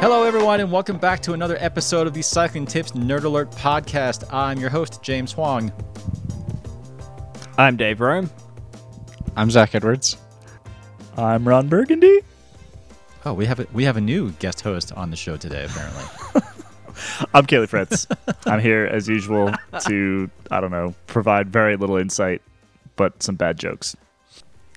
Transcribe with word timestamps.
Hello, 0.00 0.22
everyone, 0.22 0.60
and 0.60 0.72
welcome 0.72 0.96
back 0.96 1.20
to 1.20 1.34
another 1.34 1.58
episode 1.60 2.06
of 2.06 2.14
the 2.14 2.22
Cycling 2.22 2.64
Tips 2.64 2.92
Nerd 2.92 3.24
Alert 3.24 3.50
podcast. 3.50 4.24
I'm 4.32 4.58
your 4.58 4.70
host, 4.70 5.02
James 5.02 5.30
Huang. 5.32 5.70
I'm 7.58 7.76
Dave 7.76 8.00
Rome. 8.00 8.30
I'm 9.36 9.50
Zach 9.50 9.74
Edwards. 9.74 10.16
I'm 11.18 11.46
Ron 11.46 11.68
Burgundy. 11.68 12.20
Oh, 13.26 13.34
we 13.34 13.44
have 13.44 13.60
a, 13.60 13.66
we 13.74 13.84
have 13.84 13.98
a 13.98 14.00
new 14.00 14.30
guest 14.32 14.62
host 14.62 14.90
on 14.92 15.10
the 15.10 15.16
show 15.16 15.36
today, 15.36 15.66
apparently. 15.66 16.04
I'm 17.34 17.44
Kaylee 17.44 17.68
Fritz. 17.68 18.06
I'm 18.46 18.60
here 18.60 18.86
as 18.86 19.06
usual 19.06 19.52
to, 19.80 20.30
I 20.50 20.62
don't 20.62 20.70
know, 20.70 20.94
provide 21.08 21.50
very 21.50 21.76
little 21.76 21.98
insight, 21.98 22.40
but 22.96 23.22
some 23.22 23.34
bad 23.34 23.58
jokes. 23.58 23.94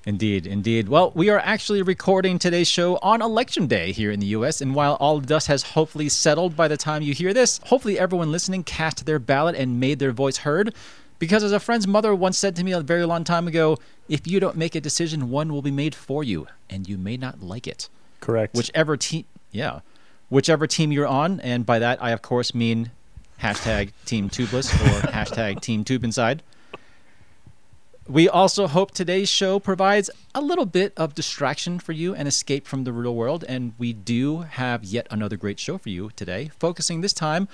Indeed, 0.06 0.46
indeed. 0.46 0.88
Well, 0.88 1.12
we 1.14 1.30
are 1.30 1.38
actually 1.38 1.80
recording 1.80 2.38
today's 2.38 2.68
show 2.68 2.96
on 2.96 3.22
election 3.22 3.66
day 3.66 3.90
here 3.92 4.10
in 4.10 4.20
the 4.20 4.26
US, 4.26 4.60
and 4.60 4.74
while 4.74 4.94
all 5.00 5.18
dust 5.18 5.46
has 5.46 5.62
hopefully 5.62 6.10
settled 6.10 6.54
by 6.54 6.68
the 6.68 6.76
time 6.76 7.00
you 7.00 7.14
hear 7.14 7.32
this, 7.32 7.58
hopefully 7.64 7.98
everyone 7.98 8.30
listening 8.30 8.64
cast 8.64 9.06
their 9.06 9.18
ballot 9.18 9.56
and 9.56 9.80
made 9.80 10.00
their 10.00 10.12
voice 10.12 10.38
heard. 10.38 10.74
Because 11.18 11.42
as 11.42 11.52
a 11.52 11.60
friend's 11.60 11.86
mother 11.86 12.14
once 12.14 12.36
said 12.36 12.54
to 12.56 12.64
me 12.64 12.72
a 12.72 12.80
very 12.80 13.06
long 13.06 13.24
time 13.24 13.48
ago, 13.48 13.78
if 14.06 14.26
you 14.26 14.40
don't 14.40 14.56
make 14.56 14.74
a 14.74 14.80
decision, 14.80 15.30
one 15.30 15.50
will 15.50 15.62
be 15.62 15.70
made 15.70 15.94
for 15.94 16.22
you, 16.22 16.48
and 16.68 16.86
you 16.86 16.98
may 16.98 17.16
not 17.16 17.42
like 17.42 17.66
it. 17.66 17.88
Correct. 18.20 18.54
Whichever 18.54 18.98
team, 18.98 19.24
yeah, 19.52 19.80
whichever 20.28 20.66
team 20.66 20.92
you're 20.92 21.06
on, 21.06 21.40
and 21.40 21.64
by 21.64 21.78
that 21.78 22.02
I 22.02 22.10
of 22.10 22.20
course 22.20 22.54
mean 22.54 22.90
hashtag 23.40 23.92
Team 24.04 24.28
Tubeless 24.28 24.72
or 24.74 25.06
hashtag 25.12 25.62
Team 25.62 25.82
Tube 25.82 26.04
Inside. 26.04 26.42
We 28.06 28.28
also 28.28 28.66
hope 28.66 28.90
today's 28.90 29.30
show 29.30 29.58
provides 29.58 30.10
a 30.34 30.42
little 30.42 30.66
bit 30.66 30.92
of 30.94 31.14
distraction 31.14 31.78
for 31.78 31.92
you 31.92 32.14
and 32.14 32.28
escape 32.28 32.66
from 32.66 32.84
the 32.84 32.92
real 32.92 33.14
world. 33.14 33.46
And 33.48 33.72
we 33.78 33.94
do 33.94 34.40
have 34.40 34.84
yet 34.84 35.06
another 35.10 35.38
great 35.38 35.58
show 35.58 35.78
for 35.78 35.88
you 35.88 36.10
today, 36.14 36.50
focusing 36.58 37.00
this 37.00 37.14
time 37.14 37.48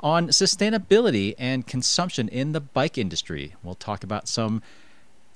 on 0.00 0.28
sustainability 0.28 1.34
and 1.38 1.66
consumption 1.66 2.30
in 2.30 2.52
the 2.52 2.62
bike 2.62 2.96
industry. 2.96 3.56
We'll 3.62 3.74
talk 3.74 4.02
about 4.02 4.26
some 4.26 4.62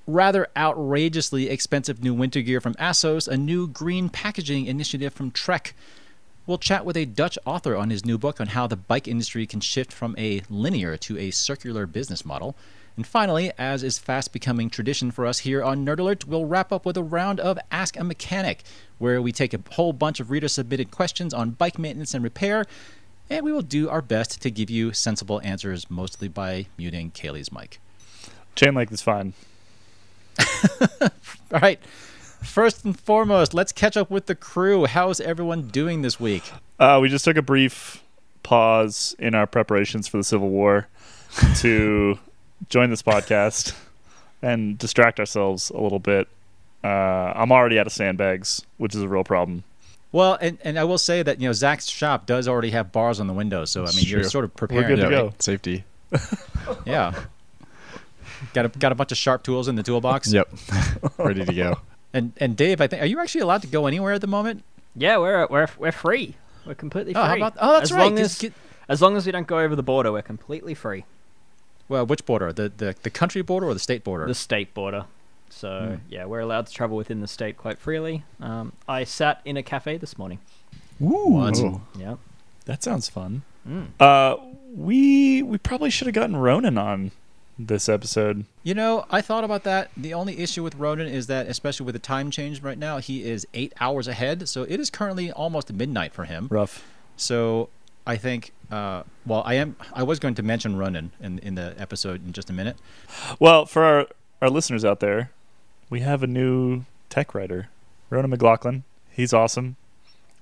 rather 0.07 0.49
outrageously 0.57 1.51
expensive 1.51 2.03
new 2.03 2.15
winter 2.15 2.41
gear 2.41 2.63
from 2.63 2.75
Assos, 2.79 3.29
a 3.29 3.37
new 3.37 3.67
green 3.69 4.09
packaging 4.09 4.65
initiative 4.65 5.13
from 5.13 5.31
Trek. 5.31 5.75
We'll 6.47 6.57
chat 6.57 6.87
with 6.87 6.97
a 6.97 7.05
Dutch 7.05 7.39
author 7.45 7.77
on 7.77 7.91
his 7.91 8.07
new 8.07 8.17
book 8.17 8.41
on 8.41 8.49
how 8.49 8.67
the 8.67 8.77
bike 8.77 9.09
industry 9.09 9.47
can 9.47 9.61
shift 9.61 9.93
from 9.93 10.15
a 10.17 10.41
linear 10.49 10.97
to 10.97 11.19
a 11.19 11.33
circular 11.33 11.87
business 11.87 12.25
model. 12.25 12.57
And 12.97 13.07
finally, 13.07 13.51
as 13.59 13.83
is 13.83 13.99
fast 13.99 14.33
becoming 14.33 14.71
tradition 14.71 15.11
for 15.11 15.27
us 15.27 15.41
here 15.41 15.63
on 15.63 15.85
Nerd 15.85 15.99
Alert, 15.99 16.29
we'll 16.29 16.45
wrap 16.45 16.71
up 16.73 16.87
with 16.87 16.97
a 16.97 17.03
round 17.03 17.41
of 17.41 17.59
Ask 17.73 17.99
a 17.99 18.05
Mechanic, 18.05 18.63
where 18.99 19.21
we 19.21 19.33
take 19.33 19.53
a 19.53 19.61
whole 19.73 19.93
bunch 19.93 20.21
of 20.21 20.31
reader 20.31 20.47
submitted 20.47 20.93
questions 20.93 21.35
on 21.35 21.51
bike 21.51 21.79
maintenance 21.79 22.15
and 22.15 22.23
repair, 22.23 22.67
and 23.29 23.45
we 23.45 23.51
will 23.51 23.63
do 23.63 23.89
our 23.89 24.03
best 24.03 24.41
to 24.43 24.51
give 24.51 24.71
you 24.71 24.93
sensible 24.93 25.41
answers, 25.43 25.91
mostly 25.91 26.29
by 26.29 26.67
muting 26.79 27.11
Kaylee's 27.11 27.51
mic. 27.51 27.81
Chain 28.55 28.75
link 28.75 28.93
is 28.93 29.03
fine. 29.03 29.33
All 31.01 31.61
right. 31.61 31.85
First 32.45 32.85
and 32.85 32.99
foremost, 32.99 33.55
let's 33.55 33.73
catch 33.73 33.97
up 33.97 34.11
with 34.11 34.27
the 34.27 34.35
crew. 34.35 34.85
How's 34.85 35.21
everyone 35.21 35.63
doing 35.69 36.03
this 36.03 36.21
week? 36.21 36.45
Uh, 36.79 36.99
we 37.01 37.09
just 37.09 37.25
took 37.25 37.37
a 37.37 37.43
brief 37.43 38.05
pause 38.43 39.17
in 39.19 39.35
our 39.35 39.47
preparations 39.47 40.07
for 40.07 40.19
the 40.19 40.25
Civil 40.25 40.51
War 40.51 40.87
to 41.57 42.19
join 42.69 42.91
this 42.91 43.03
podcast 43.03 43.75
and 44.43 44.79
distract 44.79 45.19
ourselves 45.21 45.71
a 45.71 45.79
little 45.81 45.99
bit. 45.99 46.29
Uh, 46.83 46.89
I'm 47.35 47.51
already 47.53 47.79
out 47.79 47.87
of 47.87 47.93
sandbags, 47.93 48.65
which 48.77 48.95
is 48.95 49.03
a 49.03 49.09
real 49.09 49.25
problem. 49.25 49.65
Well, 50.13 50.39
and, 50.41 50.59
and 50.63 50.79
I 50.79 50.85
will 50.85 50.99
say 50.99 51.23
that 51.23 51.41
you 51.41 51.49
know 51.49 51.53
Zach's 51.53 51.89
shop 51.89 52.27
does 52.27 52.47
already 52.47 52.71
have 52.71 52.93
bars 52.93 53.19
on 53.21 53.27
the 53.27 53.33
windows, 53.33 53.71
so 53.71 53.85
I 53.85 53.91
mean 53.93 54.05
you're 54.07 54.23
sort 54.25 54.45
of 54.45 54.53
We're 54.53 54.69
preparing. 54.69 54.87
good 54.89 54.97
to 54.97 55.03
right? 55.05 55.11
go. 55.11 55.33
Safety. 55.39 55.85
Yeah. 56.87 57.13
got 58.53 58.67
a 58.67 58.69
got 58.69 58.93
a 58.93 58.95
bunch 58.95 59.13
of 59.13 59.19
sharp 59.19 59.43
tools 59.43 59.69
in 59.69 59.77
the 59.77 59.83
toolbox. 59.83 60.33
Yep. 60.33 60.49
Ready 61.19 61.45
to 61.45 61.53
go. 61.53 61.79
And 62.13 62.33
and 62.39 62.57
Dave, 62.57 62.81
I 62.81 62.87
think 62.87 63.03
are 63.03 63.07
you 63.07 63.19
actually 63.21 63.41
allowed 63.43 63.63
to 63.63 63.69
go 63.69 63.87
anywhere 63.87 64.13
at 64.13 64.21
the 64.21 64.27
moment? 64.27 64.63
Yeah, 64.95 65.19
we're 65.19 65.47
we're 65.49 65.67
we're 65.79 65.93
free. 65.93 66.37
We're 66.67 66.75
completely 66.75 67.13
free. 67.15 67.23
Oh, 67.23 67.25
how 67.27 67.37
about? 67.37 67.55
Oh, 67.61 67.73
that's 67.73 67.85
as 67.91 67.93
right. 67.93 68.05
Long 68.05 68.17
'cause 68.17 68.27
as, 68.27 68.39
get- 68.39 68.53
as 68.89 69.03
long 69.03 69.17
as 69.17 69.27
we 69.27 69.33
don't 69.33 69.47
go 69.47 69.59
over 69.59 69.75
the 69.75 69.83
border, 69.83 70.13
we're 70.13 70.23
completely 70.23 70.75
free. 70.75 71.05
Well, 71.89 72.07
which 72.07 72.25
border? 72.27 72.53
The, 72.53 72.71
the 72.77 72.95
the 73.03 73.11
country 73.11 73.43
border 73.43 73.67
or 73.69 73.75
the 73.75 73.81
state 73.81 74.05
border? 74.05 74.27
The 74.27 74.35
state 74.35 74.75
border. 74.75 75.05
So 75.51 75.99
Hmm. 76.01 76.13
yeah, 76.13 76.25
we're 76.25 76.41
allowed 76.41 76.67
to 76.67 76.73
travel 76.73 76.97
within 76.97 77.21
the 77.21 77.29
state 77.29 77.57
quite 77.57 77.79
freely. 77.79 78.25
Um, 78.41 78.73
I 78.89 79.05
sat 79.05 79.41
in 79.45 79.57
a 79.57 79.63
cafe 79.63 79.97
this 79.99 80.19
morning. 80.19 80.39
Ooh, 81.03 81.29
What? 81.29 81.59
Yeah. 81.99 82.17
that 82.67 82.83
sounds 82.83 83.09
fun. 83.09 83.43
Mm. 83.69 83.87
Uh, 84.01 84.37
we 84.75 85.43
we 85.43 85.59
probably 85.59 85.91
should 85.91 86.07
have 86.07 86.15
gotten 86.15 86.37
Ronan 86.37 86.77
on 86.79 87.13
this 87.59 87.89
episode. 87.89 88.45
You 88.65 88.75
know, 88.75 89.07
I 89.11 89.21
thought 89.21 89.45
about 89.45 89.63
that. 89.63 89.91
The 89.97 90.13
only 90.13 90.39
issue 90.41 90.63
with 90.65 90.75
Ronan 90.75 91.07
is 91.07 91.29
that, 91.29 91.47
especially 91.47 91.87
with 91.87 91.95
the 91.95 92.01
time 92.01 92.31
change 92.33 92.61
right 92.63 92.77
now, 92.79 92.99
he 92.99 93.23
is 93.23 93.47
eight 93.55 93.73
hours 93.81 94.09
ahead. 94.09 94.49
So 94.49 94.63
it 94.65 94.81
is 94.81 94.91
currently 94.91 95.31
almost 95.31 95.73
midnight 95.73 96.13
for 96.13 96.25
him. 96.25 96.49
Rough. 96.51 96.85
So 97.17 97.69
I 98.07 98.17
think, 98.17 98.53
uh, 98.71 99.05
well, 99.25 99.43
I 99.47 99.55
am. 99.55 99.77
I 99.93 100.03
was 100.03 100.19
going 100.19 100.35
to 100.35 100.43
mention 100.43 100.77
Ronan 100.77 101.13
in 101.21 101.39
in 101.39 101.55
the 101.55 101.75
episode 101.79 102.25
in 102.27 102.33
just 102.33 102.51
a 102.51 102.53
minute. 102.53 102.77
Well, 103.41 103.65
for 103.65 103.83
our, 103.83 104.07
our 104.43 104.51
listeners 104.51 104.85
out 104.85 105.01
there, 105.01 105.31
we 105.89 106.01
have 106.01 106.23
a 106.23 106.27
new 106.27 106.85
tech 107.09 107.35
writer, 107.35 107.69
Ronan 108.11 108.31
McLaughlin. 108.31 108.85
He's 109.11 109.33
awesome. 109.33 109.77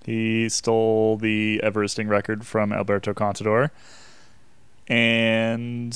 He 0.05 0.49
stole 0.49 1.17
the 1.17 1.61
Everesting 1.62 2.09
record 2.09 2.45
from 2.45 2.73
Alberto 2.73 3.15
Contador, 3.15 3.71
and 4.89 5.93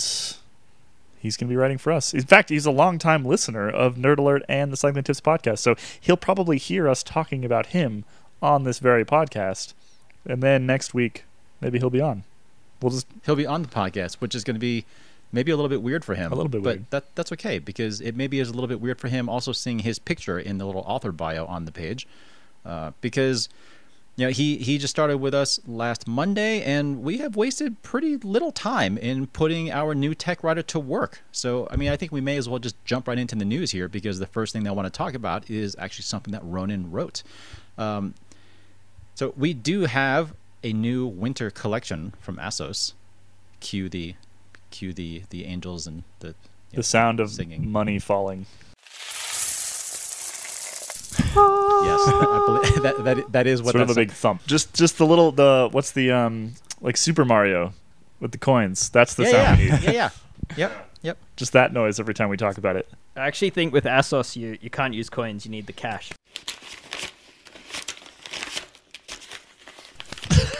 he's 1.18 1.36
going 1.36 1.48
to 1.48 1.52
be 1.52 1.56
writing 1.56 1.78
for 1.78 1.90
us. 1.90 2.14
In 2.14 2.22
fact, 2.22 2.50
he's 2.50 2.66
a 2.66 2.70
longtime 2.70 3.24
listener 3.24 3.68
of 3.68 3.96
Nerd 3.96 4.18
Alert 4.18 4.42
and 4.48 4.72
the 4.72 4.76
Cycling 4.76 5.02
Tips 5.02 5.20
podcast, 5.20 5.58
so 5.58 5.74
he'll 6.00 6.16
probably 6.16 6.58
hear 6.58 6.88
us 6.88 7.02
talking 7.02 7.44
about 7.44 7.66
him 7.66 8.04
on 8.40 8.62
this 8.62 8.78
very 8.78 9.04
podcast, 9.04 9.74
and 10.24 10.40
then 10.40 10.66
next 10.66 10.94
week 10.94 11.24
maybe 11.60 11.78
he'll 11.78 11.90
be 11.90 12.00
on. 12.00 12.24
We'll 12.80 12.90
just 12.92 13.06
He'll 13.24 13.36
be 13.36 13.46
on 13.46 13.62
the 13.62 13.68
podcast, 13.68 14.16
which 14.16 14.34
is 14.34 14.44
going 14.44 14.56
to 14.56 14.60
be 14.60 14.84
maybe 15.32 15.50
a 15.50 15.56
little 15.56 15.68
bit 15.68 15.82
weird 15.82 16.04
for 16.04 16.14
him. 16.14 16.32
A 16.32 16.34
little 16.34 16.50
bit 16.50 16.62
but 16.62 16.76
weird. 16.76 16.90
that 16.90 17.14
that's 17.14 17.32
okay 17.32 17.58
because 17.58 18.00
it 18.00 18.16
maybe 18.16 18.40
is 18.40 18.48
a 18.48 18.52
little 18.52 18.68
bit 18.68 18.80
weird 18.80 19.00
for 19.00 19.08
him 19.08 19.28
also 19.28 19.52
seeing 19.52 19.80
his 19.80 19.98
picture 19.98 20.38
in 20.38 20.58
the 20.58 20.66
little 20.66 20.84
author 20.86 21.12
bio 21.12 21.46
on 21.46 21.64
the 21.64 21.72
page, 21.72 22.06
uh, 22.64 22.92
because 23.00 23.48
you 24.16 24.26
know 24.26 24.30
he 24.30 24.56
he 24.58 24.78
just 24.78 24.90
started 24.90 25.18
with 25.18 25.34
us 25.34 25.60
last 25.66 26.06
Monday 26.06 26.62
and 26.62 27.02
we 27.02 27.18
have 27.18 27.36
wasted 27.36 27.82
pretty 27.82 28.16
little 28.18 28.52
time 28.52 28.96
in 28.98 29.26
putting 29.26 29.70
our 29.70 29.94
new 29.94 30.14
tech 30.14 30.42
writer 30.44 30.62
to 30.62 30.78
work. 30.78 31.22
So 31.32 31.68
I 31.70 31.76
mean 31.76 31.90
I 31.90 31.96
think 31.96 32.12
we 32.12 32.20
may 32.20 32.36
as 32.36 32.48
well 32.48 32.58
just 32.58 32.82
jump 32.84 33.08
right 33.08 33.18
into 33.18 33.36
the 33.36 33.44
news 33.44 33.70
here 33.70 33.88
because 33.88 34.18
the 34.18 34.26
first 34.26 34.52
thing 34.52 34.64
that 34.64 34.70
I 34.70 34.72
want 34.72 34.86
to 34.86 34.96
talk 34.96 35.14
about 35.14 35.50
is 35.50 35.76
actually 35.78 36.04
something 36.04 36.32
that 36.32 36.44
Ronan 36.44 36.90
wrote. 36.90 37.22
Um, 37.78 38.14
so 39.14 39.32
we 39.36 39.54
do 39.54 39.82
have 39.82 40.34
a 40.66 40.72
new 40.72 41.06
winter 41.06 41.48
collection 41.48 42.12
from 42.20 42.38
Assos. 42.40 42.94
Cue 43.60 43.88
the, 43.88 44.16
cue 44.70 44.92
the 44.92 45.22
the 45.30 45.44
angels 45.44 45.86
and 45.86 46.02
the 46.18 46.28
you 46.28 46.32
know, 46.32 46.76
the 46.76 46.82
sound 46.82 47.20
of 47.20 47.30
singing. 47.30 47.70
money 47.70 48.00
falling. 48.00 48.46
Yes, 51.18 52.00
I 52.08 52.42
believe, 52.46 52.82
that 52.82 53.04
that 53.04 53.32
that 53.32 53.46
is 53.46 53.62
what 53.62 53.72
sort 53.72 53.82
of 53.82 53.90
a 53.90 53.94
that's 53.94 53.96
big 53.96 54.10
thump. 54.10 54.44
Just 54.46 54.74
just 54.74 54.98
the 54.98 55.06
little 55.06 55.30
the 55.30 55.68
what's 55.70 55.92
the 55.92 56.10
um 56.10 56.54
like 56.80 56.96
Super 56.96 57.24
Mario 57.24 57.72
with 58.18 58.32
the 58.32 58.38
coins. 58.38 58.90
That's 58.90 59.14
the 59.14 59.22
yeah, 59.24 59.30
sound 59.30 59.60
yeah, 59.60 59.80
we 59.80 59.84
yeah, 59.86 59.92
yeah, 59.92 60.10
yep, 60.56 60.90
yep. 61.02 61.18
Just 61.36 61.52
that 61.52 61.72
noise 61.72 62.00
every 62.00 62.14
time 62.14 62.28
we 62.28 62.36
talk 62.36 62.58
about 62.58 62.74
it. 62.74 62.88
I 63.14 63.26
actually 63.28 63.50
think 63.50 63.72
with 63.72 63.86
Assos, 63.86 64.36
you 64.36 64.58
you 64.60 64.70
can't 64.70 64.94
use 64.94 65.08
coins. 65.08 65.46
You 65.46 65.52
need 65.52 65.66
the 65.66 65.72
cash. 65.72 66.10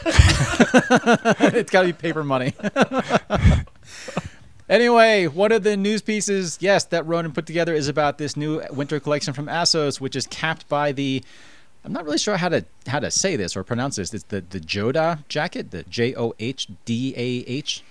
it's 1.54 1.70
got 1.70 1.82
to 1.82 1.86
be 1.88 1.92
paper 1.92 2.24
money. 2.24 2.54
anyway, 4.68 5.26
one 5.26 5.52
of 5.52 5.62
the 5.62 5.76
news 5.76 6.02
pieces, 6.02 6.58
yes, 6.60 6.84
that 6.84 7.06
Ronan 7.06 7.32
put 7.32 7.46
together 7.46 7.74
is 7.74 7.88
about 7.88 8.18
this 8.18 8.36
new 8.36 8.62
winter 8.70 9.00
collection 9.00 9.34
from 9.34 9.48
Assos, 9.48 10.00
which 10.00 10.16
is 10.16 10.26
capped 10.26 10.68
by 10.68 10.92
the. 10.92 11.22
I'm 11.84 11.92
not 11.92 12.04
really 12.04 12.18
sure 12.18 12.36
how 12.36 12.48
to 12.48 12.64
how 12.88 12.98
to 12.98 13.10
say 13.12 13.36
this 13.36 13.56
or 13.56 13.62
pronounce 13.62 13.96
this. 13.96 14.12
It's 14.12 14.24
the 14.24 14.40
the 14.40 14.60
Johdah 14.60 15.26
jacket, 15.28 15.70
the 15.70 15.84
J 15.84 16.14
O 16.16 16.34
H 16.38 16.66
D 16.84 17.14
A 17.16 17.50
H. 17.50 17.84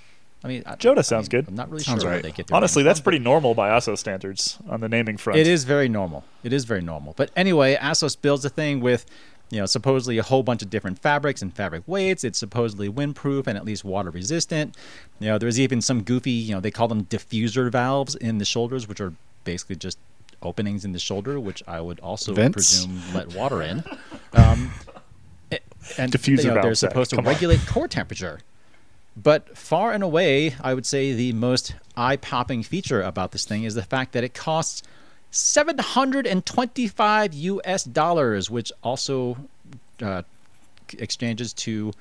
I 0.43 0.47
mean, 0.47 0.63
I- 0.65 0.75
Johdah 0.75 0.99
I 0.99 1.01
sounds 1.01 1.31
mean, 1.31 1.41
good. 1.41 1.47
I'm 1.47 1.55
not 1.55 1.71
really 1.71 1.83
Sounds 1.83 2.03
sure 2.03 2.11
where 2.11 2.17
right. 2.17 2.23
they 2.23 2.31
get 2.31 2.51
Honestly, 2.51 2.83
that's 2.83 2.99
from, 2.99 3.05
pretty 3.05 3.19
normal 3.19 3.55
by 3.55 3.69
Assos 3.69 3.99
standards 3.99 4.59
on 4.69 4.79
the 4.79 4.87
naming 4.87 5.17
front. 5.17 5.39
It 5.39 5.47
is 5.47 5.63
very 5.63 5.89
normal. 5.89 6.23
It 6.43 6.53
is 6.53 6.65
very 6.65 6.81
normal. 6.81 7.13
But 7.17 7.31
anyway, 7.35 7.75
Assos 7.75 8.15
builds 8.15 8.45
a 8.45 8.49
thing 8.49 8.79
with, 8.79 9.07
you 9.49 9.59
know, 9.59 9.65
supposedly 9.65 10.17
a 10.17 10.23
whole 10.23 10.43
bunch 10.43 10.61
of 10.61 10.69
different 10.69 10.99
fabrics 10.99 11.41
and 11.41 11.53
fabric 11.53 11.83
weights. 11.85 12.23
It's 12.23 12.39
supposedly 12.39 12.89
windproof 12.89 13.47
and 13.47 13.57
at 13.57 13.65
least 13.65 13.83
water 13.83 14.09
resistant. 14.09 14.75
You 15.19 15.27
know, 15.27 15.37
there's 15.37 15.59
even 15.59 15.81
some 15.81 16.01
goofy, 16.03 16.31
you 16.31 16.53
know, 16.53 16.59
they 16.59 16.71
call 16.71 16.87
them 16.87 17.05
diffuser 17.05 17.71
valves 17.71 18.15
in 18.15 18.39
the 18.39 18.45
shoulders, 18.45 18.87
which 18.87 18.99
are 18.99 19.13
basically 19.43 19.75
just 19.75 19.97
openings 20.41 20.83
in 20.85 20.91
the 20.91 20.99
shoulder, 20.99 21.39
which 21.39 21.63
I 21.67 21.81
would 21.81 21.99
also 21.99 22.33
Vents? 22.33 22.53
presume 22.53 23.01
let 23.13 23.33
water 23.33 23.61
in. 23.61 23.83
Um, 24.33 24.73
and 25.97 26.11
Diffuser 26.11 26.43
you 26.43 26.53
know, 26.53 26.61
they're 26.61 26.75
supposed 26.75 27.11
to 27.11 27.15
come 27.15 27.25
on. 27.25 27.31
regulate 27.31 27.65
core 27.67 27.87
temperature. 27.87 28.39
But 29.15 29.57
far 29.57 29.93
and 29.93 30.03
away, 30.03 30.55
I 30.61 30.73
would 30.73 30.85
say 30.85 31.13
the 31.13 31.31
most 31.31 31.73
eye-popping 31.95 32.63
feature 32.63 33.01
about 33.01 33.31
this 33.31 33.45
thing 33.45 33.63
is 33.63 33.75
the 33.75 33.83
fact 33.83 34.11
that 34.11 34.25
it 34.25 34.33
costs 34.33 34.83
725 35.35 37.33
US 37.33 37.83
dollars, 37.83 38.49
which 38.49 38.71
also 38.83 39.37
uh, 40.01 40.21
exchanges 40.97 41.53
to 41.53 41.91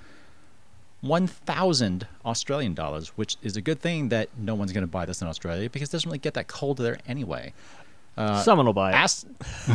1,000 1.00 2.06
Australian 2.24 2.74
dollars, 2.74 3.08
which 3.16 3.36
is 3.42 3.56
a 3.56 3.60
good 3.60 3.80
thing 3.80 4.08
that 4.08 4.28
no 4.38 4.54
one's 4.54 4.72
going 4.72 4.82
to 4.82 4.90
buy 4.90 5.04
this 5.04 5.20
in 5.20 5.28
Australia 5.28 5.68
because 5.68 5.88
it 5.88 5.92
doesn't 5.92 6.08
really 6.08 6.18
get 6.18 6.34
that 6.34 6.48
cold 6.48 6.78
there 6.78 6.98
anyway. 7.06 7.52
Someone 8.42 8.66
will 8.66 8.72
buy 8.72 8.92
it. 8.92 8.94
As- 8.94 9.26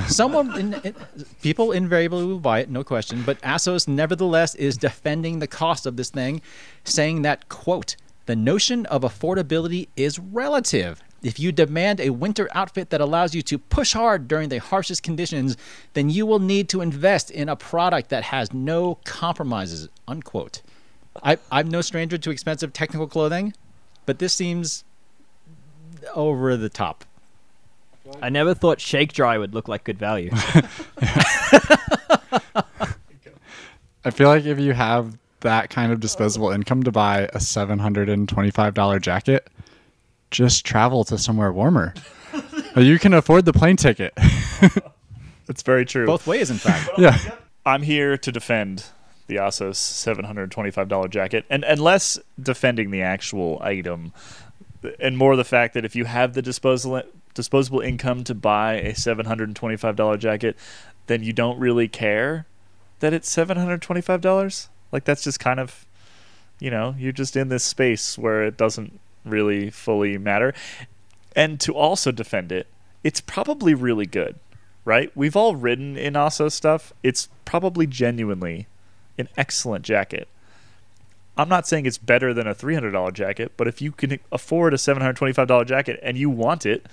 someone, 0.07 0.57
in, 0.57 0.73
in- 0.75 0.95
people 1.41 1.73
invariably 1.73 2.25
will 2.25 2.39
buy 2.39 2.59
it, 2.61 2.69
no 2.69 2.83
question. 2.85 3.23
But 3.23 3.37
Assos, 3.43 3.87
nevertheless, 3.87 4.55
is 4.55 4.77
defending 4.77 5.39
the 5.39 5.47
cost 5.47 5.85
of 5.85 5.97
this 5.97 6.09
thing, 6.09 6.41
saying 6.85 7.23
that 7.23 7.49
quote 7.49 7.97
the 8.25 8.35
notion 8.35 8.85
of 8.85 9.01
affordability 9.01 9.87
is 9.97 10.17
relative. 10.19 11.03
If 11.21 11.39
you 11.39 11.51
demand 11.51 11.99
a 11.99 12.11
winter 12.11 12.49
outfit 12.53 12.89
that 12.91 13.01
allows 13.01 13.35
you 13.35 13.41
to 13.43 13.57
push 13.57 13.93
hard 13.93 14.27
during 14.27 14.49
the 14.49 14.59
harshest 14.59 15.03
conditions, 15.03 15.57
then 15.93 16.09
you 16.09 16.25
will 16.25 16.39
need 16.39 16.69
to 16.69 16.81
invest 16.81 17.29
in 17.31 17.49
a 17.49 17.55
product 17.55 18.09
that 18.09 18.23
has 18.25 18.53
no 18.53 18.95
compromises. 19.03 19.89
Unquote. 20.07 20.61
I, 21.23 21.37
I'm 21.51 21.69
no 21.69 21.81
stranger 21.81 22.17
to 22.17 22.31
expensive 22.31 22.71
technical 22.73 23.07
clothing, 23.07 23.53
but 24.05 24.19
this 24.19 24.33
seems 24.33 24.83
over 26.15 26.55
the 26.55 26.69
top. 26.69 27.03
I 28.21 28.29
never 28.29 28.53
thought 28.53 28.79
Shake 28.81 29.13
Dry 29.13 29.37
would 29.37 29.53
look 29.53 29.67
like 29.67 29.83
good 29.83 29.99
value. 29.99 30.31
I 34.05 34.11
feel 34.11 34.29
like 34.29 34.45
if 34.45 34.59
you 34.59 34.73
have 34.73 35.17
that 35.41 35.69
kind 35.69 35.91
of 35.91 35.99
disposable 35.99 36.49
income 36.51 36.83
to 36.83 36.91
buy 36.91 37.23
a 37.23 37.37
$725 37.37 39.01
jacket, 39.01 39.47
just 40.31 40.65
travel 40.65 41.03
to 41.05 41.17
somewhere 41.17 41.51
warmer. 41.51 41.93
you 42.75 42.99
can 42.99 43.13
afford 43.13 43.45
the 43.45 43.53
plane 43.53 43.75
ticket. 43.75 44.13
It's 45.49 45.63
very 45.63 45.83
true. 45.83 46.05
Both 46.05 46.27
ways, 46.27 46.51
in 46.51 46.57
fact. 46.57 46.91
yeah. 46.97 47.17
I'm 47.65 47.81
here 47.81 48.17
to 48.17 48.31
defend 48.31 48.85
the 49.27 49.39
Assos 49.39 49.79
$725 49.79 51.09
jacket, 51.09 51.43
and 51.49 51.65
and 51.65 51.81
less 51.81 52.19
defending 52.39 52.91
the 52.91 53.01
actual 53.01 53.59
item, 53.61 54.13
and 54.99 55.17
more 55.17 55.35
the 55.35 55.43
fact 55.43 55.73
that 55.73 55.85
if 55.85 55.95
you 55.95 56.05
have 56.05 56.33
the 56.33 56.41
disposable 56.43 57.01
disposable 57.33 57.79
income 57.79 58.23
to 58.25 58.35
buy 58.35 58.75
a 58.75 58.93
$725 58.93 60.19
jacket, 60.19 60.55
then 61.07 61.23
you 61.23 61.33
don't 61.33 61.59
really 61.59 61.87
care 61.87 62.45
that 62.99 63.13
it's 63.13 63.33
$725. 63.35 64.67
Like 64.91 65.05
that's 65.05 65.23
just 65.23 65.39
kind 65.39 65.59
of, 65.59 65.85
you 66.59 66.69
know, 66.69 66.95
you're 66.97 67.11
just 67.11 67.35
in 67.35 67.49
this 67.49 67.63
space 67.63 68.17
where 68.17 68.43
it 68.43 68.57
doesn't 68.57 68.99
really 69.29 69.69
fully 69.69 70.17
matter. 70.17 70.53
And 71.35 71.59
to 71.61 71.73
also 71.73 72.11
defend 72.11 72.51
it, 72.51 72.67
it's 73.03 73.21
probably 73.21 73.73
really 73.73 74.05
good 74.05 74.35
right? 74.89 75.11
We've 75.15 75.35
all 75.35 75.55
ridden 75.55 75.97
in 75.97 76.15
Assos 76.15 76.55
stuff. 76.55 76.93
It's 77.03 77.29
probably 77.45 77.85
genuinely 77.85 78.65
an 79.19 79.29
excellent 79.37 79.85
jacket. 79.85 80.27
I'm 81.37 81.47
not 81.47 81.67
saying 81.67 81.85
it's 81.85 81.99
better 81.99 82.33
than 82.33 82.47
a 82.47 82.55
$300 82.55 83.13
jacket, 83.13 83.51
but 83.55 83.67
if 83.67 83.83
you 83.83 83.91
can 83.91 84.19
afford 84.31 84.73
a 84.73 84.77
$725 84.77 85.67
jacket 85.67 85.99
and 86.01 86.17
you 86.17 86.29
want 86.29 86.65
it, 86.65 86.87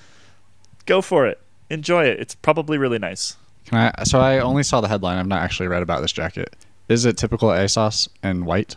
go 0.84 1.00
for 1.00 1.26
it. 1.26 1.40
Enjoy 1.70 2.04
it. 2.04 2.20
It's 2.20 2.34
probably 2.34 2.76
really 2.76 2.98
nice. 2.98 3.36
Can 3.64 3.78
I, 3.78 4.04
so 4.04 4.20
I 4.20 4.38
only 4.40 4.62
saw 4.62 4.82
the 4.82 4.88
headline. 4.88 5.16
I've 5.16 5.26
not 5.26 5.42
actually 5.42 5.68
read 5.68 5.82
about 5.82 6.02
this 6.02 6.12
jacket. 6.12 6.54
Is 6.88 7.06
it 7.06 7.16
typical 7.16 7.50
Assos 7.50 8.08
and 8.22 8.44
white? 8.44 8.76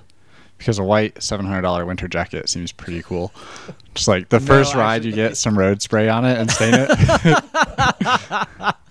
Because 0.59 0.77
a 0.77 0.83
white 0.83 1.15
$700 1.15 1.87
winter 1.87 2.07
jacket 2.07 2.47
seems 2.49 2.71
pretty 2.71 3.01
cool. 3.01 3.33
Just 3.95 4.07
like 4.07 4.29
the 4.29 4.39
first 4.39 4.75
ride, 4.75 5.03
you 5.05 5.11
get 5.11 5.35
some 5.45 5.57
road 5.57 5.81
spray 5.81 6.07
on 6.09 6.25
it 6.25 6.37
and 6.37 6.51
stain 6.51 6.73
it. 6.77 8.75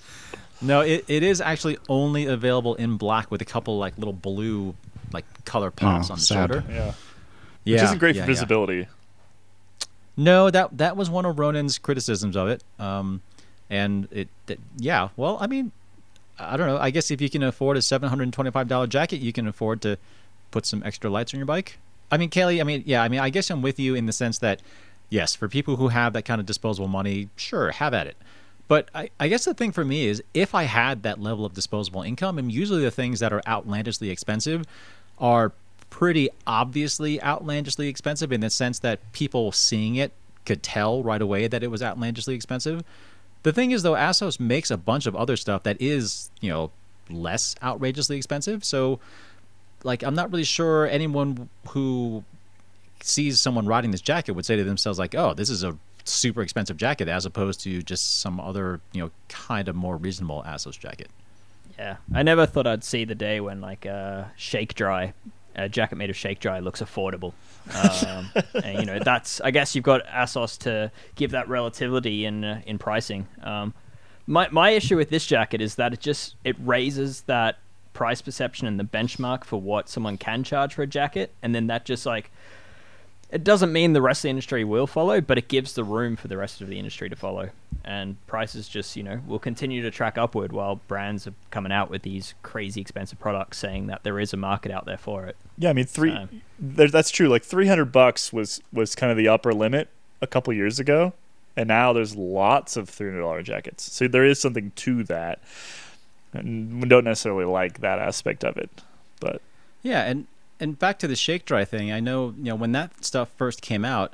No, 0.61 0.81
it, 0.81 1.05
it 1.07 1.23
is 1.23 1.41
actually 1.41 1.79
only 1.89 2.27
available 2.27 2.75
in 2.75 2.97
black 2.97 3.31
with 3.31 3.41
a 3.41 3.45
couple 3.45 3.79
like 3.79 3.97
little 3.97 4.13
blue 4.13 4.75
like 5.13 5.25
color 5.45 5.71
pops 5.71 6.11
Oh, 6.11 6.15
on 6.15 6.19
the 6.19 6.25
sad. 6.25 6.51
shoulder. 6.51 6.65
Yeah. 6.69 6.93
Yeah, 7.65 7.75
Which 7.77 7.83
isn't 7.85 7.99
great 7.99 8.17
yeah, 8.17 8.23
for 8.25 8.31
yeah. 8.31 8.35
visibility. 8.35 8.89
No, 10.17 10.51
that 10.51 10.77
that 10.79 10.97
was 10.97 11.09
one 11.09 11.25
of 11.27 11.39
Ronan's 11.39 11.79
criticisms 11.79 12.35
of 12.37 12.49
it. 12.49 12.65
Um, 12.81 13.23
and 13.71 14.09
it, 14.11 14.29
that- 14.47 14.59
yeah, 14.79 15.11
well, 15.17 15.39
I 15.41 15.47
mean, 15.47 15.71
I 16.41 16.57
don't 16.57 16.67
know. 16.67 16.79
I 16.79 16.91
guess 16.91 17.13
if 17.13 17.21
you 17.21 17.31
can 17.31 17.45
afford 17.45 17.77
a 17.77 17.83
seven 17.83 18.09
hundred 18.09 18.25
and 18.25 18.33
twenty-five 18.33 18.67
dollar 18.67 18.89
jacket, 18.89 19.19
you 19.21 19.33
can 19.33 19.47
afford 19.47 19.81
to 19.83 19.97
put 20.51 20.67
some 20.67 20.83
extra 20.85 21.11
lights 21.11 21.35
on 21.35 21.39
your 21.39 21.47
bike. 21.47 21.79
I 22.11 22.17
mean, 22.17 22.31
Kaylee, 22.31 22.61
I 22.61 22.65
mean, 22.65 22.83
yeah, 22.87 23.03
I 23.03 23.09
mean, 23.09 23.21
I 23.21 23.31
guess 23.31 23.51
I'm 23.51 23.63
with 23.63 23.79
you 23.79 23.95
in 23.95 24.07
the 24.07 24.13
sense 24.13 24.39
that, 24.39 24.63
yes, 25.11 25.35
for 25.35 25.49
people 25.49 25.77
who 25.77 25.89
have 25.89 26.13
that 26.15 26.25
kind 26.25 26.41
of 26.41 26.47
disposable 26.47 26.89
money, 26.89 27.29
sure, 27.37 27.71
have 27.73 27.93
at 27.93 28.07
it. 28.07 28.17
But 28.67 28.91
I, 28.95 29.11
I 29.19 29.29
guess 29.29 29.45
the 29.45 29.55
thing 29.55 29.73
for 29.73 29.85
me 29.85 30.07
is 30.07 30.23
if 30.35 30.55
I 30.55 30.65
had 30.65 31.03
that 31.03 31.21
level 31.21 31.45
of 31.45 31.55
disposable 31.55 32.03
income, 32.03 32.39
and 32.39 32.53
usually 32.53 32.83
the 32.83 32.91
things 32.91 33.21
that 33.21 33.33
are 33.33 33.43
outlandishly 33.47 34.11
expensive 34.11 34.65
are 35.19 35.53
pretty 35.91 36.29
obviously 36.47 37.21
outlandishly 37.23 37.89
expensive 37.89 38.31
in 38.31 38.41
the 38.41 38.51
sense 38.51 38.79
that 38.81 39.01
people 39.13 39.53
seeing 39.53 39.97
it 39.97 40.13
could 40.45 40.63
tell 40.63 41.03
right 41.03 41.23
away 41.23 41.47
that 41.47 41.63
it 41.63 41.71
was 41.71 41.83
outlandishly 41.83 42.35
expensive. 42.35 42.83
The 43.43 43.53
thing 43.53 43.71
is, 43.71 43.83
though, 43.83 43.97
Assos 43.97 44.39
makes 44.39 44.71
a 44.71 44.77
bunch 44.77 45.07
of 45.07 45.17
other 45.17 45.37
stuff 45.37 45.63
that 45.63 45.81
is, 45.81 46.31
you 46.41 46.51
know, 46.51 46.71
less 47.09 47.55
outrageously 47.63 48.17
expensive. 48.17 48.65
So, 48.65 49.01
like, 49.85 50.03
I'm 50.03 50.15
not 50.15 50.31
really 50.31 50.45
sure 50.45 50.87
anyone 50.87 51.49
who 51.71 52.25
sees 53.03 53.41
someone 53.41 53.67
riding 53.67 53.91
this 53.91 54.01
jacket 54.01 54.33
would 54.33 54.47
say 54.47 54.57
to 54.57 54.65
themselves, 54.65 54.99
like, 54.99 55.15
oh, 55.15 55.35
this 55.35 55.51
is 55.51 55.63
a 55.63 55.77
super 56.05 56.43
expensive 56.43 56.77
jacket 56.77 57.09
as 57.09 57.27
opposed 57.27 57.61
to 57.61 57.83
just 57.83 58.21
some 58.21 58.41
other, 58.41 58.81
you 58.93 59.03
know, 59.03 59.11
kind 59.29 59.69
of 59.69 59.77
more 59.77 59.97
reasonable 59.97 60.43
Assos 60.45 60.77
jacket. 60.77 61.09
Yeah, 61.79 61.97
I 62.13 62.23
never 62.23 62.45
thought 62.45 62.67
I'd 62.67 62.83
see 62.83 63.05
the 63.05 63.15
day 63.15 63.41
when 63.41 63.61
like 63.61 63.87
a 63.87 64.33
shake 64.37 64.75
dry, 64.75 65.13
a 65.55 65.69
jacket 65.69 65.97
made 65.97 66.11
of 66.11 66.17
shake 66.17 66.41
dry 66.41 66.59
looks 66.59 66.83
affordable. 66.83 67.33
Um, 67.73 68.31
and 68.65 68.81
you 68.81 68.85
know 68.85 68.99
that's 68.99 69.41
I 69.41 69.53
guess 69.53 69.77
you've 69.77 69.85
got 69.85 70.05
Assos 70.07 70.57
to 70.59 70.91
give 71.15 71.31
that 71.33 71.49
relativity 71.49 72.25
in 72.25 72.45
uh, 72.45 72.63
in 72.67 72.79
pricing. 72.79 73.29
Um, 73.45 73.75
my 74.27 74.49
my 74.51 74.71
issue 74.71 74.97
with 74.97 75.09
this 75.09 75.25
jacket 75.25 75.61
is 75.61 75.77
that 75.77 75.93
it 75.93 76.01
just 76.01 76.35
it 76.43 76.57
raises 76.59 77.23
that 77.23 77.59
price 77.99 78.23
perception 78.23 78.69
and 78.69 78.79
the 78.79 78.85
benchmark 78.85 79.43
for 79.43 79.61
what 79.61 79.89
someone 79.89 80.17
can 80.17 80.45
charge 80.45 80.73
for 80.75 80.83
a 80.83 80.87
jacket, 80.87 81.33
and 81.43 81.53
then 81.53 81.67
that 81.67 81.85
just 81.85 82.07
like 82.07 82.31
it 83.29 83.43
doesn't 83.43 83.73
mean 83.73 83.93
the 83.93 84.01
rest 84.01 84.21
of 84.21 84.23
the 84.23 84.31
industry 84.31 84.63
will 84.63 84.87
follow, 84.87 85.21
but 85.21 85.37
it 85.37 85.49
gives 85.49 85.73
the 85.73 85.83
room 85.83 86.15
for 86.15 86.29
the 86.29 86.37
rest 86.37 86.61
of 86.61 86.69
the 86.69 86.79
industry 86.79 87.09
to 87.11 87.17
follow. 87.17 87.51
And 87.85 88.17
prices 88.29 88.69
just, 88.69 88.97
you 88.97 89.03
know, 89.03 89.21
will 89.27 89.41
continue 89.41 89.83
to 89.83 89.91
track 89.91 90.17
upward 90.17 90.53
while 90.53 90.77
brands 90.87 91.27
are 91.27 91.35
coming 91.51 91.73
out 91.73 91.91
with 91.91 92.03
these 92.03 92.35
crazy 92.43 92.81
expensive 92.81 93.19
products 93.19 93.59
saying 93.59 93.89
that 93.89 94.05
there 94.05 94.21
is 94.21 94.33
a 94.33 94.37
market 94.37 94.71
out 94.71 94.87
there 94.87 94.97
for 94.97 95.27
it. 95.27 95.37
Yeah, 95.59 95.71
I 95.71 95.73
mean, 95.73 95.85
three. 95.87 96.13
So- 96.13 96.29
There, 96.61 96.89
that's 96.89 97.11
true. 97.11 97.29
Like 97.29 97.43
300 97.43 97.87
bucks 97.91 98.33
was 98.33 98.63
was 98.73 98.95
kind 98.95 99.11
of 99.11 99.19
the 99.19 99.27
upper 99.29 99.53
limit 99.53 99.89
a 100.23 100.27
couple 100.29 100.53
years 100.55 100.79
ago, 100.79 101.13
and 101.57 101.67
now 101.67 101.93
there's 101.93 102.15
lots 102.15 102.77
of 102.77 102.89
$300 102.89 103.43
jackets. 103.43 103.93
So 103.93 104.07
there 104.07 104.25
is 104.25 104.41
something 104.41 104.71
to 104.77 105.03
that. 105.05 105.41
And 106.33 106.89
don't 106.89 107.05
necessarily 107.05 107.45
like 107.45 107.81
that 107.81 107.99
aspect 107.99 108.45
of 108.45 108.57
it, 108.57 108.71
but 109.21 109.41
Yeah, 109.83 110.05
and 110.05 110.27
and 110.61 110.79
back 110.79 110.99
to 111.01 111.09
the 111.09 111.17
shake 111.17 111.45
dry 111.45 111.65
thing. 111.65 111.91
I 111.93 112.01
know 112.01 112.35
you 112.37 112.45
know 112.45 112.57
when 112.57 112.73
that 112.73 113.05
stuff 113.05 113.31
first 113.37 113.63
came 113.63 113.85
out, 113.85 114.13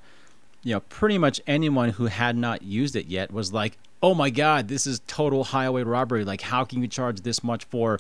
you 0.62 0.75
know, 0.75 0.80
pretty 0.80 1.18
much 1.18 1.40
anyone 1.47 1.90
who 1.90 2.06
had 2.06 2.37
not 2.37 2.62
used 2.62 2.97
it 2.97 3.06
yet 3.06 3.33
was 3.33 3.52
like, 3.52 3.78
"Oh 4.02 4.14
my 4.14 4.30
God, 4.30 4.68
this 4.68 4.87
is 4.87 5.00
total 5.06 5.44
highway 5.44 5.83
robbery! 5.83 6.25
Like, 6.25 6.42
how 6.42 6.64
can 6.64 6.83
you 6.83 6.88
charge 6.88 7.21
this 7.23 7.42
much 7.42 7.64
for?" 7.64 7.99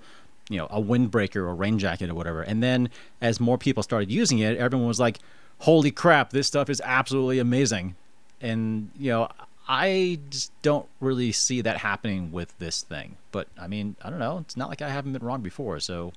You 0.50 0.58
know, 0.58 0.66
a 0.70 0.80
windbreaker 0.80 1.36
or 1.36 1.54
rain 1.54 1.78
jacket 1.78 2.10
or 2.10 2.14
whatever. 2.14 2.42
And 2.42 2.62
then 2.62 2.90
as 3.20 3.40
more 3.40 3.56
people 3.58 3.82
started 3.82 4.10
using 4.10 4.38
it, 4.40 4.58
everyone 4.58 4.86
was 4.86 5.00
like, 5.00 5.18
"Holy 5.60 5.90
crap, 5.90 6.30
this 6.30 6.46
stuff 6.46 6.68
is 6.68 6.82
absolutely 6.84 7.38
amazing!" 7.38 7.94
And 8.40 8.90
you 8.98 9.10
know, 9.10 9.28
I 9.66 10.18
just 10.28 10.52
don't 10.62 10.86
really 11.00 11.32
see 11.32 11.60
that 11.62 11.78
happening 11.78 12.32
with 12.32 12.56
this 12.58 12.82
thing. 12.82 13.16
But 13.32 13.48
I 13.58 13.66
mean, 13.66 13.96
I 14.02 14.10
don't 14.10 14.18
know. 14.18 14.38
It's 14.38 14.56
not 14.56 14.68
like 14.68 14.82
I 14.82 14.90
haven't 14.90 15.12
been 15.12 15.24
wrong 15.24 15.40
before, 15.40 15.80
so 15.80 16.12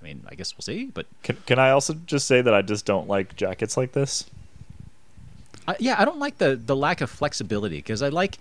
I 0.00 0.04
mean, 0.04 0.24
I 0.28 0.34
guess 0.34 0.54
we'll 0.54 0.62
see. 0.62 0.86
But 0.86 1.06
can 1.22 1.36
can 1.46 1.58
I 1.58 1.70
also 1.70 1.94
just 1.94 2.26
say 2.26 2.40
that 2.40 2.54
I 2.54 2.62
just 2.62 2.86
don't 2.86 3.08
like 3.08 3.36
jackets 3.36 3.76
like 3.76 3.92
this? 3.92 4.24
I, 5.66 5.76
yeah, 5.80 5.96
I 5.98 6.04
don't 6.04 6.18
like 6.18 6.38
the 6.38 6.56
the 6.56 6.76
lack 6.76 7.00
of 7.00 7.10
flexibility 7.10 7.76
because 7.76 8.02
I 8.02 8.10
like 8.10 8.38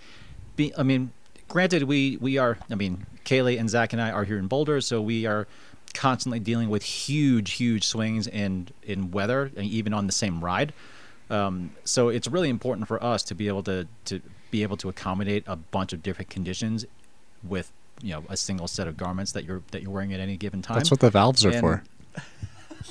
being. 0.55 0.73
I 0.77 0.83
mean, 0.83 1.11
granted, 1.47 1.83
we 1.83 2.17
we 2.17 2.37
are. 2.37 2.57
I 2.69 2.75
mean, 2.75 3.05
Kaylee 3.25 3.59
and 3.59 3.69
Zach 3.69 3.93
and 3.93 4.01
I 4.01 4.11
are 4.11 4.23
here 4.23 4.37
in 4.37 4.47
Boulder, 4.47 4.81
so 4.81 5.01
we 5.01 5.25
are 5.25 5.47
constantly 5.93 6.39
dealing 6.39 6.69
with 6.69 6.83
huge, 6.83 7.53
huge 7.53 7.85
swings 7.85 8.27
in 8.27 8.67
in 8.83 9.11
weather, 9.11 9.51
and 9.55 9.65
even 9.65 9.93
on 9.93 10.05
the 10.05 10.13
same 10.13 10.43
ride. 10.43 10.73
Um, 11.29 11.71
so 11.83 12.09
it's 12.09 12.27
really 12.27 12.49
important 12.49 12.87
for 12.87 13.01
us 13.03 13.23
to 13.23 13.35
be 13.35 13.47
able 13.47 13.63
to 13.63 13.87
to 14.05 14.21
be 14.53 14.61
able 14.61 14.77
to 14.77 14.87
accommodate 14.87 15.43
a 15.47 15.55
bunch 15.55 15.93
of 15.93 16.03
different 16.03 16.29
conditions 16.29 16.85
with 17.43 17.71
you 18.03 18.11
know 18.13 18.23
a 18.29 18.37
single 18.37 18.67
set 18.67 18.87
of 18.87 18.95
garments 18.95 19.31
that 19.31 19.43
you're 19.45 19.63
that 19.71 19.81
you're 19.81 19.91
wearing 19.91 20.13
at 20.13 20.19
any 20.19 20.37
given 20.37 20.61
time. 20.61 20.77
That's 20.77 20.91
what 20.91 20.99
the 20.99 21.09
valves 21.09 21.43
are 21.43 21.49
And- 21.49 21.59
for. 21.59 21.83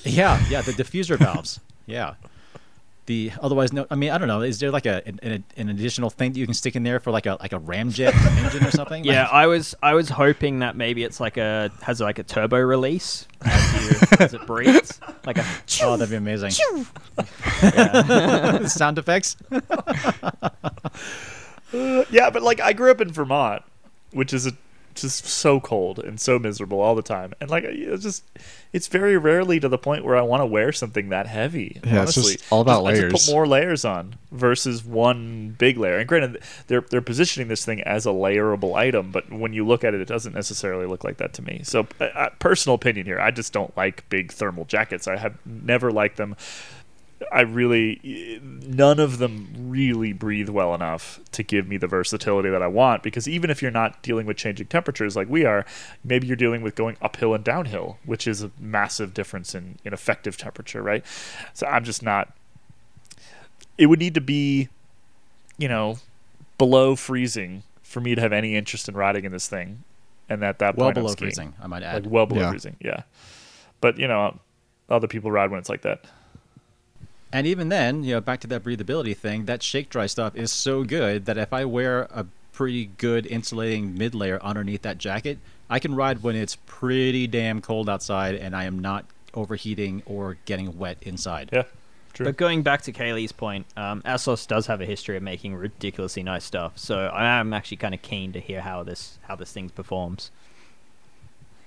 Yeah, 0.05 0.43
yeah, 0.51 0.63
the 0.63 0.73
diffuser 0.73 1.17
valves. 1.17 1.61
Yeah. 1.87 2.15
The 3.07 3.31
otherwise 3.41 3.73
no, 3.73 3.87
I 3.91 3.95
mean 3.95 4.11
I 4.11 4.19
don't 4.19 4.27
know. 4.29 4.41
Is 4.43 4.59
there 4.59 4.71
like 4.73 4.87
a 4.87 5.03
an, 5.07 5.19
an, 5.23 5.45
an 5.57 5.69
additional 5.69 6.09
thing 6.11 6.33
that 6.33 6.39
you 6.39 6.47
can 6.47 6.55
stick 6.55 6.75
in 6.77 6.83
there 6.83 6.99
for 7.01 7.11
like 7.13 7.27
a 7.27 7.37
like 7.41 7.53
a 7.53 7.59
ramjet 7.61 8.13
engine 8.45 8.65
or 8.67 8.71
something? 8.73 9.05
Yeah, 9.05 9.23
Like- 9.25 9.33
I 9.33 9.47
was 9.49 9.75
I 9.83 9.95
was 9.95 10.09
hoping 10.09 10.59
that 10.61 10.75
maybe 10.77 11.05
it's 11.05 11.21
like 11.21 11.37
a 11.37 11.71
has 11.83 12.01
like 12.01 12.19
a 12.19 12.23
turbo 12.25 12.59
release 12.59 13.27
as, 13.43 13.91
you, 13.91 13.91
as 14.21 14.35
it 14.35 14.47
breathes, 14.47 15.01
like 15.27 15.39
a 15.39 15.45
oh, 15.83 15.97
that'd 15.97 16.11
be 16.11 16.17
amazing. 16.17 16.51
Sound 18.69 18.99
effects. 18.99 19.37
Uh, 21.73 22.05
yeah, 22.11 22.31
but 22.31 22.43
like 22.43 22.61
I 22.61 22.73
grew 22.73 22.91
up 22.91 23.01
in 23.01 23.11
Vermont, 23.11 23.63
which 24.13 24.33
is 24.33 24.47
a, 24.47 24.53
just 24.95 25.25
so 25.25 25.59
cold 25.61 25.99
and 25.99 26.21
so 26.21 26.39
miserable 26.39 26.81
all 26.81 26.95
the 26.95 27.03
time, 27.03 27.33
and 27.41 27.51
like 27.51 27.65
it's 27.65 28.03
just 28.03 28.25
it's 28.73 28.89
very 28.89 29.17
rarely 29.17 29.59
to 29.61 29.69
the 29.69 29.79
point 29.79 30.05
where 30.05 30.17
I 30.17 30.23
want 30.23 30.41
to 30.41 30.47
wear 30.47 30.73
something 30.73 31.09
that 31.11 31.27
heavy. 31.27 31.81
Yeah, 31.85 32.03
it's 32.03 32.17
honestly. 32.17 32.33
just 32.35 32.53
all 32.53 32.61
about 32.61 32.85
just 32.85 33.01
layers. 33.01 33.13
put 33.13 33.33
more 33.33 33.47
layers 33.47 33.85
on 33.85 34.17
versus 34.31 34.85
one 34.85 35.55
big 35.59 35.79
layer. 35.79 35.99
And 35.99 36.09
granted, 36.09 36.43
they're 36.67 36.83
they're 36.83 37.01
positioning 37.01 37.49
this 37.49 37.65
thing 37.65 37.81
as 37.83 38.07
a 38.07 38.11
layerable 38.11 38.75
item, 38.75 39.11
but 39.11 39.31
when 39.33 39.53
you 39.53 39.67
look 39.67 39.85
at 39.85 39.95
it, 39.95 40.01
it 40.01 40.09
doesn't 40.09 40.35
necessarily 40.35 40.87
look 40.87 41.05
like 41.05 41.17
that 41.19 41.33
to 41.35 41.43
me. 41.43 41.61
So, 41.65 41.87
uh, 42.01 42.31
personal 42.39 42.75
opinion 42.75 43.07
here, 43.07 43.21
I 43.21 43.31
just 43.31 43.53
don't 43.53 43.75
like 43.77 44.09
big 44.09 44.33
thermal 44.33 44.65
jackets. 44.65 45.09
I 45.09 45.17
have 45.17 45.39
never 45.47 45.91
liked 45.91 46.17
them. 46.17 46.37
I 47.31 47.43
really, 47.43 48.41
none 48.43 48.99
of 48.99 49.19
them 49.19 49.53
really 49.59 50.13
breathe 50.13 50.49
well 50.49 50.75
enough 50.75 51.21
to 51.33 51.43
give 51.43 51.69
me 51.69 51.77
the 51.77 51.87
versatility 51.87 52.49
that 52.51 52.63
I 52.63 52.67
want. 52.67 53.03
Because 53.03 53.29
even 53.29 53.51
if 53.51 53.61
you're 53.63 53.71
not 53.71 54.03
dealing 54.03 54.27
with 54.27 54.37
changing 54.37 54.67
temperatures 54.67 55.15
like 55.15 55.29
we 55.29 55.45
are, 55.45 55.65
maybe 56.03 56.27
you're 56.27 56.37
dealing 56.37 56.63
with 56.63 56.75
going 56.75 56.97
uphill 57.03 57.35
and 57.35 57.45
downhill, 57.45 57.99
which 58.05 58.27
is 58.27 58.43
a 58.43 58.51
massive 58.59 59.13
difference 59.15 59.55
in, 59.55 59.79
in 59.85 59.93
effective 59.93 60.37
temperature, 60.37 60.83
right? 60.83 61.05
So 61.55 61.67
I'm 61.67 61.85
just 61.85 62.03
not. 62.03 62.33
It 63.79 63.87
would 63.87 63.99
need 63.99 64.15
to 64.15 64.21
be, 64.21 64.69
you 65.59 65.69
know, 65.69 65.99
below 66.59 66.97
freezing 66.97 67.63
for 67.83 68.01
me 68.01 68.15
to 68.15 68.21
have 68.21 68.33
any 68.33 68.57
interest 68.57 68.89
in 68.89 68.95
riding 68.97 69.25
in 69.25 69.33
this 69.33 69.49
thing. 69.49 69.85
And 70.29 70.43
at 70.45 70.59
that 70.61 70.77
Well 70.77 70.87
point, 70.87 70.99
I'm 70.99 71.03
below 71.05 71.13
skiing. 71.13 71.31
freezing, 71.31 71.55
I 71.63 71.67
might 71.67 71.83
Like 71.83 71.95
add. 71.95 72.07
well 72.07 72.27
below 72.27 72.43
Yeah. 72.43 72.51
freezing, 72.51 72.77
yeah. 72.81 73.03
But, 73.81 73.99
you 73.99 74.09
know, 74.09 74.39
other 74.89 75.07
people 75.09 75.31
ride 75.31 75.51
when 75.51 75.59
it's 75.59 75.69
like 75.69 75.83
that. 75.83 76.05
And 77.33 77.47
even 77.47 77.69
then, 77.71 78.05
you 78.05 78.15
know, 78.15 78.21
back 78.21 78.41
to 78.41 78.47
that 78.49 78.63
breathability 78.63 79.17
thing, 79.17 79.47
that 79.47 79.63
shake 79.63 79.89
dry 79.89 80.07
stuff 80.07 80.37
is 80.37 80.53
so 80.53 80.85
good 80.85 81.25
that 81.25 81.39
if 81.39 81.53
I 81.53 81.65
wear 81.65 82.03
a 82.11 82.27
pretty 82.53 82.87
good 82.99 83.27
insulating 83.27 83.97
mid 83.97 84.15
layer 84.15 84.39
underneath 84.43 84.83
that 84.83 84.99
jacket, 84.99 85.39
I 85.71 85.79
can 85.79 85.95
ride 85.95 86.23
when 86.23 86.37
it's 86.37 86.57
pretty 86.67 87.27
damn 87.27 87.63
cold 87.63 87.89
outside 87.89 88.35
and 88.35 88.55
I 88.55 88.65
am 88.65 88.79
not 88.79 89.07
overheating 89.33 90.03
or 90.05 90.37
getting 90.45 90.77
wet 90.79 90.99
inside. 91.01 91.49
Yeah, 91.51 91.63
true. 92.13 92.27
But 92.27 92.37
going 92.37 92.63
back 92.63 92.83
to 92.83 92.93
Kaylee's 92.93 93.33
point, 93.33 93.65
um, 93.79 94.03
Assos 94.05 94.45
does 94.45 94.67
have 94.67 94.83
a 94.83 94.85
history 94.87 95.17
of 95.17 95.23
making 95.23 95.55
ridiculously 95.55 96.23
nice 96.23 96.45
stuff. 96.45 96.77
So 96.77 97.07
I 97.07 97.39
am 97.41 97.55
actually 97.55 97.79
kind 97.79 97.95
of 97.95 98.03
keen 98.03 98.33
to 98.35 98.41
hear 98.41 98.61
how 98.61 98.83
this 98.83 99.19
how 99.23 99.37
this 99.37 99.51
thing 99.51 99.71
performs. 99.71 100.31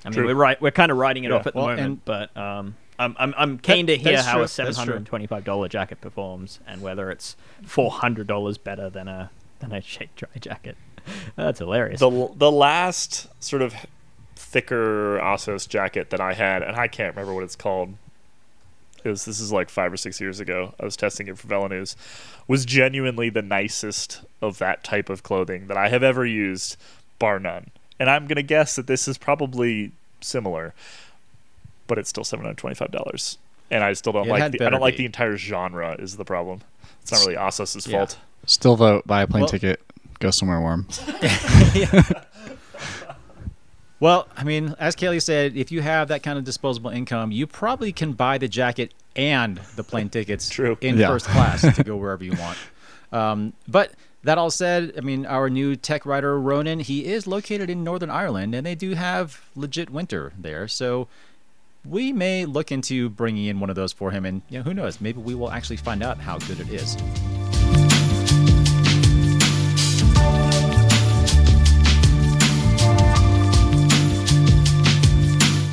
I 0.03 0.09
mean, 0.09 0.13
True. 0.13 0.27
we're 0.27 0.35
right. 0.35 0.61
We're 0.61 0.69
kind 0.69 0.91
of 0.91 0.99
writing 0.99 1.23
it 1.23 1.31
Yeah. 1.31 1.37
off 1.37 1.47
at 1.47 1.53
the 1.53 1.59
Well, 1.59 1.69
moment, 1.69 1.81
and- 1.87 2.05
but 2.05 2.37
um, 2.37 2.75
I'm 2.99 3.15
I'm 3.19 3.33
I'm 3.37 3.57
keen 3.59 3.85
That- 3.87 3.97
to 3.97 4.09
hear 4.09 4.21
how 4.21 4.33
true. 4.33 4.39
a 4.41 4.43
That's 4.43 4.53
seven 4.53 4.73
true. 4.73 4.79
hundred 4.79 4.95
and 4.97 5.05
twenty 5.05 5.27
five 5.27 5.43
dollar 5.43 5.67
jacket 5.67 6.01
performs 6.01 6.59
and 6.67 6.81
whether 6.81 7.11
it's 7.11 7.35
four 7.65 7.91
hundred 7.91 8.27
dollars 8.27 8.57
better 8.57 8.89
than 8.89 9.07
a 9.07 9.29
than 9.59 9.71
a 9.71 9.81
shake 9.81 10.15
dry 10.15 10.29
jacket. 10.39 10.77
That's 11.35 11.59
hilarious. 11.59 11.99
the 11.99 12.31
the 12.35 12.51
last 12.51 13.27
sort 13.43 13.61
of 13.61 13.73
thicker 14.35 15.19
Assos 15.19 15.65
jacket 15.67 16.09
that 16.09 16.19
I 16.21 16.33
had, 16.33 16.61
and 16.63 16.75
I 16.75 16.87
can't 16.87 17.15
remember 17.15 17.33
what 17.33 17.43
it's 17.43 17.55
called. 17.55 17.93
It 19.03 19.09
was 19.09 19.25
this 19.25 19.39
is 19.39 19.51
like 19.51 19.69
five 19.69 19.93
or 19.93 19.97
six 19.97 20.19
years 20.19 20.39
ago. 20.39 20.73
I 20.79 20.85
was 20.85 20.95
testing 20.95 21.27
it 21.27 21.37
for 21.37 21.47
VeloNews. 21.47 21.95
Was 22.47 22.65
genuinely 22.65 23.29
the 23.29 23.41
nicest 23.43 24.21
of 24.41 24.57
that 24.59 24.83
type 24.83 25.09
of 25.09 25.21
clothing 25.23 25.67
that 25.67 25.77
I 25.77 25.89
have 25.89 26.01
ever 26.03 26.25
used, 26.25 26.75
bar 27.19 27.39
none. 27.39 27.69
And 27.99 28.09
I'm 28.09 28.25
gonna 28.27 28.41
guess 28.41 28.75
that 28.75 28.87
this 28.87 29.07
is 29.07 29.17
probably 29.17 29.91
similar, 30.21 30.73
but 31.87 31.97
it's 31.97 32.09
still 32.09 32.23
seven 32.23 32.45
hundred 32.45 32.57
twenty 32.57 32.75
five 32.75 32.91
dollars. 32.91 33.37
And 33.71 33.83
I 33.83 33.93
still 33.93 34.13
don't 34.13 34.27
It 34.27 34.31
like 34.31 34.51
the, 34.51 34.65
I 34.65 34.69
don't 34.69 34.79
like 34.81 34.93
be. 34.93 34.99
the 34.99 35.05
entire 35.05 35.37
genre 35.37 35.95
is 35.97 36.17
the 36.17 36.25
problem. 36.25 36.61
It's 37.01 37.11
not 37.11 37.21
really 37.21 37.35
Assos's 37.35 37.87
Yeah. 37.87 37.97
fault. 37.99 38.17
Still 38.45 38.75
vote, 38.75 39.07
buy 39.07 39.23
a 39.23 39.27
plane 39.27 39.41
Well- 39.41 39.49
ticket, 39.49 39.81
go 40.19 40.29
somewhere 40.31 40.59
warm. 40.61 40.87
Well, 43.99 44.27
I 44.35 44.43
mean, 44.43 44.75
as 44.77 44.93
Kaylee 44.95 45.21
said, 45.21 45.55
if 45.55 45.71
you 45.71 45.81
have 45.81 46.09
that 46.09 46.21
kind 46.21 46.37
of 46.37 46.43
disposable 46.43 46.89
income, 46.91 47.31
you 47.31 47.47
probably 47.47 47.93
can 47.93 48.11
buy 48.11 48.37
the 48.37 48.47
jacket 48.49 48.93
and 49.15 49.57
the 49.77 49.83
plane 49.85 50.09
tickets 50.09 50.49
True. 50.49 50.77
in 50.81 50.97
Yeah. 50.97 51.07
first 51.07 51.27
class 51.27 51.61
to 51.75 51.83
go 51.83 51.95
wherever 51.95 52.23
you 52.23 52.33
want. 52.33 52.57
Um, 53.11 53.53
but 53.65 53.93
that 54.23 54.37
all 54.37 54.49
said, 54.51 54.93
I 54.97 55.01
mean, 55.01 55.25
our 55.25 55.49
new 55.49 55.77
tech 55.77 56.05
writer 56.05 56.37
Ronan, 56.37 56.81
he 56.81 57.05
is 57.05 57.25
located 57.27 57.69
in 57.69 57.81
Northern 57.81 58.09
Ireland, 58.09 58.53
and 58.53 58.65
they 58.65 58.75
do 58.75 58.93
have 58.93 59.41
legit 59.55 59.89
winter 59.89 60.33
there. 60.37 60.67
So 60.67 61.07
we 61.87 62.11
may 62.11 62.45
look 62.45 62.71
into 62.71 63.09
bringing 63.09 63.45
in 63.45 63.59
one 63.59 63.69
of 63.69 63.75
those 63.75 63.93
for 63.93 64.11
him, 64.11 64.25
and 64.25 64.41
you 64.49 64.57
know, 64.57 64.63
who 64.63 64.73
knows? 64.73 64.99
Maybe 64.99 65.19
we 65.19 65.35
will 65.35 65.51
actually 65.51 65.77
find 65.77 66.03
out 66.03 66.17
how 66.17 66.37
good 66.39 66.59
it 66.59 66.69
is. 66.69 66.95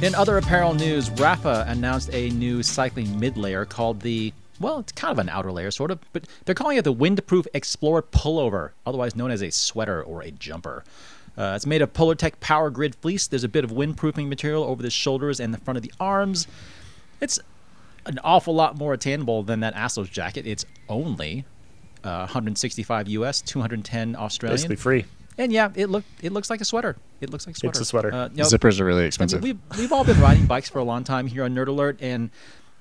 In 0.02 0.16
other 0.16 0.36
apparel 0.36 0.74
news, 0.74 1.10
Rapha 1.10 1.68
announced 1.68 2.10
a 2.12 2.28
new 2.30 2.62
cycling 2.64 3.20
mid 3.20 3.36
layer 3.36 3.64
called 3.64 4.00
the, 4.00 4.32
well, 4.58 4.80
it's 4.80 4.90
kind 4.90 5.12
of 5.12 5.20
an 5.20 5.28
outer 5.28 5.52
layer, 5.52 5.70
sort 5.70 5.92
of, 5.92 6.00
but 6.12 6.24
they're 6.44 6.56
calling 6.56 6.76
it 6.76 6.82
the 6.82 6.92
Windproof 6.92 7.46
Explorer 7.54 8.02
Pullover, 8.02 8.70
otherwise 8.84 9.14
known 9.14 9.30
as 9.30 9.42
a 9.42 9.50
sweater 9.50 10.02
or 10.02 10.22
a 10.22 10.32
jumper. 10.32 10.82
Uh, 11.36 11.54
it's 11.56 11.66
made 11.66 11.82
of 11.82 11.92
Polartec 11.92 12.40
Power 12.40 12.70
Grid 12.70 12.94
fleece. 12.94 13.26
There's 13.26 13.44
a 13.44 13.48
bit 13.48 13.64
of 13.64 13.70
windproofing 13.70 14.28
material 14.28 14.64
over 14.64 14.82
the 14.82 14.90
shoulders 14.90 15.40
and 15.40 15.52
the 15.52 15.58
front 15.58 15.76
of 15.76 15.82
the 15.82 15.92
arms. 15.98 16.46
It's 17.20 17.38
an 18.06 18.18
awful 18.22 18.54
lot 18.54 18.76
more 18.76 18.92
attainable 18.92 19.42
than 19.42 19.60
that 19.60 19.74
Assos 19.74 20.08
jacket. 20.08 20.46
It's 20.46 20.64
only 20.88 21.44
uh, 22.04 22.26
165 22.26 23.08
US, 23.08 23.40
210 23.42 24.16
Australian. 24.16 24.54
Basically 24.54 24.76
free. 24.76 25.04
And 25.38 25.50
yeah, 25.50 25.70
it 25.74 25.86
look 25.88 26.04
it 26.20 26.32
looks 26.32 26.50
like 26.50 26.60
a 26.60 26.64
sweater. 26.64 26.96
It 27.22 27.30
looks 27.30 27.46
like 27.46 27.56
a 27.56 27.58
sweater. 27.58 27.70
It's 27.70 27.80
a 27.80 27.84
sweater. 27.86 28.12
Uh, 28.12 28.28
you 28.28 28.36
know, 28.36 28.44
Zippers 28.44 28.80
are 28.80 28.84
really 28.84 28.98
I 28.98 29.02
mean, 29.02 29.06
expensive. 29.08 29.42
we've 29.42 29.58
we've 29.78 29.92
all 29.92 30.04
been 30.04 30.20
riding 30.20 30.44
bikes 30.44 30.68
for 30.68 30.78
a 30.78 30.84
long 30.84 31.04
time 31.04 31.26
here 31.26 31.44
on 31.44 31.54
Nerd 31.54 31.68
Alert, 31.68 31.98
and 32.02 32.30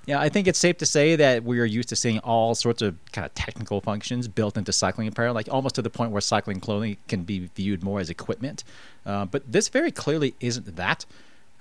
yeah, 0.05 0.19
I 0.19 0.29
think 0.29 0.47
it's 0.47 0.57
safe 0.59 0.77
to 0.77 0.85
say 0.85 1.15
that 1.15 1.43
we 1.43 1.59
are 1.59 1.65
used 1.65 1.89
to 1.89 1.95
seeing 1.95 2.19
all 2.19 2.55
sorts 2.55 2.81
of 2.81 2.97
kind 3.11 3.25
of 3.25 3.33
technical 3.35 3.81
functions 3.81 4.27
built 4.27 4.57
into 4.57 4.71
cycling 4.71 5.07
apparel, 5.07 5.35
like 5.35 5.47
almost 5.51 5.75
to 5.75 5.81
the 5.81 5.89
point 5.89 6.11
where 6.11 6.21
cycling 6.21 6.59
clothing 6.59 6.97
can 7.07 7.23
be 7.23 7.49
viewed 7.55 7.83
more 7.83 7.99
as 7.99 8.09
equipment. 8.09 8.63
Uh, 9.05 9.25
but 9.25 9.49
this 9.51 9.69
very 9.69 9.91
clearly 9.91 10.33
isn't 10.39 10.75
that, 10.75 11.05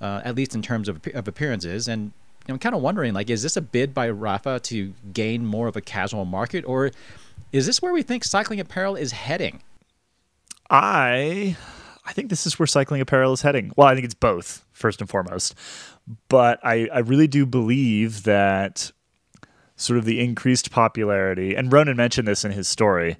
uh, 0.00 0.23
at 0.25 0.35
least 0.35 0.54
in 0.54 0.62
terms 0.62 0.88
of, 0.88 1.00
of 1.14 1.28
appearances. 1.28 1.87
And 1.87 2.12
I'm 2.49 2.59
kind 2.59 2.75
of 2.75 2.80
wondering, 2.80 3.12
like, 3.12 3.28
is 3.28 3.42
this 3.42 3.56
a 3.56 3.61
bid 3.61 3.92
by 3.92 4.09
Rapha 4.09 4.62
to 4.62 4.94
gain 5.12 5.44
more 5.44 5.68
of 5.68 5.76
a 5.76 5.82
casual 5.82 6.25
market, 6.25 6.64
or 6.66 6.90
is 7.52 7.66
this 7.66 7.82
where 7.82 7.92
we 7.92 8.02
think 8.02 8.25
cycling 8.25 8.59
apparel 8.59 8.97
is 8.97 9.12
heading? 9.12 9.61
I 10.70 11.56
I 12.06 12.12
think 12.12 12.30
this 12.30 12.47
is 12.47 12.59
where 12.59 12.66
cycling 12.66 13.00
apparel 13.00 13.32
is 13.32 13.42
heading. 13.42 13.73
Well, 13.76 13.87
I 13.87 13.94
think 13.94 14.04
it's 14.04 14.14
both, 14.14 14.64
first 14.73 15.00
and 15.00 15.11
foremost. 15.11 15.54
But 16.29 16.61
I, 16.64 16.88
I 16.93 16.99
really 17.00 17.26
do 17.26 17.47
believe 17.47 18.25
that 18.25 18.93
sort 19.76 19.99
of 19.99 20.05
the 20.05 20.21
increased 20.21 20.71
popularity, 20.71 21.55
and 21.55 21.73
Ronan 21.73 21.97
mentioned 21.97 22.29
this 22.29 22.45
in 22.45 22.52
his 22.52 22.69
story, 22.69 23.17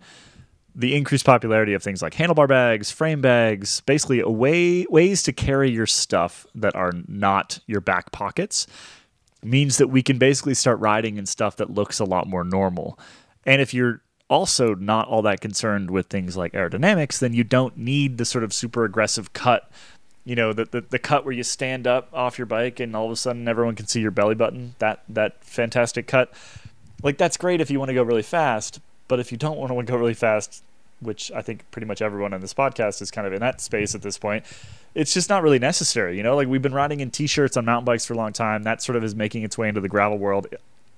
the 0.75 0.94
increased 0.94 1.25
popularity 1.25 1.75
of 1.75 1.82
things 1.82 2.02
like 2.02 2.14
handlebar 2.14 2.49
bags, 2.49 2.90
frame 2.90 3.20
bags, 3.20 3.80
basically 3.80 4.23
way 4.23 4.87
ways 4.88 5.23
to 5.25 5.32
carry 5.32 5.70
your 5.70 5.87
stuff 5.87 6.47
that 6.54 6.75
are 6.76 6.92
not 7.09 7.61
your 7.66 7.80
back 7.80 8.12
pockets 8.12 8.66
means 9.42 9.78
that 9.78 9.88
we 9.88 10.02
can 10.02 10.18
basically 10.18 10.54
start 10.54 10.78
riding 10.80 11.16
in 11.16 11.26
stuff 11.26 11.56
that 11.56 11.70
looks 11.70 11.99
a 11.99 12.04
lot 12.04 12.26
more 12.26 12.44
normal. 12.44 12.99
And 13.44 13.61
if 13.61 13.73
you're 13.73 14.02
also 14.28 14.75
not 14.75 15.09
all 15.09 15.23
that 15.23 15.40
concerned 15.40 15.90
with 15.90 16.06
things 16.06 16.37
like 16.37 16.52
aerodynamics, 16.52 17.18
then 17.18 17.32
you 17.35 17.42
don't 17.42 17.76
need 17.76 18.18
the 18.18 18.25
sort 18.25 18.44
of 18.44 18.52
super 18.52 18.85
aggressive 18.85 19.32
cut. 19.32 19.70
You 20.24 20.36
know, 20.36 20.52
the, 20.52 20.66
the, 20.66 20.80
the 20.82 20.98
cut 20.98 21.24
where 21.24 21.32
you 21.32 21.42
stand 21.42 21.86
up 21.86 22.08
off 22.12 22.38
your 22.38 22.46
bike 22.46 22.78
and 22.78 22.94
all 22.94 23.06
of 23.06 23.10
a 23.10 23.16
sudden 23.16 23.48
everyone 23.48 23.74
can 23.74 23.86
see 23.86 24.00
your 24.00 24.10
belly 24.10 24.34
button. 24.34 24.74
That 24.78 25.02
that 25.08 25.42
fantastic 25.42 26.06
cut. 26.06 26.32
Like 27.02 27.16
that's 27.16 27.36
great 27.36 27.60
if 27.60 27.70
you 27.70 27.78
want 27.78 27.88
to 27.88 27.94
go 27.94 28.02
really 28.02 28.22
fast, 28.22 28.80
but 29.08 29.18
if 29.18 29.32
you 29.32 29.38
don't 29.38 29.56
want 29.56 29.70
to 29.70 29.92
go 29.92 29.96
really 29.96 30.14
fast, 30.14 30.62
which 31.00 31.32
I 31.32 31.40
think 31.42 31.64
pretty 31.70 31.86
much 31.86 32.02
everyone 32.02 32.34
on 32.34 32.40
this 32.40 32.52
podcast 32.52 33.00
is 33.00 33.10
kind 33.10 33.26
of 33.26 33.32
in 33.32 33.40
that 33.40 33.60
space 33.60 33.94
at 33.94 34.02
this 34.02 34.18
point, 34.18 34.44
it's 34.94 35.14
just 35.14 35.30
not 35.30 35.42
really 35.42 35.58
necessary. 35.58 36.16
You 36.16 36.22
know, 36.22 36.36
like 36.36 36.48
we've 36.48 36.62
been 36.62 36.74
riding 36.74 37.00
in 37.00 37.10
t-shirts 37.10 37.56
on 37.56 37.64
mountain 37.64 37.86
bikes 37.86 38.04
for 38.04 38.14
a 38.14 38.16
long 38.16 38.32
time. 38.32 38.64
That 38.64 38.82
sort 38.82 38.96
of 38.96 39.04
is 39.04 39.14
making 39.14 39.42
its 39.42 39.56
way 39.56 39.68
into 39.68 39.80
the 39.80 39.88
gravel 39.88 40.18
world. 40.18 40.46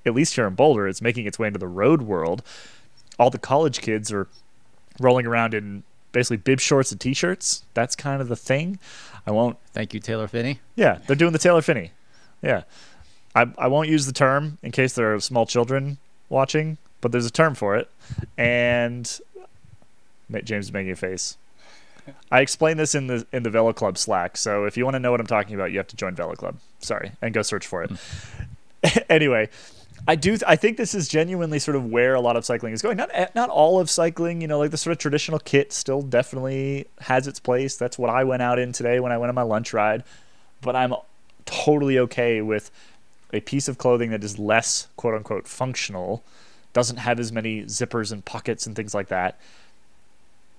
At 0.04 0.14
least 0.14 0.34
here 0.34 0.46
in 0.48 0.54
Boulder, 0.54 0.88
it's 0.88 1.00
making 1.00 1.26
its 1.26 1.38
way 1.38 1.46
into 1.46 1.60
the 1.60 1.68
road 1.68 2.02
world. 2.02 2.42
All 3.18 3.30
the 3.30 3.38
college 3.38 3.80
kids 3.80 4.10
are 4.10 4.26
rolling 4.98 5.26
around 5.26 5.54
in 5.54 5.84
basically 6.10 6.38
bib 6.38 6.60
shorts 6.60 6.90
and 6.90 7.00
t-shirts. 7.00 7.64
That's 7.74 7.94
kind 7.94 8.20
of 8.20 8.28
the 8.28 8.36
thing. 8.36 8.78
I 9.26 9.30
won't 9.30 9.56
Thank 9.72 9.94
you, 9.94 10.00
Taylor 10.00 10.26
Phinney. 10.28 10.60
yeah, 10.76 10.98
they're 11.06 11.16
doing 11.16 11.32
the 11.32 11.38
Taylor 11.38 11.62
Phinney. 11.62 11.92
Yeah. 12.42 12.62
I, 13.34 13.46
I 13.56 13.68
won't 13.68 13.88
use 13.88 14.04
the 14.06 14.12
term 14.12 14.58
in 14.62 14.72
case 14.72 14.92
there 14.94 15.14
are 15.14 15.20
small 15.20 15.46
children 15.46 15.96
watching, 16.28 16.76
but 17.00 17.12
there's 17.12 17.24
a 17.24 17.30
term 17.30 17.54
for 17.54 17.76
it. 17.76 17.90
And 18.36 19.04
James 20.44 20.66
is 20.66 20.72
making 20.72 20.92
a 20.92 20.96
face. 20.96 21.36
I 22.30 22.40
explained 22.40 22.80
this 22.80 22.94
in 22.94 23.06
the 23.06 23.26
in 23.32 23.44
the 23.44 23.50
Velo 23.50 23.72
Club 23.72 23.96
Slack. 23.96 24.36
So 24.36 24.64
if 24.64 24.76
you 24.76 24.84
want 24.84 24.94
to 24.96 25.00
know 25.00 25.12
what 25.12 25.20
I'm 25.20 25.26
talking 25.26 25.54
about, 25.54 25.70
you 25.70 25.78
have 25.78 25.86
to 25.88 25.96
join 25.96 26.14
Velo 26.14 26.34
Club. 26.34 26.56
Sorry, 26.80 27.12
and 27.22 27.32
go 27.32 27.42
search 27.42 27.66
for 27.66 27.84
it. 27.84 27.92
anyway, 29.08 29.48
I 30.06 30.16
do. 30.16 30.36
I 30.46 30.56
think 30.56 30.76
this 30.76 30.94
is 30.94 31.08
genuinely 31.08 31.58
sort 31.58 31.76
of 31.76 31.86
where 31.86 32.14
a 32.14 32.20
lot 32.20 32.36
of 32.36 32.44
cycling 32.44 32.72
is 32.72 32.82
going. 32.82 32.96
Not 32.96 33.10
eh, 33.12 33.28
not 33.34 33.50
all 33.50 33.78
of 33.78 33.88
cycling. 33.88 34.40
You 34.40 34.48
know, 34.48 34.58
like 34.58 34.72
the 34.72 34.76
sort 34.76 34.92
of 34.92 34.98
traditional 34.98 35.38
kit 35.38 35.72
still 35.72 36.02
definitely 36.02 36.86
has 37.02 37.28
its 37.28 37.38
place. 37.38 37.76
That's 37.76 37.98
what 37.98 38.10
I 38.10 38.24
went 38.24 38.42
out 38.42 38.58
in 38.58 38.72
today 38.72 38.98
when 38.98 39.12
I 39.12 39.18
went 39.18 39.28
on 39.28 39.34
my 39.34 39.42
lunch 39.42 39.72
ride. 39.72 40.02
But 40.60 40.74
I'm 40.74 40.94
totally 41.46 41.98
okay 42.00 42.40
with 42.42 42.70
a 43.32 43.40
piece 43.40 43.68
of 43.68 43.78
clothing 43.78 44.10
that 44.10 44.24
is 44.24 44.38
less 44.38 44.88
quote 44.96 45.14
unquote 45.14 45.46
functional, 45.46 46.24
doesn't 46.72 46.96
have 46.96 47.20
as 47.20 47.30
many 47.30 47.62
zippers 47.64 48.10
and 48.10 48.24
pockets 48.24 48.66
and 48.66 48.74
things 48.74 48.94
like 48.94 49.08
that. 49.08 49.38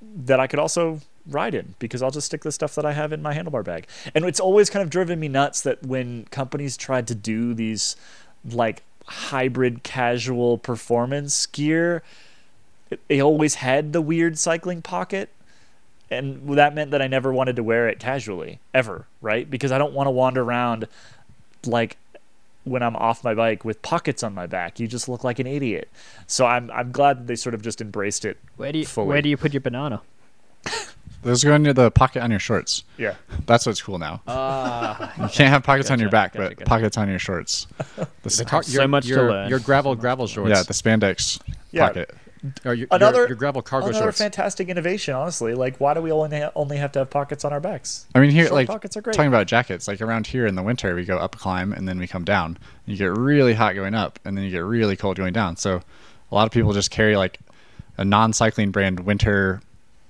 That 0.02 0.40
I 0.40 0.48
could 0.48 0.60
also 0.60 1.02
ride 1.28 1.54
in 1.56 1.76
because 1.80 2.02
I'll 2.02 2.12
just 2.12 2.28
stick 2.28 2.44
the 2.44 2.52
stuff 2.52 2.76
that 2.76 2.86
I 2.86 2.94
have 2.94 3.12
in 3.12 3.22
my 3.22 3.34
handlebar 3.34 3.64
bag. 3.64 3.88
And 4.16 4.24
it's 4.26 4.40
always 4.40 4.70
kind 4.70 4.84
of 4.84 4.90
driven 4.90 5.20
me 5.20 5.28
nuts 5.28 5.62
that 5.62 5.84
when 5.84 6.26
companies 6.26 6.78
tried 6.78 7.08
to 7.08 7.16
do 7.16 7.54
these 7.54 7.98
like 8.52 8.84
hybrid 9.06 9.84
casual 9.84 10.58
performance 10.58 11.46
gear, 11.48 12.04
it- 12.90 13.00
they 13.08 13.22
always 13.22 13.56
had 13.56 13.94
the 13.94 14.02
weird 14.02 14.38
cycling 14.38 14.82
pocket. 14.82 15.30
And 16.10 16.56
that 16.58 16.76
meant 16.76 16.92
that 16.92 17.02
I 17.02 17.08
never 17.08 17.34
wanted 17.34 17.56
to 17.56 17.64
wear 17.64 17.88
it 17.88 18.00
casually, 18.00 18.60
ever, 18.74 19.08
right? 19.22 19.50
Because 19.50 19.72
I 19.72 19.78
don't 19.80 19.94
want 19.94 20.08
to 20.08 20.12
wander 20.12 20.44
around 20.44 20.88
like 21.66 21.98
when 22.66 22.84
I'm 22.84 22.96
off 22.96 23.24
my 23.24 23.34
bike 23.34 23.66
with 23.66 23.82
pockets 23.82 24.22
on 24.22 24.34
my 24.34 24.46
back. 24.46 24.80
You 24.80 24.88
just 24.88 25.10
look 25.10 25.24
like 25.24 25.40
an 25.40 25.48
idiot. 25.48 25.90
So 26.28 26.46
I'm 26.46 26.70
I'm 26.72 26.92
glad 26.92 27.20
that 27.20 27.28
they 27.28 27.36
sort 27.36 27.56
of 27.56 27.62
just 27.64 27.82
embraced 27.82 28.26
it. 28.26 28.38
Where 28.58 28.72
do 28.72 28.80
you 28.80 28.86
Fully. 28.86 29.08
where 29.08 29.22
do 29.22 29.30
you 29.30 29.38
put 29.38 29.54
your 29.54 29.62
banana? 29.62 30.02
Those 31.24 31.44
go 31.44 31.56
into 31.56 31.74
the 31.74 31.90
pocket 31.92 32.22
on 32.22 32.30
your 32.32 32.40
shorts. 32.40 32.84
Yeah. 32.98 33.16
That's 33.46 33.66
what's 33.66 33.82
cool 33.82 33.98
now. 34.00 34.22
Ah, 34.28 35.14
You 35.18 35.30
can't 35.30 35.50
have 35.50 35.64
pockets 35.64 35.90
on 35.92 36.00
your 36.00 36.10
back, 36.10 36.34
gotcha, 36.34 36.50
but 36.50 36.58
gotcha. 36.58 36.66
pockets 36.70 36.98
on 36.98 37.10
your 37.10 37.20
shorts. 37.20 37.68
The 37.96 38.08
s- 38.26 38.38
The 38.38 38.46
tar- 38.46 38.64
So 38.64 38.74
your- 38.82 38.88
much 38.88 39.04
to 39.04 39.10
your, 39.10 39.30
learn. 39.32 39.50
Your 39.50 39.60
gravel 39.60 39.96
gravel 39.96 40.28
shorts. 40.28 40.50
yeah, 40.50 40.64
the 40.64 40.74
spandex 40.74 41.40
Yeah. 41.72 41.88
pocket. 41.88 42.16
or 42.66 42.74
your, 42.74 42.88
Another- 42.92 43.20
your, 43.20 43.28
your 43.30 43.38
gravel 43.38 43.62
cargo 43.62 43.88
Another 43.88 44.04
shorts. 44.06 44.18
fantastic 44.18 44.68
innovation, 44.68 45.14
honestly. 45.14 45.54
Like, 45.54 45.78
why 45.80 45.94
do 45.94 46.02
we 46.02 46.12
only 46.12 46.42
ha- 46.42 46.52
only 46.56 46.76
have 46.76 46.92
to 46.92 47.00
have 47.00 47.10
pockets 47.10 47.46
on 47.46 47.54
our 47.54 47.62
backs? 47.62 48.06
I 48.14 48.20
mean, 48.20 48.32
here, 48.32 48.44
Short 48.48 48.54
like 48.56 48.68
pockets 48.68 48.98
are 48.98 49.02
great. 49.02 49.16
talking 49.16 49.30
about 49.30 49.48
jackets, 49.48 49.88
like 49.88 50.02
around 50.02 50.28
here 50.28 50.46
in 50.46 50.56
the 50.56 50.64
winter, 50.64 50.94
we 50.94 51.06
go 51.06 51.18
up 51.18 51.36
a 51.36 51.38
climb 51.38 51.72
and 51.72 51.88
then 51.88 52.00
we 52.00 52.06
come 52.08 52.26
down. 52.26 52.58
You 52.86 52.98
get 52.98 53.16
really 53.18 53.54
hot 53.54 53.76
going 53.76 53.96
up, 53.96 54.20
and 54.26 54.36
then 54.36 54.44
you 54.44 54.52
get 54.52 54.60
really 54.66 54.98
cold 54.98 55.16
going 55.16 55.32
down. 55.32 55.56
So, 55.56 55.82
a 56.32 56.36
lot 56.36 56.46
of 56.46 56.52
people 56.52 56.74
just 56.74 56.92
carry 56.92 57.16
like 57.16 57.40
a 57.98 58.04
non-cycling 58.04 58.72
brand 58.72 59.00
winter 59.02 59.62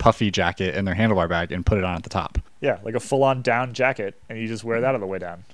puffy 0.04 0.30
jacket 0.30 0.76
in 0.76 0.84
their 0.84 0.96
handlebar 0.96 1.30
bag 1.30 1.54
and 1.54 1.66
put 1.66 1.78
it 1.78 1.84
on 1.86 1.96
at 1.96 2.04
the 2.04 2.10
top. 2.10 2.38
Yeah, 2.60 2.80
like 2.84 2.94
a 2.94 3.00
full-on 3.00 3.42
down 3.42 3.74
jacket, 3.74 4.20
and 4.28 4.38
you 4.38 4.48
just 4.48 4.64
wear 4.66 4.82
that 4.82 4.94
on 4.94 5.00
the 5.00 5.08
way 5.08 5.18
down. 5.18 5.46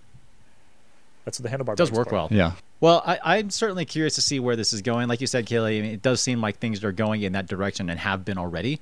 That's 1.25 1.39
what 1.39 1.49
the 1.51 1.55
handlebar 1.55 1.75
does 1.75 1.91
work 1.91 2.09
for. 2.09 2.15
well. 2.15 2.27
Yeah, 2.31 2.53
Well, 2.79 3.03
I, 3.05 3.19
I'm 3.37 3.51
certainly 3.51 3.85
curious 3.85 4.15
to 4.15 4.21
see 4.21 4.39
where 4.39 4.55
this 4.55 4.73
is 4.73 4.81
going. 4.81 5.07
Like 5.07 5.21
you 5.21 5.27
said, 5.27 5.45
Kaylee, 5.45 5.77
I 5.77 5.81
mean, 5.83 5.91
it 5.93 6.01
does 6.01 6.19
seem 6.21 6.41
like 6.41 6.57
things 6.57 6.83
are 6.83 6.91
going 6.91 7.21
in 7.21 7.33
that 7.33 7.45
direction 7.45 7.89
and 7.91 7.99
have 7.99 8.25
been 8.25 8.37
already. 8.39 8.79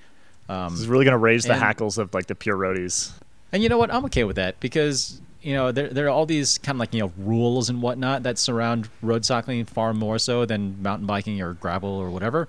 Um, 0.48 0.72
This 0.72 0.82
is 0.82 0.88
really 0.88 1.04
going 1.04 1.12
to 1.14 1.18
raise 1.18 1.44
the 1.44 1.54
And- 1.54 1.62
hackles 1.62 1.98
of 1.98 2.14
like 2.14 2.28
the 2.28 2.36
pure 2.36 2.56
roadies. 2.56 3.12
And 3.52 3.62
you 3.62 3.68
know 3.70 3.78
what? 3.78 3.94
I'm 3.94 4.06
okay 4.06 4.24
with 4.24 4.38
that 4.38 4.60
because 4.62 5.20
you 5.42 5.54
know 5.54 5.72
there 5.72 5.88
there 5.90 6.06
are 6.06 6.10
all 6.10 6.26
these 6.26 6.58
kind 6.58 6.76
of 6.76 6.80
like 6.80 6.94
you 6.94 7.00
know 7.02 7.12
rules 7.18 7.70
and 7.70 7.82
whatnot 7.82 8.24
that 8.24 8.38
surround 8.38 8.90
road 9.02 9.24
cycling 9.26 9.64
far 9.66 9.94
more 9.94 10.18
so 10.20 10.46
than 10.46 10.82
mountain 10.82 11.06
biking 11.08 11.42
or 11.42 11.54
gravel 11.54 11.90
or 11.90 12.10
whatever. 12.10 12.48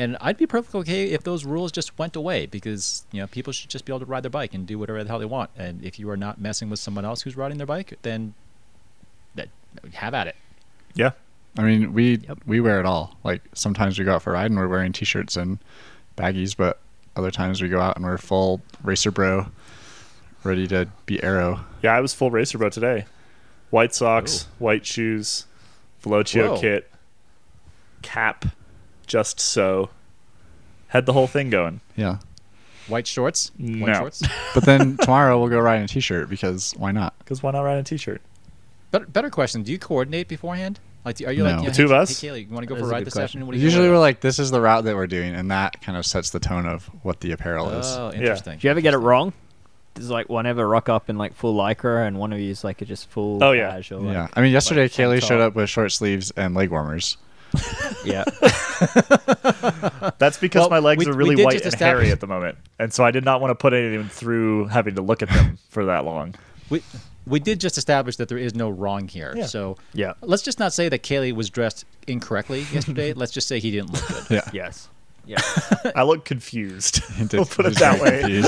And 0.00 0.16
I'd 0.20 0.38
be 0.38 0.46
perfectly 0.46 0.80
okay 0.80 1.04
if 1.10 1.22
those 1.24 1.44
rules 1.44 1.70
just 1.72 1.98
went 1.98 2.16
away 2.16 2.46
because 2.46 3.04
you 3.12 3.20
know 3.20 3.26
people 3.26 3.52
should 3.52 3.68
just 3.68 3.84
be 3.84 3.92
able 3.92 4.00
to 4.00 4.06
ride 4.06 4.22
their 4.22 4.30
bike 4.30 4.54
and 4.54 4.66
do 4.66 4.78
whatever 4.78 5.02
the 5.04 5.08
hell 5.10 5.18
they 5.18 5.26
want. 5.26 5.50
And 5.58 5.84
if 5.84 5.98
you 5.98 6.08
are 6.08 6.16
not 6.16 6.40
messing 6.40 6.70
with 6.70 6.78
someone 6.80 7.04
else 7.04 7.20
who's 7.22 7.36
riding 7.36 7.58
their 7.58 7.66
bike, 7.66 7.98
then 8.00 8.32
that 9.34 9.48
have 9.92 10.14
at 10.14 10.26
it. 10.26 10.36
Yeah. 10.94 11.10
I 11.58 11.62
mean, 11.62 11.92
we 11.92 12.16
Yep. 12.16 12.38
we 12.46 12.60
wear 12.60 12.80
it 12.80 12.86
all. 12.86 13.16
Like 13.24 13.42
sometimes 13.54 13.98
we 13.98 14.04
go 14.06 14.14
out 14.14 14.22
for 14.22 14.30
a 14.30 14.34
ride 14.34 14.50
and 14.50 14.58
we're 14.58 14.68
wearing 14.68 14.92
t-shirts 14.92 15.36
and 15.36 15.58
baggies, 16.16 16.56
but 16.56 16.80
other 17.16 17.30
times 17.30 17.60
we 17.60 17.68
go 17.68 17.80
out 17.80 17.96
and 17.96 18.04
we're 18.06 18.16
full 18.16 18.62
racer 18.82 19.10
bro, 19.10 19.48
ready 20.44 20.66
to 20.68 20.88
be 21.04 21.22
aero. 21.22 21.60
Yeah, 21.82 21.94
I 21.94 22.00
was 22.00 22.14
full 22.14 22.30
racer 22.30 22.56
bro 22.56 22.70
today. 22.70 23.04
White 23.68 23.94
socks, 23.94 24.46
white 24.58 24.86
shoes, 24.86 25.44
Velocio 26.02 26.54
Whoa. 26.54 26.60
kit, 26.60 26.90
cap, 28.02 28.46
just 29.10 29.40
so. 29.40 29.90
Had 30.88 31.04
the 31.06 31.12
whole 31.12 31.26
thing 31.26 31.50
going. 31.50 31.80
Yeah. 31.96 32.18
White 32.88 33.06
shorts, 33.06 33.50
white 33.58 33.68
No. 33.78 33.92
shorts. 33.94 34.22
But 34.54 34.64
then 34.64 34.96
tomorrow 34.96 35.38
we'll 35.38 35.48
go 35.48 35.58
ride 35.60 35.76
in 35.76 35.82
a 35.84 35.88
t-shirt 35.88 36.28
because 36.28 36.72
why 36.76 36.90
not? 36.92 37.16
Because 37.18 37.42
why 37.42 37.50
not 37.52 37.60
ride 37.62 37.74
in 37.74 37.80
a 37.80 37.84
t-shirt? 37.84 38.20
Better, 38.90 39.06
better 39.06 39.30
question: 39.30 39.62
Do 39.62 39.70
you 39.70 39.78
coordinate 39.78 40.26
beforehand? 40.26 40.80
Like, 41.04 41.20
are 41.24 41.30
you 41.32 41.44
like 41.44 41.52
No. 41.56 41.58
you 41.60 41.64
know, 41.64 41.70
The 41.70 41.76
two 41.76 41.84
of 41.84 41.90
hey, 41.90 41.96
us? 41.96 42.20
Hey, 42.20 42.28
Kaylee, 42.28 42.48
you 42.48 42.52
want 42.54 42.62
to 42.64 42.66
go 42.66 42.74
That 42.74 42.80
for 42.80 42.86
a 42.86 42.88
a 42.88 42.92
ride 42.92 42.98
good 43.00 43.06
this 43.06 43.14
question. 43.14 43.24
afternoon? 43.40 43.46
What 43.46 43.56
you 43.56 43.62
Usually 43.62 43.88
we're 43.88 43.98
like, 43.98 44.20
this 44.20 44.38
is 44.38 44.50
the 44.50 44.60
route 44.60 44.84
that 44.84 44.96
we're 44.96 45.06
doing, 45.06 45.34
and 45.34 45.50
that 45.50 45.80
kind 45.80 45.96
of 45.96 46.04
sets 46.04 46.30
the 46.30 46.40
tone 46.40 46.66
of 46.66 46.86
what 47.02 47.20
the 47.20 47.32
apparel 47.32 47.70
is. 47.70 47.86
Oh, 47.96 48.10
interesting. 48.12 48.58
do 48.58 48.66
you 48.66 48.70
ever 48.70 48.80
get 48.80 48.94
it 48.94 48.98
wrong? 48.98 49.32
There's 49.94 50.10
like 50.10 50.28
one 50.28 50.46
ever 50.46 50.66
rock 50.68 50.88
up 50.88 51.08
in 51.08 51.16
like 51.18 51.34
full 51.34 51.54
lycra, 51.56 52.06
and 52.06 52.18
one 52.18 52.32
of 52.32 52.40
you 52.40 52.50
is 52.50 52.64
like 52.64 52.82
a 52.82 52.84
just 52.84 53.08
full. 53.10 53.42
Oh, 53.42 53.52
yeah. 53.52 53.70
casual, 53.70 54.04
yeah. 54.12 54.22
like- 54.22 54.36
I 54.36 54.40
mean, 54.42 54.52
yesterday 54.52 54.82
like 54.82 54.92
Kaylee 54.92 55.22
showed 55.26 55.40
up 55.40 55.54
with 55.54 55.70
short 55.70 55.92
sleeves 55.92 56.32
and 56.32 56.54
leg 56.54 56.70
warmers. 56.70 57.16
Yeah. 58.04 58.24
That's 60.18 60.38
because 60.38 60.60
Well, 60.62 60.70
my 60.70 60.78
legs 60.78 61.04
we- 61.04 61.10
are 61.10 61.14
really 61.16 61.42
white 61.44 61.64
and 61.64 61.74
hairy 61.74 62.10
at 62.10 62.20
the 62.20 62.26
moment, 62.26 62.58
and 62.78 62.92
so 62.92 63.04
I 63.04 63.10
did 63.10 63.24
not 63.24 63.40
want 63.40 63.50
to 63.50 63.54
put 63.54 63.72
anyone 63.72 64.08
through 64.08 64.66
having 64.66 64.94
to 64.96 65.02
look 65.02 65.22
at 65.22 65.28
them 65.28 65.58
for 65.68 65.84
that 65.86 66.04
long. 66.04 66.34
We 66.68 66.82
we 67.26 67.38
did 67.40 67.60
just 67.60 67.76
establish 67.78 68.16
that 68.16 68.28
there 68.28 68.38
is 68.38 68.54
no 68.54 68.70
wrong 68.70 69.06
here. 69.08 69.34
Yeah. 69.36 69.46
So 69.46 69.76
Yeah. 69.92 70.14
let's 70.22 70.42
just 70.42 70.58
not 70.58 70.72
say 70.72 70.88
that 70.88 71.02
Kaylee 71.02 71.32
was 71.32 71.50
dressed 71.50 71.84
incorrectly 72.06 72.66
yesterday. 72.72 73.12
let's 73.16 73.32
just 73.32 73.46
say 73.46 73.58
he 73.60 73.70
didn't 73.70 73.92
look 73.92 74.06
good. 74.08 74.24
Yeah. 74.30 74.50
Yes. 74.52 74.88
Yeah. 75.26 75.38
I 75.94 76.02
look 76.02 76.24
confused. 76.24 77.02
We'll 77.32 77.44
put 77.44 77.66
it 77.66 77.74
that 77.78 78.00
way. 78.00 78.42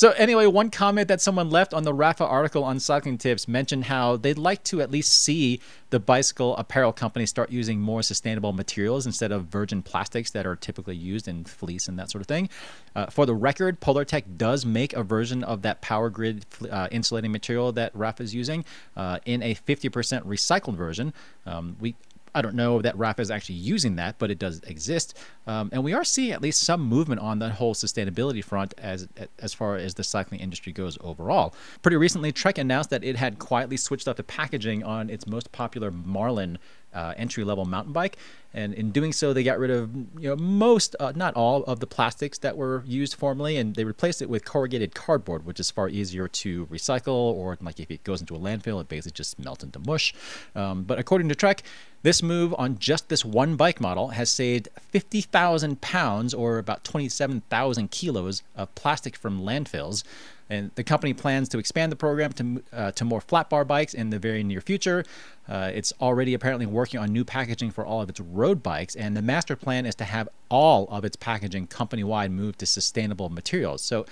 So 0.00 0.12
anyway, 0.12 0.46
one 0.46 0.70
comment 0.70 1.08
that 1.08 1.20
someone 1.20 1.50
left 1.50 1.74
on 1.74 1.82
the 1.82 1.92
Rapha 1.92 2.22
article 2.22 2.64
on 2.64 2.80
cycling 2.80 3.18
tips 3.18 3.46
mentioned 3.46 3.84
how 3.84 4.16
they'd 4.16 4.38
like 4.38 4.64
to 4.64 4.80
at 4.80 4.90
least 4.90 5.12
see 5.12 5.60
the 5.90 6.00
bicycle 6.00 6.56
apparel 6.56 6.90
company 6.90 7.26
start 7.26 7.50
using 7.50 7.78
more 7.78 8.02
sustainable 8.02 8.54
materials 8.54 9.04
instead 9.04 9.30
of 9.30 9.44
virgin 9.44 9.82
plastics 9.82 10.30
that 10.30 10.46
are 10.46 10.56
typically 10.56 10.96
used 10.96 11.28
in 11.28 11.44
fleece 11.44 11.86
and 11.86 11.98
that 11.98 12.10
sort 12.10 12.22
of 12.22 12.26
thing. 12.26 12.48
Uh, 12.96 13.08
for 13.08 13.26
the 13.26 13.34
record, 13.34 13.78
Polartec 13.78 14.38
does 14.38 14.64
make 14.64 14.94
a 14.94 15.02
version 15.02 15.44
of 15.44 15.60
that 15.60 15.82
power 15.82 16.08
grid 16.08 16.46
uh, 16.70 16.88
insulating 16.90 17.30
material 17.30 17.70
that 17.72 17.92
Rapha 17.92 18.22
is 18.22 18.34
using 18.34 18.64
uh, 18.96 19.18
in 19.26 19.42
a 19.42 19.54
50% 19.54 19.90
recycled 20.24 20.76
version. 20.76 21.12
Um, 21.44 21.76
we 21.78 21.94
I 22.34 22.42
don't 22.42 22.54
know 22.54 22.80
that 22.82 22.96
Rapha 22.96 23.20
is 23.20 23.30
actually 23.30 23.56
using 23.56 23.96
that, 23.96 24.16
but 24.18 24.30
it 24.30 24.38
does 24.38 24.60
exist, 24.60 25.18
um, 25.46 25.70
and 25.72 25.82
we 25.82 25.92
are 25.92 26.04
seeing 26.04 26.32
at 26.32 26.42
least 26.42 26.62
some 26.62 26.80
movement 26.80 27.20
on 27.20 27.38
the 27.38 27.50
whole 27.50 27.74
sustainability 27.74 28.42
front 28.42 28.74
as 28.78 29.08
as 29.38 29.52
far 29.52 29.76
as 29.76 29.94
the 29.94 30.04
cycling 30.04 30.40
industry 30.40 30.72
goes 30.72 30.98
overall. 31.00 31.54
Pretty 31.82 31.96
recently, 31.96 32.32
Trek 32.32 32.58
announced 32.58 32.90
that 32.90 33.04
it 33.04 33.16
had 33.16 33.38
quietly 33.38 33.76
switched 33.76 34.08
up 34.08 34.16
the 34.16 34.22
packaging 34.22 34.82
on 34.82 35.10
its 35.10 35.26
most 35.26 35.52
popular 35.52 35.90
Marlin 35.90 36.58
uh, 36.94 37.14
entry-level 37.16 37.64
mountain 37.64 37.92
bike, 37.92 38.16
and 38.52 38.74
in 38.74 38.90
doing 38.90 39.12
so, 39.12 39.32
they 39.32 39.44
got 39.44 39.58
rid 39.58 39.70
of 39.70 39.94
you 39.94 40.28
know 40.28 40.36
most, 40.36 40.96
uh, 40.98 41.12
not 41.14 41.34
all, 41.34 41.62
of 41.64 41.78
the 41.78 41.86
plastics 41.86 42.38
that 42.38 42.56
were 42.56 42.82
used 42.86 43.14
formerly, 43.14 43.56
and 43.56 43.76
they 43.76 43.84
replaced 43.84 44.20
it 44.22 44.28
with 44.28 44.44
corrugated 44.44 44.94
cardboard, 44.94 45.46
which 45.46 45.60
is 45.60 45.70
far 45.70 45.88
easier 45.88 46.26
to 46.26 46.66
recycle, 46.66 47.14
or 47.14 47.56
like 47.60 47.78
if 47.78 47.90
it 47.90 48.02
goes 48.02 48.20
into 48.20 48.34
a 48.34 48.38
landfill, 48.38 48.80
it 48.80 48.88
basically 48.88 49.12
just 49.12 49.38
melts 49.38 49.62
into 49.62 49.78
mush. 49.78 50.12
Um, 50.56 50.82
but 50.82 50.98
according 50.98 51.28
to 51.28 51.34
Trek, 51.34 51.62
this 52.02 52.22
move 52.22 52.54
on 52.58 52.78
just 52.78 53.08
this 53.08 53.24
one 53.24 53.56
bike 53.56 53.80
model 53.80 54.08
has 54.08 54.30
saved 54.30 54.68
50,000 54.80 55.80
pounds, 55.80 56.34
or 56.34 56.58
about 56.58 56.82
27,000 56.82 57.90
kilos, 57.90 58.42
of 58.56 58.74
plastic 58.74 59.16
from 59.16 59.42
landfills. 59.42 60.02
And 60.50 60.72
the 60.74 60.82
company 60.82 61.14
plans 61.14 61.48
to 61.50 61.58
expand 61.58 61.92
the 61.92 61.96
program 61.96 62.32
to 62.32 62.62
uh, 62.72 62.90
to 62.92 63.04
more 63.04 63.20
flat 63.20 63.48
bar 63.48 63.64
bikes 63.64 63.94
in 63.94 64.10
the 64.10 64.18
very 64.18 64.42
near 64.42 64.60
future. 64.60 65.04
Uh, 65.48 65.70
it's 65.72 65.92
already 66.00 66.34
apparently 66.34 66.66
working 66.66 66.98
on 66.98 67.12
new 67.12 67.24
packaging 67.24 67.70
for 67.70 67.86
all 67.86 68.02
of 68.02 68.08
its 68.08 68.18
road 68.18 68.62
bikes, 68.62 68.96
and 68.96 69.16
the 69.16 69.22
master 69.22 69.54
plan 69.54 69.86
is 69.86 69.94
to 69.94 70.04
have 70.04 70.28
all 70.48 70.88
of 70.88 71.04
its 71.04 71.16
packaging 71.16 71.68
company 71.68 72.02
wide 72.02 72.32
move 72.32 72.58
to 72.58 72.66
sustainable 72.66 73.28
materials. 73.28 73.80
So, 73.80 74.04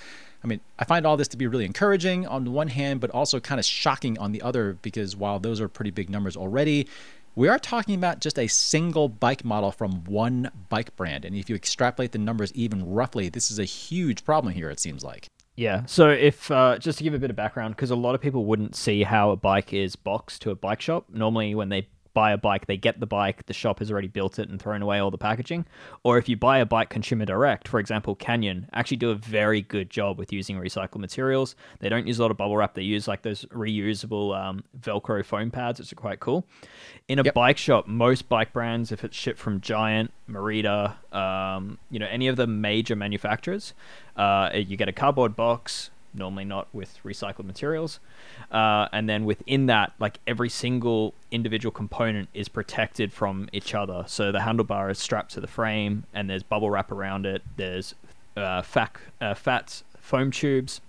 I 0.45 0.47
mean, 0.47 0.61
I 0.79 0.85
find 0.85 1.05
all 1.05 1.17
this 1.17 1.29
to 1.29 1.37
be 1.37 1.49
really 1.49 1.65
encouraging 1.65 2.25
on 2.27 2.45
the 2.45 2.53
one 2.53 2.69
hand, 2.69 3.01
but 3.01 3.11
also 3.11 3.41
kind 3.41 3.59
of 3.59 3.65
shocking 3.65 4.17
on 4.19 4.31
the 4.31 4.41
other 4.41 4.79
because 4.81 5.17
while 5.17 5.41
those 5.41 5.61
are 5.61 5.69
pretty 5.69 5.91
big 5.91 6.09
numbers 6.09 6.37
already, 6.37 6.87
we 7.35 7.49
are 7.49 7.59
talking 7.59 7.95
about 7.95 8.21
just 8.21 8.39
a 8.39 8.47
single 8.47 9.09
bike 9.09 9.45
model 9.45 9.73
from 9.73 10.05
one 10.05 10.51
bike 10.69 10.95
brand. 10.97 11.25
And 11.25 11.37
if 11.37 11.49
you 11.51 11.57
extrapolate 11.57 12.13
the 12.13 12.19
numbers 12.19 12.53
even 12.55 12.89
roughly, 12.89 13.29
this 13.29 13.51
is 13.51 13.59
a 13.59 13.65
huge 13.65 14.25
problem 14.25 14.55
here, 14.55 14.71
it 14.71 14.81
seems 14.81 15.03
like. 15.05 15.29
Yeah. 15.59 15.87
So 15.87 16.09
if 16.09 16.53
uh, 16.53 16.79
just 16.79 16.99
to 16.99 17.05
give 17.05 17.15
a 17.15 17.19
bit 17.19 17.31
of 17.31 17.37
background, 17.37 17.75
because 17.75 17.91
a 17.91 17.97
lot 17.97 18.15
of 18.15 18.21
people 18.21 18.45
wouldn't 18.45 18.77
see 18.77 19.03
how 19.03 19.31
a 19.31 19.37
bike 19.37 19.73
is 19.73 19.97
boxed 19.97 20.41
to 20.43 20.53
a 20.53 20.55
bike 20.55 20.81
shop. 20.81 21.07
Normally, 21.13 21.57
when 21.57 21.69
they 21.69 21.89
buy 22.15 22.33
a 22.33 22.37
bike, 22.37 22.67
they 22.67 22.77
get 22.77 23.01
the 23.01 23.07
bike, 23.07 23.47
the 23.47 23.53
shop 23.53 23.79
has 23.79 23.91
already 23.91 24.09
built 24.09 24.39
it 24.39 24.49
and 24.49 24.61
thrown 24.61 24.83
away 24.83 24.99
all 24.99 25.11
the 25.11 25.19
packaging. 25.19 25.67
Or 26.03 26.19
if 26.19 26.29
you 26.29 26.37
buy 26.37 26.59
a 26.59 26.67
bike 26.67 26.89
consumer 26.91 27.25
direct, 27.25 27.69
for 27.69 27.79
example, 27.81 28.15
Canyon 28.15 28.69
actually 28.73 28.97
do 28.97 29.11
a 29.11 29.15
very 29.15 29.61
good 29.63 29.91
job 29.91 30.19
with 30.19 30.33
using 30.33 30.57
recycled 30.57 30.97
materials. 31.01 31.55
They 31.81 31.89
don't 31.89 32.07
use 32.07 32.19
a 32.19 32.23
lot 32.23 32.31
of 32.31 32.37
bubble 32.37 32.57
wrap. 32.57 32.75
They 32.75 32.83
use 32.83 33.07
like 33.07 33.23
those 33.23 33.45
reusable 33.47 34.39
um, 34.39 34.65
Velcro 34.81 35.25
foam 35.25 35.51
pads, 35.51 35.79
which 35.79 35.93
are 35.93 35.97
quite 35.97 36.21
cool. 36.21 36.45
In 37.09 37.19
a 37.19 37.23
Yep. 37.25 37.35
bike 37.35 37.59
shop, 37.59 37.87
most 37.87 38.29
bike 38.29 38.53
brands, 38.53 38.91
if 38.93 39.05
it's 39.05 39.17
shipped 39.17 39.39
from 39.39 39.61
Giant, 39.61 40.13
Merida, 40.27 40.97
um, 41.13 41.79
you 41.91 41.99
know, 41.99 42.07
any 42.11 42.29
of 42.29 42.37
the 42.37 42.47
major 42.47 42.97
manufacturers, 42.97 43.75
uh, 44.17 44.51
you 44.55 44.77
get 44.77 44.89
a 44.89 44.93
cardboard 44.93 45.37
box, 45.37 45.91
normally 46.15 46.45
not 46.45 46.69
with 46.73 46.99
recycled 47.05 47.45
materials. 47.45 48.01
Uh, 48.51 48.89
and 48.93 49.09
then 49.09 49.25
within 49.25 49.67
that, 49.67 49.93
like 49.99 50.19
every 50.27 50.49
single 50.49 51.15
individual 51.31 51.73
component 51.73 52.29
is 52.35 52.49
protected 52.49 53.13
from 53.13 53.49
each 53.53 53.75
other. 53.75 54.05
So 54.07 54.33
the 54.33 54.41
handlebar 54.41 54.91
is 54.91 54.99
strapped 54.99 55.33
to 55.33 55.41
the 55.41 55.47
frame, 55.47 56.05
and 56.13 56.29
there's 56.29 56.43
bubble 56.43 56.71
wrap 56.71 56.91
around 56.91 57.27
it. 57.27 57.43
There's 57.57 57.95
uh, 58.37 58.63
fat, 58.63 58.97
uh, 59.21 59.35
fat 59.35 59.83
foam 59.99 60.31
tubes 60.31 60.81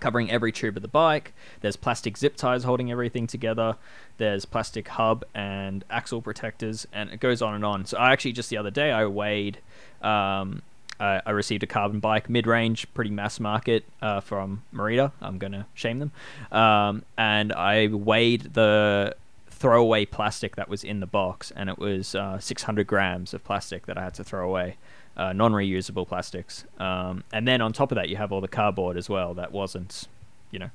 covering 0.00 0.30
every 0.30 0.52
tube 0.52 0.76
of 0.76 0.82
the 0.82 0.88
bike. 0.88 1.32
There's 1.60 1.76
plastic 1.76 2.16
zip 2.16 2.36
ties 2.36 2.64
holding 2.64 2.90
everything 2.90 3.26
together. 3.26 3.76
There's 4.18 4.44
plastic 4.44 4.88
hub 4.88 5.24
and 5.34 5.84
axle 5.90 6.22
protectors, 6.22 6.86
and 6.92 7.10
it 7.10 7.20
goes 7.20 7.42
on 7.42 7.54
and 7.54 7.64
on. 7.64 7.86
So 7.86 7.98
I 7.98 8.12
actually 8.12 8.32
just 8.32 8.50
the 8.50 8.56
other 8.56 8.70
day 8.70 8.92
I 8.92 9.06
weighed. 9.06 9.58
Um, 10.02 10.62
I, 10.98 11.20
I 11.24 11.30
received 11.30 11.62
a 11.62 11.66
carbon 11.66 12.00
bike, 12.00 12.28
mid-range, 12.30 12.92
pretty 12.94 13.10
mass 13.10 13.40
market 13.40 13.84
uh, 14.02 14.20
from 14.20 14.62
Merida. 14.72 15.12
I'm 15.20 15.38
gonna 15.38 15.66
shame 15.74 15.98
them, 15.98 16.12
um, 16.52 17.04
and 17.16 17.52
I 17.52 17.88
weighed 17.88 18.54
the 18.54 19.14
throwaway 19.56 20.04
plastic 20.04 20.56
that 20.56 20.68
was 20.68 20.84
in 20.84 21.00
the 21.00 21.06
box, 21.06 21.50
and 21.56 21.70
it 21.70 21.78
was 21.78 22.14
uh, 22.14 22.38
600 22.38 22.86
grams 22.86 23.32
of 23.32 23.42
plastic 23.42 23.86
that 23.86 23.96
I 23.96 24.04
had 24.04 24.14
to 24.14 24.24
throw 24.24 24.46
away, 24.46 24.76
uh, 25.16 25.32
non-reusable 25.32 26.06
plastics. 26.06 26.64
Um, 26.78 27.24
and 27.32 27.48
then 27.48 27.60
on 27.62 27.72
top 27.72 27.90
of 27.90 27.96
that, 27.96 28.08
you 28.08 28.16
have 28.16 28.32
all 28.32 28.42
the 28.42 28.48
cardboard 28.48 28.96
as 28.98 29.08
well 29.08 29.32
that 29.34 29.52
wasn't, 29.52 30.08
you 30.50 30.58
know, 30.58 30.70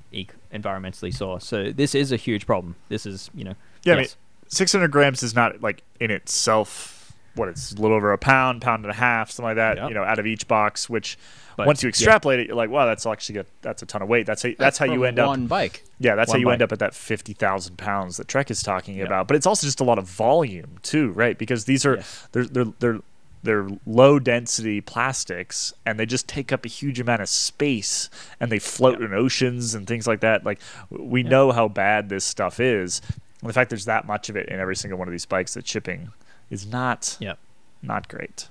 environmentally 0.52 1.16
sourced. 1.16 1.44
So 1.44 1.72
this 1.72 1.94
is 1.94 2.12
a 2.12 2.16
huge 2.16 2.48
problem. 2.48 2.76
This 2.90 3.06
is, 3.06 3.30
you 3.36 3.44
know, 3.44 3.56
Yeah, 3.84 3.94
I 3.94 3.98
mean, 3.98 4.08
600 4.48 4.92
grams 4.92 5.22
is 5.22 5.36
not 5.36 5.62
like 5.62 5.84
in 6.00 6.10
itself 6.10 7.01
what 7.36 7.48
it's 7.50 7.72
a 7.72 7.76
little 7.76 7.96
over 7.96 8.12
a 8.12 8.18
pound, 8.18 8.62
pound 8.62 8.84
and 8.84 8.92
a 8.92 8.96
half, 8.96 9.32
something 9.32 9.50
like 9.50 9.56
that. 9.56 9.78
Yep. 9.78 9.90
You 9.90 9.96
know, 9.96 10.04
out 10.04 10.20
of 10.20 10.26
each 10.26 10.48
box. 10.48 10.90
Which 10.90 11.18
But, 11.56 11.68
once 11.68 11.82
you 11.82 11.88
yeah. 11.88 11.92
extrapolate 11.92 12.40
it, 12.42 12.48
you're 12.48 12.56
like, 12.56 12.70
wow, 12.70 12.86
that's 12.86 13.06
actually 13.06 13.40
a, 13.40 13.46
that's 13.62 13.82
a 13.82 13.86
ton 13.86 14.02
of 14.02 14.10
weight. 14.10 14.26
That's 14.26 14.44
how, 14.44 14.50
that's, 14.58 14.78
how 14.78 14.86
you 14.86 15.06
end 15.06 15.18
up. 15.20 15.28
one 15.28 15.48
bike. 15.48 15.84
Yeah, 16.00 16.16
that's 16.16 16.32
how 16.32 16.36
one 16.36 16.42
you 16.42 16.50
end 16.50 16.62
up 16.62 16.72
at 16.72 16.80
that 16.80 16.94
fifty 16.94 17.34
thousand 17.34 17.78
pounds 17.78 18.18
that 18.18 18.28
Trek 18.28 18.52
is 18.52 18.62
talking 18.62 18.96
Yep. 18.98 19.08
about. 19.08 19.28
But 19.28 19.38
it's 19.38 19.46
also 19.46 19.66
just 19.66 19.80
a 19.80 19.84
lot 19.86 19.98
of 19.98 20.06
volume 20.10 20.78
too, 20.82 21.12
right? 21.12 21.38
Because 21.38 21.66
these 21.66 21.86
are 21.86 21.96
Yes. 21.98 22.28
they're 22.32 22.46
they're 22.46 22.74
they're 22.80 23.00
they're 23.44 23.68
low 23.88 24.20
density 24.20 24.82
plastics 24.82 25.74
and 25.84 26.00
they 26.00 26.06
just 26.06 26.28
take 26.28 26.52
up 26.52 26.64
a 26.64 26.68
huge 26.68 27.00
amount 27.00 27.24
of 27.24 27.30
space 27.30 28.08
and 28.40 28.52
they 28.52 28.60
float 28.60 29.02
in 29.02 29.14
oceans 29.14 29.74
and 29.74 29.88
things 29.88 30.06
like 30.06 30.20
that. 30.20 30.46
Like 30.46 30.60
we 30.92 31.24
know 31.24 31.52
how 31.52 31.68
bad 31.68 32.10
this 32.10 32.24
stuff 32.24 32.60
is. 32.60 33.02
And 33.42 33.50
the 33.50 33.54
fact 33.54 33.72
there's 33.72 33.86
that 33.86 34.06
much 34.06 34.30
of 34.30 34.36
it 34.36 34.48
in 34.50 34.60
every 34.60 34.76
single 34.76 35.00
one 35.00 35.08
of 35.08 35.12
these 35.12 35.26
bikes 35.26 35.56
that's 35.56 35.68
shipping 35.68 36.10
is 36.52 36.68
not 36.68 37.18
Yep. 37.20 37.40
not 37.82 38.08
great. 38.08 38.50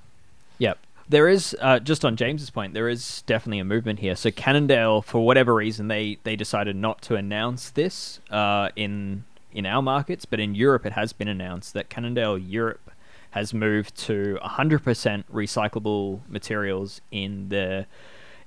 Yep. 0.59 0.79
There 1.09 1.29
is 1.29 1.57
uh, 1.61 1.79
just 1.81 2.05
on 2.05 2.17
James's 2.17 2.51
point. 2.51 2.73
There 2.75 2.89
is 2.89 3.23
definitely 3.23 3.59
a 3.59 3.65
movement 3.65 3.99
here. 3.99 4.15
So 4.17 4.31
Cannondale, 4.31 5.03
for 5.03 5.25
whatever 5.25 5.55
reason, 5.55 5.89
they 5.89 6.19
they 6.25 6.35
decided 6.37 6.77
not 6.77 7.03
to 7.03 7.15
announce 7.17 7.71
this 7.71 8.21
uh, 8.31 8.71
in 8.77 9.25
in 9.53 9.67
our 9.67 9.83
markets, 9.83 10.25
but 10.25 10.39
in 10.39 10.55
Europe, 10.55 10.87
it 10.87 10.93
has 10.93 11.13
been 11.13 11.27
announced 11.29 11.75
that 11.75 11.89
Cannondale 11.89 12.39
Europe 12.39 12.91
has 13.33 13.55
moved 13.55 13.97
to 13.97 14.39
100% 14.43 15.25
recyclable 15.33 16.21
materials 16.29 17.01
in 17.11 17.49
their 17.49 17.87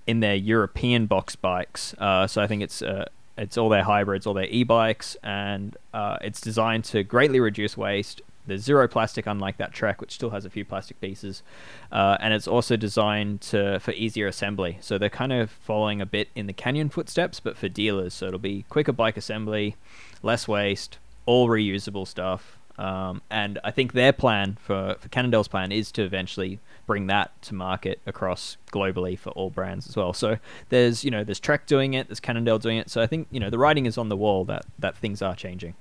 in 0.05 0.19
their 0.19 0.35
European 0.35 1.05
box 1.05 1.35
bikes. 1.35 1.93
Uh, 1.97 2.27
so 2.27 2.41
I 2.41 2.47
think 2.47 2.61
it's 2.61 2.81
uh, 2.81 3.05
it's 3.37 3.57
all 3.57 3.69
their 3.69 3.83
hybrids, 3.83 4.25
all 4.27 4.33
their 4.33 4.45
e-bikes, 4.47 5.17
and 5.23 5.75
uh, 5.93 6.17
it's 6.21 6.39
designed 6.39 6.85
to 6.85 7.03
greatly 7.03 7.39
reduce 7.39 7.75
waste. 7.75 8.21
There's 8.45 8.61
zero 8.61 8.87
plastic, 8.87 9.25
unlike 9.25 9.57
that 9.57 9.71
Trek, 9.71 10.01
which 10.01 10.11
still 10.11 10.31
has 10.31 10.45
a 10.45 10.49
few 10.49 10.65
plastic 10.65 10.99
pieces, 10.99 11.43
uh, 11.91 12.17
and 12.19 12.33
it's 12.33 12.47
also 12.47 12.75
designed 12.75 13.41
to 13.41 13.79
for 13.79 13.91
easier 13.91 14.27
assembly. 14.27 14.77
So 14.81 14.97
they're 14.97 15.09
kind 15.09 15.33
of 15.33 15.49
following 15.49 16.01
a 16.01 16.05
bit 16.05 16.29
in 16.35 16.47
the 16.47 16.53
Canyon 16.53 16.89
footsteps, 16.89 17.39
but 17.39 17.57
for 17.57 17.69
dealers. 17.69 18.13
So 18.13 18.27
it'll 18.27 18.39
be 18.39 18.65
quicker 18.69 18.91
bike 18.91 19.17
assembly, 19.17 19.75
less 20.21 20.47
waste, 20.47 20.97
all 21.25 21.47
reusable 21.47 22.07
stuff. 22.07 22.57
Um, 22.77 23.21
and 23.29 23.59
I 23.63 23.71
think 23.71 23.93
their 23.93 24.11
plan 24.11 24.57
for, 24.59 24.95
for 24.99 25.07
Cannondale's 25.09 25.47
plan 25.47 25.71
is 25.71 25.91
to 25.91 26.03
eventually 26.03 26.59
bring 26.85 27.07
that 27.07 27.39
to 27.43 27.53
market 27.53 28.01
across 28.05 28.57
globally 28.71 29.17
for 29.17 29.29
all 29.31 29.49
brands 29.49 29.87
as 29.87 29.95
well. 29.95 30.13
So 30.13 30.37
there's 30.69 31.03
you 31.03 31.11
know 31.11 31.23
there's 31.23 31.39
Trek 31.39 31.67
doing 31.67 31.93
it, 31.93 32.07
there's 32.07 32.19
Cannondale 32.19 32.59
doing 32.59 32.77
it. 32.77 32.89
So 32.89 33.01
I 33.01 33.07
think 33.07 33.27
you 33.31 33.39
know 33.39 33.49
the 33.49 33.59
writing 33.59 33.85
is 33.85 33.97
on 33.97 34.09
the 34.09 34.17
wall 34.17 34.43
that 34.45 34.65
that 34.79 34.97
things 34.97 35.21
are 35.21 35.35
changing. 35.35 35.75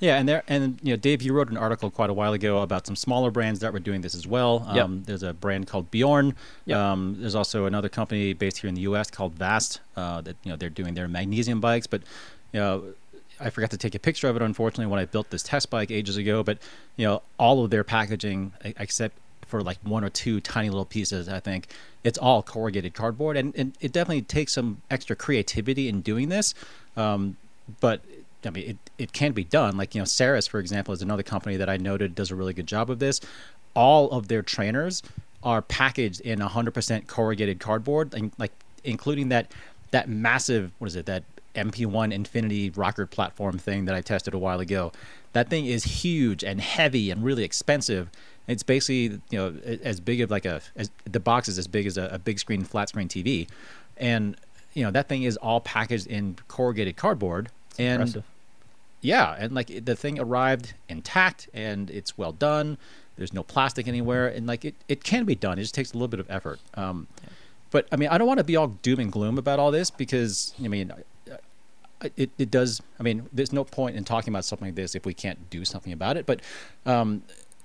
Yeah, 0.00 0.16
and 0.16 0.28
there 0.28 0.42
and 0.46 0.78
you 0.82 0.92
know, 0.92 0.96
Dave, 0.96 1.22
you 1.22 1.32
wrote 1.32 1.50
an 1.50 1.56
article 1.56 1.90
quite 1.90 2.10
a 2.10 2.12
while 2.12 2.32
ago 2.32 2.58
about 2.58 2.86
some 2.86 2.96
smaller 2.96 3.30
brands 3.30 3.60
that 3.60 3.72
were 3.72 3.80
doing 3.80 4.00
this 4.00 4.14
as 4.14 4.26
well. 4.26 4.66
Yep. 4.72 4.84
Um, 4.84 5.02
there's 5.04 5.22
a 5.22 5.32
brand 5.32 5.66
called 5.66 5.90
Bjorn. 5.90 6.34
Yep. 6.66 6.76
Um, 6.76 7.16
there's 7.18 7.34
also 7.34 7.66
another 7.66 7.88
company 7.88 8.32
based 8.32 8.58
here 8.58 8.68
in 8.68 8.74
the 8.74 8.82
U.S. 8.82 9.10
called 9.10 9.34
Vast 9.34 9.80
uh, 9.96 10.20
that 10.20 10.36
you 10.44 10.50
know 10.50 10.56
they're 10.56 10.70
doing 10.70 10.94
their 10.94 11.08
magnesium 11.08 11.60
bikes, 11.60 11.86
but 11.86 12.02
you 12.52 12.60
know. 12.60 12.84
I 13.40 13.50
forgot 13.50 13.70
to 13.70 13.76
take 13.76 13.94
a 13.94 14.00
picture 14.00 14.26
of 14.26 14.34
it, 14.34 14.42
unfortunately, 14.42 14.86
when 14.86 14.98
I 14.98 15.04
built 15.04 15.30
this 15.30 15.44
test 15.44 15.70
bike 15.70 15.92
ages 15.92 16.16
ago. 16.16 16.42
But 16.42 16.58
you 16.96 17.06
know, 17.06 17.22
all 17.38 17.62
of 17.62 17.70
their 17.70 17.84
packaging, 17.84 18.50
except 18.64 19.16
for 19.46 19.62
like 19.62 19.78
one 19.84 20.02
or 20.02 20.10
two 20.10 20.40
tiny 20.40 20.70
little 20.70 20.84
pieces, 20.84 21.28
I 21.28 21.38
think 21.38 21.68
it's 22.02 22.18
all 22.18 22.42
corrugated 22.42 22.94
cardboard, 22.94 23.36
and, 23.36 23.54
and 23.54 23.76
it 23.80 23.92
definitely 23.92 24.22
takes 24.22 24.54
some 24.54 24.82
extra 24.90 25.14
creativity 25.14 25.88
in 25.88 26.00
doing 26.00 26.30
this. 26.30 26.52
Um, 26.96 27.36
but 27.80 28.00
I 28.44 28.50
mean, 28.50 28.70
it, 28.70 28.76
it 28.98 29.12
can 29.12 29.32
be 29.32 29.44
done. 29.44 29.76
Like, 29.76 29.94
you 29.94 30.00
know, 30.00 30.04
Saris, 30.04 30.46
for 30.46 30.60
example, 30.60 30.94
is 30.94 31.02
another 31.02 31.22
company 31.22 31.56
that 31.56 31.68
I 31.68 31.76
noted 31.76 32.14
does 32.14 32.30
a 32.30 32.36
really 32.36 32.54
good 32.54 32.66
job 32.66 32.90
of 32.90 32.98
this. 32.98 33.20
All 33.74 34.10
of 34.10 34.28
their 34.28 34.42
trainers 34.42 35.02
are 35.42 35.62
packaged 35.62 36.20
in 36.20 36.38
100% 36.38 37.06
corrugated 37.06 37.60
cardboard, 37.60 38.14
and 38.14 38.32
like 38.38 38.52
including 38.84 39.28
that 39.28 39.52
that 39.90 40.08
massive 40.08 40.72
what 40.78 40.88
is 40.88 40.96
it 40.96 41.06
that 41.06 41.24
MP1 41.54 42.12
Infinity 42.12 42.70
rocker 42.70 43.06
platform 43.06 43.58
thing 43.58 43.86
that 43.86 43.94
I 43.94 44.00
tested 44.00 44.34
a 44.34 44.38
while 44.38 44.60
ago. 44.60 44.92
That 45.32 45.48
thing 45.48 45.66
is 45.66 45.84
huge 45.84 46.44
and 46.44 46.60
heavy 46.60 47.10
and 47.10 47.24
really 47.24 47.44
expensive. 47.44 48.10
It's 48.46 48.62
basically 48.62 49.20
you 49.30 49.38
know 49.38 49.54
as 49.82 50.00
big 50.00 50.20
of 50.20 50.30
like 50.30 50.46
a 50.46 50.60
as, 50.76 50.90
the 51.04 51.20
box 51.20 51.48
is 51.48 51.58
as 51.58 51.66
big 51.66 51.86
as 51.86 51.96
a, 51.98 52.08
a 52.12 52.18
big 52.18 52.38
screen 52.38 52.64
flat 52.64 52.88
screen 52.88 53.08
TV, 53.08 53.48
and 53.96 54.36
you 54.74 54.82
know 54.82 54.90
that 54.90 55.08
thing 55.08 55.22
is 55.22 55.36
all 55.36 55.60
packaged 55.60 56.06
in 56.06 56.36
corrugated 56.48 56.96
cardboard. 56.96 57.50
And 57.78 58.02
Impressive. 58.02 58.24
yeah, 59.00 59.36
and 59.38 59.54
like 59.54 59.84
the 59.84 59.94
thing 59.96 60.18
arrived 60.18 60.74
intact 60.88 61.48
and 61.54 61.90
it's 61.90 62.18
well 62.18 62.32
done. 62.32 62.78
There's 63.16 63.32
no 63.32 63.42
plastic 63.42 63.88
anywhere, 63.88 64.28
and 64.28 64.46
like 64.46 64.64
it, 64.64 64.74
it 64.88 65.02
can 65.02 65.24
be 65.24 65.34
done. 65.34 65.58
It 65.58 65.62
just 65.62 65.74
takes 65.74 65.90
a 65.92 65.94
little 65.94 66.08
bit 66.08 66.20
of 66.20 66.30
effort. 66.30 66.60
Um, 66.74 67.08
But 67.70 67.86
I 67.92 67.96
mean, 67.96 68.08
I 68.08 68.16
don't 68.18 68.26
want 68.26 68.38
to 68.38 68.44
be 68.44 68.56
all 68.56 68.68
doom 68.68 69.00
and 69.00 69.12
gloom 69.12 69.38
about 69.38 69.58
all 69.58 69.70
this 69.70 69.90
because 69.90 70.54
I 70.64 70.68
mean, 70.68 70.92
it 72.16 72.30
it 72.38 72.50
does. 72.50 72.80
I 72.98 73.02
mean, 73.02 73.28
there's 73.32 73.52
no 73.52 73.64
point 73.64 73.96
in 73.96 74.04
talking 74.04 74.32
about 74.32 74.44
something 74.44 74.68
like 74.68 74.74
this 74.76 74.94
if 74.94 75.04
we 75.04 75.14
can't 75.14 75.50
do 75.50 75.64
something 75.64 75.92
about 75.92 76.16
it. 76.16 76.26
But 76.26 76.40
um, 76.86 77.22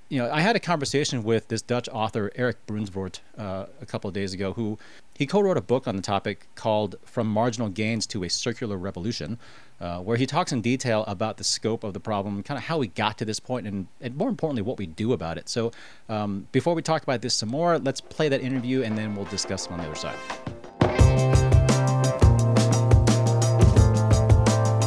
you 0.10 0.20
know, 0.20 0.30
I 0.32 0.42
had 0.42 0.56
a 0.56 0.60
conversation 0.60 1.24
with 1.24 1.48
this 1.48 1.62
Dutch 1.62 1.88
author 1.90 2.32
Eric 2.36 2.66
Bronsvoort 2.68 3.20
uh, 3.38 3.66
a 3.82 3.86
couple 3.86 4.08
of 4.08 4.14
days 4.14 4.34
ago, 4.34 4.54
who 4.54 4.78
he 5.16 5.26
co-wrote 5.26 5.58
a 5.58 5.62
book 5.62 5.88
on 5.88 5.96
the 5.96 6.02
topic 6.02 6.48
called 6.56 6.96
"From 7.06 7.28
Marginal 7.28 7.70
Gains 7.70 8.08
to 8.08 8.24
a 8.24 8.30
Circular 8.30 8.76
Revolution," 8.78 9.38
uh, 9.82 10.00
where 10.00 10.18
he 10.18 10.26
talks 10.26 10.52
in 10.52 10.62
detail 10.62 11.04
about 11.08 11.38
the 11.38 11.44
scope 11.44 11.84
of 11.84 11.94
the 11.94 12.00
problem, 12.00 12.42
kind 12.44 12.58
of 12.58 12.64
how 12.64 12.78
we 12.78 12.88
got 12.88 13.18
to 13.18 13.26
this 13.26 13.40
point, 13.40 13.68
and, 13.68 13.88
and 14.02 14.16
more 14.16 14.30
importantly, 14.30 14.62
what 14.62 14.78
we 14.78 14.86
do 14.86 15.14
about 15.14 15.38
it. 15.38 15.50
So, 15.50 15.72
um, 16.10 16.48
before 16.52 16.74
we 16.74 16.82
talk 16.82 17.04
about 17.04 17.22
this 17.22 17.34
some 17.34 17.50
more, 17.50 17.80
let's 17.80 18.02
play 18.02 18.30
that 18.30 18.42
interview, 18.42 18.84
and 18.84 18.98
then 18.98 19.16
we'll 19.16 19.26
discuss 19.26 19.66
it 19.66 19.72
on 19.72 19.80
the 19.80 19.86
other 19.86 19.96
side. 19.96 20.16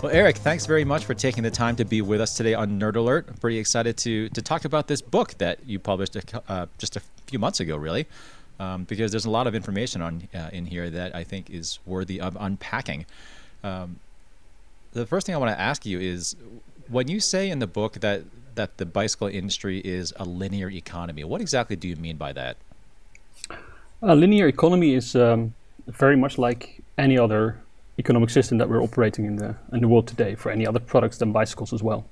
Well, 0.07 0.15
Eric, 0.15 0.37
thanks 0.37 0.67
very 0.67 0.85
much 0.85 1.05
for 1.05 1.15
taking 1.15 1.43
the 1.43 1.51
time 1.51 1.75
to 1.77 1.85
be 1.85 2.01
with 2.01 2.21
us 2.21 2.37
today 2.37 2.55
on 2.55 2.79
Nerd 2.79 2.95
Alert. 2.95 3.27
I'm 3.29 3.35
pretty 3.35 3.59
excited 3.59 3.97
to 3.97 4.29
to 4.29 4.41
talk 4.41 4.65
about 4.65 4.87
this 4.87 5.03
book 5.03 5.37
that 5.39 5.59
you 5.67 5.81
published 5.81 6.17
uh, 6.49 6.67
just 6.79 6.95
a 6.95 7.03
few 7.27 7.41
months 7.41 7.59
ago, 7.59 7.77
really, 7.77 8.07
um, 8.61 8.85
because 8.85 9.11
there's 9.11 9.25
a 9.25 9.31
lot 9.31 9.49
of 9.49 9.57
information 9.57 10.03
on 10.03 10.29
uh, 10.33 10.51
in 10.53 10.65
here 10.65 10.91
that 10.91 11.17
I 11.17 11.25
think 11.25 11.51
is 11.51 11.81
worthy 11.87 12.21
of 12.21 12.37
unpacking. 12.39 13.05
Um, 13.65 13.99
the 14.97 15.07
first 15.07 15.27
thing 15.27 15.35
I 15.35 15.39
want 15.39 15.55
to 15.55 15.61
ask 15.61 15.85
you 15.85 16.01
is, 16.01 16.37
when 16.89 17.09
you 17.09 17.21
say 17.21 17.51
in 17.51 17.59
the 17.59 17.67
book 17.67 17.95
that 18.01 18.23
that 18.55 18.79
the 18.79 18.87
bicycle 18.87 19.29
industry 19.29 19.81
is 19.81 20.15
a 20.17 20.25
linear 20.25 20.71
economy, 20.71 21.23
what 21.25 21.43
exactly 21.43 21.77
do 21.77 21.87
you 21.87 21.97
mean 21.97 22.17
by 22.17 22.33
that? 22.33 22.57
A 24.01 24.17
linear 24.17 24.47
economy 24.49 24.95
is 24.95 25.15
um, 25.15 25.53
very 25.87 26.17
much 26.17 26.39
like 26.39 26.83
any 26.97 27.19
other 27.19 27.59
economic 27.99 28.31
system 28.31 28.57
that 28.59 28.69
we're 28.71 28.83
operating 28.83 29.27
in 29.27 29.37
the 29.37 29.55
in 29.73 29.81
the 29.81 29.89
world 29.89 30.07
today 30.09 30.35
for 30.35 30.51
any 30.51 30.67
other 30.67 30.81
products 30.81 31.19
than 31.19 31.33
bicycles 31.33 31.73
as 31.73 31.83
well. 31.83 32.05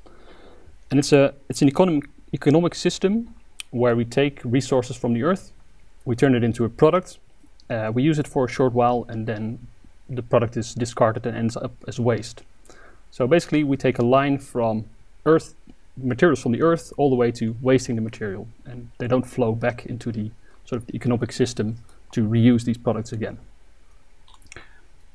And 0.91 0.99
it's 1.01 1.13
a 1.13 1.35
it's 1.49 1.63
an 1.63 1.69
economic 1.69 2.05
economic 2.33 2.75
system 2.75 3.35
where 3.71 3.97
we 3.97 4.05
take 4.05 4.41
resources 4.45 4.97
from 4.97 5.15
the 5.15 5.23
earth, 5.23 5.53
we 6.05 6.15
turn 6.15 6.35
it 6.35 6.45
into 6.45 6.65
a 6.65 6.69
product, 6.69 7.19
uh, 7.71 7.91
we 7.95 8.03
use 8.03 8.19
it 8.19 8.29
for 8.29 8.45
a 8.45 8.49
short 8.49 8.73
while, 8.75 9.07
and 9.09 9.27
then 9.27 9.59
the 10.09 10.23
product 10.23 10.57
is 10.57 10.75
discarded 10.75 11.27
and 11.27 11.37
ends 11.37 11.57
up 11.57 11.73
as 11.89 11.99
waste. 11.99 12.43
So 13.15 13.29
basically, 13.29 13.63
we 13.63 13.77
take 13.77 14.01
a 14.01 14.05
line 14.05 14.39
from 14.39 14.87
earth 15.25 15.55
materials 15.97 16.41
from 16.41 16.51
the 16.51 16.63
earth 16.63 16.93
all 16.97 17.11
the 17.11 17.15
way 17.15 17.31
to 17.31 17.55
wasting 17.63 17.95
the 17.95 18.03
material, 18.03 18.49
and 18.65 18.91
they 18.99 19.07
don't 19.07 19.23
flow 19.23 19.53
back 19.53 19.87
into 19.87 20.11
the 20.11 20.33
sort 20.65 20.83
of 20.83 20.87
the 20.89 20.97
economic 20.97 21.31
system 21.31 21.77
to 22.11 22.29
reuse 22.29 22.65
these 22.65 22.77
products 22.77 23.13
again. 23.13 23.39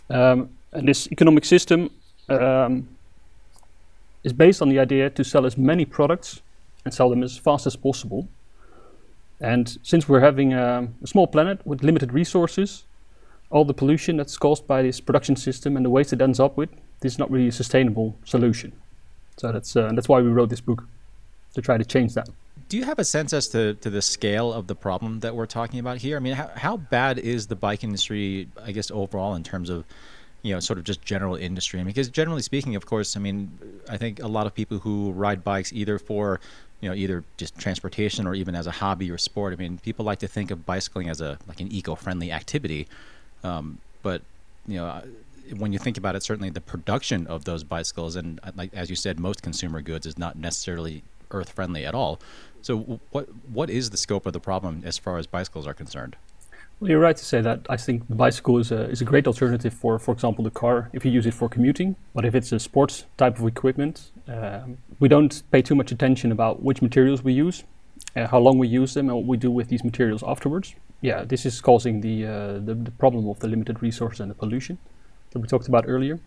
Um, 0.09 0.49
and 0.71 0.87
this 0.87 1.11
economic 1.11 1.43
system 1.43 1.89
um, 2.29 2.87
is 4.23 4.31
based 4.31 4.61
on 4.61 4.69
the 4.69 4.79
idea 4.79 5.09
to 5.09 5.23
sell 5.25 5.45
as 5.45 5.57
many 5.57 5.83
products 5.83 6.41
and 6.85 6.93
sell 6.93 7.09
them 7.09 7.21
as 7.21 7.37
fast 7.37 7.67
as 7.67 7.75
possible. 7.75 8.29
And 9.41 9.77
since 9.83 10.07
we're 10.07 10.21
having 10.21 10.53
a, 10.53 10.87
a 11.03 11.07
small 11.07 11.27
planet 11.27 11.67
with 11.67 11.83
limited 11.83 12.13
resources, 12.13 12.85
all 13.49 13.65
the 13.65 13.73
pollution 13.73 14.15
that's 14.15 14.37
caused 14.37 14.65
by 14.67 14.81
this 14.83 15.01
production 15.01 15.35
system 15.35 15.75
and 15.75 15.85
the 15.85 15.89
waste 15.89 16.13
it 16.13 16.21
ends 16.21 16.39
up 16.39 16.55
with, 16.55 16.69
this 17.01 17.13
is 17.13 17.19
not 17.19 17.31
really 17.31 17.47
a 17.47 17.51
sustainable 17.51 18.15
solution. 18.25 18.71
So 19.37 19.51
that's 19.51 19.75
uh, 19.75 19.91
that's 19.93 20.09
why 20.09 20.21
we 20.21 20.29
wrote 20.29 20.49
this 20.49 20.61
book 20.61 20.85
to 21.53 21.61
try 21.61 21.77
to 21.77 21.85
change 21.85 22.13
that. 22.13 22.29
Do 22.67 22.77
you 22.77 22.83
have 22.83 22.99
a 22.99 23.05
sense 23.05 23.33
as 23.33 23.47
to, 23.49 23.73
to 23.75 23.89
the 23.89 24.01
scale 24.01 24.53
of 24.53 24.67
the 24.67 24.75
problem 24.75 25.21
that 25.21 25.35
we're 25.35 25.47
talking 25.47 25.79
about 25.79 25.97
here? 25.97 26.17
I 26.17 26.19
mean, 26.19 26.33
how, 26.33 26.51
how 26.55 26.77
bad 26.77 27.17
is 27.17 27.47
the 27.47 27.55
bike 27.55 27.83
industry, 27.83 28.47
I 28.63 28.71
guess, 28.71 28.91
overall 28.91 29.33
in 29.33 29.43
terms 29.43 29.71
of, 29.71 29.85
you 30.43 30.53
know, 30.53 30.59
sort 30.59 30.77
of 30.77 30.85
just 30.85 31.01
general 31.01 31.35
industry? 31.35 31.79
I 31.79 31.83
mean, 31.83 31.93
because 31.93 32.09
generally 32.09 32.43
speaking, 32.43 32.75
of 32.75 32.85
course, 32.85 33.17
I 33.17 33.19
mean, 33.21 33.57
I 33.89 33.97
think 33.97 34.21
a 34.21 34.27
lot 34.27 34.45
of 34.45 34.53
people 34.53 34.77
who 34.77 35.11
ride 35.13 35.43
bikes 35.43 35.73
either 35.73 35.97
for, 35.97 36.39
you 36.79 36.89
know, 36.89 36.95
either 36.95 37.23
just 37.37 37.57
transportation 37.57 38.27
or 38.27 38.35
even 38.35 38.53
as 38.53 38.67
a 38.67 38.71
hobby 38.71 39.09
or 39.09 39.17
sport. 39.17 39.51
I 39.51 39.55
mean, 39.55 39.79
people 39.79 40.05
like 40.05 40.19
to 40.19 40.27
think 40.27 40.51
of 40.51 40.63
bicycling 40.65 41.09
as 41.09 41.21
a 41.21 41.39
like 41.47 41.61
an 41.61 41.71
eco-friendly 41.71 42.31
activity, 42.31 42.87
um, 43.43 43.79
but 44.03 44.21
you 44.67 44.75
know, 44.75 45.01
when 45.57 45.73
you 45.73 45.79
think 45.79 45.97
about 45.97 46.15
it, 46.15 46.23
certainly 46.23 46.49
the 46.49 46.61
production 46.61 47.27
of 47.27 47.45
those 47.45 47.63
bicycles 47.63 48.15
and 48.15 48.39
like 48.55 48.73
as 48.73 48.89
you 48.89 48.95
said, 48.95 49.19
most 49.19 49.41
consumer 49.41 49.81
goods 49.81 50.05
is 50.05 50.17
not 50.17 50.37
necessarily 50.37 51.03
earth 51.31 51.49
friendly 51.51 51.85
at 51.85 51.93
all. 51.93 52.19
So, 52.61 52.99
what 53.11 53.27
what 53.49 53.69
is 53.69 53.89
the 53.89 53.97
scope 53.97 54.25
of 54.25 54.33
the 54.33 54.39
problem 54.39 54.81
as 54.85 54.97
far 54.97 55.17
as 55.17 55.27
bicycles 55.27 55.67
are 55.67 55.73
concerned? 55.73 56.15
Well, 56.79 56.89
you're 56.89 56.99
right 56.99 57.15
to 57.15 57.25
say 57.25 57.41
that. 57.41 57.65
I 57.69 57.75
think 57.75 58.07
the 58.07 58.15
bicycle 58.15 58.57
is 58.57 58.71
a 58.71 58.89
is 58.89 59.01
a 59.01 59.05
great 59.05 59.27
alternative 59.27 59.73
for, 59.73 59.99
for 59.99 60.13
example, 60.13 60.43
the 60.43 60.51
car 60.51 60.89
if 60.93 61.05
you 61.05 61.11
use 61.11 61.25
it 61.25 61.33
for 61.33 61.49
commuting. 61.49 61.95
But 62.13 62.25
if 62.25 62.35
it's 62.35 62.51
a 62.51 62.59
sports 62.59 63.05
type 63.17 63.39
of 63.39 63.47
equipment, 63.47 64.11
um, 64.27 64.77
we 64.99 65.07
don't 65.09 65.43
pay 65.51 65.61
too 65.61 65.75
much 65.75 65.91
attention 65.91 66.31
about 66.31 66.61
which 66.61 66.81
materials 66.81 67.23
we 67.23 67.33
use, 67.33 67.63
uh, 68.15 68.27
how 68.27 68.39
long 68.39 68.57
we 68.57 68.67
use 68.67 68.93
them, 68.93 69.09
and 69.09 69.17
what 69.17 69.25
we 69.25 69.37
do 69.37 69.51
with 69.51 69.67
these 69.67 69.83
materials 69.83 70.23
afterwards. 70.23 70.75
Yeah, 71.01 71.23
this 71.23 71.45
is 71.45 71.61
causing 71.61 72.01
the, 72.01 72.25
uh, 72.25 72.53
the 72.59 72.75
the 72.75 72.91
problem 72.91 73.27
of 73.29 73.39
the 73.39 73.47
limited 73.47 73.81
resources 73.81 74.19
and 74.19 74.29
the 74.31 74.35
pollution 74.35 74.77
that 75.31 75.39
we 75.39 75.47
talked 75.47 75.67
about 75.67 75.85
earlier. 75.87 76.19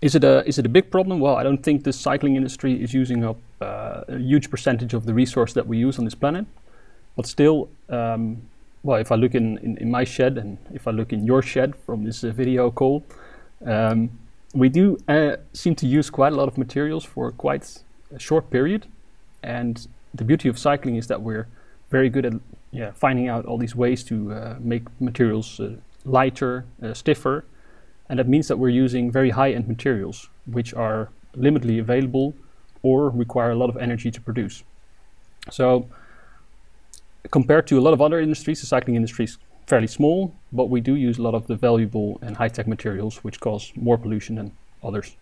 Is 0.00 0.14
it 0.14 0.24
a 0.24 0.46
is 0.46 0.58
it 0.58 0.64
a 0.64 0.68
big 0.68 0.90
problem? 0.90 1.20
Well, 1.20 1.36
I 1.36 1.42
don't 1.42 1.62
think 1.62 1.84
the 1.84 1.92
cycling 1.92 2.36
industry 2.36 2.82
is 2.82 2.94
using 2.94 3.24
up 3.24 3.36
uh, 3.60 4.02
a 4.08 4.18
huge 4.18 4.50
percentage 4.50 4.94
of 4.94 5.04
the 5.04 5.12
resource 5.12 5.52
that 5.52 5.66
we 5.66 5.76
use 5.76 5.98
on 5.98 6.04
this 6.04 6.14
planet. 6.14 6.46
But 7.16 7.26
still, 7.26 7.68
um, 7.90 8.42
well, 8.82 8.98
if 8.98 9.12
I 9.12 9.16
look 9.16 9.34
in, 9.34 9.58
in, 9.58 9.76
in, 9.76 9.90
my 9.90 10.04
shed 10.04 10.38
and 10.38 10.56
if 10.72 10.88
I 10.88 10.90
look 10.90 11.12
in 11.12 11.26
your 11.26 11.42
shed 11.42 11.76
from 11.76 12.04
this 12.04 12.24
uh, 12.24 12.30
video 12.30 12.70
call, 12.70 13.04
um, 13.66 14.10
we 14.54 14.68
do 14.70 14.96
uh, 15.06 15.36
seem 15.52 15.74
to 15.74 15.86
use 15.86 16.08
quite 16.08 16.32
a 16.32 16.36
lot 16.36 16.48
of 16.48 16.56
materials 16.56 17.04
for 17.04 17.30
quite 17.32 17.82
a 18.14 18.18
short 18.18 18.48
period. 18.50 18.86
And 19.42 19.86
the 20.14 20.24
beauty 20.24 20.48
of 20.48 20.58
cycling 20.58 20.96
is 20.96 21.08
that 21.08 21.20
we're 21.20 21.46
very 21.90 22.08
good 22.08 22.24
at 22.24 22.32
yeah, 22.70 22.92
finding 22.92 23.28
out 23.28 23.44
all 23.44 23.58
these 23.58 23.74
ways 23.74 24.04
to 24.04 24.32
uh, 24.32 24.56
make 24.60 24.84
materials 25.00 25.60
uh, 25.60 25.72
lighter, 26.04 26.64
uh, 26.82 26.94
stiffer, 26.94 27.44
and 28.10 28.18
that 28.18 28.28
means 28.28 28.48
that 28.48 28.58
we're 28.58 28.68
using 28.84 29.10
very 29.10 29.30
high-end 29.30 29.68
materials, 29.68 30.28
which 30.44 30.74
are 30.74 31.10
limitedly 31.36 31.78
available 31.78 32.34
or 32.82 33.08
require 33.08 33.52
a 33.52 33.54
lot 33.54 33.70
of 33.70 33.76
energy 33.76 34.10
to 34.10 34.20
produce. 34.20 34.64
So 35.50 35.88
compared 37.30 37.68
to 37.68 37.78
a 37.78 37.82
lot 37.86 37.94
of 37.94 38.02
other 38.02 38.18
industries, 38.20 38.60
the 38.60 38.66
cycling 38.66 38.96
industry 38.96 39.26
is 39.26 39.38
fairly 39.68 39.86
small, 39.86 40.34
but 40.52 40.68
we 40.68 40.80
do 40.80 40.96
use 40.96 41.18
a 41.18 41.22
lot 41.22 41.34
of 41.34 41.46
the 41.46 41.54
valuable 41.54 42.18
and 42.20 42.36
high-tech 42.36 42.66
materials, 42.66 43.18
which 43.22 43.38
cause 43.38 43.72
more 43.76 43.96
pollution 43.96 44.34
than 44.34 44.50
others. 44.82 45.16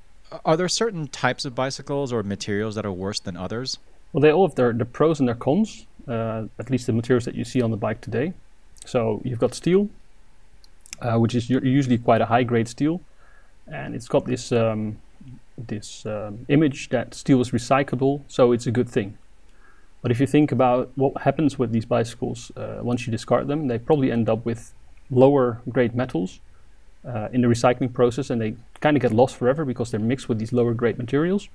Are 0.46 0.56
there 0.56 0.68
certain 0.68 1.08
types 1.08 1.44
of 1.44 1.54
bicycles 1.54 2.10
or 2.10 2.22
materials 2.22 2.74
that 2.76 2.86
are 2.86 2.92
worse 2.92 3.20
than 3.20 3.36
others? 3.36 3.78
Well, 4.12 4.22
they 4.22 4.32
all 4.32 4.48
have 4.48 4.54
their, 4.54 4.72
their 4.72 4.86
pros 4.86 5.20
and 5.20 5.28
their 5.28 5.34
cons, 5.34 5.86
uh, 6.06 6.44
at 6.58 6.70
least 6.70 6.86
the 6.86 6.94
materials 6.94 7.26
that 7.26 7.34
you 7.34 7.44
see 7.44 7.60
on 7.60 7.70
the 7.70 7.76
bike 7.76 8.00
today. 8.00 8.32
So 8.86 9.20
you've 9.24 9.38
got 9.38 9.54
steel, 9.54 9.90
uh, 11.00 11.16
which 11.18 11.34
is 11.34 11.48
usually 11.50 11.98
quite 11.98 12.20
a 12.20 12.26
high 12.26 12.42
grade 12.42 12.68
steel, 12.68 13.00
and 13.66 13.94
it's 13.94 14.08
got 14.08 14.24
this 14.26 14.52
um, 14.52 14.98
this 15.66 16.06
um, 16.06 16.46
image 16.48 16.88
that 16.90 17.14
steel 17.14 17.40
is 17.40 17.50
recyclable, 17.50 18.22
so 18.28 18.52
it's 18.52 18.66
a 18.66 18.70
good 18.70 18.88
thing. 18.88 19.18
But 20.02 20.12
if 20.12 20.20
you 20.20 20.26
think 20.26 20.52
about 20.52 20.90
what 20.94 21.22
happens 21.22 21.58
with 21.58 21.72
these 21.72 21.84
bicycles 21.84 22.52
uh, 22.56 22.78
once 22.82 23.06
you 23.06 23.10
discard 23.10 23.48
them, 23.48 23.66
they 23.66 23.78
probably 23.78 24.12
end 24.12 24.28
up 24.28 24.44
with 24.44 24.72
lower 25.10 25.60
grade 25.68 25.94
metals 25.94 26.40
uh, 27.04 27.28
in 27.32 27.40
the 27.40 27.48
recycling 27.48 27.92
process, 27.92 28.30
and 28.30 28.40
they 28.40 28.54
kind 28.80 28.96
of 28.96 29.02
get 29.02 29.12
lost 29.12 29.36
forever 29.36 29.64
because 29.64 29.90
they're 29.90 30.00
mixed 30.00 30.28
with 30.28 30.38
these 30.38 30.52
lower 30.52 30.74
grade 30.74 30.98
materials. 30.98 31.48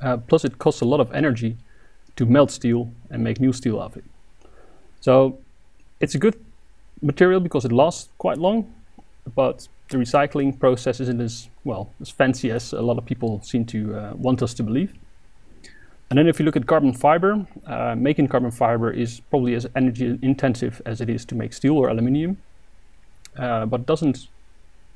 Uh, 0.00 0.16
plus, 0.16 0.44
it 0.44 0.58
costs 0.58 0.80
a 0.80 0.84
lot 0.84 1.00
of 1.00 1.12
energy 1.12 1.56
to 2.16 2.26
melt 2.26 2.50
steel 2.50 2.90
and 3.10 3.22
make 3.22 3.40
new 3.40 3.52
steel 3.52 3.80
out 3.80 3.92
of 3.92 3.96
it. 3.98 4.04
So, 5.00 5.38
it's 6.00 6.14
a 6.14 6.18
good 6.18 6.34
material 7.02 7.40
because 7.40 7.64
it 7.64 7.72
lasts 7.72 8.08
quite 8.18 8.38
long, 8.38 8.72
but 9.34 9.68
the 9.88 9.96
recycling 9.96 10.58
process 10.58 11.00
isn't 11.00 11.20
as 11.20 11.48
well 11.64 11.90
as 12.00 12.10
fancy 12.10 12.50
as 12.50 12.72
a 12.72 12.82
lot 12.82 12.98
of 12.98 13.04
people 13.04 13.40
seem 13.42 13.64
to 13.66 13.94
uh, 13.94 14.12
want 14.14 14.42
us 14.42 14.54
to 14.54 14.62
believe. 14.62 14.94
And 16.10 16.18
then 16.18 16.26
if 16.26 16.38
you 16.38 16.44
look 16.46 16.56
at 16.56 16.66
carbon 16.66 16.92
fiber, 16.92 17.46
uh, 17.66 17.94
making 17.94 18.28
carbon 18.28 18.50
fiber 18.50 18.90
is 18.90 19.20
probably 19.20 19.54
as 19.54 19.66
energy 19.76 20.18
intensive 20.22 20.80
as 20.86 21.00
it 21.00 21.10
is 21.10 21.24
to 21.26 21.34
make 21.34 21.52
steel 21.52 21.76
or 21.76 21.88
aluminium, 21.88 22.38
uh, 23.36 23.66
but 23.66 23.84
doesn't 23.84 24.28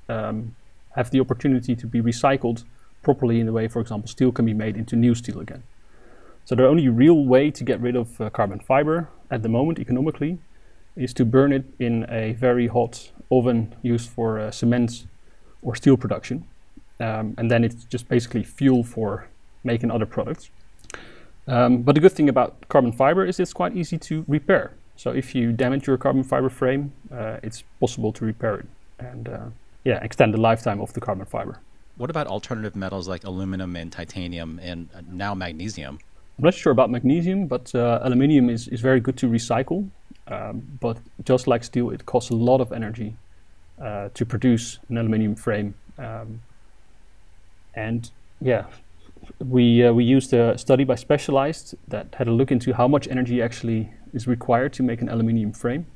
um, 0.08 0.56
have 0.96 1.10
the 1.10 1.20
opportunity 1.20 1.76
to 1.76 1.86
be 1.86 2.00
recycled 2.00 2.64
properly 3.02 3.40
in 3.40 3.46
the 3.46 3.52
way, 3.52 3.68
for 3.68 3.80
example, 3.80 4.08
steel 4.08 4.32
can 4.32 4.46
be 4.46 4.54
made 4.54 4.76
into 4.76 4.96
new 4.96 5.14
steel 5.14 5.40
again. 5.40 5.62
So 6.44 6.54
the 6.54 6.66
only 6.66 6.88
real 6.88 7.24
way 7.24 7.50
to 7.50 7.64
get 7.64 7.80
rid 7.80 7.94
of 7.94 8.20
uh, 8.20 8.30
carbon 8.30 8.60
fiber 8.60 9.08
at 9.30 9.42
the 9.42 9.48
moment 9.48 9.78
economically 9.78 10.38
is 10.96 11.14
to 11.14 11.24
burn 11.24 11.52
it 11.52 11.64
in 11.78 12.06
a 12.08 12.32
very 12.32 12.66
hot 12.66 13.10
oven 13.30 13.74
used 13.82 14.10
for 14.10 14.38
uh, 14.38 14.50
cement 14.50 15.06
or 15.62 15.74
steel 15.74 15.96
production. 15.96 16.46
Um, 17.00 17.34
and 17.38 17.50
then 17.50 17.64
it's 17.64 17.84
just 17.84 18.08
basically 18.08 18.44
fuel 18.44 18.84
for 18.84 19.28
making 19.64 19.90
other 19.90 20.06
products. 20.06 20.50
Um, 21.48 21.82
but 21.82 21.94
the 21.94 22.00
good 22.00 22.12
thing 22.12 22.28
about 22.28 22.68
carbon 22.68 22.92
fiber 22.92 23.24
is 23.24 23.40
it's 23.40 23.52
quite 23.52 23.76
easy 23.76 23.98
to 23.98 24.24
repair. 24.28 24.72
So 24.96 25.10
if 25.10 25.34
you 25.34 25.52
damage 25.52 25.86
your 25.86 25.96
carbon 25.96 26.22
fiber 26.22 26.48
frame, 26.48 26.92
uh, 27.10 27.38
it's 27.42 27.64
possible 27.80 28.12
to 28.12 28.24
repair 28.24 28.56
it 28.60 28.66
and 28.98 29.28
uh, 29.28 29.46
yeah, 29.84 29.98
extend 30.04 30.34
the 30.34 30.40
lifetime 30.40 30.80
of 30.80 30.92
the 30.92 31.00
carbon 31.00 31.26
fiber. 31.26 31.58
What 31.96 32.10
about 32.10 32.26
alternative 32.26 32.76
metals 32.76 33.08
like 33.08 33.24
aluminum 33.24 33.74
and 33.76 33.90
titanium 33.90 34.60
and 34.62 34.88
uh, 34.94 35.00
now 35.10 35.34
magnesium? 35.34 35.98
I'm 36.38 36.44
not 36.44 36.54
sure 36.54 36.72
about 36.72 36.90
magnesium, 36.90 37.46
but 37.46 37.74
uh, 37.74 38.00
aluminium 38.02 38.48
is, 38.48 38.68
is 38.68 38.80
very 38.80 39.00
good 39.00 39.16
to 39.18 39.28
recycle. 39.28 39.88
Um, 40.28 40.78
but 40.80 40.98
just 41.24 41.46
like 41.46 41.64
steel, 41.64 41.90
it 41.90 42.06
costs 42.06 42.30
a 42.30 42.34
lot 42.34 42.60
of 42.60 42.72
energy 42.72 43.16
uh, 43.80 44.08
to 44.14 44.24
produce 44.24 44.78
an 44.88 44.98
aluminium 44.98 45.34
frame. 45.34 45.74
Um, 45.98 46.42
and 47.74 48.10
yeah, 48.40 48.66
we 49.40 49.84
uh, 49.84 49.92
we 49.92 50.04
used 50.04 50.32
a 50.32 50.56
study 50.58 50.84
by 50.84 50.94
Specialized 50.94 51.74
that 51.88 52.14
had 52.14 52.28
a 52.28 52.32
look 52.32 52.52
into 52.52 52.72
how 52.74 52.86
much 52.86 53.08
energy 53.08 53.42
actually 53.42 53.90
is 54.12 54.26
required 54.26 54.72
to 54.74 54.82
make 54.82 55.00
an 55.00 55.08
aluminium 55.08 55.52
frame, 55.52 55.86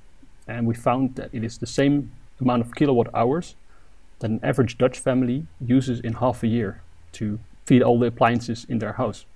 and 0.49 0.67
we 0.67 0.75
found 0.75 1.15
that 1.17 1.31
it 1.33 1.45
is 1.45 1.59
the 1.59 1.67
same 1.67 2.11
amount 2.41 2.63
of 2.63 2.75
kilowatt 2.75 3.09
hours 3.15 3.55
that 4.19 4.31
an 4.31 4.41
average 4.43 4.79
Dutch 4.79 4.99
family 4.99 5.47
uses 5.61 6.01
in 6.01 6.15
half 6.15 6.43
a 6.43 6.47
year 6.47 6.81
to 7.13 7.39
feed 7.67 7.83
all 7.83 7.99
the 7.99 8.07
appliances 8.07 8.67
in 8.69 8.79
their 8.79 8.95
house, 8.95 9.27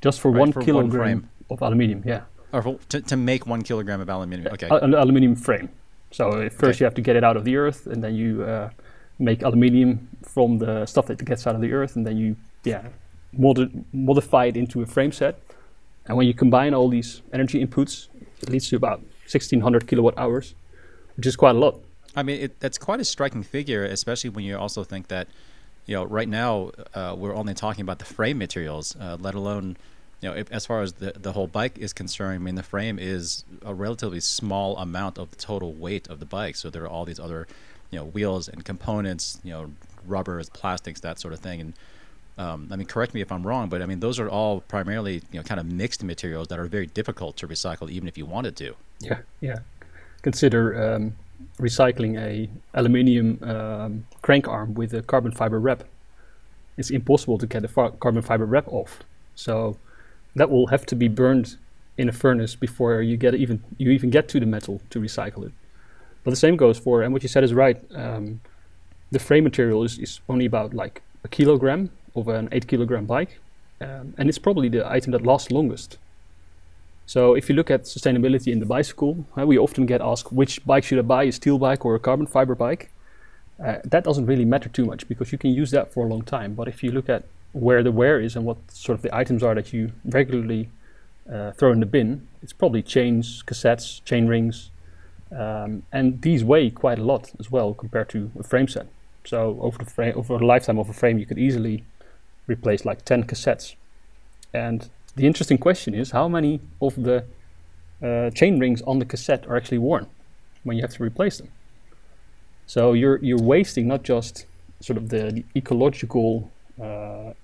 just 0.00 0.20
for 0.20 0.30
right, 0.30 0.40
one 0.40 0.52
for 0.52 0.62
kilogram 0.62 1.28
one 1.48 1.58
of 1.58 1.62
aluminium. 1.62 2.02
Yeah 2.06 2.22
or 2.54 2.78
to, 2.88 3.00
to 3.00 3.16
make 3.16 3.46
one 3.46 3.62
kilogram 3.62 4.00
of 4.00 4.08
aluminium. 4.08 4.52
Okay. 4.54 4.68
An 4.70 4.94
aluminium 4.94 5.34
frame. 5.36 5.68
So 6.10 6.28
uh, 6.28 6.48
first 6.48 6.76
okay. 6.76 6.78
you 6.80 6.84
have 6.84 6.94
to 6.94 7.02
get 7.02 7.16
it 7.16 7.24
out 7.24 7.36
of 7.36 7.44
the 7.44 7.56
earth, 7.56 7.86
and 7.86 8.02
then 8.02 8.14
you 8.14 8.44
uh, 8.44 8.70
make 9.18 9.42
aluminium 9.42 10.08
from 10.22 10.58
the 10.58 10.86
stuff 10.86 11.06
that 11.06 11.24
gets 11.24 11.46
out 11.46 11.54
of 11.54 11.60
the 11.60 11.72
earth, 11.72 11.96
and 11.96 12.06
then 12.06 12.16
you 12.16 12.36
yeah 12.62 12.88
modi- 13.36 13.84
modify 13.92 14.46
it 14.46 14.56
into 14.56 14.82
a 14.82 14.86
frame 14.86 15.12
set. 15.12 15.40
And 16.06 16.16
when 16.16 16.26
you 16.26 16.34
combine 16.34 16.74
all 16.74 16.88
these 16.88 17.22
energy 17.32 17.64
inputs, 17.64 18.08
it 18.42 18.50
leads 18.50 18.68
to 18.68 18.76
about 18.76 19.00
1600 19.00 19.86
kilowatt 19.86 20.16
hours, 20.18 20.54
which 21.16 21.26
is 21.26 21.36
quite 21.36 21.56
a 21.56 21.58
lot. 21.58 21.80
I 22.14 22.22
mean, 22.22 22.42
it, 22.42 22.60
that's 22.60 22.78
quite 22.78 23.00
a 23.00 23.04
striking 23.04 23.42
figure, 23.42 23.84
especially 23.84 24.30
when 24.30 24.44
you 24.44 24.56
also 24.56 24.84
think 24.84 25.08
that, 25.08 25.28
you 25.86 25.94
know, 25.96 26.04
right 26.04 26.28
now 26.28 26.70
uh, 26.94 27.14
we're 27.16 27.34
only 27.34 27.54
talking 27.54 27.82
about 27.82 27.98
the 27.98 28.04
frame 28.04 28.38
materials, 28.38 28.94
uh, 29.00 29.16
let 29.18 29.34
alone, 29.34 29.76
you 30.20 30.28
know, 30.28 30.36
if, 30.36 30.50
as 30.50 30.66
far 30.66 30.82
as 30.82 30.94
the 30.94 31.12
the 31.12 31.32
whole 31.32 31.46
bike 31.46 31.78
is 31.78 31.92
concerned. 31.92 32.36
I 32.36 32.38
mean, 32.38 32.54
the 32.54 32.62
frame 32.62 32.98
is 32.98 33.44
a 33.64 33.74
relatively 33.74 34.20
small 34.20 34.76
amount 34.78 35.18
of 35.18 35.30
the 35.30 35.36
total 35.36 35.72
weight 35.72 36.08
of 36.08 36.20
the 36.20 36.26
bike, 36.26 36.56
so 36.56 36.70
there 36.70 36.82
are 36.84 36.88
all 36.88 37.04
these 37.04 37.20
other, 37.20 37.46
you 37.90 37.98
know, 37.98 38.06
wheels 38.06 38.48
and 38.48 38.64
components, 38.64 39.38
you 39.44 39.52
know, 39.52 39.72
rubbers, 40.06 40.48
plastics, 40.50 41.00
that 41.00 41.18
sort 41.20 41.34
of 41.34 41.40
thing, 41.40 41.60
and. 41.60 41.74
Um, 42.36 42.66
I 42.72 42.74
mean, 42.74 42.88
correct 42.88 43.14
me 43.14 43.20
if 43.20 43.30
I'm 43.30 43.46
wrong, 43.46 43.68
but 43.68 43.80
I 43.80 43.86
mean 43.86 44.00
those 44.00 44.18
are 44.18 44.28
all 44.28 44.62
primarily 44.62 45.22
you 45.30 45.38
know 45.38 45.44
kind 45.44 45.60
of 45.60 45.66
mixed 45.66 46.02
materials 46.02 46.48
that 46.48 46.58
are 46.58 46.64
very 46.64 46.86
difficult 46.86 47.36
to 47.36 47.46
recycle, 47.46 47.88
even 47.88 48.08
if 48.08 48.18
you 48.18 48.26
wanted 48.26 48.56
to. 48.56 48.74
Yeah, 48.98 49.18
yeah. 49.40 49.58
Consider 50.22 50.94
um, 50.96 51.14
recycling 51.58 52.18
a 52.18 52.50
aluminium 52.74 53.38
um, 53.42 54.06
crank 54.22 54.48
arm 54.48 54.74
with 54.74 54.92
a 54.94 55.02
carbon 55.02 55.32
fiber 55.32 55.60
wrap. 55.60 55.84
It's 56.76 56.90
impossible 56.90 57.38
to 57.38 57.46
get 57.46 57.62
the 57.62 57.68
fa- 57.68 57.92
carbon 58.00 58.22
fiber 58.22 58.46
wrap 58.46 58.66
off. 58.66 59.04
So 59.36 59.76
that 60.34 60.50
will 60.50 60.68
have 60.68 60.84
to 60.86 60.96
be 60.96 61.08
burned 61.08 61.56
in 61.96 62.08
a 62.08 62.12
furnace 62.12 62.54
before 62.56 63.02
you 63.02 63.16
get 63.16 63.34
even 63.34 63.62
you 63.78 63.90
even 63.90 64.10
get 64.10 64.28
to 64.28 64.40
the 64.40 64.46
metal 64.46 64.80
to 64.90 65.00
recycle 65.00 65.46
it. 65.46 65.52
But 66.24 66.30
the 66.30 66.36
same 66.36 66.56
goes 66.56 66.78
for 66.78 67.02
and 67.02 67.12
what 67.12 67.22
you 67.22 67.28
said 67.28 67.44
is 67.44 67.54
right. 67.54 67.80
Um, 67.94 68.40
the 69.10 69.18
frame 69.18 69.44
material 69.44 69.84
is, 69.84 69.98
is 69.98 70.20
only 70.28 70.46
about 70.46 70.74
like 70.74 71.02
a 71.22 71.28
kilogram 71.28 71.90
of 72.16 72.28
an 72.28 72.48
eight 72.52 72.66
kilogram 72.66 73.06
bike, 73.06 73.38
um, 73.80 74.14
and 74.18 74.28
it's 74.28 74.38
probably 74.38 74.68
the 74.68 74.88
item 74.88 75.12
that 75.12 75.24
lasts 75.24 75.50
longest. 75.50 75.98
So 77.06 77.34
if 77.34 77.48
you 77.48 77.54
look 77.54 77.70
at 77.70 77.82
sustainability 77.82 78.50
in 78.50 78.60
the 78.60 78.66
bicycle, 78.66 79.26
uh, 79.38 79.46
we 79.46 79.58
often 79.58 79.84
get 79.86 80.00
asked 80.00 80.32
which 80.32 80.64
bike 80.64 80.84
should 80.84 80.98
I 80.98 81.02
buy, 81.02 81.24
a 81.24 81.32
steel 81.32 81.58
bike 81.58 81.84
or 81.84 81.94
a 81.94 82.00
carbon 82.00 82.26
fiber 82.26 82.54
bike. 82.54 82.90
Uh, 83.62 83.76
that 83.84 84.04
doesn't 84.04 84.26
really 84.26 84.44
matter 84.44 84.68
too 84.68 84.84
much 84.84 85.06
because 85.06 85.30
you 85.30 85.38
can 85.38 85.50
use 85.50 85.70
that 85.70 85.92
for 85.92 86.06
a 86.06 86.08
long 86.08 86.22
time. 86.22 86.54
But 86.54 86.66
if 86.66 86.82
you 86.82 86.90
look 86.90 87.08
at 87.08 87.24
where 87.54 87.82
the 87.82 87.92
wear 87.92 88.20
is 88.20 88.36
and 88.36 88.44
what 88.44 88.58
sort 88.70 88.98
of 88.98 89.02
the 89.02 89.14
items 89.14 89.42
are 89.42 89.54
that 89.54 89.72
you 89.72 89.92
regularly 90.04 90.68
uh, 91.32 91.52
throw 91.52 91.72
in 91.72 91.80
the 91.80 91.86
bin, 91.86 92.26
it's 92.42 92.52
probably 92.52 92.82
chains, 92.82 93.42
cassettes, 93.46 94.04
chain 94.04 94.26
rings, 94.26 94.70
um, 95.32 95.84
and 95.92 96.20
these 96.22 96.44
weigh 96.44 96.68
quite 96.68 96.98
a 96.98 97.04
lot 97.04 97.32
as 97.38 97.50
well 97.50 97.72
compared 97.72 98.08
to 98.10 98.30
a 98.38 98.42
frame 98.42 98.68
set. 98.68 98.86
So 99.24 99.56
over 99.60 99.78
the 99.78 99.86
frame, 99.86 100.14
over 100.16 100.34
a 100.34 100.44
lifetime 100.44 100.78
of 100.78 100.88
a 100.88 100.92
frame, 100.92 101.18
you 101.18 101.26
could 101.26 101.38
easily 101.38 101.84
replace 102.46 102.84
like 102.84 103.04
10 103.04 103.24
cassettes. 103.24 103.76
And 104.52 104.90
the 105.16 105.26
interesting 105.26 105.56
question 105.56 105.94
is 105.94 106.10
how 106.10 106.28
many 106.28 106.60
of 106.82 107.02
the 107.02 107.24
uh, 108.02 108.30
chain 108.30 108.58
rings 108.58 108.82
on 108.82 108.98
the 108.98 109.04
cassette 109.04 109.46
are 109.46 109.56
actually 109.56 109.78
worn 109.78 110.06
when 110.64 110.76
you 110.76 110.82
have 110.82 110.92
to 110.94 111.02
replace 111.02 111.38
them. 111.38 111.48
So 112.66 112.92
you're 112.92 113.18
you're 113.18 113.42
wasting 113.42 113.86
not 113.86 114.02
just 114.02 114.46
sort 114.80 114.96
of 114.96 115.08
the, 115.08 115.30
the 115.30 115.44
ecological 115.56 116.50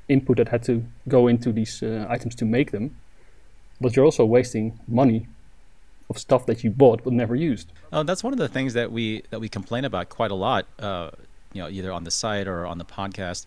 input 0.09 0.37
that 0.39 0.49
had 0.49 0.63
to 0.65 0.85
go 1.09 1.29
into 1.29 1.53
these 1.53 1.83
uh, 1.83 2.07
items 2.09 2.35
to 2.37 2.45
make 2.45 2.71
them, 2.73 2.97
but 3.81 3.95
you're 3.95 4.05
also 4.05 4.25
wasting 4.25 4.79
money 4.89 5.27
of 6.09 6.19
stuff 6.19 6.45
that 6.47 6.65
you 6.65 6.71
bought 6.71 7.05
but 7.05 7.13
never 7.13 7.37
used. 7.37 7.73
Oh, 7.93 8.03
that's 8.03 8.25
one 8.25 8.33
of 8.33 8.39
the 8.39 8.49
things 8.49 8.75
that 8.75 8.91
we 8.91 9.23
that 9.31 9.41
we 9.41 9.49
complain 9.49 9.85
about 9.85 10.09
quite 10.09 10.31
a 10.31 10.35
lot. 10.35 10.67
Uh, 10.79 11.11
you 11.53 11.63
know, 11.63 11.69
either 11.69 11.93
on 11.93 12.05
the 12.05 12.11
site 12.11 12.47
or 12.47 12.67
on 12.67 12.79
the 12.79 12.85
podcast, 12.85 13.47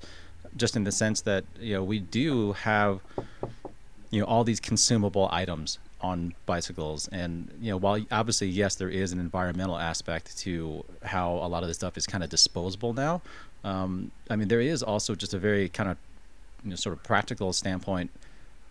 just 0.55 0.75
in 0.75 0.83
the 0.83 0.91
sense 0.91 1.21
that 1.21 1.43
you 1.59 1.73
know 1.73 1.83
we 1.83 1.99
do 1.99 2.53
have 2.53 3.01
you 4.09 4.19
know 4.19 4.25
all 4.25 4.43
these 4.43 4.59
consumable 4.59 5.27
items 5.31 5.79
on 6.01 6.33
bicycles 6.45 7.07
and 7.13 7.49
you 7.61 7.71
know 7.71 7.77
while 7.77 7.99
obviously 8.11 8.47
yes 8.47 8.75
there 8.75 8.89
is 8.89 9.13
an 9.13 9.19
environmental 9.19 9.77
aspect 9.77 10.37
to 10.37 10.83
how 11.03 11.31
a 11.35 11.47
lot 11.47 11.63
of 11.63 11.69
this 11.69 11.77
stuff 11.77 11.97
is 11.97 12.05
kind 12.05 12.23
of 12.23 12.29
disposable 12.29 12.93
now 12.93 13.21
um, 13.63 14.11
i 14.29 14.35
mean 14.35 14.47
there 14.47 14.61
is 14.61 14.83
also 14.83 15.15
just 15.15 15.33
a 15.33 15.39
very 15.39 15.69
kind 15.69 15.89
of 15.89 15.97
you 16.63 16.69
know 16.69 16.75
sort 16.75 16.93
of 16.93 17.03
practical 17.03 17.53
standpoint 17.53 18.09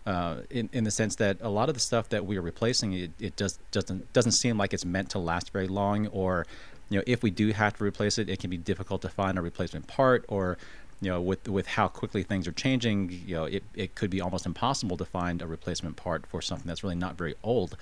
uh, 0.05 0.41
in, 0.49 0.69
in 0.73 0.83
the 0.83 0.91
sense 0.91 1.15
that 1.15 1.37
a 1.39 1.47
lot 1.47 1.69
of 1.69 1.75
the 1.75 1.79
stuff 1.79 2.09
that 2.09 2.25
we 2.25 2.35
are 2.35 2.41
replacing 2.41 2.91
it, 2.91 3.11
it 3.19 3.37
just 3.37 3.59
doesn't 3.71 4.11
doesn't 4.11 4.33
seem 4.33 4.57
like 4.57 4.73
it's 4.73 4.83
meant 4.83 5.09
to 5.09 5.19
last 5.19 5.51
very 5.51 5.67
long 5.67 6.07
or 6.07 6.45
you 6.89 6.97
know 6.97 7.03
if 7.07 7.23
we 7.23 7.31
do 7.31 7.53
have 7.53 7.77
to 7.77 7.83
replace 7.83 8.17
it 8.17 8.29
it 8.29 8.39
can 8.39 8.49
be 8.49 8.57
difficult 8.57 9.01
to 9.01 9.09
find 9.09 9.37
a 9.37 9.41
replacement 9.41 9.87
part 9.87 10.25
or 10.27 10.57
you 11.03 11.09
know, 11.09 11.21
with 11.21 11.49
with 11.49 11.67
how 11.67 11.89
quickly 11.89 12.23
things 12.23 12.47
are 12.47 12.53
changing, 12.53 13.09
you 13.25 13.35
know, 13.35 13.43
it, 13.43 13.63
it 13.75 13.93
could 13.93 14.09
be 14.09 14.21
almost 14.21 14.45
impossible 14.45 14.95
to 14.95 15.03
find 15.03 15.41
a 15.41 15.47
replacement 15.47 15.97
part 15.97 16.25
for 16.25 16.41
something 16.41 16.65
that's 16.65 16.81
really 16.81 16.95
not 16.95 17.17
very 17.17 17.35
old. 17.43 17.75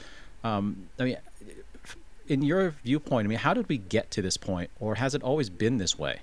Um, 0.43 0.89
I 0.99 1.03
mean, 1.03 1.17
in 2.27 2.41
your 2.41 2.71
viewpoint, 2.83 3.25
I 3.25 3.29
mean, 3.29 3.37
how 3.37 3.53
did 3.53 3.69
we 3.69 3.77
get 3.77 4.09
to 4.11 4.23
this 4.23 4.37
point, 4.37 4.71
or 4.79 4.95
has 4.95 5.13
it 5.13 5.21
always 5.21 5.51
been 5.51 5.77
this 5.77 5.99
way? 5.99 6.21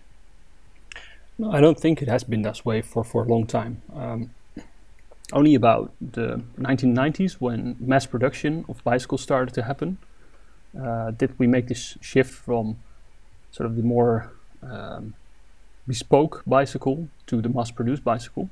I 1.47 1.61
don't 1.61 1.79
think 1.79 2.03
it 2.03 2.09
has 2.09 2.25
been 2.25 2.43
this 2.43 2.65
way 2.65 2.83
for, 2.83 3.05
for 3.05 3.25
a 3.25 3.29
long 3.29 3.47
time. 3.47 3.83
Um, 3.95 4.31
only 5.33 5.55
about 5.55 5.93
the 6.01 6.43
1990s, 6.59 7.35
when 7.35 7.77
mass 7.79 8.07
production 8.07 8.65
of 8.69 8.83
bicycles 8.83 9.23
started 9.23 9.55
to 9.55 9.63
happen, 9.63 9.99
uh, 10.81 11.13
did 11.13 11.39
we 11.39 11.47
make 11.47 11.69
this 11.69 11.97
shift 12.01 12.33
from 12.33 12.79
sort 13.53 13.67
of 13.67 13.77
the 13.77 13.83
more 13.83 14.33
um, 14.63 15.15
bespoke 15.87 16.43
bicycle 16.47 17.09
to 17.27 17.41
the 17.41 17.49
mass-produced 17.49 18.05
bicycle. 18.05 18.51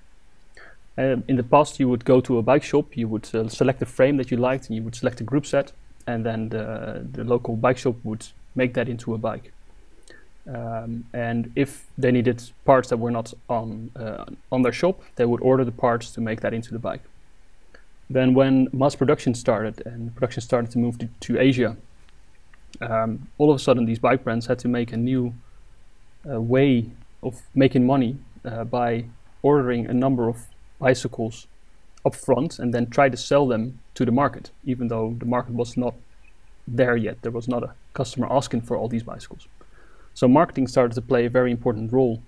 Um, 0.98 1.24
in 1.28 1.36
the 1.36 1.42
past, 1.42 1.78
you 1.78 1.88
would 1.88 2.04
go 2.04 2.20
to 2.22 2.38
a 2.38 2.42
bike 2.42 2.62
shop, 2.62 2.96
you 2.96 3.06
would 3.08 3.28
uh, 3.34 3.48
select 3.48 3.80
the 3.80 3.86
frame 3.86 4.16
that 4.16 4.30
you 4.30 4.38
liked, 4.38 4.68
and 4.68 4.76
you 4.76 4.82
would 4.82 4.94
select 4.94 5.20
a 5.20 5.24
group 5.24 5.44
set, 5.44 5.72
and 6.06 6.24
then 6.24 6.48
the, 6.48 7.06
the 7.12 7.24
local 7.24 7.54
bike 7.56 7.76
shop 7.76 7.96
would 8.02 8.26
make 8.54 8.72
that 8.74 8.88
into 8.88 9.14
a 9.14 9.18
bike. 9.18 9.52
Um, 10.48 11.04
and 11.12 11.50
if 11.56 11.86
they 11.98 12.12
needed 12.12 12.42
parts 12.64 12.88
that 12.90 12.98
were 12.98 13.10
not 13.10 13.34
on 13.48 13.90
uh, 13.96 14.24
on 14.52 14.62
their 14.62 14.72
shop, 14.72 15.02
they 15.16 15.24
would 15.24 15.40
order 15.40 15.64
the 15.64 15.72
parts 15.72 16.10
to 16.12 16.20
make 16.20 16.40
that 16.40 16.54
into 16.54 16.70
the 16.72 16.78
bike. 16.78 17.02
Then, 18.08 18.34
when 18.34 18.68
mass 18.72 18.94
production 18.94 19.34
started 19.34 19.84
and 19.84 20.14
production 20.14 20.40
started 20.40 20.70
to 20.72 20.78
move 20.78 20.98
to, 20.98 21.08
to 21.20 21.40
Asia, 21.40 21.76
um, 22.80 23.28
all 23.38 23.50
of 23.50 23.56
a 23.56 23.58
sudden 23.58 23.84
these 23.86 23.98
bike 23.98 24.22
brands 24.22 24.46
had 24.46 24.58
to 24.60 24.68
make 24.68 24.92
a 24.92 24.96
new 24.96 25.34
uh, 26.30 26.40
way 26.40 26.90
of 27.22 27.42
making 27.54 27.84
money 27.84 28.16
uh, 28.44 28.62
by 28.64 29.06
ordering 29.42 29.86
a 29.86 29.94
number 29.94 30.28
of 30.28 30.46
bicycles 30.78 31.46
up 32.04 32.14
front 32.14 32.58
and 32.58 32.72
then 32.72 32.88
try 32.88 33.08
to 33.08 33.16
sell 33.16 33.48
them 33.48 33.80
to 33.94 34.04
the 34.04 34.12
market, 34.12 34.50
even 34.64 34.88
though 34.88 35.16
the 35.18 35.26
market 35.26 35.54
was 35.54 35.76
not 35.76 35.94
there 36.68 36.96
yet. 36.96 37.22
There 37.22 37.32
was 37.32 37.48
not 37.48 37.62
a 37.64 37.74
customer 37.94 38.28
asking 38.30 38.62
for 38.62 38.76
all 38.76 38.88
these 38.88 39.02
bicycles. 39.02 39.48
So 40.16 40.26
marketing 40.26 40.66
started 40.66 40.94
to 40.94 41.02
play 41.02 41.26
a 41.26 41.28
very 41.28 41.50
important 41.50 41.92
role 41.92 42.22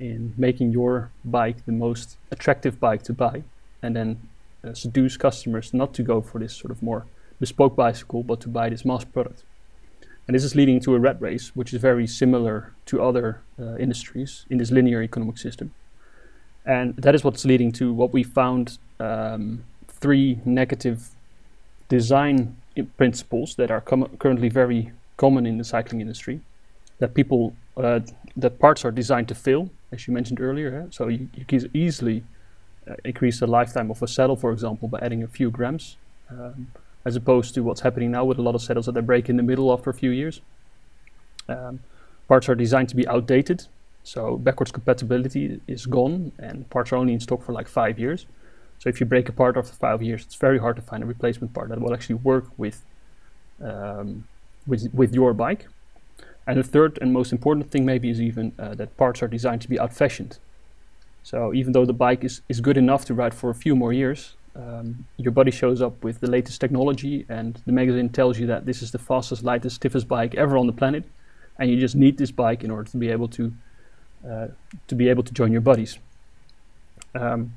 in 0.00 0.34
making 0.36 0.72
your 0.72 1.12
bike 1.24 1.64
the 1.66 1.72
most 1.72 2.16
attractive 2.32 2.80
bike 2.80 3.04
to 3.04 3.12
buy 3.12 3.44
and 3.80 3.94
then 3.94 4.20
uh, 4.64 4.74
seduce 4.74 5.16
customers 5.16 5.72
not 5.72 5.94
to 5.94 6.02
go 6.02 6.20
for 6.20 6.40
this 6.40 6.52
sort 6.56 6.72
of 6.72 6.82
more 6.82 7.06
bespoke 7.38 7.76
bicycle 7.76 8.24
but 8.24 8.40
to 8.40 8.48
buy 8.48 8.68
this 8.68 8.84
mass 8.84 9.04
product. 9.04 9.44
And 10.26 10.34
this 10.34 10.42
is 10.42 10.56
leading 10.56 10.80
to 10.80 10.96
a 10.96 10.98
rat 10.98 11.22
race, 11.22 11.54
which 11.54 11.72
is 11.72 11.80
very 11.80 12.08
similar 12.08 12.72
to 12.86 13.00
other 13.00 13.40
uh, 13.56 13.76
industries 13.76 14.44
in 14.50 14.58
this 14.58 14.72
linear 14.72 15.00
economic 15.00 15.38
system. 15.38 15.72
And 16.66 16.96
that 16.96 17.14
is 17.14 17.22
what's 17.22 17.44
leading 17.44 17.70
to 17.74 17.92
what 17.92 18.12
we 18.12 18.24
found 18.24 18.78
um, 18.98 19.62
three 19.86 20.40
negative 20.44 21.10
design 21.88 22.56
principles 22.96 23.54
that 23.54 23.70
are 23.70 23.80
currently 23.80 24.48
very 24.48 24.90
common 25.16 25.46
in 25.46 25.56
the 25.56 25.64
cycling 25.64 26.00
industry. 26.00 26.40
That 26.98 27.14
people, 27.14 27.54
uh, 27.76 28.00
that 28.36 28.58
parts 28.58 28.84
are 28.84 28.90
designed 28.90 29.28
to 29.28 29.34
fail, 29.34 29.70
as 29.92 30.06
you 30.06 30.14
mentioned 30.14 30.40
earlier. 30.40 30.82
Eh? 30.82 30.88
So 30.90 31.08
you, 31.08 31.28
you, 31.34 31.44
can 31.44 31.70
easily 31.72 32.24
uh, 32.90 32.94
increase 33.04 33.40
the 33.40 33.46
lifetime 33.46 33.90
of 33.90 34.02
a 34.02 34.08
saddle, 34.08 34.36
for 34.36 34.52
example, 34.52 34.88
by 34.88 34.98
adding 35.00 35.22
a 35.22 35.28
few 35.28 35.50
grams. 35.50 35.96
Um, 36.30 36.68
as 37.04 37.16
opposed 37.16 37.54
to 37.54 37.62
what's 37.62 37.80
happening 37.80 38.10
now 38.10 38.24
with 38.24 38.38
a 38.38 38.42
lot 38.42 38.54
of 38.54 38.62
saddles 38.62 38.86
that 38.86 38.92
they 38.92 39.00
break 39.00 39.28
in 39.28 39.36
the 39.36 39.42
middle 39.42 39.72
after 39.72 39.88
a 39.90 39.94
few 39.94 40.10
years. 40.10 40.40
Um, 41.48 41.80
parts 42.26 42.48
are 42.48 42.54
designed 42.54 42.90
to 42.90 42.96
be 42.96 43.06
outdated, 43.08 43.66
so 44.04 44.36
backwards 44.36 44.70
compatibility 44.70 45.60
is 45.66 45.86
gone, 45.86 46.32
and 46.38 46.68
parts 46.68 46.92
are 46.92 46.96
only 46.96 47.14
in 47.14 47.20
stock 47.20 47.42
for 47.42 47.52
like 47.52 47.68
five 47.68 47.98
years. 47.98 48.26
So 48.78 48.88
if 48.88 49.00
you 49.00 49.06
break 49.06 49.28
a 49.28 49.32
part 49.32 49.56
after 49.56 49.72
five 49.72 50.02
years, 50.02 50.24
it's 50.24 50.34
very 50.34 50.58
hard 50.58 50.76
to 50.76 50.82
find 50.82 51.02
a 51.02 51.06
replacement 51.06 51.54
part 51.54 51.68
that 51.70 51.80
will 51.80 51.94
actually 51.94 52.16
work 52.16 52.46
with 52.58 52.84
um, 53.62 54.28
with 54.66 54.88
with 54.92 55.14
your 55.14 55.32
bike. 55.32 55.66
And 56.48 56.58
the 56.58 56.62
third 56.64 56.98
and 57.02 57.12
most 57.12 57.30
important 57.30 57.70
thing 57.70 57.84
maybe 57.84 58.08
is 58.08 58.20
even 58.20 58.52
uh, 58.58 58.74
that 58.76 58.96
parts 58.96 59.22
are 59.22 59.28
designed 59.28 59.60
to 59.60 59.68
be 59.68 59.78
out-fashioned. 59.78 60.38
So 61.22 61.52
even 61.52 61.72
though 61.72 61.84
the 61.84 61.92
bike 61.92 62.24
is, 62.24 62.40
is 62.48 62.60
good 62.60 62.78
enough 62.78 63.04
to 63.04 63.14
ride 63.14 63.34
for 63.34 63.50
a 63.50 63.54
few 63.54 63.76
more 63.76 63.92
years, 63.92 64.34
um, 64.56 65.06
your 65.18 65.30
body 65.30 65.50
shows 65.50 65.82
up 65.82 66.02
with 66.02 66.20
the 66.20 66.26
latest 66.26 66.58
technology, 66.60 67.26
and 67.28 67.60
the 67.66 67.72
magazine 67.72 68.08
tells 68.08 68.38
you 68.38 68.46
that 68.46 68.64
this 68.64 68.82
is 68.82 68.90
the 68.90 68.98
fastest, 68.98 69.44
lightest, 69.44 69.76
stiffest 69.76 70.08
bike 70.08 70.34
ever 70.36 70.56
on 70.56 70.66
the 70.66 70.72
planet, 70.72 71.04
and 71.58 71.70
you 71.70 71.78
just 71.78 71.94
need 71.94 72.16
this 72.16 72.30
bike 72.30 72.64
in 72.64 72.70
order 72.70 72.90
to 72.90 72.96
be 72.96 73.10
able 73.10 73.28
to 73.28 73.52
uh, 74.28 74.48
to 74.88 74.94
be 74.96 75.08
able 75.10 75.22
to 75.22 75.32
join 75.32 75.52
your 75.52 75.60
buddies. 75.60 75.98
Um, 77.14 77.52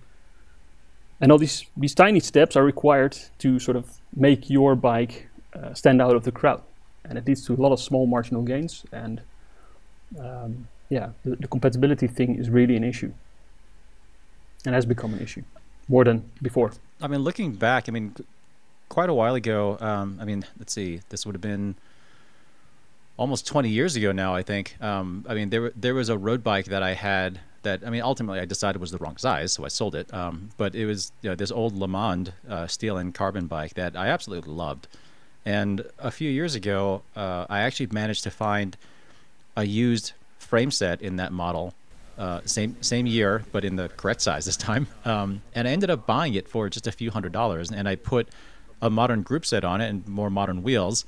and 1.21 1.31
all 1.31 1.37
these 1.39 1.65
these 1.77 1.95
tiny 1.95 2.19
steps 2.19 2.55
are 2.55 2.65
required 2.65 3.17
to 3.39 3.57
sort 3.57 3.77
of 3.77 3.85
make 4.15 4.49
your 4.49 4.75
bike 4.75 5.29
uh, 5.53 5.73
stand 5.73 6.01
out 6.01 6.15
of 6.15 6.23
the 6.23 6.31
crowd, 6.31 6.61
and 7.05 7.17
it 7.17 7.27
leads 7.27 7.45
to 7.45 7.53
a 7.53 7.55
lot 7.55 7.71
of 7.71 7.79
small 7.79 8.05
marginal 8.07 8.41
gains. 8.41 8.83
And 8.91 9.21
um, 10.19 10.67
yeah, 10.89 11.09
the, 11.23 11.35
the 11.35 11.47
compatibility 11.47 12.07
thing 12.07 12.35
is 12.35 12.49
really 12.49 12.75
an 12.75 12.83
issue, 12.83 13.13
and 14.65 14.75
has 14.75 14.85
become 14.85 15.13
an 15.13 15.19
issue 15.19 15.43
more 15.87 16.03
than 16.03 16.29
before. 16.41 16.71
I 17.01 17.07
mean, 17.07 17.21
looking 17.21 17.53
back, 17.53 17.89
I 17.89 17.91
mean, 17.91 18.15
quite 18.89 19.09
a 19.09 19.13
while 19.13 19.35
ago. 19.35 19.77
Um, 19.79 20.17
I 20.21 20.25
mean, 20.25 20.45
let's 20.59 20.73
see, 20.73 21.01
this 21.09 21.25
would 21.25 21.35
have 21.35 21.41
been 21.41 21.75
almost 23.17 23.47
20 23.47 23.69
years 23.69 23.95
ago 23.95 24.11
now. 24.11 24.35
I 24.35 24.43
think. 24.43 24.75
Um, 24.81 25.25
I 25.27 25.33
mean, 25.33 25.49
there 25.49 25.71
there 25.75 25.93
was 25.93 26.09
a 26.09 26.17
road 26.17 26.43
bike 26.43 26.65
that 26.65 26.83
I 26.83 26.93
had 26.93 27.39
that 27.63 27.81
I 27.85 27.89
mean, 27.89 28.01
ultimately 28.01 28.39
I 28.39 28.45
decided 28.45 28.79
was 28.79 28.91
the 28.91 28.97
wrong 28.97 29.17
size, 29.17 29.53
so 29.53 29.65
I 29.65 29.67
sold 29.67 29.95
it. 29.95 30.13
Um, 30.13 30.49
but 30.57 30.75
it 30.75 30.85
was 30.85 31.11
you 31.21 31.29
know, 31.29 31.35
this 31.35 31.51
old 31.51 31.75
LeMond 31.75 32.33
uh, 32.49 32.67
steel 32.67 32.97
and 32.97 33.13
carbon 33.13 33.47
bike 33.47 33.75
that 33.75 33.95
I 33.95 34.07
absolutely 34.07 34.53
loved. 34.53 34.87
And 35.45 35.85
a 35.97 36.11
few 36.11 36.29
years 36.29 36.55
ago, 36.55 37.01
uh, 37.15 37.45
I 37.49 37.61
actually 37.61 37.87
managed 37.91 38.23
to 38.23 38.31
find 38.31 38.77
a 39.55 39.63
used 39.63 40.13
frame 40.37 40.71
set 40.71 41.01
in 41.01 41.15
that 41.15 41.31
model, 41.31 41.73
uh, 42.17 42.41
same 42.45 42.81
same 42.81 43.07
year, 43.07 43.43
but 43.51 43.65
in 43.65 43.75
the 43.75 43.89
correct 43.89 44.21
size 44.21 44.45
this 44.45 44.57
time. 44.57 44.87
Um, 45.03 45.41
and 45.55 45.67
I 45.67 45.71
ended 45.71 45.89
up 45.89 46.05
buying 46.05 46.35
it 46.35 46.47
for 46.47 46.69
just 46.69 46.85
a 46.85 46.91
few 46.91 47.09
hundred 47.09 47.31
dollars, 47.31 47.71
and 47.71 47.89
I 47.89 47.95
put 47.95 48.27
a 48.81 48.89
modern 48.89 49.23
group 49.23 49.45
set 49.45 49.63
on 49.63 49.81
it 49.81 49.89
and 49.89 50.07
more 50.07 50.29
modern 50.29 50.61
wheels. 50.61 51.05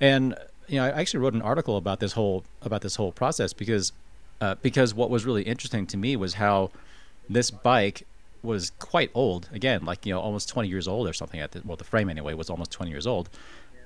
And 0.00 0.34
you 0.68 0.76
know, 0.76 0.84
I 0.84 0.88
actually 0.88 1.20
wrote 1.20 1.34
an 1.34 1.42
article 1.42 1.76
about 1.76 2.00
this 2.00 2.12
whole 2.12 2.44
about 2.62 2.80
this 2.80 2.96
whole 2.96 3.12
process 3.12 3.52
because 3.52 3.92
uh, 4.40 4.54
because 4.62 4.94
what 4.94 5.10
was 5.10 5.24
really 5.24 5.42
interesting 5.42 5.86
to 5.88 5.96
me 5.96 6.16
was 6.16 6.34
how 6.34 6.70
this 7.28 7.50
bike 7.50 8.06
was 8.42 8.70
quite 8.78 9.10
old. 9.14 9.48
Again, 9.52 9.84
like 9.84 10.06
you 10.06 10.12
know, 10.12 10.20
almost 10.20 10.48
20 10.48 10.68
years 10.68 10.88
old 10.88 11.08
or 11.08 11.12
something. 11.12 11.40
At 11.40 11.52
the, 11.52 11.62
well, 11.64 11.76
the 11.76 11.84
frame 11.84 12.08
anyway 12.08 12.34
was 12.34 12.50
almost 12.50 12.70
20 12.70 12.90
years 12.90 13.06
old. 13.06 13.28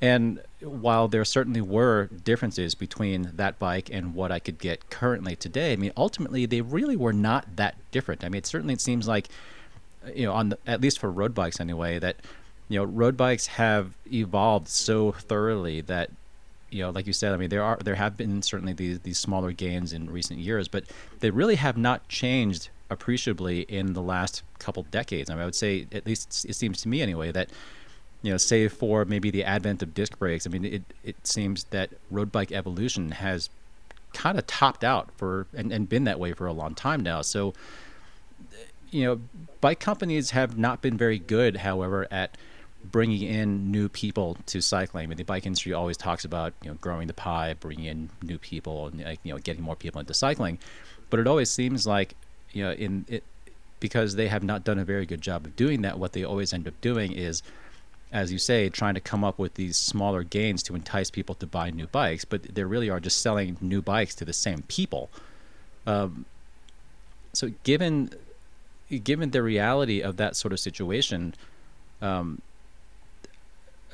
And 0.03 0.41
while 0.61 1.09
there 1.09 1.25
certainly 1.25 1.61
were 1.61 2.09
differences 2.25 2.75
between 2.75 3.33
that 3.35 3.59
bike 3.59 3.91
and 3.93 4.15
what 4.15 4.33
I 4.33 4.39
could 4.39 4.59
get 4.59 4.89
currently 4.91 5.37
today, 5.37 5.73
I 5.73 5.77
mean, 5.77 5.93
ultimately 5.97 6.47
they 6.47 6.63
really 6.63 6.97
were 6.97 7.13
not 7.13 7.57
that 7.57 7.77
different. 7.91 8.25
I 8.25 8.29
mean, 8.29 8.39
it 8.39 8.47
certainly 8.47 8.75
it 8.75 8.81
seems 8.81 9.07
like, 9.07 9.29
you 10.15 10.25
know, 10.25 10.33
on 10.33 10.51
the, 10.51 10.59
at 10.67 10.81
least 10.81 10.99
for 10.99 11.11
road 11.11 11.35
bikes 11.35 11.61
anyway, 11.61 11.99
that 11.99 12.17
you 12.69 12.79
know, 12.79 12.85
road 12.85 13.17
bikes 13.17 13.49
have 13.49 13.95
evolved 14.11 14.69
so 14.69 15.13
thoroughly 15.13 15.81
that 15.83 16.11
you 16.71 16.83
know, 16.83 16.91
like 16.91 17.07
you 17.07 17.13
said, 17.13 17.33
I 17.33 17.37
mean, 17.37 17.51
there 17.51 17.65
are 17.65 17.79
there 17.85 17.97
have 17.97 18.17
been 18.17 18.43
certainly 18.43 18.73
these 18.73 19.01
these 19.01 19.19
smaller 19.19 19.53
gains 19.53 19.93
in 19.93 20.09
recent 20.09 20.39
years, 20.39 20.69
but 20.69 20.85
they 21.19 21.31
really 21.31 21.57
have 21.57 21.77
not 21.77 22.09
changed 22.09 22.71
appreciably 22.89 23.63
in 23.63 23.93
the 23.93 24.03
last 24.03 24.43
couple 24.59 24.85
decades. 24.85 25.31
I, 25.31 25.35
mean, 25.35 25.43
I 25.43 25.45
would 25.45 25.55
say, 25.55 25.87
at 25.93 26.07
least 26.07 26.45
it 26.49 26.55
seems 26.55 26.81
to 26.83 26.89
me 26.89 27.03
anyway, 27.03 27.33
that 27.33 27.51
you 28.23 28.31
know, 28.31 28.37
save 28.37 28.73
for 28.73 29.05
maybe 29.05 29.31
the 29.31 29.45
advent 29.45 29.83
of 29.83 29.95
disc 29.95 30.19
brakes, 30.19 30.47
I 30.47 30.51
mean, 30.51 30.65
it 30.65 30.83
it 31.05 31.27
seems 31.27 31.65
that 31.65 31.91
road 32.11 32.31
bike 32.31 32.53
evolution 32.53 33.13
has 33.13 33.49
kind 34.13 34.39
of 34.39 34.47
topped 34.47 34.85
out 34.85 35.09
for 35.17 35.47
and, 35.57 35.73
and 35.73 35.89
been 35.89 36.05
that 36.05 36.19
way 36.19 36.33
for 36.33 36.47
a 36.47 36.53
long 36.53 36.75
time 36.75 37.01
now. 37.01 37.23
So, 37.23 37.55
you 38.91 39.05
know, 39.05 39.21
bike 39.61 39.81
companies 39.81 40.31
have 40.31 40.59
not 40.59 40.83
been 40.83 40.97
very 40.97 41.19
good, 41.19 41.59
however, 41.59 42.07
at 42.11 42.37
bringing 42.85 43.23
in 43.23 43.71
new 43.71 43.89
people 43.89 44.37
to 44.47 44.61
cycling. 44.61 45.05
I 45.05 45.07
mean, 45.07 45.19
the 45.19 45.25
bike 45.25 45.47
industry 45.47 45.73
always 45.73 45.97
talks 45.97 46.25
about 46.25 46.53
you 46.63 46.71
know 46.71 46.77
growing 46.81 47.07
the 47.07 47.15
pie, 47.15 47.55
bringing 47.59 47.85
in 47.87 48.11
new 48.23 48.39
people, 48.39 48.89
and 48.89 49.19
you 49.23 49.33
know 49.33 49.39
getting 49.39 49.63
more 49.63 49.77
people 49.77 50.01
into 50.01 50.15
cycling. 50.15 50.59
But 51.09 51.21
it 51.21 51.27
always 51.27 51.51
seems 51.51 51.87
like 51.87 52.15
you 52.53 52.65
know 52.65 52.73
in 52.73 53.05
it 53.09 53.25
because 53.81 54.17
they 54.17 54.29
have 54.29 54.43
not 54.43 54.63
done 54.63 54.79
a 54.79 54.85
very 54.85 55.07
good 55.07 55.23
job 55.23 55.47
of 55.47 55.57
doing 55.57 55.83
that. 55.83 55.99
What 55.99 56.13
they 56.13 56.25
always 56.25 56.53
end 56.53 56.69
up 56.69 56.79
doing 56.81 57.13
is, 57.13 57.43
as 58.13 58.33
you 58.33 58.39
say, 58.39 58.69
trying 58.69 58.95
to 58.95 59.01
come 59.01 59.25
up 59.25 59.39
with 59.39 59.55
these 59.55 59.77
smaller 59.77 60.23
gains 60.25 60.63
to 60.65 60.75
entice 60.75 61.11
people 61.11 61.35
to 61.37 61.47
buy 61.47 61.71
new 61.71 61.87
bikes. 61.87 62.25
But 62.25 62.55
they 62.55 62.65
really 62.65 62.91
are 62.91 63.01
just 63.01 63.21
selling 63.21 63.57
new 63.61 63.83
bikes 63.83 64.15
to 64.17 64.25
the 64.25 64.33
same 64.33 64.63
people. 64.63 65.11
Um, 65.87 66.25
so 67.33 67.51
given 67.63 68.11
given 68.99 69.31
the 69.31 69.43
reality 69.43 70.01
of 70.01 70.17
that 70.17 70.37
sort 70.37 70.53
of 70.53 70.61
situation. 70.61 71.35
Um, 72.03 72.43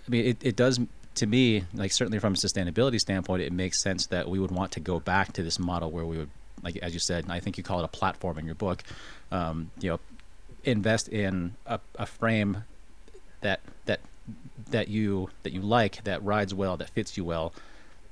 I 0.06 0.10
mean, 0.10 0.24
it, 0.24 0.38
it 0.42 0.56
does 0.56 0.80
to 1.16 1.26
me, 1.26 1.64
like 1.74 1.92
certainly 1.92 2.18
from 2.18 2.34
a 2.34 2.36
sustainability 2.36 3.00
standpoint, 3.00 3.42
it 3.42 3.52
makes 3.52 3.80
sense 3.80 4.06
that 4.06 4.28
we 4.28 4.38
would 4.38 4.50
want 4.50 4.72
to 4.72 4.80
go 4.80 5.00
back 5.00 5.32
to 5.34 5.42
this 5.42 5.58
model 5.58 5.90
where 5.90 6.04
we 6.04 6.18
would, 6.18 6.30
like 6.62 6.76
as 6.78 6.94
you 6.94 7.00
said, 7.00 7.26
I 7.28 7.40
think 7.40 7.58
you 7.58 7.64
call 7.64 7.80
it 7.80 7.84
a 7.84 7.88
platform 7.88 8.38
in 8.38 8.46
your 8.46 8.54
book, 8.54 8.82
um, 9.30 9.70
you 9.80 9.90
know, 9.90 10.00
invest 10.64 11.08
in 11.08 11.54
a, 11.66 11.80
a 11.96 12.06
frame 12.06 12.64
that 13.40 13.60
that 13.86 14.00
that 14.70 14.88
you 14.88 15.30
that 15.42 15.52
you 15.52 15.60
like, 15.60 16.04
that 16.04 16.22
rides 16.24 16.54
well, 16.54 16.76
that 16.76 16.90
fits 16.90 17.16
you 17.16 17.24
well, 17.24 17.52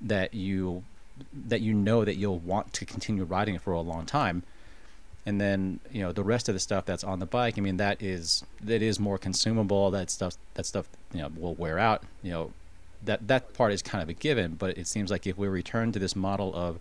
that 0.01 0.35
you 0.35 0.85
that 1.33 1.61
you 1.61 1.75
know 1.75 2.05
that 2.05 2.17
you'll 2.17 2.39
want 2.39 2.73
to 2.75 2.85
continue 2.85 3.25
riding 3.25 3.55
it 3.55 3.63
for 3.63 3.73
a 3.73 3.81
long 3.81 4.07
time, 4.07 4.43
and 5.27 5.41
then 5.41 5.81
you 5.91 6.03
know 6.03 6.13
the 6.13 6.25
rest 6.25 6.49
of 6.49 6.55
the 6.55 6.61
stuff 6.61 6.85
that's 6.85 7.05
on 7.05 7.19
the 7.19 7.27
bike 7.27 7.57
i 7.57 7.61
mean 7.61 7.77
that 7.77 8.03
is 8.03 8.45
that 8.61 8.83
is 8.83 8.99
more 9.01 9.19
consumable. 9.19 9.91
That 9.91 10.11
stuff 10.11 10.35
that 10.55 10.67
stuff 10.67 10.89
you 11.13 11.21
know 11.21 11.31
will 11.37 11.55
wear 11.55 11.79
out. 11.79 12.03
You 12.23 12.31
know 12.33 12.53
that 13.03 13.29
that 13.29 13.53
part 13.53 13.73
is 13.73 13.83
kind 13.83 14.03
of 14.03 14.09
a 14.09 14.15
given 14.15 14.55
but 14.55 14.79
it 14.79 14.87
seems 14.87 15.11
like 15.11 15.27
if 15.27 15.37
we 15.37 15.47
return 15.47 15.93
to 15.93 15.99
this 15.99 16.17
model 16.17 16.55
of 16.55 16.79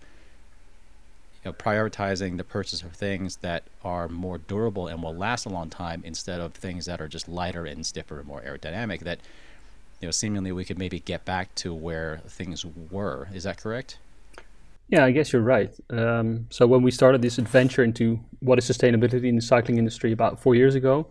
you 1.44 1.52
know 1.52 1.54
prioritizing 1.54 2.38
the 2.38 2.44
purchase 2.44 2.82
of 2.82 2.94
things 2.94 3.38
that 3.38 3.64
are 3.84 4.08
more 4.08 4.38
durable 4.38 4.88
and 4.88 5.02
will 5.04 5.16
last 5.16 5.46
a 5.46 5.50
long 5.50 5.70
time 5.70 6.02
instead 6.06 6.40
of 6.40 6.54
things 6.54 6.86
that 6.86 7.02
are 7.02 7.08
just 7.08 7.28
lighter 7.28 7.66
and 7.66 7.86
stiffer 7.86 8.20
and 8.20 8.28
more 8.28 8.42
aerodynamic 8.42 9.00
that 9.00 9.20
you 10.00 10.08
know 10.08 10.12
seemingly 10.12 10.52
we 10.52 10.66
could 10.66 10.78
maybe 10.78 11.00
get 11.00 11.26
back 11.26 11.54
to 11.56 11.74
where 11.74 12.22
things 12.28 12.66
were 12.92 13.28
is 13.34 13.44
that 13.44 13.58
correct 13.58 13.98
yeah, 14.90 15.06
I 15.06 15.12
guess 15.12 15.32
you're 15.34 15.42
right. 15.42 15.74
Um, 15.90 16.46
so 16.50 16.68
when 16.68 16.84
we 16.84 16.92
started 16.92 17.22
this 17.22 17.38
adventure 17.38 17.84
into 17.84 18.20
what 18.42 18.60
is 18.60 18.70
sustainability 18.70 19.28
in 19.28 19.36
the 19.36 19.42
cycling 19.42 19.78
industry 19.78 20.12
about 20.12 20.40
four 20.40 20.56
years 20.56 20.76
ago, 20.76 21.08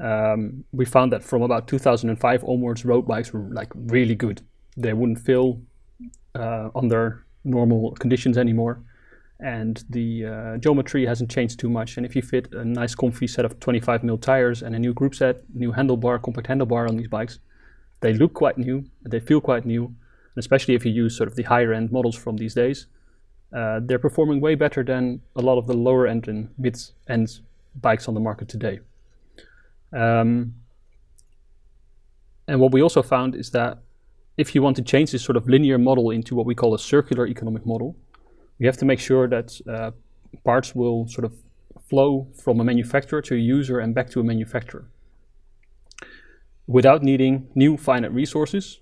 um, 0.00 0.64
we 0.72 0.84
found 0.84 1.12
that 1.12 1.22
from 1.22 1.42
about 1.42 1.68
2005 1.68 2.44
onwards, 2.44 2.84
road 2.84 3.06
bikes 3.06 3.32
were 3.32 3.40
like 3.40 3.70
really 3.74 4.14
good. 4.14 4.40
They 4.76 4.92
wouldn't 4.92 5.18
fail 5.18 5.60
uh, 6.34 6.70
under 6.74 7.26
normal 7.44 7.92
conditions 7.92 8.38
anymore, 8.38 8.80
and 9.42 9.84
the 9.90 10.26
uh, 10.26 10.56
geometry 10.58 11.04
hasn't 11.04 11.30
changed 11.30 11.58
too 11.58 11.68
much. 11.68 11.96
And 11.96 12.06
if 12.06 12.14
you 12.14 12.22
fit 12.22 12.52
a 12.52 12.64
nice, 12.64 12.94
comfy 12.94 13.26
set 13.26 13.44
of 13.44 13.58
25 13.60 14.04
mil 14.04 14.16
tires 14.16 14.62
and 14.62 14.74
a 14.74 14.78
new 14.78 14.94
group 14.94 15.14
set, 15.14 15.42
new 15.54 15.72
handlebar, 15.72 16.22
compact 16.22 16.48
handlebar 16.48 16.88
on 16.88 16.96
these 16.96 17.08
bikes, 17.08 17.40
they 18.00 18.12
look 18.12 18.34
quite 18.34 18.56
new. 18.56 18.84
They 19.04 19.20
feel 19.20 19.40
quite 19.40 19.66
new 19.66 19.94
especially 20.36 20.74
if 20.74 20.84
you 20.84 20.92
use 20.92 21.16
sort 21.16 21.28
of 21.28 21.36
the 21.36 21.42
higher 21.42 21.72
end 21.72 21.92
models 21.92 22.16
from 22.16 22.36
these 22.36 22.54
days, 22.54 22.86
uh, 23.54 23.80
they're 23.82 23.98
performing 23.98 24.40
way 24.40 24.54
better 24.54 24.82
than 24.82 25.20
a 25.36 25.42
lot 25.42 25.58
of 25.58 25.66
the 25.66 25.74
lower 25.74 26.06
end 26.06 26.28
and 26.28 26.48
mid 26.58 26.78
end 27.08 27.40
bikes 27.80 28.08
on 28.08 28.14
the 28.14 28.20
market 28.20 28.48
today. 28.48 28.80
Um, 29.92 30.54
and 32.48 32.60
what 32.60 32.72
we 32.72 32.82
also 32.82 33.02
found 33.02 33.34
is 33.34 33.50
that 33.50 33.78
if 34.38 34.54
you 34.54 34.62
want 34.62 34.76
to 34.76 34.82
change 34.82 35.12
this 35.12 35.22
sort 35.22 35.36
of 35.36 35.46
linear 35.48 35.76
model 35.76 36.10
into 36.10 36.34
what 36.34 36.46
we 36.46 36.54
call 36.54 36.74
a 36.74 36.78
circular 36.78 37.26
economic 37.26 37.66
model, 37.66 37.94
you 38.62 38.68
have 38.68 38.76
to 38.76 38.84
make 38.84 39.00
sure 39.00 39.26
that 39.26 39.60
uh, 39.68 39.90
parts 40.44 40.72
will 40.72 41.08
sort 41.08 41.24
of 41.24 41.32
flow 41.90 42.28
from 42.44 42.60
a 42.60 42.64
manufacturer 42.64 43.20
to 43.20 43.34
a 43.34 43.38
user 43.38 43.80
and 43.80 43.92
back 43.92 44.08
to 44.08 44.20
a 44.20 44.22
manufacturer 44.22 44.84
without 46.68 47.02
needing 47.02 47.48
new 47.56 47.76
finite 47.76 48.12
resources 48.12 48.78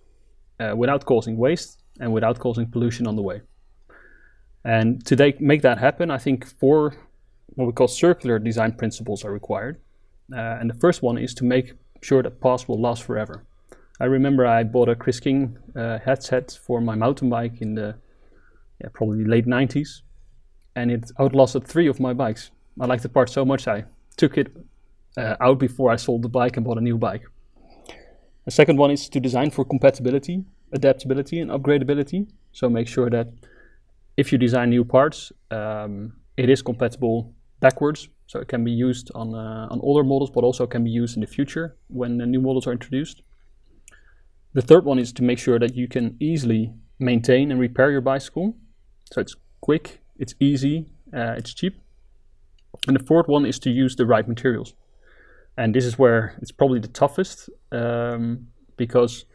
uh, 0.61 0.77
without 0.77 1.07
causing 1.07 1.39
waste 1.39 1.79
and 1.99 2.13
without 2.13 2.39
causing 2.39 2.71
pollution 2.71 3.07
on 3.07 3.17
the 3.17 3.23
way. 3.23 3.41
And 4.67 5.03
to 5.07 5.35
make 5.41 5.63
that 5.63 5.79
happen, 5.79 6.11
I 6.11 6.19
think 6.19 6.47
four 6.47 6.95
what 7.55 7.65
we 7.65 7.73
call 7.73 7.89
circular 7.89 8.39
design 8.39 8.73
principles 8.73 9.25
are 9.25 9.33
required. 9.33 9.81
Uh, 10.31 10.59
and 10.61 10.69
the 10.69 10.79
first 10.79 11.03
one 11.03 11.17
is 11.17 11.33
to 11.35 11.45
make 11.45 11.73
sure 12.03 12.23
that 12.23 12.39
parts 12.39 12.69
will 12.69 12.81
last 12.81 13.03
forever. 13.03 13.47
I 13.99 14.05
remember 14.05 14.47
I 14.47 14.63
bought 14.63 14.91
a 14.91 14.95
Chris 14.95 15.21
King 15.21 15.57
uh, 15.75 15.99
headset 16.05 16.59
for 16.67 16.83
my 16.83 16.95
mountain 16.95 17.31
bike 17.31 17.63
in 17.63 17.75
the 17.75 17.97
yeah, 18.81 18.89
probably 18.93 19.25
late 19.25 19.47
90s, 19.47 20.03
and 20.75 20.91
it 20.91 21.11
outlasted 21.19 21.67
three 21.67 21.89
of 21.89 22.01
my 22.01 22.13
bikes. 22.13 22.51
I 22.81 22.87
liked 22.87 23.03
the 23.03 23.09
part 23.09 23.31
so 23.31 23.45
much 23.45 23.69
I 23.69 23.85
took 24.17 24.39
it 24.39 24.57
uh, 25.17 25.37
out 25.41 25.59
before 25.59 25.91
I 25.91 25.97
sold 25.97 26.23
the 26.23 26.29
bike 26.29 26.57
and 26.57 26.65
bought 26.65 26.79
a 26.79 26.81
new 26.81 26.99
bike. 26.99 27.25
The 28.45 28.51
second 28.51 28.79
one 28.79 28.91
is 28.91 29.09
to 29.11 29.21
design 29.21 29.51
for 29.51 29.65
compatibility, 29.65 30.45
adaptability, 30.73 31.41
and 31.41 31.51
upgradability. 31.51 32.29
So 32.53 32.69
make 32.69 32.89
sure 32.89 33.11
that 33.11 33.29
if 34.17 34.33
you 34.33 34.39
design 34.39 34.71
new 34.71 34.85
parts, 34.85 35.33
um, 35.51 36.15
it 36.37 36.49
is 36.49 36.63
compatible 36.63 37.35
backwards. 37.61 38.09
So 38.27 38.41
it 38.41 38.49
can 38.49 38.65
be 38.65 38.71
used 38.71 39.11
on, 39.15 39.35
uh, 39.35 39.69
on 39.71 39.81
older 39.83 40.05
models, 40.05 40.31
but 40.31 40.45
also 40.45 40.67
can 40.67 40.85
be 40.85 40.91
used 40.91 41.17
in 41.17 41.21
the 41.21 41.27
future 41.27 41.77
when 41.89 42.19
the 42.19 42.27
new 42.27 42.41
models 42.41 42.67
are 42.67 42.73
introduced. 42.73 43.23
The 44.53 44.63
third 44.63 44.85
one 44.85 44.99
is 44.99 45.13
to 45.15 45.23
make 45.23 45.39
sure 45.39 45.59
that 45.59 45.75
you 45.77 45.87
can 45.89 46.17
easily 46.21 46.73
maintain 46.99 47.51
and 47.51 47.61
repair 47.61 47.91
your 47.91 48.01
bicycle. 48.01 48.57
So 49.13 49.21
it's 49.21 49.35
quick, 49.61 50.01
it's 50.19 50.35
easy, 50.41 50.87
uh, 51.15 51.35
it's 51.37 51.53
cheap. 51.55 51.81
And 52.87 52.97
the 52.97 53.05
fourth 53.05 53.29
one 53.29 53.45
is 53.47 53.59
to 53.61 53.71
use 53.71 53.97
the 53.97 54.07
right 54.07 54.27
materials 54.27 54.75
and 55.61 55.75
this 55.75 55.85
is 55.85 55.99
where 55.99 56.35
it's 56.41 56.53
probably 56.53 56.81
the 56.81 56.89
toughest 56.89 57.51
um, 57.73 58.47
because 58.77 59.27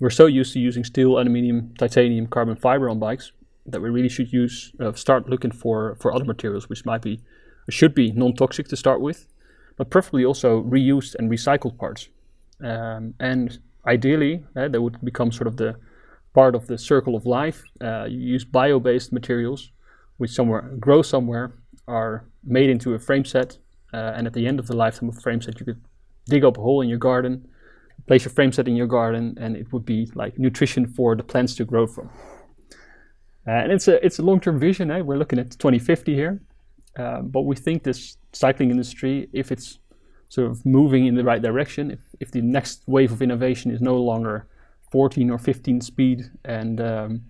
we're 0.00 0.10
so 0.10 0.26
used 0.26 0.52
to 0.54 0.58
using 0.58 0.84
steel, 0.84 1.18
aluminium, 1.18 1.74
titanium, 1.78 2.26
carbon 2.26 2.56
fiber 2.56 2.88
on 2.88 2.98
bikes. 2.98 3.32
that 3.66 3.80
we 3.80 3.90
really 3.90 4.08
should 4.08 4.32
use 4.32 4.72
uh, 4.80 4.92
start 4.94 5.28
looking 5.28 5.52
for 5.52 5.94
for 6.00 6.08
other 6.14 6.24
materials 6.24 6.68
which 6.70 6.84
might 6.90 7.02
be 7.02 7.20
should 7.68 7.94
be 7.94 8.10
non-toxic 8.22 8.66
to 8.68 8.76
start 8.76 9.00
with, 9.00 9.18
but 9.76 9.90
preferably 9.90 10.24
also 10.24 10.62
reused 10.76 11.14
and 11.18 11.30
recycled 11.30 11.76
parts. 11.82 12.08
Um, 12.70 13.14
and 13.20 13.46
ideally, 13.94 14.34
uh, 14.56 14.68
they 14.72 14.80
would 14.84 14.96
become 15.10 15.30
sort 15.30 15.46
of 15.46 15.56
the 15.56 15.70
part 16.34 16.54
of 16.54 16.66
the 16.66 16.78
circle 16.78 17.16
of 17.16 17.26
life. 17.26 17.62
Uh, 17.80 18.04
you 18.04 18.18
use 18.18 18.44
bio-based 18.44 19.12
materials, 19.12 19.70
which 20.18 20.30
somewhere 20.30 20.62
grow 20.78 21.02
somewhere, 21.02 21.52
are 21.88 22.24
made 22.44 22.70
into 22.70 22.94
a 22.94 22.98
frame 22.98 23.24
set, 23.24 23.58
uh, 23.92 24.12
and 24.16 24.26
at 24.26 24.32
the 24.32 24.46
end 24.46 24.58
of 24.58 24.66
the 24.66 24.76
lifetime 24.76 25.08
of 25.08 25.16
a 25.16 25.20
frame 25.20 25.40
set, 25.40 25.58
you 25.58 25.66
could 25.66 25.80
dig 26.26 26.44
up 26.44 26.56
a 26.56 26.60
hole 26.60 26.80
in 26.80 26.88
your 26.88 26.98
garden, 26.98 27.48
place 28.06 28.24
your 28.24 28.32
frame 28.32 28.52
set 28.52 28.68
in 28.68 28.76
your 28.76 28.86
garden, 28.86 29.36
and 29.40 29.56
it 29.56 29.72
would 29.72 29.84
be 29.84 30.08
like 30.14 30.38
nutrition 30.38 30.86
for 30.86 31.16
the 31.16 31.22
plants 31.22 31.54
to 31.56 31.64
grow 31.64 31.86
from. 31.86 32.08
Uh, 33.46 33.52
and 33.52 33.72
it's 33.72 33.88
a 33.88 34.04
it's 34.04 34.18
a 34.18 34.22
long-term 34.22 34.60
vision. 34.60 34.90
Eh? 34.90 35.00
We're 35.00 35.16
looking 35.16 35.38
at 35.38 35.50
2050 35.52 36.14
here, 36.14 36.40
uh, 36.96 37.22
but 37.22 37.42
we 37.42 37.56
think 37.56 37.82
this 37.82 38.16
cycling 38.32 38.70
industry, 38.70 39.28
if 39.32 39.50
it's 39.50 39.78
sort 40.28 40.48
of 40.48 40.64
moving 40.64 41.06
in 41.06 41.16
the 41.16 41.24
right 41.24 41.42
direction, 41.42 41.90
if, 41.90 42.00
if 42.20 42.30
the 42.30 42.40
next 42.40 42.84
wave 42.86 43.10
of 43.10 43.20
innovation 43.20 43.70
is 43.72 43.80
no 43.80 43.96
longer 43.96 44.46
14 44.90 45.30
or 45.30 45.38
15 45.38 45.80
speed 45.80 46.30
and 46.44 46.80
um, 46.80 47.22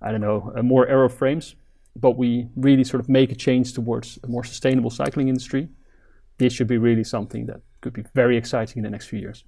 I 0.00 0.10
don't 0.10 0.20
know 0.20 0.52
uh, 0.56 0.62
more 0.62 0.86
aero 0.88 1.08
frames, 1.08 1.54
but 1.94 2.16
we 2.16 2.48
really 2.56 2.84
sort 2.84 3.00
of 3.00 3.08
make 3.08 3.30
a 3.30 3.34
change 3.34 3.72
towards 3.72 4.18
a 4.24 4.28
more 4.28 4.44
sustainable 4.44 4.90
cycling 4.90 5.28
industry, 5.28 5.68
this 6.38 6.52
should 6.52 6.66
be 6.66 6.78
really 6.78 7.04
something 7.04 7.46
that 7.46 7.60
could 7.80 7.92
be 7.92 8.04
very 8.14 8.36
exciting 8.36 8.78
in 8.78 8.84
the 8.84 8.90
next 8.90 9.06
few 9.06 9.18
years. 9.18 9.44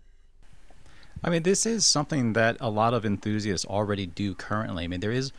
I 1.23 1.31
mean, 1.31 1.43
this 1.43 1.65
is 1.65 1.87
something 1.87 2.35
that 2.35 2.57
a 2.61 2.69
lot 2.69 2.93
of 2.93 3.07
enthusiasts 3.07 3.65
already 3.65 4.07
do 4.07 4.35
currently. 4.35 4.85
I 4.85 4.89
mean, 4.89 5.01
there 5.01 5.11
is 5.11 5.33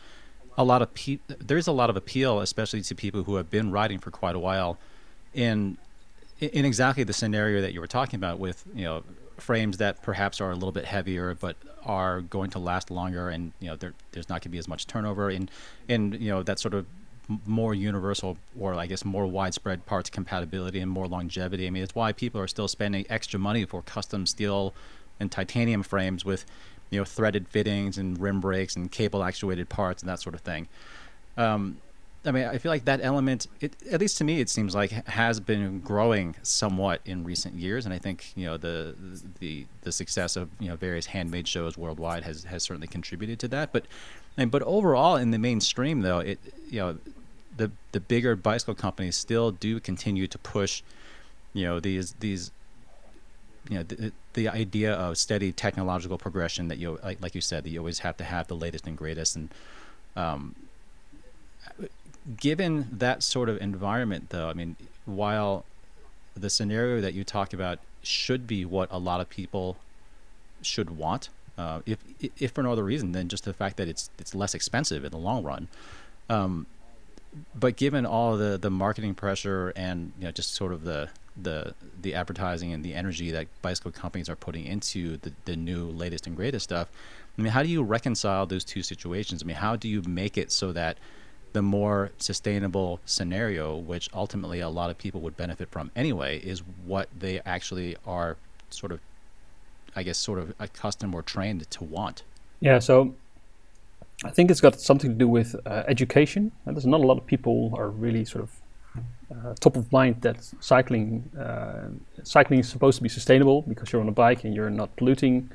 a 0.57 0.63
lot 0.63 0.81
of 0.81 0.93
pe- 0.93 1.19
there 1.27 1.57
is 1.57 1.67
a 1.67 1.71
lot 1.71 1.89
of 1.89 1.95
appeal, 1.95 2.39
especially 2.39 2.81
to 2.81 2.95
people 2.95 3.23
who 3.23 3.35
have 3.35 3.49
been 3.49 3.71
riding 3.71 3.99
for 3.99 4.09
quite 4.09 4.35
a 4.35 4.39
while, 4.39 4.77
in 5.33 5.77
in 6.39 6.65
exactly 6.65 7.03
the 7.03 7.13
scenario 7.13 7.61
that 7.61 7.73
you 7.73 7.79
were 7.79 7.87
talking 7.87 8.17
about, 8.17 8.39
with 8.39 8.63
you 8.73 8.85
know 8.85 9.03
frames 9.37 9.77
that 9.77 10.01
perhaps 10.01 10.41
are 10.41 10.51
a 10.51 10.55
little 10.55 10.71
bit 10.71 10.85
heavier, 10.85 11.35
but 11.35 11.55
are 11.85 12.21
going 12.21 12.49
to 12.51 12.59
last 12.59 12.89
longer, 12.89 13.29
and 13.29 13.51
you 13.59 13.67
know 13.67 13.75
there, 13.75 13.93
there's 14.11 14.29
not 14.29 14.35
going 14.35 14.41
to 14.41 14.49
be 14.49 14.57
as 14.57 14.67
much 14.67 14.87
turnover, 14.87 15.29
and 15.29 15.49
and 15.87 16.19
you 16.19 16.29
know 16.29 16.43
that 16.43 16.59
sort 16.59 16.73
of 16.73 16.85
more 17.45 17.73
universal 17.73 18.37
or 18.59 18.75
I 18.75 18.85
guess 18.85 19.03
more 19.03 19.25
widespread 19.25 19.85
parts 19.85 20.09
compatibility 20.09 20.79
and 20.79 20.91
more 20.91 21.07
longevity. 21.07 21.67
I 21.67 21.69
mean, 21.69 21.83
it's 21.83 21.95
why 21.95 22.11
people 22.11 22.39
are 22.41 22.47
still 22.47 22.67
spending 22.67 23.05
extra 23.09 23.39
money 23.39 23.65
for 23.65 23.81
custom 23.81 24.25
steel 24.25 24.73
and 25.19 25.31
titanium 25.31 25.83
frames 25.83 26.25
with 26.25 26.45
you 26.89 26.99
know 26.99 27.05
threaded 27.05 27.47
fittings 27.47 27.97
and 27.97 28.19
rim 28.19 28.39
brakes 28.41 28.75
and 28.75 28.91
cable 28.91 29.23
actuated 29.23 29.69
parts 29.69 30.01
and 30.01 30.09
that 30.09 30.19
sort 30.19 30.35
of 30.35 30.41
thing. 30.41 30.67
Um, 31.37 31.77
I 32.25 32.31
mean, 32.31 32.45
I 32.45 32.57
feel 32.57 32.71
like 32.71 32.85
that 32.85 33.01
element, 33.03 33.47
it, 33.61 33.75
at 33.91 33.99
least 33.99 34.17
to 34.17 34.23
me, 34.23 34.39
it 34.39 34.49
seems 34.49 34.73
like 34.73 34.91
has 35.07 35.39
been 35.39 35.79
growing 35.79 36.35
somewhat 36.43 37.01
in 37.05 37.23
recent 37.23 37.55
years, 37.55 37.85
and 37.85 37.93
I 37.93 37.99
think 37.99 38.33
you 38.35 38.45
know 38.45 38.57
the 38.57 38.95
the 39.39 39.65
the 39.81 39.91
success 39.91 40.35
of 40.35 40.49
you 40.59 40.69
know 40.69 40.75
various 40.75 41.07
handmade 41.07 41.47
shows 41.47 41.77
worldwide 41.77 42.23
has 42.23 42.43
has 42.45 42.63
certainly 42.63 42.87
contributed 42.87 43.39
to 43.39 43.47
that. 43.49 43.71
But 43.71 43.85
and 44.37 44.49
but 44.49 44.61
overall, 44.63 45.15
in 45.15 45.31
the 45.31 45.39
mainstream, 45.39 46.01
though, 46.01 46.19
it 46.19 46.39
you 46.69 46.79
know 46.79 46.97
the 47.57 47.71
the 47.91 47.99
bigger 47.99 48.35
bicycle 48.35 48.75
companies 48.75 49.15
still 49.15 49.51
do 49.51 49.79
continue 49.79 50.27
to 50.27 50.37
push 50.37 50.81
you 51.53 51.63
know 51.63 51.79
these 51.79 52.13
these 52.19 52.51
you 53.69 53.77
know 53.77 53.83
the, 53.83 54.11
the 54.33 54.49
idea 54.49 54.93
of 54.93 55.17
steady 55.17 55.51
technological 55.51 56.17
progression 56.17 56.67
that 56.67 56.77
you 56.77 56.99
like, 57.03 57.33
you 57.33 57.41
said 57.41 57.63
that 57.63 57.69
you 57.69 57.79
always 57.79 57.99
have 57.99 58.17
to 58.17 58.23
have 58.23 58.47
the 58.47 58.55
latest 58.55 58.85
and 58.85 58.97
greatest 58.97 59.35
and 59.35 59.49
um, 60.15 60.55
given 62.37 62.87
that 62.91 63.21
sort 63.21 63.49
of 63.49 63.61
environment 63.61 64.29
though 64.29 64.49
i 64.49 64.53
mean 64.53 64.75
while 65.05 65.63
the 66.35 66.49
scenario 66.49 66.99
that 66.99 67.13
you 67.13 67.23
talk 67.23 67.53
about 67.53 67.79
should 68.01 68.47
be 68.47 68.65
what 68.65 68.87
a 68.91 68.97
lot 68.97 69.21
of 69.21 69.29
people 69.29 69.77
should 70.61 70.97
want 70.97 71.29
uh, 71.57 71.81
if 71.85 71.99
if 72.39 72.51
for 72.51 72.63
no 72.63 72.71
other 72.71 72.83
reason 72.83 73.11
than 73.13 73.29
just 73.29 73.45
the 73.45 73.53
fact 73.53 73.77
that 73.77 73.87
it's 73.87 74.09
it's 74.19 74.35
less 74.35 74.53
expensive 74.53 75.05
in 75.05 75.11
the 75.11 75.17
long 75.17 75.43
run 75.43 75.67
um, 76.29 76.65
but 77.53 77.75
given 77.75 78.05
all 78.05 78.37
the 78.37 78.57
the 78.57 78.69
marketing 78.69 79.13
pressure 79.13 79.71
and 79.75 80.11
you 80.19 80.25
know 80.25 80.31
just 80.31 80.53
sort 80.53 80.73
of 80.73 80.83
the 80.83 81.09
the 81.41 81.73
the 82.01 82.13
advertising 82.13 82.73
and 82.73 82.83
the 82.83 82.93
energy 82.93 83.31
that 83.31 83.47
bicycle 83.61 83.91
companies 83.91 84.29
are 84.29 84.35
putting 84.35 84.65
into 84.65 85.17
the, 85.17 85.31
the 85.45 85.55
new 85.55 85.85
latest 85.85 86.27
and 86.27 86.35
greatest 86.35 86.63
stuff 86.63 86.89
i 87.37 87.41
mean 87.41 87.51
how 87.51 87.61
do 87.61 87.69
you 87.69 87.83
reconcile 87.83 88.45
those 88.45 88.63
two 88.63 88.81
situations? 88.81 89.43
I 89.43 89.45
mean 89.45 89.57
how 89.57 89.75
do 89.75 89.87
you 89.87 90.01
make 90.03 90.37
it 90.37 90.51
so 90.51 90.71
that 90.73 90.97
the 91.55 91.61
more 91.61 92.11
sustainable 92.17 92.99
scenario 93.05 93.77
which 93.77 94.09
ultimately 94.13 94.59
a 94.59 94.67
lot 94.69 94.89
of 94.89 94.97
people 94.97 95.21
would 95.21 95.37
benefit 95.37 95.69
from 95.69 95.89
anyway 95.95 96.37
is 96.39 96.59
what 96.85 97.07
they 97.17 97.39
actually 97.45 97.95
are 98.05 98.35
sort 98.69 98.91
of 98.91 98.99
i 99.95 100.03
guess 100.03 100.17
sort 100.17 100.37
of 100.37 100.53
accustomed 100.59 101.15
or 101.15 101.21
trained 101.21 101.61
to 101.71 101.83
want 101.83 102.23
yeah 102.59 102.77
so 102.77 103.15
I 104.23 104.29
think 104.29 104.49
it's 104.49 104.61
got 104.61 104.79
something 104.79 105.11
to 105.11 105.17
do 105.17 105.27
with 105.27 105.55
uh, 105.65 105.83
education. 105.87 106.51
And 106.65 106.75
there's 106.75 106.85
not 106.85 107.01
a 107.01 107.07
lot 107.07 107.17
of 107.17 107.25
people 107.25 107.73
are 107.77 107.89
really 107.89 108.23
sort 108.23 108.43
of 108.43 108.51
uh, 109.29 109.53
top 109.59 109.75
of 109.75 109.91
mind 109.91 110.21
that 110.21 110.37
cycling 110.61 111.29
uh, 111.37 111.89
cycling 112.23 112.59
is 112.59 112.69
supposed 112.69 112.97
to 112.97 113.03
be 113.03 113.09
sustainable 113.09 113.63
because 113.63 113.91
you're 113.91 114.01
on 114.01 114.07
a 114.07 114.13
bike 114.13 114.45
and 114.45 114.55
you're 114.55 114.69
not 114.69 114.95
polluting, 114.95 115.49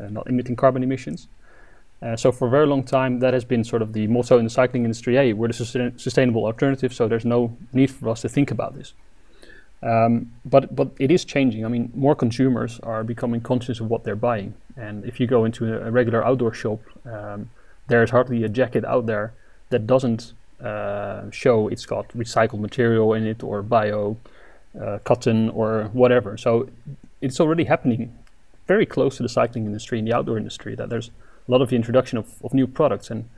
uh, 0.00 0.08
not 0.08 0.26
emitting 0.28 0.56
carbon 0.56 0.82
emissions. 0.82 1.28
Uh, 2.06 2.16
so 2.16 2.30
for 2.30 2.46
a 2.46 2.50
very 2.50 2.66
long 2.66 2.84
time, 2.84 3.18
that 3.18 3.34
has 3.34 3.44
been 3.44 3.64
sort 3.64 3.82
of 3.82 3.92
the 3.92 4.06
motto 4.06 4.38
in 4.38 4.44
the 4.44 4.50
cycling 4.50 4.84
industry. 4.84 5.16
Hey, 5.16 5.32
we're 5.32 5.48
the 5.48 5.54
sustain- 5.54 5.98
sustainable 5.98 6.44
alternative, 6.44 6.94
so 6.94 7.08
there's 7.08 7.24
no 7.24 7.56
need 7.72 7.90
for 7.90 8.08
us 8.10 8.20
to 8.22 8.28
think 8.28 8.52
about 8.52 8.74
this. 8.74 8.92
Um, 9.82 10.32
but 10.44 10.74
but 10.74 10.88
it 10.98 11.10
is 11.10 11.24
changing. 11.24 11.64
I 11.64 11.68
mean, 11.68 11.90
more 11.94 12.14
consumers 12.14 12.78
are 12.80 13.02
becoming 13.02 13.40
conscious 13.40 13.80
of 13.80 13.90
what 13.90 14.04
they're 14.04 14.22
buying. 14.30 14.54
And 14.76 15.04
if 15.04 15.18
you 15.18 15.26
go 15.26 15.44
into 15.44 15.62
a, 15.72 15.88
a 15.88 15.90
regular 15.90 16.24
outdoor 16.24 16.52
shop, 16.54 16.80
um, 17.04 17.50
there 17.88 18.02
is 18.02 18.10
hardly 18.10 18.44
a 18.44 18.48
jacket 18.48 18.84
out 18.84 19.06
there 19.06 19.32
that 19.70 19.86
doesn't 19.86 20.32
uh, 20.62 21.30
show 21.30 21.68
it's 21.68 21.86
got 21.86 22.08
recycled 22.10 22.60
material 22.60 23.14
in 23.14 23.26
it 23.26 23.42
or 23.42 23.62
bio 23.62 24.16
uh, 24.80 24.98
cotton 25.04 25.50
or 25.50 25.90
whatever. 25.92 26.36
So 26.36 26.68
it's 27.20 27.40
already 27.40 27.64
happening 27.64 28.16
very 28.66 28.86
close 28.86 29.16
to 29.16 29.22
the 29.22 29.28
cycling 29.28 29.66
industry 29.66 29.98
and 29.98 30.06
the 30.08 30.14
outdoor 30.14 30.38
industry 30.38 30.74
that 30.76 30.88
there's 30.88 31.10
a 31.46 31.50
lot 31.50 31.62
of 31.62 31.70
the 31.70 31.76
introduction 31.76 32.18
of, 32.18 32.34
of 32.42 32.54
new 32.54 32.66
products 32.66 33.10
and 33.10 33.28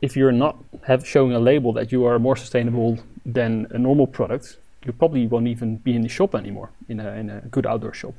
if 0.00 0.16
you're 0.16 0.32
not 0.32 0.56
have 0.84 1.06
showing 1.06 1.32
a 1.32 1.38
label 1.38 1.72
that 1.72 1.92
you 1.92 2.04
are 2.04 2.18
more 2.18 2.36
sustainable 2.36 2.98
than 3.26 3.66
a 3.70 3.78
normal 3.78 4.06
product, 4.06 4.58
you 4.84 4.92
probably 4.92 5.26
won't 5.26 5.48
even 5.48 5.76
be 5.76 5.94
in 5.94 6.02
the 6.02 6.08
shop 6.08 6.34
anymore 6.34 6.70
in 6.88 7.00
a, 7.00 7.10
in 7.12 7.30
a 7.30 7.40
good 7.50 7.66
outdoor 7.66 7.92
shop. 7.92 8.14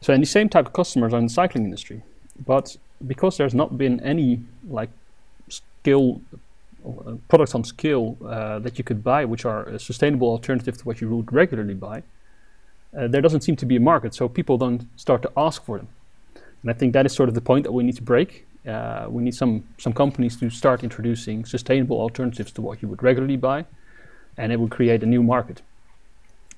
So, 0.00 0.12
and 0.12 0.22
the 0.22 0.26
same 0.26 0.48
type 0.48 0.66
of 0.66 0.72
customers 0.72 1.14
are 1.14 1.18
in 1.18 1.24
the 1.24 1.30
cycling 1.30 1.64
industry, 1.64 2.02
but 2.44 2.76
because 3.06 3.38
there's 3.38 3.54
not 3.54 3.78
been 3.78 4.00
any 4.00 4.42
like 4.68 4.90
skill 5.48 6.20
uh, 6.86 7.14
products 7.28 7.54
on 7.54 7.64
scale 7.64 8.16
uh, 8.26 8.58
that 8.58 8.76
you 8.76 8.84
could 8.84 9.02
buy, 9.02 9.24
which 9.24 9.46
are 9.46 9.64
a 9.64 9.78
sustainable 9.78 10.28
alternative 10.28 10.76
to 10.76 10.84
what 10.84 11.00
you 11.00 11.08
would 11.08 11.32
regularly 11.32 11.74
buy, 11.74 12.02
uh, 12.96 13.08
there 13.08 13.22
doesn't 13.22 13.40
seem 13.40 13.56
to 13.56 13.66
be 13.66 13.76
a 13.76 13.80
market. 13.80 14.14
So 14.14 14.28
people 14.28 14.58
don't 14.58 14.86
start 14.96 15.22
to 15.22 15.32
ask 15.36 15.64
for 15.64 15.78
them. 15.78 15.88
And 16.64 16.70
I 16.70 16.78
think 16.78 16.94
that 16.94 17.04
is 17.04 17.12
sort 17.12 17.28
of 17.28 17.34
the 17.34 17.42
point 17.42 17.64
that 17.64 17.72
we 17.72 17.84
need 17.84 17.96
to 17.96 18.02
break. 18.02 18.46
Uh, 18.66 19.06
we 19.10 19.22
need 19.22 19.34
some 19.34 19.64
some 19.76 19.92
companies 19.92 20.36
to 20.38 20.48
start 20.48 20.82
introducing 20.82 21.44
sustainable 21.44 22.00
alternatives 22.00 22.52
to 22.52 22.62
what 22.62 22.80
you 22.80 22.88
would 22.88 23.02
regularly 23.02 23.36
buy, 23.36 23.66
and 24.38 24.50
it 24.50 24.58
will 24.58 24.70
create 24.70 25.02
a 25.02 25.06
new 25.06 25.22
market. 25.22 25.60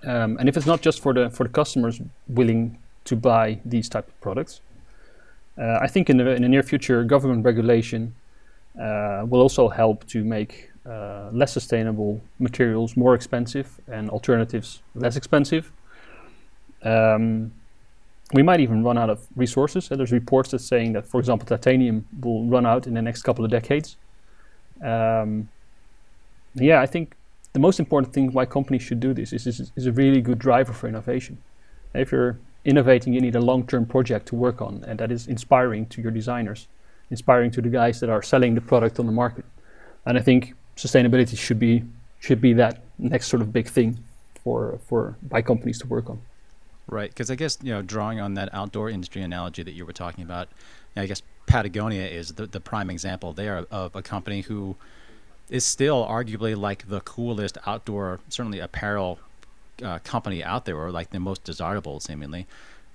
Um, 0.04 0.36
and 0.38 0.48
if 0.48 0.57
it's 0.57 0.66
not 0.66 0.80
just 0.80 1.00
for 1.02 1.12
the 1.12 1.30
for 1.30 1.42
the 1.42 1.52
customers 1.52 2.00
willing 2.28 2.78
to 3.04 3.16
buy 3.16 3.59
these 3.64 3.88
type 3.88 4.07
of 4.07 4.20
products, 4.20 4.61
uh, 5.59 5.78
I 5.82 5.88
think 5.88 6.09
in 6.09 6.18
the, 6.18 6.30
in 6.30 6.42
the 6.42 6.48
near 6.48 6.62
future, 6.62 7.02
government 7.02 7.44
regulation 7.44 8.14
uh, 8.80 9.24
will 9.26 9.40
also 9.40 9.68
help 9.68 10.07
to 10.07 10.22
make 10.22 10.70
uh, 10.88 11.30
less 11.32 11.52
sustainable 11.52 12.20
materials 12.38 12.96
more 12.96 13.14
expensive 13.14 13.80
and 13.88 14.09
alternatives 14.11 14.82
less 14.94 15.16
expensive. 15.16 15.72
Um, 16.82 17.52
we 18.32 18.42
might 18.42 18.60
even 18.60 18.82
run 18.82 18.98
out 18.98 19.10
of 19.10 19.26
resources. 19.36 19.88
there's 19.88 20.12
reports 20.12 20.50
that 20.50 20.58
saying 20.58 20.92
that, 20.94 21.06
for 21.06 21.20
example, 21.20 21.46
titanium 21.46 22.06
will 22.20 22.44
run 22.44 22.66
out 22.66 22.86
in 22.86 22.94
the 22.94 23.02
next 23.02 23.22
couple 23.22 23.44
of 23.44 23.50
decades. 23.50 23.96
Um, 24.82 25.48
yeah, 26.54 26.80
I 26.80 26.86
think 26.86 27.14
the 27.52 27.60
most 27.60 27.78
important 27.78 28.12
thing 28.12 28.32
why 28.32 28.44
companies 28.44 28.82
should 28.82 29.00
do 29.00 29.14
this 29.14 29.32
is, 29.32 29.46
is, 29.46 29.72
is 29.76 29.86
a 29.86 29.92
really 29.92 30.20
good 30.20 30.38
driver 30.38 30.72
for 30.72 30.88
innovation. 30.88 31.38
If 31.94 32.12
you're 32.12 32.38
innovating, 32.64 33.12
you 33.12 33.20
need 33.20 33.36
a 33.36 33.40
long-term 33.40 33.86
project 33.86 34.26
to 34.26 34.34
work 34.34 34.60
on, 34.60 34.84
and 34.86 34.98
that 34.98 35.12
is 35.12 35.28
inspiring 35.28 35.86
to 35.86 36.02
your 36.02 36.10
designers, 36.10 36.66
inspiring 37.10 37.50
to 37.52 37.62
the 37.62 37.68
guys 37.68 38.00
that 38.00 38.10
are 38.10 38.22
selling 38.22 38.54
the 38.54 38.60
product 38.60 38.98
on 38.98 39.06
the 39.06 39.12
market. 39.12 39.44
And 40.04 40.18
I 40.18 40.20
think 40.20 40.54
sustainability 40.76 41.38
should 41.38 41.58
be 41.58 41.84
should 42.18 42.40
be 42.40 42.52
that 42.54 42.82
next 42.98 43.28
sort 43.28 43.42
of 43.42 43.52
big 43.52 43.68
thing 43.68 43.98
for 44.42 44.78
for 44.86 45.16
bike 45.22 45.46
companies 45.46 45.78
to 45.78 45.86
work 45.86 46.10
on. 46.10 46.20
Right, 46.89 47.11
because 47.11 47.32
I 47.32 47.34
guess 47.34 47.59
you 47.62 47.72
know, 47.72 47.82
drawing 47.82 48.20
on 48.20 48.34
that 48.34 48.49
outdoor 48.53 48.91
industry 48.91 49.22
analogy 49.22 49.62
that 49.64 49.72
you 49.72 49.84
were 49.84 49.93
talking 49.93 50.22
about, 50.22 50.49
I 50.95 51.07
guess 51.07 51.20
Patagonia 51.47 52.07
is 52.07 52.34
the, 52.34 52.47
the 52.47 52.61
prime 52.61 52.91
example 52.91 53.32
there 53.32 53.66
of 53.70 53.97
a 53.97 54.03
company 54.03 54.43
who 54.43 54.76
is 55.51 55.64
still 55.64 56.07
arguably 56.07 56.57
like 56.57 56.89
the 56.89 57.01
coolest 57.01 57.59
outdoor, 57.66 58.20
certainly 58.28 58.61
apparel 58.61 59.18
uh, 59.82 59.99
company 60.05 60.43
out 60.43 60.64
there, 60.64 60.76
or 60.76 60.91
like 60.91 61.11
the 61.11 61.20
most 61.20 61.45
desirable, 61.45 62.01
seemingly. 62.01 62.47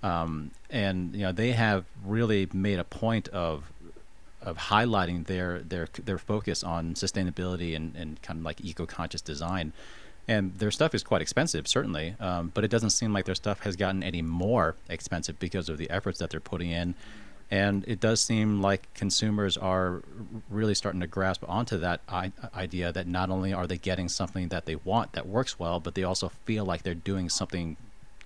Um, 0.04 0.52
and 0.70 1.14
you 1.14 1.22
know 1.22 1.32
they 1.32 1.52
have 1.52 1.86
really 2.06 2.50
made 2.54 2.80
a 2.80 2.84
point 2.84 3.28
of 3.30 3.64
of 4.42 4.58
highlighting 4.58 5.28
their 5.28 5.60
their 5.60 5.88
their 6.04 6.18
focus 6.18 6.64
on 6.64 6.96
sustainability 6.96 7.76
and, 7.76 7.96
and 7.96 8.22
kind 8.22 8.40
of 8.40 8.46
like 8.46 8.62
eco-conscious 8.62 9.22
design. 9.22 9.74
And 10.28 10.54
their 10.60 10.72
stuff 10.72 10.94
is 10.96 11.04
quite 11.04 11.22
expensive, 11.22 11.68
certainly, 11.68 12.16
um, 12.20 12.52
but 12.54 12.64
it 12.64 12.70
doesn't 12.70 12.92
seem 12.92 13.12
like 13.12 13.26
their 13.26 13.36
stuff 13.36 13.62
has 13.62 13.76
gotten 13.76 14.04
any 14.04 14.22
more 14.22 14.76
expensive 14.88 15.40
because 15.40 15.68
of 15.68 15.78
the 15.78 15.90
efforts 15.90 16.20
that 16.20 16.30
they're 16.30 16.40
putting 16.40 16.70
in. 16.70 16.96
And 17.50 17.84
it 17.86 18.00
does 18.00 18.22
seem 18.22 18.62
like 18.62 18.94
consumers 18.94 19.58
are 19.58 20.04
really 20.50 20.74
starting 20.74 21.02
to 21.02 21.08
grasp 21.08 21.44
onto 21.50 21.78
that 21.80 22.00
I- 22.08 22.32
idea 22.56 22.94
that 22.94 23.08
not 23.08 23.30
only 23.30 23.52
are 23.52 23.68
they 23.68 23.78
getting 23.78 24.08
something 24.08 24.48
that 24.50 24.66
they 24.66 24.76
want 24.76 25.12
that 25.14 25.28
works 25.28 25.60
well, 25.60 25.82
but 25.82 25.96
they 25.96 26.04
also 26.04 26.30
feel 26.46 26.64
like 26.64 26.84
they're 26.84 26.94
doing 26.96 27.28
something 27.28 27.76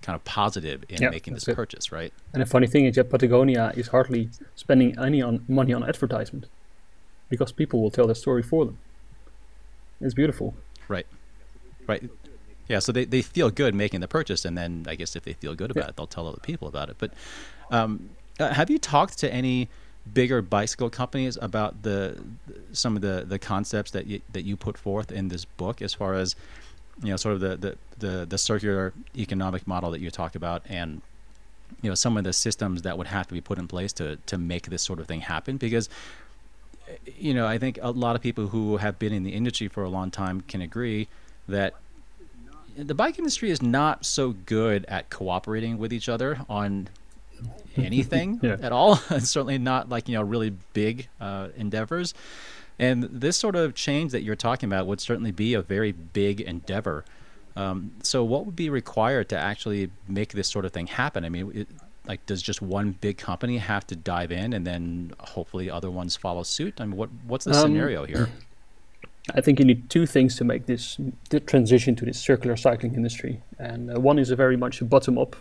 kind 0.03 0.15
of 0.15 0.23
positive 0.25 0.83
in 0.89 1.01
Yeah, 1.01 1.09
making 1.09 1.33
this 1.33 1.47
it. 1.47 1.55
purchase, 1.55 1.91
right? 1.91 2.13
And 2.33 2.41
the 2.41 2.45
funny 2.45 2.67
thing 2.67 2.85
is 2.85 2.95
that 2.97 3.09
Patagonia 3.09 3.73
is 3.75 3.87
hardly 3.87 4.29
spending 4.53 4.99
any 4.99 5.23
on 5.23 5.43
money 5.47 5.73
on 5.73 5.83
advertisement 5.83 6.45
because 7.29 7.51
people 7.51 7.81
will 7.81 7.89
tell 7.89 8.05
their 8.05 8.13
story 8.13 8.43
for 8.43 8.65
them. 8.65 8.77
It's 10.01 10.13
beautiful. 10.13 10.53
Right. 10.87 11.07
Right. 11.87 12.09
Yeah, 12.67 12.79
so 12.79 12.91
they, 12.91 13.05
they 13.05 13.21
feel 13.21 13.51
good 13.51 13.75
making 13.75 13.99
the 13.99 14.07
purchase, 14.07 14.43
and 14.43 14.57
then 14.57 14.85
I 14.87 14.95
guess 14.95 15.15
if 15.15 15.23
they 15.23 15.33
feel 15.33 15.53
good 15.53 15.69
about 15.71 15.83
Yeah. 15.83 15.89
it, 15.89 15.95
they'll 15.97 16.07
tell 16.07 16.27
other 16.27 16.39
people 16.41 16.67
about 16.67 16.89
it. 16.89 16.95
But 16.97 17.11
um, 17.69 18.09
uh, 18.39 18.53
have 18.53 18.69
you 18.69 18.79
talked 18.79 19.19
to 19.19 19.31
any 19.31 19.69
bigger 20.13 20.41
bicycle 20.41 20.89
companies 20.89 21.37
about 21.41 21.83
the 21.83 22.21
some 22.71 22.95
of 22.95 23.01
the, 23.01 23.23
the 23.27 23.39
concepts 23.39 23.91
that 23.91 24.07
you, 24.07 24.21
that 24.33 24.43
you 24.43 24.55
put 24.57 24.77
forth 24.77 25.11
in 25.11 25.27
this 25.29 25.45
book, 25.45 25.81
as 25.81 25.93
far 25.93 26.15
as 26.15 26.35
you 27.03 27.09
know, 27.09 27.17
sort 27.17 27.35
of 27.35 27.41
the, 27.41 27.57
the, 27.57 27.77
the, 27.99 28.25
the 28.25 28.37
circular 28.37 28.93
economic 29.17 29.67
model 29.67 29.91
that 29.91 29.99
you 29.99 30.09
talk 30.09 30.33
about, 30.35 30.63
and 30.67 31.01
you 31.81 31.89
know 31.89 31.95
some 31.95 32.17
of 32.17 32.23
the 32.23 32.33
systems 32.33 32.83
that 32.83 32.97
would 32.97 33.07
have 33.07 33.27
to 33.27 33.33
be 33.33 33.41
put 33.41 33.57
in 33.57 33.67
place 33.67 33.93
to 33.93 34.15
to 34.25 34.37
make 34.37 34.69
this 34.69 34.81
sort 34.81 34.99
of 34.99 35.07
thing 35.07 35.21
happen? 35.21 35.57
Because 35.57 35.89
you 37.17 37.33
know, 37.33 37.47
I 37.47 37.57
think 37.57 37.79
a 37.81 37.91
lot 37.91 38.15
of 38.15 38.21
people 38.21 38.47
who 38.47 38.77
have 38.77 38.97
been 38.99 39.13
in 39.13 39.23
the 39.23 39.31
industry 39.31 39.67
for 39.67 39.83
a 39.83 39.89
long 39.89 40.11
time 40.11 40.41
can 40.41 40.61
agree 40.61 41.07
that 41.47 41.73
the 42.77 42.93
bike 42.95 43.17
industry 43.17 43.51
is 43.51 43.61
not 43.61 44.05
so 44.05 44.31
good 44.45 44.85
at 44.87 45.09
cooperating 45.09 45.77
with 45.77 45.93
each 45.93 46.09
other 46.09 46.39
on 46.49 46.89
anything 47.77 48.39
Yeah. 48.41 48.57
at 48.61 48.71
all. 48.71 48.95
Certainly 49.19 49.59
not 49.59 49.89
like, 49.89 50.07
you 50.09 50.15
know, 50.15 50.23
really 50.23 50.51
big 50.73 51.07
uh, 51.21 51.49
endeavors. 51.55 52.13
And 52.77 53.03
this 53.03 53.37
sort 53.37 53.55
of 53.55 53.73
change 53.75 54.11
that 54.11 54.23
you're 54.23 54.35
talking 54.35 54.67
about 54.67 54.85
would 54.87 54.99
certainly 54.99 55.31
be 55.31 55.53
a 55.53 55.61
very 55.61 55.93
big 55.93 56.41
endeavor. 56.41 57.05
Um, 57.55 57.91
so, 58.03 58.21
what 58.25 58.45
would 58.45 58.57
be 58.57 58.69
required 58.69 59.29
to 59.29 59.37
actually 59.37 59.91
make 60.09 60.33
this 60.33 60.49
sort 60.49 60.65
of 60.65 60.73
thing 60.73 60.87
happen? 60.87 61.23
I 61.23 61.29
mean, 61.29 61.51
it, 61.55 61.67
like, 62.05 62.25
does 62.25 62.41
just 62.41 62.61
one 62.61 62.91
big 62.99 63.17
company 63.17 63.59
have 63.59 63.87
to 63.87 63.95
dive 63.95 64.29
in, 64.33 64.51
and 64.51 64.67
then 64.67 65.13
hopefully 65.19 65.69
other 65.69 65.89
ones 65.89 66.17
follow 66.17 66.43
suit? 66.43 66.81
I 66.81 66.85
mean, 66.85 66.97
what 66.97 67.09
what's 67.25 67.45
the 67.45 67.51
Um, 67.55 67.61
scenario 67.61 68.03
here? 68.05 68.27
I 69.33 69.41
think 69.41 69.59
you 69.59 69.65
need 69.65 69.89
two 69.89 70.05
things 70.05 70.35
to 70.35 70.43
make 70.43 70.67
this 70.67 70.99
transition 71.47 71.95
to 71.95 72.05
this 72.05 72.19
circular 72.19 72.55
cycling 72.55 72.93
industry. 72.93 73.41
And 73.57 73.95
uh, 73.95 73.99
one 73.99 74.19
is 74.19 74.29
a 74.29 74.35
very 74.35 74.55
much 74.55 74.81
a 74.81 74.85
bottom 74.85 75.17
up 75.17 75.35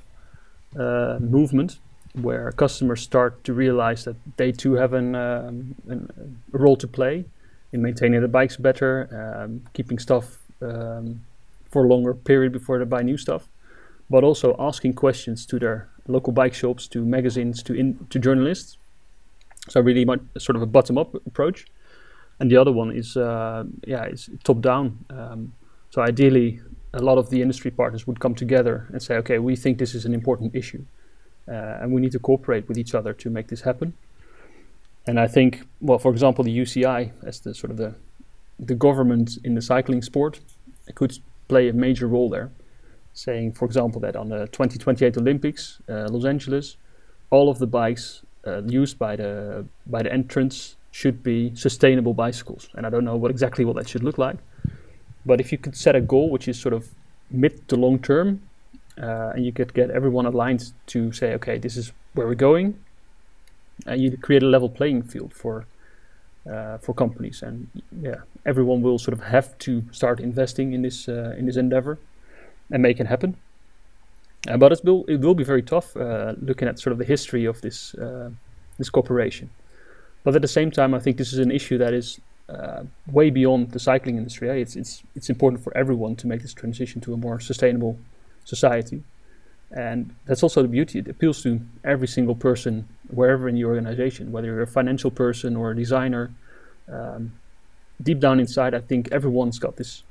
uh, 0.78 1.18
movement 1.20 1.78
where 2.14 2.50
customers 2.52 3.02
start 3.02 3.44
to 3.44 3.52
realize 3.52 4.04
that 4.04 4.16
they 4.36 4.52
too 4.52 4.74
have 4.74 4.94
an, 4.94 5.14
um, 5.14 5.74
an, 5.88 6.38
a 6.52 6.58
role 6.58 6.76
to 6.76 6.88
play 6.88 7.24
in 7.72 7.82
maintaining 7.82 8.20
the 8.22 8.28
bikes 8.28 8.56
better, 8.56 9.36
um, 9.42 9.62
keeping 9.74 9.98
stuff 9.98 10.38
um, 10.62 11.20
for 11.70 11.84
a 11.84 11.88
longer 11.88 12.14
period 12.14 12.52
before 12.52 12.78
they 12.78 12.84
buy 12.84 13.02
new 13.02 13.18
stuff, 13.18 13.48
but 14.08 14.24
also 14.24 14.54
asking 14.58 14.94
questions 14.94 15.44
to 15.44 15.58
their 15.58 15.88
local 16.06 16.32
bike 16.32 16.54
shops, 16.54 16.86
to 16.86 17.04
magazines, 17.04 17.62
to 17.62 17.74
in, 17.74 18.06
to 18.10 18.18
journalists. 18.18 18.78
So 19.68 19.80
really 19.80 20.04
much 20.04 20.20
sort 20.38 20.56
of 20.56 20.62
a 20.62 20.66
bottom 20.66 20.96
up 20.96 21.14
approach 21.26 21.66
and 22.40 22.50
the 22.50 22.56
other 22.56 22.72
one 22.72 22.90
is 22.90 23.16
uh, 23.16 23.64
yeah 23.86 24.04
it's 24.04 24.28
top 24.42 24.60
down. 24.60 25.04
Um, 25.10 25.52
so 25.90 26.02
ideally, 26.02 26.60
a 26.92 27.02
lot 27.02 27.18
of 27.18 27.30
the 27.30 27.40
industry 27.40 27.70
partners 27.70 28.06
would 28.06 28.18
come 28.18 28.34
together 28.34 28.86
and 28.92 29.00
say, 29.00 29.14
okay, 29.16 29.38
we 29.38 29.54
think 29.56 29.78
this 29.78 29.94
is 29.94 30.04
an 30.04 30.14
important 30.14 30.54
issue, 30.54 30.84
uh, 31.48 31.80
and 31.80 31.92
we 31.92 32.00
need 32.00 32.12
to 32.12 32.18
cooperate 32.18 32.68
with 32.68 32.78
each 32.78 32.94
other 32.94 33.12
to 33.12 33.30
make 33.30 33.48
this 33.48 33.62
happen. 33.62 33.94
And 35.06 35.20
I 35.20 35.28
think, 35.28 35.66
well, 35.80 35.98
for 35.98 36.10
example, 36.10 36.44
the 36.44 36.56
UCI 36.56 37.12
as 37.24 37.40
the 37.40 37.54
sort 37.54 37.70
of 37.70 37.76
the 37.76 37.94
the 38.58 38.74
government 38.74 39.38
in 39.44 39.54
the 39.54 39.62
cycling 39.62 40.02
sport 40.02 40.40
could 40.94 41.18
play 41.48 41.68
a 41.68 41.72
major 41.72 42.06
role 42.06 42.30
there, 42.30 42.50
saying, 43.12 43.52
for 43.52 43.64
example, 43.64 44.00
that 44.00 44.16
on 44.16 44.28
the 44.28 44.46
2028 44.46 45.16
Olympics, 45.16 45.80
uh, 45.88 46.08
Los 46.08 46.24
Angeles, 46.24 46.76
all 47.30 47.48
of 47.48 47.58
the 47.58 47.66
bikes 47.66 48.22
uh, 48.46 48.62
used 48.62 48.98
by 48.98 49.16
the 49.16 49.66
by 49.86 50.02
the 50.02 50.12
entrants 50.12 50.76
should 50.94 51.24
be 51.24 51.50
sustainable 51.56 52.14
bicycles. 52.14 52.68
And 52.74 52.86
I 52.86 52.90
don't 52.90 53.04
know 53.04 53.16
what 53.16 53.32
exactly 53.32 53.64
what 53.64 53.74
that 53.74 53.88
should 53.88 54.04
look 54.04 54.16
like, 54.16 54.36
but 55.26 55.40
if 55.40 55.50
you 55.50 55.58
could 55.58 55.76
set 55.76 55.96
a 55.96 56.00
goal 56.00 56.30
which 56.30 56.46
is 56.46 56.56
sort 56.56 56.72
of 56.72 56.88
mid 57.32 57.68
to 57.68 57.74
long 57.74 57.98
term, 57.98 58.42
uh, 59.02 59.32
and 59.34 59.44
you 59.44 59.50
could 59.50 59.74
get 59.74 59.90
everyone 59.90 60.24
aligned 60.24 60.72
to 60.86 61.10
say, 61.10 61.34
okay, 61.34 61.58
this 61.58 61.76
is 61.76 61.92
where 62.12 62.28
we're 62.28 62.42
going, 62.50 62.78
and 63.86 64.00
you 64.00 64.16
create 64.16 64.44
a 64.44 64.46
level 64.46 64.68
playing 64.68 65.02
field 65.02 65.34
for 65.34 65.66
uh, 66.48 66.78
for 66.78 66.94
companies, 66.94 67.42
and 67.42 67.68
yeah, 68.00 68.20
everyone 68.46 68.80
will 68.80 68.98
sort 68.98 69.14
of 69.18 69.24
have 69.24 69.58
to 69.58 69.82
start 69.90 70.20
investing 70.20 70.74
in 70.74 70.82
this 70.82 71.08
uh, 71.08 71.34
in 71.36 71.46
this 71.46 71.56
endeavor 71.56 71.98
and 72.70 72.82
make 72.82 73.00
it 73.00 73.06
happen. 73.08 73.36
Uh, 74.48 74.56
but 74.56 74.70
it 74.70 74.80
will 74.84 75.04
it 75.06 75.20
will 75.20 75.34
be 75.34 75.44
very 75.44 75.62
tough 75.62 75.96
uh, 75.96 76.34
looking 76.40 76.68
at 76.68 76.78
sort 76.78 76.92
of 76.92 76.98
the 76.98 77.04
history 77.04 77.46
of 77.46 77.60
this 77.62 77.94
uh, 77.96 78.30
this 78.78 78.90
cooperation. 78.90 79.50
But 80.24 80.34
at 80.34 80.42
the 80.42 80.48
same 80.48 80.70
time, 80.70 80.94
I 80.94 81.00
think 81.00 81.16
this 81.18 81.32
is 81.32 81.38
an 81.38 81.50
issue 81.50 81.78
that 81.78 81.92
is 81.92 82.20
uh, 82.48 82.84
way 83.12 83.30
beyond 83.30 83.70
the 83.70 83.78
cycling 83.78 84.16
industry. 84.16 84.50
eh? 84.50 84.54
It's 84.54 84.76
it's 84.76 85.02
it's 85.14 85.30
important 85.30 85.62
for 85.62 85.76
everyone 85.76 86.16
to 86.16 86.26
make 86.26 86.42
this 86.42 86.54
transition 86.54 87.00
to 87.02 87.14
a 87.14 87.16
more 87.16 87.40
sustainable 87.40 87.98
society, 88.44 89.02
and 89.70 90.14
that's 90.26 90.42
also 90.42 90.62
the 90.62 90.68
beauty. 90.68 90.98
It 90.98 91.08
appeals 91.08 91.42
to 91.42 91.60
every 91.84 92.08
single 92.08 92.34
person 92.34 92.88
wherever 93.08 93.48
in 93.48 93.54
the 93.54 93.64
organization, 93.64 94.32
whether 94.32 94.48
you're 94.48 94.62
a 94.62 94.66
financial 94.66 95.10
person 95.10 95.56
or 95.56 95.70
a 95.70 95.76
designer. 95.76 96.30
Um, 96.92 97.32
deep 98.02 98.20
down 98.20 98.40
inside, 98.40 98.74
I 98.74 98.80
think 98.80 99.08
everyone's 99.12 99.58
got 99.58 99.76
this 99.76 100.02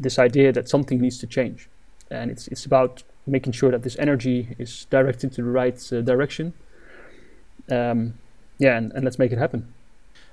this 0.00 0.18
idea 0.18 0.52
that 0.52 0.68
something 0.68 1.00
needs 1.00 1.18
to 1.18 1.26
change, 1.26 1.68
and 2.10 2.30
it's 2.30 2.48
it's 2.48 2.66
about 2.66 3.02
making 3.26 3.52
sure 3.52 3.70
that 3.70 3.82
this 3.82 3.96
energy 3.98 4.56
is 4.58 4.86
directed 4.90 5.32
to 5.32 5.42
the 5.42 5.50
right 5.50 5.92
uh, 5.92 6.00
direction. 6.00 6.52
Um, 7.70 8.14
yeah, 8.58 8.76
and, 8.76 8.92
and 8.92 9.04
let's 9.04 9.18
make 9.18 9.32
it 9.32 9.38
happen. 9.38 9.72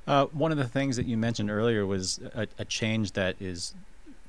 Uh, 0.07 0.25
one 0.27 0.51
of 0.51 0.57
the 0.57 0.67
things 0.67 0.95
that 0.95 1.05
you 1.05 1.17
mentioned 1.17 1.51
earlier 1.51 1.85
was 1.85 2.19
a, 2.33 2.47
a 2.57 2.65
change 2.65 3.11
that 3.13 3.35
is 3.39 3.73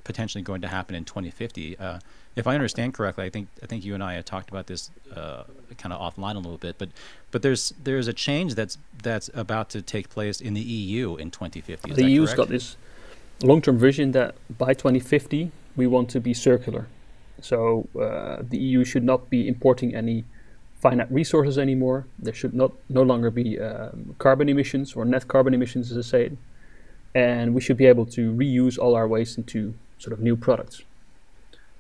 potentially 0.04 0.42
going 0.42 0.60
to 0.60 0.68
happen 0.68 0.94
in 0.94 1.04
2050. 1.04 1.78
Uh, 1.78 1.98
if 2.36 2.46
I 2.46 2.54
understand 2.54 2.94
correctly, 2.94 3.24
I 3.24 3.30
think 3.30 3.48
I 3.62 3.66
think 3.66 3.84
you 3.84 3.94
and 3.94 4.02
I 4.02 4.14
had 4.14 4.26
talked 4.26 4.50
about 4.50 4.66
this 4.66 4.90
uh, 5.14 5.44
kind 5.78 5.92
of 5.92 6.00
offline 6.00 6.34
a 6.34 6.38
little 6.38 6.58
bit, 6.58 6.76
but 6.78 6.90
but 7.30 7.42
there's 7.42 7.72
there's 7.82 8.08
a 8.08 8.12
change 8.12 8.54
that's 8.54 8.78
that's 9.02 9.30
about 9.34 9.70
to 9.70 9.82
take 9.82 10.08
place 10.08 10.40
in 10.40 10.54
the 10.54 10.60
EU 10.60 11.16
in 11.16 11.30
2050. 11.30 11.90
Is 11.90 11.96
the 11.96 12.04
EU's 12.04 12.28
correct? 12.28 12.36
got 12.36 12.48
this 12.48 12.76
long-term 13.42 13.78
vision 13.78 14.12
that 14.12 14.34
by 14.58 14.74
2050 14.74 15.50
we 15.76 15.86
want 15.86 16.10
to 16.10 16.20
be 16.20 16.34
circular. 16.34 16.86
So 17.40 17.88
uh, 17.98 18.42
the 18.42 18.58
EU 18.58 18.84
should 18.84 19.02
not 19.04 19.30
be 19.30 19.48
importing 19.48 19.94
any 19.94 20.24
finite 20.80 21.10
resources 21.12 21.58
anymore. 21.58 22.06
There 22.18 22.34
should 22.34 22.54
not 22.54 22.72
no 22.88 23.02
longer 23.02 23.30
be 23.30 23.58
um, 23.60 24.14
carbon 24.18 24.48
emissions 24.48 24.94
or 24.94 25.04
net 25.04 25.28
carbon 25.28 25.54
emissions, 25.54 25.92
as 25.92 25.98
I 25.98 26.08
say, 26.08 26.32
and 27.14 27.54
we 27.54 27.60
should 27.60 27.76
be 27.76 27.86
able 27.86 28.06
to 28.06 28.32
reuse 28.32 28.78
all 28.78 28.94
our 28.94 29.06
waste 29.06 29.38
into 29.38 29.74
sort 29.98 30.12
of 30.12 30.20
new 30.20 30.36
products. 30.36 30.82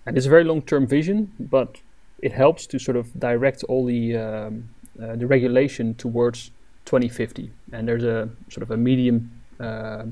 And 0.06 0.16
it's 0.16 0.26
a 0.26 0.30
very 0.30 0.44
long-term 0.44 0.86
vision, 0.86 1.32
but 1.38 1.80
it 2.22 2.32
helps 2.32 2.66
to 2.66 2.78
sort 2.78 2.96
of 2.96 3.18
direct 3.18 3.64
all 3.64 3.84
the 3.86 4.16
um, 4.16 4.68
uh, 5.02 5.16
the 5.16 5.26
regulation 5.26 5.94
towards 5.94 6.50
2050. 6.84 7.50
And 7.72 7.88
there's 7.88 8.04
a 8.04 8.28
sort 8.48 8.62
of 8.62 8.70
a 8.70 8.76
medium 8.76 9.30
uh, 9.58 10.04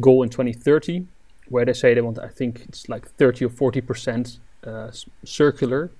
goal 0.00 0.22
in 0.22 0.30
2030 0.30 1.06
where 1.48 1.64
they 1.64 1.72
say 1.72 1.94
they 1.94 2.00
want, 2.00 2.18
I 2.18 2.28
think 2.28 2.64
it's 2.68 2.88
like 2.88 3.08
30 3.08 3.46
or 3.46 3.48
40 3.48 3.80
percent 3.80 4.38
uh, 4.64 4.90
circular, 5.24 5.90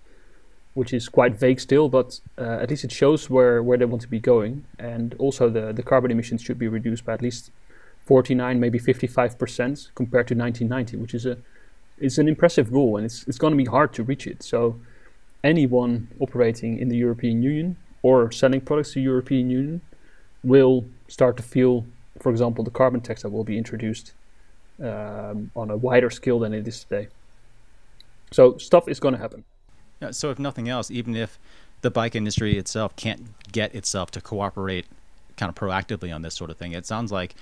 which 0.79 0.93
is 0.95 1.09
quite 1.09 1.35
vague 1.35 1.59
still, 1.59 1.89
but 1.89 2.21
uh, 2.39 2.63
at 2.63 2.71
least 2.71 2.85
it 2.85 2.93
shows 2.93 3.29
where, 3.29 3.61
where 3.65 3.77
they 3.77 3.85
want 3.85 4.01
to 4.01 4.09
be 4.09 4.21
going. 4.21 4.65
And 4.79 5.13
also 5.19 5.51
the, 5.51 5.73
the 5.73 5.83
carbon 5.83 6.13
emissions 6.13 6.41
should 6.41 6.57
be 6.57 6.69
reduced 6.69 7.05
by 7.05 7.15
at 7.15 7.21
least 7.21 7.51
49, 8.07 8.61
maybe 8.61 8.79
55 8.79 9.37
percent 9.37 9.91
compared 9.97 10.29
to 10.29 10.35
1990, 10.37 10.97
which 11.03 11.15
is 11.15 11.27
a 11.27 11.37
it's 11.99 12.17
an 12.17 12.29
impressive 12.29 12.73
goal, 12.73 12.97
and 12.97 13.05
it's 13.05 13.25
it's 13.27 13.39
going 13.39 13.51
to 13.51 13.57
be 13.57 13.65
hard 13.65 13.93
to 13.95 14.05
reach 14.05 14.25
it. 14.29 14.41
So 14.45 14.81
anyone 15.43 16.09
operating 16.21 16.79
in 16.79 16.89
the 16.89 16.97
European 16.97 17.43
Union 17.43 17.77
or 18.03 18.31
selling 18.31 18.61
products 18.61 18.91
to 18.93 19.01
the 19.01 19.03
European 19.03 19.51
Union 19.51 19.81
will 20.45 20.85
start 21.09 21.37
to 21.39 21.43
feel, 21.43 21.85
for 22.21 22.31
example, 22.31 22.63
the 22.63 22.71
carbon 22.71 23.01
tax 23.01 23.23
that 23.23 23.31
will 23.31 23.49
be 23.53 23.59
introduced 23.59 24.13
um, 24.81 25.51
on 25.57 25.71
a 25.71 25.77
wider 25.77 26.09
scale 26.09 26.39
than 26.39 26.55
it 26.55 26.69
is 26.69 26.85
today. 26.85 27.09
So 28.31 28.59
stuff 28.59 28.89
is 28.89 29.01
going 29.01 29.15
to 29.15 29.21
happen. 29.21 29.43
Yeah, 30.01 30.13
so 30.13 30.31
if 30.31 30.39
nothing 30.39 30.69
else, 30.69 30.91
even 30.91 31.17
if 31.17 31.39
the 31.81 31.91
bike 31.91 32.15
industry 32.15 32.57
itself 32.57 32.95
can't 32.97 33.27
get 33.51 33.75
itself 33.75 34.11
to 34.13 34.21
cooperate 34.21 34.87
kind 35.37 35.49
of 35.51 35.57
proactively 35.57 36.15
on 36.15 36.23
this 36.23 36.35
sort 36.35 36.51
of 36.51 36.57
thing, 36.57 36.73
it 36.73 36.87
sounds 36.87 37.13
like 37.13 37.35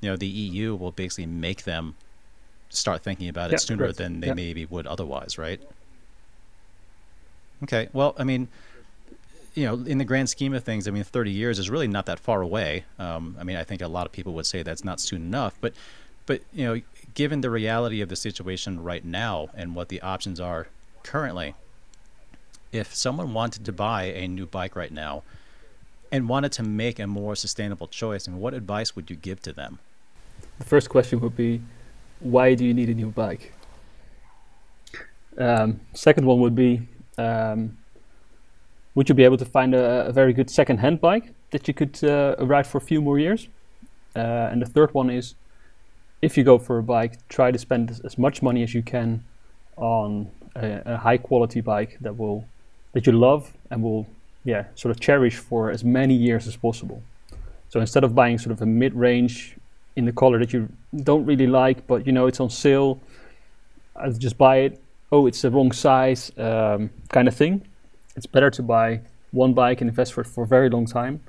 you 0.00 0.08
know 0.08 0.16
the 0.16 0.26
EU 0.26 0.74
will 0.74 0.92
basically 0.92 1.26
make 1.26 1.64
them 1.64 1.94
start 2.68 3.02
thinking 3.02 3.28
about 3.28 3.52
it 3.52 3.60
sooner 3.60 3.84
correct. 3.84 3.98
than 3.98 4.20
they 4.20 4.32
maybe 4.32 4.64
would 4.64 4.86
otherwise, 4.86 5.36
right? 5.36 5.60
Okay, 7.62 7.88
well, 7.92 8.14
I 8.18 8.24
mean, 8.24 8.48
you 9.54 9.66
know, 9.66 9.74
in 9.84 9.98
the 9.98 10.04
grand 10.04 10.30
scheme 10.30 10.54
of 10.54 10.64
things, 10.64 10.88
I 10.88 10.90
mean, 10.90 11.02
30 11.02 11.30
years 11.30 11.58
is 11.58 11.68
really 11.68 11.88
not 11.88 12.06
that 12.06 12.18
far 12.18 12.40
away. 12.40 12.84
Um, 12.98 13.36
I 13.38 13.44
mean, 13.44 13.56
I 13.56 13.64
think 13.64 13.82
a 13.82 13.88
lot 13.88 14.06
of 14.06 14.12
people 14.12 14.32
would 14.34 14.46
say 14.46 14.62
that's 14.62 14.84
not 14.84 15.00
soon 15.00 15.22
enough, 15.22 15.54
but, 15.60 15.74
but 16.26 16.40
you 16.54 16.64
know, 16.64 16.80
given 17.14 17.40
the 17.40 17.50
reality 17.50 18.00
of 18.00 18.08
the 18.08 18.16
situation 18.16 18.82
right 18.82 19.04
now 19.04 19.50
and 19.54 19.74
what 19.74 19.88
the 19.88 20.00
options 20.00 20.40
are 20.40 20.68
currently, 21.02 21.54
if 22.72 22.94
someone 22.94 23.32
wanted 23.32 23.64
to 23.64 23.72
buy 23.72 24.04
a 24.04 24.28
new 24.28 24.46
bike 24.46 24.76
right 24.76 24.92
now 24.92 25.22
and 26.12 26.28
wanted 26.28 26.52
to 26.52 26.62
make 26.62 26.98
a 26.98 27.06
more 27.06 27.36
sustainable 27.36 27.86
choice, 27.86 28.26
and 28.26 28.40
what 28.40 28.54
advice 28.54 28.96
would 28.96 29.10
you 29.10 29.16
give 29.16 29.40
to 29.42 29.52
them? 29.52 29.78
The 30.58 30.64
first 30.64 30.88
question 30.88 31.20
would 31.20 31.36
be, 31.36 31.62
why 32.20 32.54
do 32.54 32.64
you 32.64 32.74
need 32.74 32.88
a 32.88 32.94
new 32.94 33.10
bike? 33.10 33.52
Um, 35.38 35.80
second 35.94 36.26
one 36.26 36.40
would 36.40 36.54
be, 36.54 36.82
um, 37.16 37.78
would 38.94 39.08
you 39.08 39.14
be 39.14 39.24
able 39.24 39.36
to 39.38 39.44
find 39.44 39.74
a, 39.74 40.06
a 40.06 40.12
very 40.12 40.32
good 40.32 40.50
second-hand 40.50 41.00
bike 41.00 41.32
that 41.50 41.68
you 41.68 41.74
could 41.74 42.02
uh, 42.04 42.36
ride 42.40 42.66
for 42.66 42.78
a 42.78 42.80
few 42.80 43.00
more 43.00 43.18
years? 43.18 43.48
Uh, 44.14 44.48
and 44.50 44.60
the 44.60 44.66
third 44.66 44.92
one 44.92 45.08
is, 45.08 45.34
if 46.20 46.36
you 46.36 46.44
go 46.44 46.58
for 46.58 46.78
a 46.78 46.82
bike, 46.82 47.26
try 47.28 47.50
to 47.50 47.58
spend 47.58 48.00
as, 48.04 48.18
much 48.18 48.42
money 48.42 48.62
as 48.62 48.74
you 48.74 48.82
can 48.82 49.24
on 49.76 50.30
a, 50.56 50.82
a 50.84 50.96
high-quality 50.96 51.60
bike 51.60 51.96
that 52.00 52.18
will 52.18 52.44
that 52.92 53.06
you 53.06 53.12
love 53.12 53.52
and 53.70 53.82
will, 53.82 54.06
yeah, 54.44 54.64
sort 54.74 54.90
of 54.90 55.00
cherish 55.00 55.36
for 55.36 55.70
as 55.70 55.84
many 55.84 56.14
years 56.14 56.46
as 56.46 56.56
possible. 56.56 57.02
So 57.68 57.80
instead 57.80 58.04
of 58.04 58.14
buying 58.14 58.38
sort 58.38 58.52
of 58.52 58.62
a 58.62 58.66
mid-range 58.66 59.56
in 59.96 60.04
the 60.04 60.12
color 60.12 60.38
that 60.38 60.52
you 60.52 60.68
don't 61.04 61.24
really 61.24 61.46
like, 61.46 61.86
but 61.86 62.06
you 62.06 62.12
know 62.12 62.26
it's 62.26 62.40
on 62.40 62.50
sale, 62.50 63.00
I'll 63.96 64.12
just 64.12 64.38
buy 64.38 64.56
it. 64.58 64.80
Oh, 65.12 65.26
it's 65.26 65.42
the 65.42 65.50
wrong 65.50 65.72
size, 65.72 66.32
um, 66.38 66.90
kind 67.10 67.28
of 67.28 67.34
thing. 67.34 67.66
It's 68.16 68.26
better 68.26 68.50
to 68.50 68.62
buy 68.62 69.00
one 69.30 69.54
bike 69.54 69.80
and 69.80 69.88
invest 69.88 70.12
for 70.12 70.20
it 70.22 70.26
for 70.26 70.44
a 70.44 70.46
very 70.46 70.68
long 70.68 70.86
time 70.86 71.20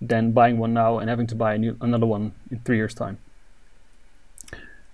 than 0.00 0.32
buying 0.32 0.58
one 0.58 0.74
now 0.74 0.98
and 0.98 1.08
having 1.08 1.26
to 1.28 1.34
buy 1.34 1.56
new, 1.56 1.76
another 1.80 2.06
one 2.06 2.32
in 2.50 2.60
three 2.60 2.76
years' 2.76 2.94
time. 2.94 3.18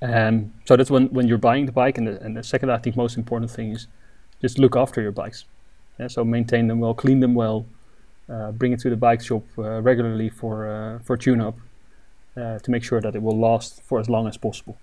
Um, 0.01 0.53
so 0.65 0.77
that's 0.77 0.91
when, 0.91 1.09
when 1.09 1.29
you're 1.29 1.39
buying 1.39 1.67
the 1.67 1.73
bike. 1.73 1.99
And 1.99 2.07
the, 2.07 2.21
and 2.21 2.37
the 2.37 2.43
second, 2.43 2.71
I 2.71 2.79
think, 2.79 2.97
most 2.97 3.17
important 3.17 3.51
thing 3.51 3.73
is 3.73 3.87
just 4.41 4.59
look 4.59 4.77
after 4.77 5.01
your 5.01 5.13
bikes. 5.13 5.45
Yeah, 5.99 6.09
so 6.09 6.25
maintain 6.25 6.69
them 6.69 6.81
well, 6.81 6.95
clean 6.95 7.21
them 7.21 7.35
well, 7.35 7.67
uh, 8.29 8.53
bring 8.53 8.73
it 8.73 8.81
to 8.81 8.91
the 8.91 8.97
bike 8.97 9.23
shop 9.23 9.43
uh, 9.59 9.81
regularly 9.83 10.29
for 10.29 10.67
uh, 10.67 10.99
for 11.01 11.17
tune-up 11.17 11.57
uh, 12.37 12.59
to 12.59 12.71
make 12.71 12.83
sure 12.83 13.01
that 13.01 13.15
it 13.15 13.23
will 13.23 13.39
last 13.39 13.83
for 13.83 14.01
as 14.01 14.09
long 14.09 14.27
as 14.27 14.37
possible. 14.37 14.77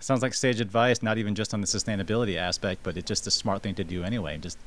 Sounds 0.00 0.22
like 0.22 0.32
sage 0.34 0.60
advice, 0.60 1.02
not 1.02 1.18
even 1.18 1.34
just 1.34 1.52
on 1.52 1.60
the 1.60 1.66
sustainability 1.66 2.36
aspect, 2.36 2.82
but 2.82 2.96
it's 2.96 3.06
just 3.06 3.26
a 3.26 3.30
smart 3.30 3.62
thing 3.62 3.74
to 3.74 3.84
do 3.84 4.02
anyway. 4.02 4.38
Just 4.38 4.58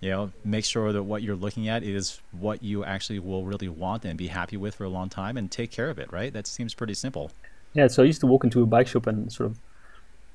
you 0.00 0.10
know, 0.10 0.30
make 0.44 0.64
sure 0.64 0.92
that 0.92 1.02
what 1.02 1.22
you're 1.22 1.36
looking 1.36 1.68
at 1.68 1.82
is 1.82 2.20
what 2.32 2.62
you 2.62 2.84
actually 2.84 3.18
will 3.18 3.44
really 3.44 3.68
want 3.68 4.04
and 4.04 4.16
be 4.16 4.28
happy 4.28 4.56
with 4.56 4.76
for 4.76 4.84
a 4.84 4.88
long 4.88 5.08
time, 5.08 5.36
and 5.36 5.50
take 5.50 5.70
care 5.70 5.90
of 5.90 5.98
it. 5.98 6.12
Right? 6.12 6.32
That 6.32 6.46
seems 6.46 6.74
pretty 6.74 6.94
simple. 6.94 7.30
Yeah, 7.74 7.88
so 7.88 8.02
I 8.02 8.06
used 8.06 8.20
to 8.20 8.26
walk 8.26 8.44
into 8.44 8.62
a 8.62 8.66
bike 8.66 8.86
shop 8.86 9.06
and 9.06 9.30
sort 9.32 9.50
of 9.50 9.58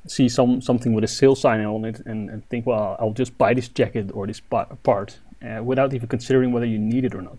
see 0.08 0.28
some 0.30 0.62
something 0.62 0.94
with 0.94 1.04
a 1.04 1.08
sale 1.08 1.36
sign 1.36 1.64
on 1.66 1.86
it 1.86 2.00
and, 2.06 2.30
and 2.30 2.48
think, 2.50 2.66
well, 2.66 2.96
I'll 3.00 3.14
just 3.14 3.38
buy 3.38 3.54
this 3.54 3.68
jacket 3.68 4.12
or 4.14 4.28
this 4.28 4.40
part 4.40 5.20
uh, 5.42 5.64
without 5.64 5.94
even 5.94 6.08
considering 6.08 6.52
whether 6.52 6.66
you 6.66 6.80
need 6.80 7.06
it 7.06 7.16
or 7.16 7.22
not. 7.22 7.38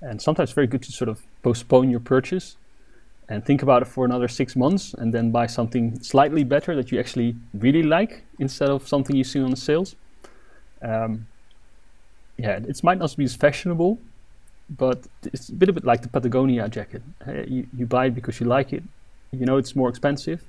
And 0.00 0.20
sometimes 0.20 0.50
it's 0.50 0.54
very 0.54 0.66
good 0.66 0.82
to 0.82 0.92
sort 0.92 1.08
of 1.08 1.22
postpone 1.42 1.90
your 1.90 2.00
purchase 2.00 2.56
and 3.28 3.44
think 3.44 3.62
about 3.62 3.82
it 3.82 3.86
for 3.86 4.04
another 4.04 4.28
six 4.28 4.54
months 4.54 4.94
and 4.94 5.12
then 5.12 5.30
buy 5.30 5.46
something 5.46 5.98
slightly 6.02 6.44
better 6.44 6.76
that 6.76 6.92
you 6.92 6.98
actually 7.00 7.36
really 7.54 7.82
like 7.82 8.24
instead 8.38 8.68
of 8.68 8.86
something 8.86 9.16
you 9.16 9.24
see 9.24 9.40
on 9.40 9.50
the 9.50 9.56
sales. 9.56 9.96
Um, 10.82 11.26
yeah, 12.36 12.58
it 12.68 12.82
might 12.82 12.98
not 12.98 13.16
be 13.16 13.24
as 13.24 13.34
fashionable, 13.34 13.98
but 14.68 15.06
it's 15.22 15.48
a 15.48 15.52
bit 15.52 15.68
of 15.68 15.76
it 15.76 15.84
like 15.84 16.02
the 16.02 16.08
Patagonia 16.08 16.68
jacket. 16.68 17.02
Uh, 17.26 17.42
you, 17.46 17.66
you 17.76 17.86
buy 17.86 18.06
it 18.06 18.14
because 18.14 18.40
you 18.40 18.46
like 18.46 18.72
it. 18.72 18.82
You 19.32 19.46
know 19.46 19.56
it's 19.56 19.74
more 19.74 19.88
expensive. 19.88 20.44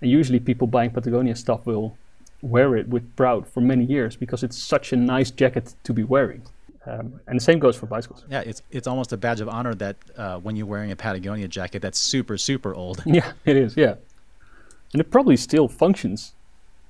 And 0.00 0.10
usually 0.10 0.40
people 0.40 0.66
buying 0.66 0.90
Patagonia 0.90 1.36
stuff 1.36 1.66
will 1.66 1.96
wear 2.42 2.76
it 2.76 2.88
with 2.88 3.14
proud 3.16 3.46
for 3.46 3.60
many 3.60 3.84
years 3.84 4.16
because 4.16 4.42
it's 4.42 4.56
such 4.56 4.92
a 4.92 4.96
nice 4.96 5.30
jacket 5.30 5.74
to 5.84 5.92
be 5.92 6.04
wearing. 6.04 6.42
Um, 6.86 7.20
and 7.26 7.38
the 7.38 7.44
same 7.44 7.58
goes 7.58 7.76
for 7.76 7.86
bicycles. 7.86 8.24
Yeah, 8.30 8.40
it's 8.40 8.62
it's 8.70 8.86
almost 8.86 9.12
a 9.12 9.16
badge 9.18 9.42
of 9.42 9.48
honor 9.48 9.74
that 9.74 9.96
uh, 10.16 10.38
when 10.38 10.56
you're 10.56 10.66
wearing 10.66 10.90
a 10.90 10.96
Patagonia 10.96 11.46
jacket 11.46 11.82
that's 11.82 11.98
super 11.98 12.38
super 12.38 12.74
old. 12.74 13.02
Yeah, 13.06 13.32
it 13.44 13.56
is. 13.56 13.76
Yeah, 13.76 13.96
and 14.92 15.00
it 15.00 15.10
probably 15.10 15.36
still 15.36 15.68
functions 15.68 16.32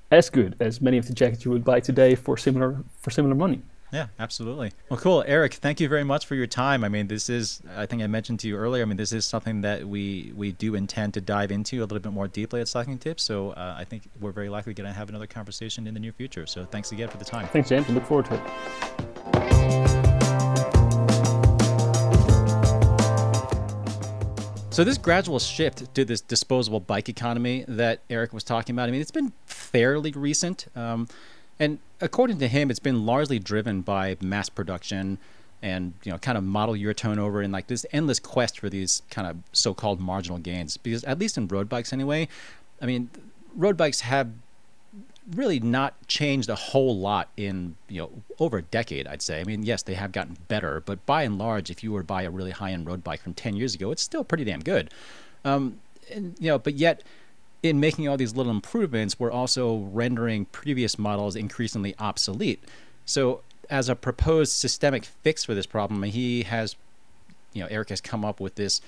as 0.09 0.29
good 0.29 0.55
as 0.59 0.81
many 0.81 0.97
of 0.97 1.07
the 1.07 1.13
jackets 1.13 1.43
you 1.43 1.51
would 1.51 1.65
buy 1.65 1.81
today 1.81 2.15
for 2.15 2.37
similar 2.37 2.77
for 2.99 3.11
similar 3.11 3.35
money. 3.35 3.61
Yeah, 3.91 4.07
absolutely. 4.19 4.71
Well, 4.89 4.99
cool, 4.99 5.23
Eric. 5.27 5.55
Thank 5.55 5.81
you 5.81 5.89
very 5.89 6.03
much 6.05 6.25
for 6.25 6.35
your 6.35 6.47
time. 6.47 6.83
I 6.83 6.89
mean, 6.89 7.07
this 7.07 7.29
is 7.29 7.61
I 7.75 7.85
think 7.85 8.01
I 8.01 8.07
mentioned 8.07 8.39
to 8.41 8.47
you 8.47 8.55
earlier. 8.55 8.83
I 8.83 8.85
mean, 8.85 8.97
this 8.97 9.11
is 9.11 9.25
something 9.25 9.61
that 9.61 9.85
we 9.85 10.31
we 10.35 10.53
do 10.53 10.75
intend 10.75 11.13
to 11.15 11.21
dive 11.21 11.51
into 11.51 11.79
a 11.79 11.85
little 11.85 11.99
bit 11.99 12.13
more 12.13 12.27
deeply 12.29 12.61
at 12.61 12.69
Cycling 12.69 12.99
Tips. 12.99 13.23
So 13.23 13.51
uh, 13.51 13.75
I 13.77 13.83
think 13.83 14.09
we're 14.19 14.31
very 14.31 14.49
likely 14.49 14.73
going 14.73 14.87
to 14.87 14.93
have 14.93 15.09
another 15.09 15.27
conversation 15.27 15.87
in 15.87 15.93
the 15.93 15.99
near 15.99 16.13
future. 16.13 16.45
So 16.45 16.63
thanks 16.63 16.91
again 16.93 17.09
for 17.09 17.17
the 17.17 17.25
time. 17.25 17.47
Thanks, 17.47 17.69
James. 17.69 17.89
I 17.89 17.93
look 17.93 18.05
forward 18.05 18.27
to 18.27 18.35
it. 18.35 18.41
So 24.71 24.85
this 24.85 24.97
gradual 24.97 25.37
shift 25.37 25.93
to 25.95 26.05
this 26.05 26.21
disposable 26.21 26.79
bike 26.79 27.09
economy 27.09 27.65
that 27.67 28.03
Eric 28.09 28.31
was 28.31 28.45
talking 28.45 28.73
about, 28.73 28.87
I 28.87 28.91
mean, 28.93 29.01
it's 29.01 29.11
been 29.11 29.33
fairly 29.45 30.11
recent, 30.11 30.67
um, 30.77 31.09
and 31.59 31.79
according 31.99 32.39
to 32.39 32.47
him, 32.47 32.69
it's 32.69 32.79
been 32.79 33.05
largely 33.05 33.39
driven 33.39 33.81
by 33.81 34.17
mass 34.21 34.49
production 34.49 35.17
and 35.61 35.93
you 36.03 36.11
know, 36.11 36.17
kind 36.17 36.37
of 36.37 36.43
model 36.43 36.75
year 36.75 36.93
turnover 36.93 37.41
and 37.41 37.53
like 37.53 37.67
this 37.67 37.85
endless 37.91 38.19
quest 38.19 38.59
for 38.59 38.69
these 38.69 39.03
kind 39.11 39.27
of 39.27 39.37
so-called 39.53 39.99
marginal 39.99 40.39
gains. 40.39 40.77
Because 40.77 41.03
at 41.03 41.19
least 41.19 41.37
in 41.37 41.47
road 41.47 41.69
bikes, 41.69 41.93
anyway, 41.93 42.27
I 42.81 42.85
mean, 42.85 43.09
road 43.55 43.77
bikes 43.77 44.01
have 44.01 44.31
really 45.35 45.59
not 45.59 46.07
changed 46.07 46.49
a 46.49 46.55
whole 46.55 46.97
lot 46.97 47.29
in 47.37 47.75
you 47.87 48.01
know 48.01 48.09
over 48.39 48.57
a 48.57 48.61
decade 48.63 49.05
i'd 49.07 49.21
say 49.21 49.39
i 49.39 49.43
mean 49.43 49.63
yes 49.63 49.83
they 49.83 49.93
have 49.93 50.11
gotten 50.11 50.35
better 50.47 50.81
but 50.81 51.05
by 51.05 51.21
and 51.23 51.37
large 51.37 51.69
if 51.69 51.83
you 51.83 51.91
were 51.91 52.01
to 52.01 52.05
buy 52.05 52.23
a 52.23 52.29
really 52.29 52.51
high-end 52.51 52.87
road 52.87 53.03
bike 53.03 53.21
from 53.21 53.33
10 53.33 53.55
years 53.55 53.75
ago 53.75 53.91
it's 53.91 54.01
still 54.01 54.23
pretty 54.23 54.43
damn 54.43 54.59
good 54.61 54.91
um, 55.45 55.79
and 56.11 56.35
you 56.39 56.47
know 56.47 56.57
but 56.57 56.73
yet 56.73 57.03
in 57.63 57.79
making 57.79 58.07
all 58.07 58.17
these 58.17 58.35
little 58.35 58.51
improvements 58.51 59.19
we're 59.19 59.31
also 59.31 59.77
rendering 59.91 60.45
previous 60.45 60.97
models 60.97 61.35
increasingly 61.35 61.95
obsolete 61.99 62.63
so 63.05 63.41
as 63.69 63.89
a 63.89 63.95
proposed 63.95 64.51
systemic 64.51 65.05
fix 65.05 65.43
for 65.43 65.53
this 65.53 65.65
problem 65.65 66.03
he 66.03 66.43
has 66.43 66.75
you 67.53 67.61
know 67.61 67.67
eric 67.69 67.89
has 67.89 68.01
come 68.01 68.25
up 68.25 68.39
with 68.39 68.55
this 68.55 68.81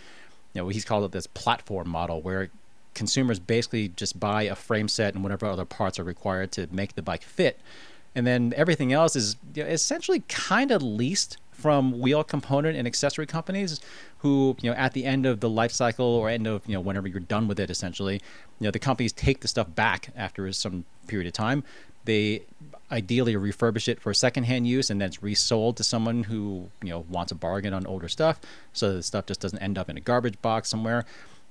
you 0.53 0.61
know 0.61 0.67
he's 0.69 0.85
called 0.85 1.03
it 1.03 1.11
this 1.11 1.27
platform 1.27 1.89
model 1.89 2.21
where 2.21 2.49
consumers 2.93 3.39
basically 3.39 3.89
just 3.89 4.19
buy 4.19 4.43
a 4.43 4.55
frame 4.55 4.87
set 4.87 5.13
and 5.13 5.23
whatever 5.23 5.45
other 5.45 5.65
parts 5.65 5.99
are 5.99 6.03
required 6.03 6.51
to 6.53 6.67
make 6.71 6.95
the 6.95 7.01
bike 7.01 7.23
fit. 7.23 7.59
And 8.15 8.27
then 8.27 8.53
everything 8.55 8.93
else 8.93 9.15
is 9.15 9.35
you 9.55 9.63
know, 9.63 9.69
essentially 9.69 10.23
kind 10.27 10.71
of 10.71 10.83
leased 10.83 11.37
from 11.53 11.99
wheel 11.99 12.23
component 12.23 12.77
and 12.77 12.87
accessory 12.87 13.25
companies 13.25 13.79
who, 14.19 14.55
you 14.61 14.69
know, 14.69 14.75
at 14.75 14.93
the 14.93 15.05
end 15.05 15.25
of 15.25 15.39
the 15.39 15.49
life 15.49 15.71
cycle 15.71 16.05
or 16.05 16.29
end 16.29 16.47
of, 16.47 16.61
you 16.67 16.73
know, 16.73 16.81
whenever 16.81 17.07
you're 17.07 17.19
done 17.19 17.47
with 17.47 17.59
it, 17.59 17.69
essentially, 17.69 18.15
you 18.59 18.65
know, 18.65 18.71
the 18.71 18.79
companies 18.79 19.13
take 19.13 19.41
the 19.41 19.47
stuff 19.47 19.73
back 19.75 20.09
after 20.15 20.51
some 20.51 20.85
period 21.07 21.27
of 21.27 21.33
time. 21.33 21.63
They 22.05 22.43
ideally 22.91 23.33
refurbish 23.35 23.87
it 23.87 23.99
for 23.99 24.13
secondhand 24.13 24.67
use 24.67 24.89
and 24.89 24.99
then 24.99 25.07
it's 25.07 25.23
resold 25.23 25.77
to 25.77 25.83
someone 25.83 26.23
who, 26.23 26.69
you 26.81 26.89
know, 26.89 27.05
wants 27.09 27.31
a 27.31 27.35
bargain 27.35 27.73
on 27.73 27.85
older 27.87 28.09
stuff 28.09 28.39
so 28.73 28.93
the 28.93 29.03
stuff 29.03 29.25
just 29.25 29.39
doesn't 29.39 29.59
end 29.59 29.77
up 29.77 29.89
in 29.89 29.97
a 29.97 30.01
garbage 30.01 30.39
box 30.41 30.69
somewhere 30.69 31.05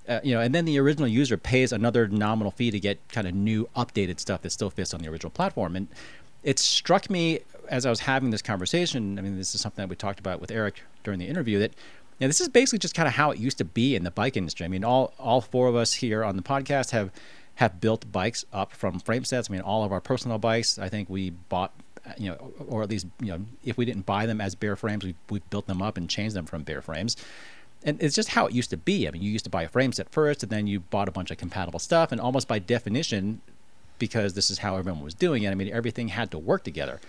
uh, 0.09 0.21
you 0.23 0.35
know, 0.35 0.41
and 0.41 0.55
then 0.55 0.65
the 0.65 0.79
original 0.79 1.07
user 1.07 1.37
pays 1.37 1.73
another 1.73 2.09
nominal 2.09 2.51
fee 2.51 2.71
to 2.71 2.81
get 2.81 2.99
kind 3.09 3.27
of 3.27 3.35
new, 3.35 3.69
updated 3.77 4.19
stuff 4.19 4.43
that 4.43 4.51
still 4.51 4.71
fits 4.71 4.93
on 4.93 5.01
the 5.01 5.09
original 5.09 5.31
platform. 5.31 5.77
And 5.77 5.89
it 6.43 6.59
struck 6.59 7.11
me 7.11 7.41
as 7.69 7.87
I 7.87 7.91
was 7.91 8.01
having 8.01 8.31
this 8.31 8.43
conversation. 8.43 9.19
I 9.19 9.23
mean, 9.23 9.37
this 9.37 9.55
is 9.55 9.61
something 9.61 9.83
that 9.83 9.89
we 9.89 9.97
talked 9.97 10.21
about 10.21 10.41
with 10.41 10.51
Eric 10.51 10.83
during 11.05 11.19
the 11.19 11.27
interview. 11.27 11.59
That 11.59 11.73
you 12.19 12.25
know, 12.25 12.29
this 12.29 12.41
is 12.41 12.49
basically 12.49 12.79
just 12.79 12.95
kind 12.95 13.09
of 13.09 13.15
how 13.15 13.31
it 13.31 13.39
used 13.39 13.59
to 13.59 13.65
be 13.65 13.97
in 13.97 14.05
the 14.05 14.11
bike 14.11 14.37
industry. 14.37 14.65
I 14.65 14.69
mean, 14.69 14.85
all 14.85 15.15
all 15.19 15.41
four 15.41 15.69
of 15.69 15.77
us 15.77 15.95
here 15.95 16.25
on 16.25 16.37
the 16.37 16.43
podcast 16.43 16.91
have 16.91 17.11
have 17.57 17.81
built 17.81 18.11
bikes 18.11 18.45
up 18.53 18.73
from 18.73 18.99
frame 18.99 19.25
sets. 19.25 19.51
I 19.51 19.53
mean, 19.53 19.63
all 19.63 19.85
of 19.85 19.93
our 19.93 20.01
personal 20.01 20.39
bikes. 20.39 20.79
I 20.79 20.89
think 20.89 21.09
we 21.09 21.31
bought 21.31 21.73
you 22.19 22.31
know, 22.31 22.53
or 22.67 22.83
at 22.83 22.91
least 22.91 23.07
you 23.21 23.29
know, 23.29 23.45
if 23.65 23.77
we 23.77 23.85
didn't 23.85 24.07
buy 24.07 24.27
them 24.27 24.41
as 24.41 24.55
bare 24.55 24.77
frames, 24.77 25.05
we 25.05 25.15
we 25.31 25.41
built 25.51 25.67
them 25.67 25.81
up 25.81 25.97
and 25.97 26.09
changed 26.09 26.35
them 26.35 26.47
from 26.47 26.63
bare 26.63 26.83
frames 26.83 27.17
and 27.85 28.01
it's 28.03 28.15
just 28.15 28.31
how 28.31 28.47
it 28.47 28.53
used 28.53 28.71
to 28.71 28.77
be. 28.77 29.09
I 29.09 29.11
mean, 29.11 29.23
you 29.23 29.31
used 29.31 29.45
to 29.45 29.51
buy 29.51 29.63
a 29.65 29.69
frame 29.69 29.93
set 29.93 30.09
first, 30.11 30.43
and 30.43 30.51
then 30.51 30.67
you 30.67 30.81
bought 30.81 31.09
a 31.09 31.13
bunch 31.13 31.31
of 31.31 31.39
compatible 31.39 31.79
stuff, 31.79 32.13
and 32.13 32.21
almost 32.21 32.49
by 32.49 32.59
definition, 32.59 33.41
because 34.03 34.35
this 34.35 34.51
is 34.51 34.59
how 34.59 34.77
everyone 34.77 35.01
was 35.01 35.15
doing 35.15 35.45
it. 35.45 35.51
I 35.53 35.55
mean, 35.55 35.73
everything 35.73 36.09
had 36.09 36.33
to 36.33 36.39
work 36.39 36.65
together. 36.65 37.01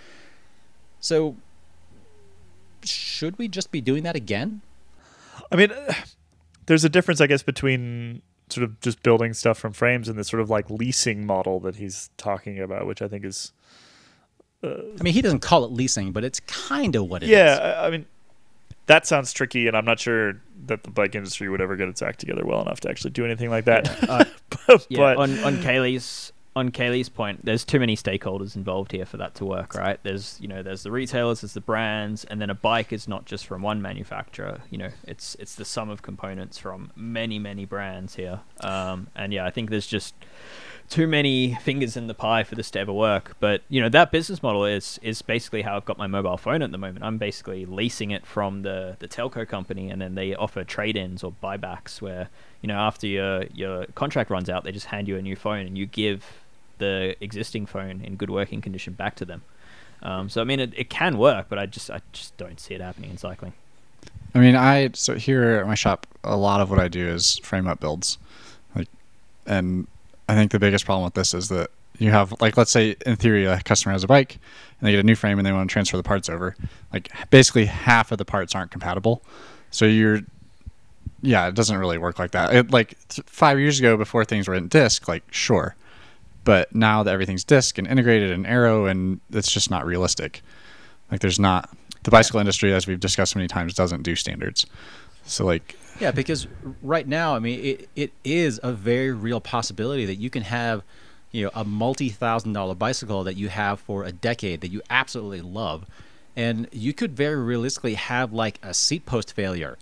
So, 1.00 1.34
should 2.84 3.36
we 3.36 3.48
just 3.48 3.72
be 3.72 3.80
doing 3.80 4.04
that 4.04 4.14
again? 4.14 4.60
I 5.50 5.56
mean, 5.56 5.72
there's 6.66 6.84
a 6.84 6.88
difference, 6.88 7.20
I 7.20 7.26
guess, 7.26 7.42
between 7.42 8.22
sort 8.48 8.62
of 8.62 8.80
just 8.80 9.02
building 9.02 9.34
stuff 9.34 9.58
from 9.58 9.72
frames 9.72 10.08
and 10.08 10.16
this 10.16 10.28
sort 10.28 10.40
of 10.40 10.50
like 10.50 10.70
leasing 10.70 11.26
model 11.26 11.58
that 11.60 11.74
he's 11.76 12.10
talking 12.16 12.60
about, 12.60 12.86
which 12.86 13.02
I 13.02 13.08
think 13.08 13.24
is. 13.24 13.50
I 14.62 15.02
mean, 15.02 15.14
he 15.14 15.20
doesn't 15.20 15.40
call 15.40 15.64
it 15.64 15.72
leasing, 15.72 16.12
but 16.12 16.22
it's 16.22 16.38
kind 16.38 16.94
of 16.94 17.08
what 17.10 17.24
it 17.24 17.26
is. 17.26 17.30
yeah, 17.32 17.80
I 17.82 17.88
I 17.88 17.90
mean, 17.90 18.06
that 18.86 19.04
sounds 19.04 19.32
tricky, 19.32 19.66
and 19.66 19.76
I'm 19.76 19.84
not 19.84 19.98
sure 19.98 20.40
that 20.66 20.84
the 20.84 20.92
bike 20.92 21.16
industry 21.16 21.48
would 21.48 21.60
ever 21.60 21.74
get 21.74 21.88
its 21.88 22.02
act 22.02 22.20
together 22.20 22.46
well 22.46 22.62
enough 22.62 22.78
to 22.80 22.88
actually 22.88 23.10
do 23.10 23.24
anything 23.24 23.50
like 23.50 23.64
that. 23.64 24.08
Uh, 24.08 24.24
but 24.68 24.86
yeah, 24.88 25.16
on 25.16 25.40
on 25.40 25.60
Caley's 25.60 26.32
on 26.56 26.70
Caley's 26.70 27.08
point, 27.08 27.44
there's 27.44 27.64
too 27.64 27.80
many 27.80 27.96
stakeholders 27.96 28.54
involved 28.54 28.92
here 28.92 29.04
for 29.04 29.16
that 29.16 29.34
to 29.36 29.44
work, 29.44 29.74
right? 29.74 29.98
There's 30.04 30.38
you 30.40 30.46
know 30.46 30.62
there's 30.62 30.84
the 30.84 30.90
retailers, 30.92 31.40
there's 31.40 31.54
the 31.54 31.60
brands, 31.60 32.24
and 32.24 32.40
then 32.40 32.48
a 32.48 32.54
bike 32.54 32.92
is 32.92 33.08
not 33.08 33.24
just 33.24 33.46
from 33.46 33.62
one 33.62 33.82
manufacturer. 33.82 34.60
You 34.70 34.78
know, 34.78 34.90
it's 35.06 35.34
it's 35.40 35.56
the 35.56 35.64
sum 35.64 35.90
of 35.90 36.02
components 36.02 36.58
from 36.58 36.92
many 36.94 37.40
many 37.40 37.64
brands 37.64 38.14
here. 38.14 38.40
Um, 38.60 39.08
and 39.16 39.32
yeah, 39.32 39.44
I 39.44 39.50
think 39.50 39.70
there's 39.70 39.86
just 39.86 40.14
too 40.88 41.06
many 41.06 41.54
fingers 41.62 41.96
in 41.96 42.06
the 42.06 42.14
pie 42.14 42.44
for 42.44 42.54
this 42.54 42.70
to 42.70 42.78
ever 42.78 42.92
work. 42.92 43.36
But 43.40 43.62
you 43.68 43.80
know 43.80 43.88
that 43.88 44.12
business 44.12 44.40
model 44.40 44.64
is 44.64 45.00
is 45.02 45.22
basically 45.22 45.62
how 45.62 45.76
I've 45.76 45.84
got 45.84 45.98
my 45.98 46.06
mobile 46.06 46.36
phone 46.36 46.62
at 46.62 46.70
the 46.70 46.78
moment. 46.78 47.04
I'm 47.04 47.18
basically 47.18 47.66
leasing 47.66 48.12
it 48.12 48.24
from 48.24 48.62
the 48.62 48.96
the 49.00 49.08
telco 49.08 49.48
company, 49.48 49.90
and 49.90 50.00
then 50.00 50.14
they 50.14 50.36
offer 50.36 50.62
trade-ins 50.62 51.24
or 51.24 51.32
buybacks 51.42 52.00
where 52.00 52.28
you 52.60 52.68
know 52.68 52.76
after 52.76 53.08
your 53.08 53.44
your 53.52 53.86
contract 53.96 54.30
runs 54.30 54.48
out, 54.48 54.62
they 54.62 54.70
just 54.70 54.86
hand 54.86 55.08
you 55.08 55.16
a 55.16 55.22
new 55.22 55.34
phone 55.34 55.66
and 55.66 55.76
you 55.76 55.86
give 55.86 56.43
the 56.78 57.16
existing 57.20 57.66
phone 57.66 58.00
in 58.02 58.16
good 58.16 58.30
working 58.30 58.60
condition 58.60 58.92
back 58.92 59.16
to 59.16 59.24
them. 59.24 59.42
Um, 60.02 60.28
so 60.28 60.40
I 60.40 60.44
mean, 60.44 60.60
it, 60.60 60.72
it 60.76 60.90
can 60.90 61.16
work, 61.18 61.46
but 61.48 61.58
I 61.58 61.66
just 61.66 61.90
I 61.90 62.00
just 62.12 62.36
don't 62.36 62.60
see 62.60 62.74
it 62.74 62.80
happening 62.80 63.10
in 63.10 63.16
cycling. 63.16 63.54
I 64.34 64.38
mean, 64.38 64.56
I 64.56 64.90
so 64.94 65.14
here 65.14 65.52
at 65.52 65.66
my 65.66 65.74
shop, 65.74 66.06
a 66.22 66.36
lot 66.36 66.60
of 66.60 66.70
what 66.70 66.78
I 66.78 66.88
do 66.88 67.06
is 67.06 67.38
frame 67.38 67.66
up 67.66 67.80
builds, 67.80 68.18
like, 68.74 68.88
and 69.46 69.86
I 70.28 70.34
think 70.34 70.50
the 70.50 70.58
biggest 70.58 70.84
problem 70.84 71.04
with 71.04 71.14
this 71.14 71.32
is 71.34 71.48
that 71.48 71.70
you 71.98 72.10
have 72.10 72.34
like 72.40 72.56
let's 72.56 72.72
say 72.72 72.96
in 73.06 73.16
theory 73.16 73.44
a 73.46 73.60
customer 73.60 73.92
has 73.92 74.02
a 74.02 74.08
bike 74.08 74.38
and 74.78 74.88
they 74.88 74.92
get 74.92 75.00
a 75.00 75.04
new 75.04 75.14
frame 75.14 75.38
and 75.38 75.46
they 75.46 75.52
want 75.52 75.68
to 75.68 75.72
transfer 75.72 75.96
the 75.96 76.02
parts 76.02 76.28
over, 76.28 76.56
like 76.92 77.10
basically 77.30 77.66
half 77.66 78.12
of 78.12 78.18
the 78.18 78.24
parts 78.24 78.54
aren't 78.54 78.70
compatible, 78.70 79.22
so 79.70 79.84
you're 79.84 80.20
yeah, 81.22 81.48
it 81.48 81.54
doesn't 81.54 81.78
really 81.78 81.96
work 81.96 82.18
like 82.18 82.32
that. 82.32 82.54
It 82.54 82.70
like 82.70 82.96
five 83.26 83.58
years 83.58 83.78
ago 83.78 83.96
before 83.96 84.24
things 84.24 84.48
were 84.48 84.54
in 84.54 84.68
disc, 84.68 85.08
like 85.08 85.22
sure, 85.30 85.74
but 86.44 86.74
now 86.74 87.02
that 87.02 87.12
everything's 87.12 87.44
disc 87.44 87.78
and 87.78 87.86
integrated 87.86 88.30
and 88.30 88.46
aero 88.46 88.86
and 88.86 89.20
it's 89.32 89.50
just 89.50 89.70
not 89.70 89.84
realistic. 89.84 90.42
Like 91.10 91.20
there's 91.20 91.40
not 91.40 91.70
the 92.02 92.10
bicycle 92.10 92.40
industry 92.40 92.72
as 92.72 92.86
we've 92.86 93.00
discussed 93.00 93.34
many 93.34 93.48
times 93.48 93.74
doesn't 93.74 94.02
do 94.02 94.14
standards. 94.14 94.66
So 95.24 95.44
like 95.44 95.76
Yeah, 96.00 96.10
because 96.10 96.46
right 96.82 97.06
now, 97.06 97.34
I 97.34 97.38
mean, 97.38 97.60
it, 97.64 97.88
it 97.96 98.12
is 98.24 98.60
a 98.62 98.72
very 98.72 99.12
real 99.12 99.40
possibility 99.40 100.04
that 100.06 100.16
you 100.16 100.28
can 100.28 100.42
have, 100.42 100.82
you 101.30 101.44
know, 101.44 101.50
a 101.54 101.64
multi-thousand 101.64 102.52
dollar 102.52 102.74
bicycle 102.74 103.24
that 103.24 103.36
you 103.36 103.48
have 103.48 103.80
for 103.80 104.04
a 104.04 104.12
decade 104.12 104.60
that 104.60 104.68
you 104.68 104.82
absolutely 104.90 105.40
love, 105.40 105.86
and 106.36 106.68
you 106.72 106.92
could 106.92 107.16
very 107.16 107.36
realistically 107.42 107.94
have 107.94 108.32
like 108.32 108.58
a 108.62 108.74
seat 108.74 109.06
post 109.06 109.32
failure, 109.32 109.78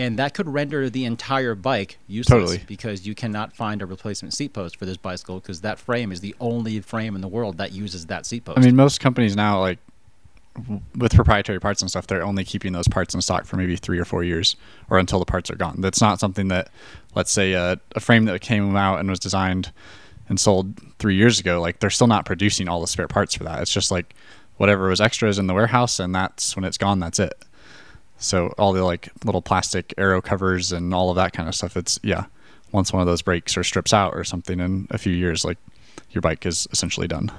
and 0.00 0.18
that 0.18 0.32
could 0.32 0.48
render 0.48 0.88
the 0.88 1.04
entire 1.04 1.54
bike 1.54 1.98
useless 2.08 2.40
Totally. 2.40 2.62
because 2.66 3.06
you 3.06 3.14
cannot 3.14 3.54
find 3.54 3.82
a 3.82 3.86
replacement 3.86 4.32
seat 4.32 4.54
post 4.54 4.78
for 4.78 4.86
this 4.86 4.96
bicycle 4.96 5.40
because 5.40 5.60
that 5.60 5.78
frame 5.78 6.10
is 6.10 6.20
the 6.20 6.34
only 6.40 6.80
frame 6.80 7.14
in 7.14 7.20
the 7.20 7.28
world 7.28 7.58
that 7.58 7.72
uses 7.72 8.06
that 8.06 8.24
seat 8.24 8.46
post. 8.46 8.58
I 8.58 8.62
mean, 8.62 8.74
most 8.74 8.98
companies 9.00 9.36
now, 9.36 9.60
like 9.60 9.78
with 10.96 11.14
proprietary 11.14 11.60
parts 11.60 11.82
and 11.82 11.90
stuff, 11.90 12.06
they're 12.06 12.22
only 12.22 12.44
keeping 12.44 12.72
those 12.72 12.88
parts 12.88 13.14
in 13.14 13.20
stock 13.20 13.44
for 13.44 13.56
maybe 13.56 13.76
three 13.76 13.98
or 13.98 14.06
four 14.06 14.24
years, 14.24 14.56
or 14.88 14.98
until 14.98 15.18
the 15.18 15.26
parts 15.26 15.50
are 15.50 15.56
gone. 15.56 15.82
That's 15.82 16.00
not 16.00 16.18
something 16.18 16.48
that, 16.48 16.70
let's 17.14 17.30
say, 17.30 17.52
a, 17.52 17.78
a 17.94 18.00
frame 18.00 18.24
that 18.24 18.40
came 18.40 18.74
out 18.76 19.00
and 19.00 19.10
was 19.10 19.20
designed 19.20 19.70
and 20.30 20.40
sold 20.40 20.80
three 20.98 21.14
years 21.14 21.38
ago. 21.38 21.60
Like 21.60 21.80
they're 21.80 21.90
still 21.90 22.06
not 22.06 22.24
producing 22.24 22.68
all 22.68 22.80
the 22.80 22.86
spare 22.86 23.08
parts 23.08 23.34
for 23.34 23.44
that. 23.44 23.60
It's 23.60 23.72
just 23.72 23.90
like 23.90 24.14
whatever 24.56 24.88
was 24.88 25.00
extras 25.00 25.38
in 25.38 25.46
the 25.46 25.54
warehouse, 25.54 26.00
and 26.00 26.14
that's 26.14 26.56
when 26.56 26.64
it's 26.64 26.78
gone. 26.78 27.00
That's 27.00 27.18
it. 27.18 27.34
So 28.20 28.54
all 28.58 28.72
the 28.72 28.84
like 28.84 29.08
little 29.24 29.42
plastic 29.42 29.92
aero 29.98 30.22
covers 30.22 30.72
and 30.72 30.94
all 30.94 31.10
of 31.10 31.16
that 31.16 31.32
kind 31.32 31.48
of 31.48 31.54
stuff. 31.54 31.76
It's 31.76 31.98
yeah. 32.02 32.26
Once 32.72 32.92
one 32.92 33.00
of 33.00 33.06
those 33.06 33.22
breaks 33.22 33.56
or 33.56 33.64
strips 33.64 33.92
out 33.92 34.14
or 34.14 34.22
something 34.22 34.60
in 34.60 34.86
a 34.90 34.98
few 34.98 35.12
years, 35.12 35.44
like 35.44 35.58
your 36.12 36.22
bike 36.22 36.46
is 36.46 36.68
essentially 36.70 37.08
done. 37.08 37.32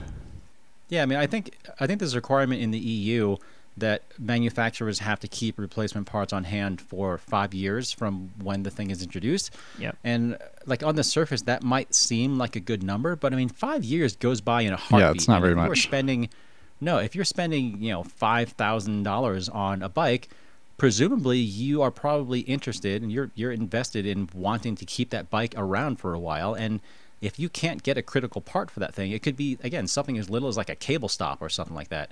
Yeah, 0.90 1.04
I 1.04 1.06
mean, 1.06 1.20
I 1.20 1.26
think 1.28 1.56
I 1.80 1.88
think 1.88 2.00
there's 2.00 2.14
a 2.14 2.18
requirement 2.18 2.62
in 2.62 2.72
the 2.72 2.80
EU 2.80 3.38
that 3.78 4.04
manufacturers 4.20 5.00
have 5.00 5.20
to 5.22 5.28
keep 5.28 5.58
replacement 5.58 6.06
parts 6.06 6.34
on 6.34 6.44
hand 6.44 6.82
for 6.82 7.18
five 7.18 7.54
years 7.54 7.92
from 7.92 8.32
when 8.44 8.64
the 8.64 8.70
thing 8.70 8.92
is 8.92 9.02
introduced. 9.02 9.56
Yep. 9.80 9.98
And 10.04 10.38
like 10.66 10.84
on 10.84 10.96
the 10.96 11.04
surface, 11.04 11.44
that 11.44 11.64
might 11.64 11.96
seem 11.96 12.38
like 12.38 12.56
a 12.56 12.60
good 12.60 12.84
number, 12.84 13.16
but 13.16 13.32
I 13.34 13.38
mean, 13.38 13.50
five 13.50 13.84
years 13.84 14.16
goes 14.18 14.42
by 14.42 14.62
in 14.62 14.74
a 14.74 14.78
heartbeat. 14.78 15.00
Yeah, 15.00 15.12
it's 15.12 15.28
not 15.28 15.36
And 15.36 15.44
very 15.44 15.56
much. 15.56 15.68
You're 15.68 15.76
spending, 15.76 16.30
no, 16.82 16.98
if 16.98 17.16
you're 17.16 17.26
spending, 17.26 17.82
you 17.82 17.92
know, 17.92 18.04
five 18.04 18.50
thousand 18.50 19.04
dollars 19.04 19.48
on 19.48 19.82
a 19.82 19.90
bike, 19.90 20.28
presumably 20.82 21.38
you 21.38 21.80
are 21.84 21.92
probably 21.92 22.40
interested 22.40 23.04
and 23.04 23.12
you're 23.12 23.30
you're 23.36 23.52
invested 23.52 24.04
in 24.04 24.28
wanting 24.34 24.74
to 24.74 24.84
keep 24.84 25.12
that 25.12 25.30
bike 25.30 25.54
around 25.56 25.98
for 25.98 26.16
a 26.16 26.20
while. 26.20 26.56
And 26.56 26.80
if 27.22 27.38
you 27.38 27.50
can't 27.50 27.84
get 27.84 28.00
a 28.00 28.02
critical 28.02 28.42
part 28.42 28.72
for 28.72 28.80
that 28.80 28.92
thing 28.92 29.12
it 29.12 29.22
could 29.22 29.38
be 29.38 29.60
again 29.64 29.86
something 29.86 30.18
as 30.18 30.28
little 30.28 30.50
as 30.50 30.58
like 30.58 30.72
a 30.72 30.76
cable 30.76 31.08
stop 31.08 31.40
or 31.40 31.50
something 31.50 31.76
like 31.76 31.90
that 31.90 32.10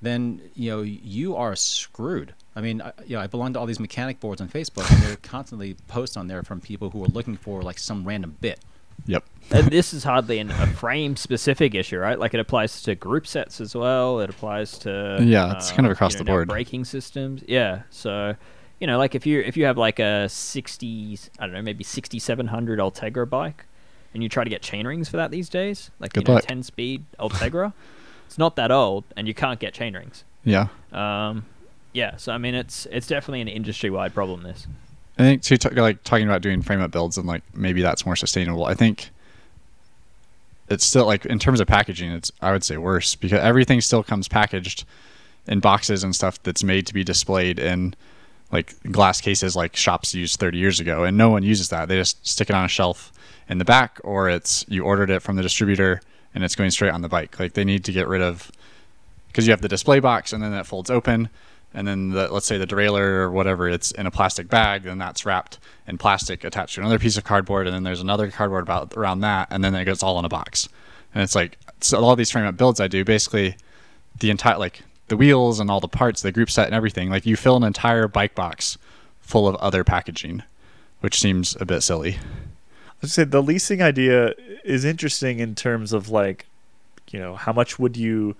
then 0.00 0.40
you 0.54 0.70
know 0.70 0.80
you 0.80 1.36
are 1.36 1.54
screwed. 1.54 2.32
I 2.54 2.62
mean 2.62 2.80
I, 2.80 2.92
you 3.04 3.16
know 3.16 3.22
i 3.22 3.26
belong 3.26 3.52
to 3.52 3.58
all 3.60 3.66
these 3.66 3.80
mechanic 3.80 4.18
boards 4.18 4.40
on 4.40 4.48
facebook 4.48 4.90
and 4.90 5.02
they're 5.02 5.16
constantly 5.34 5.74
posts 5.86 6.16
on 6.16 6.26
there 6.26 6.42
from 6.42 6.62
people 6.62 6.88
who 6.88 7.04
are 7.04 7.08
looking 7.08 7.36
for 7.36 7.60
like 7.60 7.78
some 7.78 8.08
random 8.08 8.38
bit 8.40 8.60
Yep. 9.06 9.24
and 9.52 9.68
this 9.68 9.92
is 9.94 10.02
hardly 10.04 10.38
an, 10.38 10.50
a 10.50 10.66
frame 10.66 11.14
specific 11.16 11.74
issue, 11.74 11.98
right? 11.98 12.18
Like 12.18 12.34
it 12.34 12.40
applies 12.40 12.82
to 12.82 12.94
group 12.94 13.26
sets 13.26 13.60
as 13.60 13.74
well. 13.74 14.20
It 14.20 14.30
applies 14.30 14.78
to 14.78 15.18
Yeah, 15.22 15.52
it's 15.56 15.70
kind 15.70 15.86
of 15.86 15.90
uh, 15.90 15.92
across 15.92 16.14
you 16.14 16.18
the 16.18 16.24
know, 16.24 16.32
now 16.32 16.36
board. 16.38 16.48
Braking 16.48 16.84
systems, 16.84 17.44
yeah. 17.46 17.82
So, 17.90 18.34
you 18.80 18.86
know, 18.86 18.98
like 18.98 19.14
if 19.14 19.24
you 19.26 19.40
if 19.40 19.56
you 19.56 19.64
have 19.66 19.78
like 19.78 19.98
a 20.00 20.28
sixty, 20.28 21.18
I 21.38 21.46
don't 21.46 21.54
know, 21.54 21.62
maybe 21.62 21.84
sixty 21.84 22.18
seven 22.18 22.48
hundred 22.48 22.78
Ultegra 22.80 23.28
bike, 23.28 23.66
and 24.14 24.22
you 24.22 24.28
try 24.28 24.42
to 24.42 24.50
get 24.50 24.62
chain 24.62 24.86
rings 24.86 25.08
for 25.08 25.16
that 25.18 25.30
these 25.30 25.48
days, 25.48 25.90
like 26.00 26.12
Good 26.12 26.24
you 26.24 26.28
know, 26.28 26.34
luck. 26.36 26.44
ten 26.46 26.62
speed 26.64 27.04
Ultegra, 27.20 27.72
it's 28.26 28.38
not 28.38 28.56
that 28.56 28.72
old, 28.72 29.04
and 29.16 29.28
you 29.28 29.34
can't 29.34 29.60
get 29.60 29.72
chain 29.74 29.94
rings. 29.94 30.24
Yeah. 30.42 30.68
Um, 30.92 31.46
yeah, 31.92 32.16
so 32.16 32.32
I 32.32 32.38
mean, 32.38 32.54
it's 32.54 32.86
it's 32.90 33.06
definitely 33.06 33.40
an 33.42 33.48
industry 33.48 33.90
wide 33.90 34.12
problem. 34.14 34.42
This. 34.42 34.66
I 35.18 35.22
think 35.22 35.42
too, 35.42 35.56
like 35.72 36.02
talking 36.04 36.26
about 36.26 36.42
doing 36.42 36.62
frame 36.62 36.80
up 36.80 36.90
builds 36.90 37.16
and 37.16 37.26
like 37.26 37.42
maybe 37.54 37.82
that's 37.82 38.04
more 38.04 38.16
sustainable. 38.16 38.66
I 38.66 38.74
think 38.74 39.10
it's 40.68 40.84
still 40.84 41.06
like 41.06 41.24
in 41.24 41.38
terms 41.38 41.60
of 41.60 41.66
packaging, 41.66 42.10
it's 42.10 42.30
I 42.42 42.52
would 42.52 42.64
say 42.64 42.76
worse 42.76 43.14
because 43.14 43.40
everything 43.40 43.80
still 43.80 44.02
comes 44.02 44.28
packaged 44.28 44.84
in 45.46 45.60
boxes 45.60 46.04
and 46.04 46.14
stuff 46.14 46.42
that's 46.42 46.64
made 46.64 46.86
to 46.88 46.94
be 46.94 47.04
displayed 47.04 47.58
in 47.58 47.94
like 48.52 48.74
glass 48.92 49.20
cases 49.20 49.56
like 49.56 49.74
shops 49.74 50.14
used 50.14 50.38
30 50.38 50.58
years 50.58 50.80
ago, 50.80 51.04
and 51.04 51.16
no 51.16 51.30
one 51.30 51.42
uses 51.42 51.70
that. 51.70 51.88
They 51.88 51.96
just 51.96 52.26
stick 52.26 52.50
it 52.50 52.56
on 52.56 52.64
a 52.64 52.68
shelf 52.68 53.12
in 53.48 53.58
the 53.58 53.64
back, 53.64 54.00
or 54.04 54.28
it's 54.28 54.64
you 54.68 54.84
ordered 54.84 55.10
it 55.10 55.22
from 55.22 55.36
the 55.36 55.42
distributor 55.42 56.00
and 56.34 56.44
it's 56.44 56.54
going 56.54 56.70
straight 56.70 56.92
on 56.92 57.00
the 57.00 57.08
bike. 57.08 57.40
Like 57.40 57.54
they 57.54 57.64
need 57.64 57.84
to 57.84 57.92
get 57.92 58.06
rid 58.06 58.20
of 58.20 58.52
because 59.28 59.46
you 59.46 59.52
have 59.52 59.62
the 59.62 59.68
display 59.68 60.00
box 60.00 60.32
and 60.32 60.42
then 60.42 60.52
that 60.52 60.66
folds 60.66 60.90
open 60.90 61.30
and 61.76 61.86
then 61.86 62.10
the, 62.10 62.28
let's 62.28 62.46
say 62.46 62.58
the 62.58 62.66
derailleur 62.66 63.20
or 63.20 63.30
whatever 63.30 63.68
it's 63.68 63.92
in 63.92 64.06
a 64.06 64.10
plastic 64.10 64.48
bag 64.48 64.82
then 64.82 64.98
that's 64.98 65.24
wrapped 65.24 65.58
in 65.86 65.96
plastic 65.96 66.42
attached 66.42 66.74
to 66.74 66.80
another 66.80 66.98
piece 66.98 67.16
of 67.16 67.22
cardboard 67.22 67.66
and 67.66 67.74
then 67.74 67.84
there's 67.84 68.00
another 68.00 68.30
cardboard 68.30 68.64
about 68.64 68.96
around 68.96 69.20
that 69.20 69.46
and 69.50 69.62
then 69.62 69.74
it 69.74 69.84
goes 69.84 70.02
all 70.02 70.18
in 70.18 70.24
a 70.24 70.28
box 70.28 70.68
and 71.14 71.22
it's 71.22 71.34
like 71.34 71.58
so 71.80 72.02
all 72.02 72.16
these 72.16 72.30
frame 72.30 72.46
up 72.46 72.56
builds 72.56 72.80
i 72.80 72.88
do 72.88 73.04
basically 73.04 73.56
the 74.18 74.30
entire 74.30 74.58
like 74.58 74.82
the 75.08 75.16
wheels 75.16 75.60
and 75.60 75.70
all 75.70 75.78
the 75.78 75.86
parts 75.86 76.22
the 76.22 76.32
group 76.32 76.50
set 76.50 76.66
and 76.66 76.74
everything 76.74 77.10
like 77.10 77.26
you 77.26 77.36
fill 77.36 77.56
an 77.56 77.62
entire 77.62 78.08
bike 78.08 78.34
box 78.34 78.76
full 79.20 79.46
of 79.46 79.54
other 79.56 79.84
packaging 79.84 80.42
which 81.00 81.20
seems 81.20 81.56
a 81.60 81.64
bit 81.64 81.82
silly 81.82 82.18
I'd 83.02 83.10
say 83.10 83.24
the 83.24 83.42
leasing 83.42 83.82
idea 83.82 84.34
is 84.64 84.84
interesting 84.84 85.38
in 85.38 85.54
terms 85.54 85.92
of 85.92 86.08
like, 86.08 86.46
you 87.10 87.18
know, 87.18 87.36
how 87.36 87.52
much 87.52 87.78
would 87.78 87.96
you? 87.96 88.36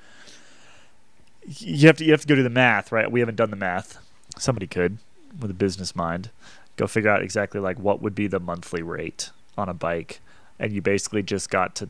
You 1.48 1.86
have 1.86 1.96
to 1.98 2.04
you 2.04 2.10
have 2.12 2.20
to 2.22 2.26
go 2.26 2.34
do 2.34 2.42
the 2.42 2.50
math, 2.50 2.90
right? 2.92 3.10
We 3.10 3.20
haven't 3.20 3.36
done 3.36 3.50
the 3.50 3.56
math. 3.56 3.98
Somebody 4.38 4.66
could, 4.66 4.98
with 5.40 5.50
a 5.50 5.54
business 5.54 5.94
mind, 5.94 6.30
go 6.76 6.86
figure 6.86 7.10
out 7.10 7.22
exactly 7.22 7.60
like 7.60 7.78
what 7.78 8.02
would 8.02 8.14
be 8.14 8.26
the 8.26 8.40
monthly 8.40 8.82
rate 8.82 9.30
on 9.56 9.68
a 9.68 9.74
bike, 9.74 10.20
and 10.58 10.72
you 10.72 10.82
basically 10.82 11.22
just 11.22 11.48
got 11.50 11.74
to 11.76 11.88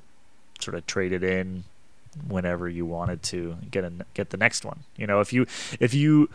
sort 0.61 0.74
of 0.74 0.86
trade 0.86 1.12
it 1.12 1.22
in 1.24 1.64
whenever 2.28 2.68
you 2.68 2.86
wanted 2.86 3.22
to 3.22 3.57
get 3.70 3.84
a, 3.84 3.92
get 4.14 4.30
the 4.30 4.36
next 4.36 4.64
one. 4.64 4.80
You 4.96 5.07
know, 5.07 5.20
if 5.20 5.32
you 5.32 5.46
if 5.80 5.94
you 5.94 6.28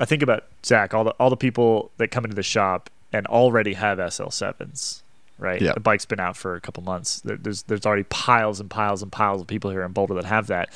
I 0.00 0.04
think 0.04 0.22
about 0.22 0.44
Zach, 0.64 0.92
all 0.92 1.04
the 1.04 1.10
all 1.12 1.30
the 1.30 1.36
people 1.36 1.90
that 1.98 2.08
come 2.08 2.24
into 2.24 2.36
the 2.36 2.42
shop 2.42 2.90
and 3.12 3.26
already 3.28 3.74
have 3.74 3.98
SL7s, 3.98 5.02
right? 5.38 5.62
Yeah. 5.62 5.72
The 5.72 5.80
bike's 5.80 6.04
been 6.04 6.20
out 6.20 6.36
for 6.36 6.54
a 6.56 6.60
couple 6.60 6.82
months. 6.82 7.20
There- 7.20 7.36
There's 7.36 7.62
there's 7.62 7.86
already 7.86 8.02
piles 8.04 8.58
and 8.60 8.68
piles 8.68 9.02
and 9.02 9.10
piles 9.12 9.40
of 9.40 9.46
people 9.46 9.70
here 9.70 9.82
in 9.84 9.92
Boulder 9.92 10.14
that 10.14 10.24
have 10.24 10.48
that. 10.48 10.68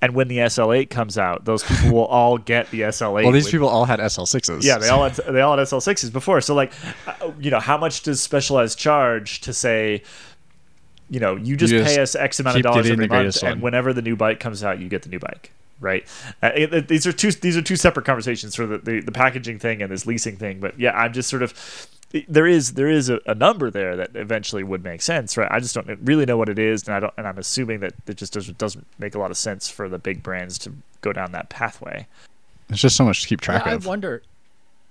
And 0.00 0.14
when 0.14 0.28
the 0.28 0.38
SL8 0.38 0.90
comes 0.90 1.18
out, 1.18 1.44
those 1.44 1.64
people 1.64 1.90
will 1.90 2.06
all 2.06 2.38
get 2.38 2.70
the 2.70 2.82
SL8. 2.82 3.24
Well, 3.24 3.32
these 3.32 3.44
with- 3.46 3.52
people 3.52 3.68
all 3.68 3.84
had 3.84 3.98
SL6s. 3.98 4.62
yeah, 4.62 4.78
they 4.78 4.88
all 4.88 5.08
had, 5.08 5.14
they 5.34 5.40
all 5.40 5.56
had 5.56 5.66
SL6s 5.66 6.12
before. 6.12 6.40
So 6.40 6.54
like, 6.54 6.72
uh, 7.08 7.32
you 7.40 7.50
know, 7.50 7.58
how 7.58 7.76
much 7.76 8.02
does 8.02 8.20
Specialized 8.22 8.78
charge 8.78 9.40
to 9.40 9.52
say, 9.52 10.02
you 11.10 11.18
know, 11.18 11.34
you 11.34 11.56
just, 11.56 11.72
just 11.72 11.94
pay 11.96 12.00
us 12.00 12.14
X 12.14 12.38
amount 12.38 12.54
of 12.58 12.62
dollars 12.62 12.86
every 12.92 13.06
month, 13.24 13.34
and 13.54 13.62
whenever 13.62 13.92
the 13.92 14.02
new 14.02 14.14
bike 14.14 14.38
comes 14.38 14.62
out, 14.62 14.78
you 14.78 14.88
get 14.88 15.02
the 15.02 15.08
new 15.08 15.18
bike, 15.18 15.50
right? 15.80 16.06
Uh, 16.42 16.50
it, 16.54 16.72
it- 16.72 16.88
these 16.88 17.06
are 17.06 17.12
two 17.12 17.32
these 17.32 17.56
are 17.56 17.62
two 17.62 17.76
separate 17.76 18.04
conversations 18.06 18.54
for 18.54 18.66
the, 18.66 18.78
the 18.78 19.00
the 19.00 19.12
packaging 19.12 19.58
thing 19.58 19.82
and 19.82 19.90
this 19.90 20.06
leasing 20.06 20.36
thing. 20.36 20.60
But 20.60 20.78
yeah, 20.78 20.92
I'm 20.96 21.12
just 21.12 21.28
sort 21.28 21.42
of. 21.42 21.54
There 22.26 22.46
is 22.46 22.72
there 22.72 22.88
is 22.88 23.10
a, 23.10 23.20
a 23.26 23.34
number 23.34 23.70
there 23.70 23.94
that 23.96 24.16
eventually 24.16 24.62
would 24.64 24.82
make 24.82 25.02
sense, 25.02 25.36
right? 25.36 25.50
I 25.50 25.60
just 25.60 25.74
don't 25.74 25.86
really 26.02 26.24
know 26.24 26.38
what 26.38 26.48
it 26.48 26.58
is, 26.58 26.86
and 26.88 26.94
I 26.96 27.00
don't, 27.00 27.12
and 27.18 27.26
I'm 27.28 27.36
assuming 27.36 27.80
that 27.80 27.92
it 28.06 28.16
just 28.16 28.32
doesn't 28.32 28.56
doesn't 28.56 28.86
make 28.98 29.14
a 29.14 29.18
lot 29.18 29.30
of 29.30 29.36
sense 29.36 29.68
for 29.68 29.90
the 29.90 29.98
big 29.98 30.22
brands 30.22 30.58
to 30.60 30.72
go 31.02 31.12
down 31.12 31.32
that 31.32 31.50
pathway. 31.50 32.06
It's 32.70 32.80
just 32.80 32.96
so 32.96 33.04
much 33.04 33.22
to 33.22 33.28
keep 33.28 33.40
track 33.42 33.66
Yeah, 33.66 33.74
of. 33.74 33.86
I 33.86 33.88
wonder. 33.88 34.22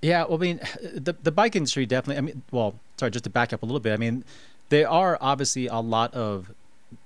Yeah, 0.01 0.25
well, 0.25 0.35
I 0.37 0.41
mean, 0.41 0.59
the 0.93 1.15
the 1.23 1.31
bike 1.31 1.55
industry 1.55 1.87
definitely. 1.87 2.17
I 2.17 2.21
mean, 2.21 2.43
well, 2.51 2.75
sorry, 2.97 3.11
just 3.11 3.23
to 3.23 3.31
back 3.31 3.51
up 3.51 3.63
a 3.63 3.65
little 3.65 3.79
bit. 3.79 3.93
I 3.93 3.97
mean, 3.97 4.23
there 4.69 4.87
are 4.87 5.17
obviously 5.19 5.65
a 5.65 5.79
lot 5.79 6.13
of 6.13 6.51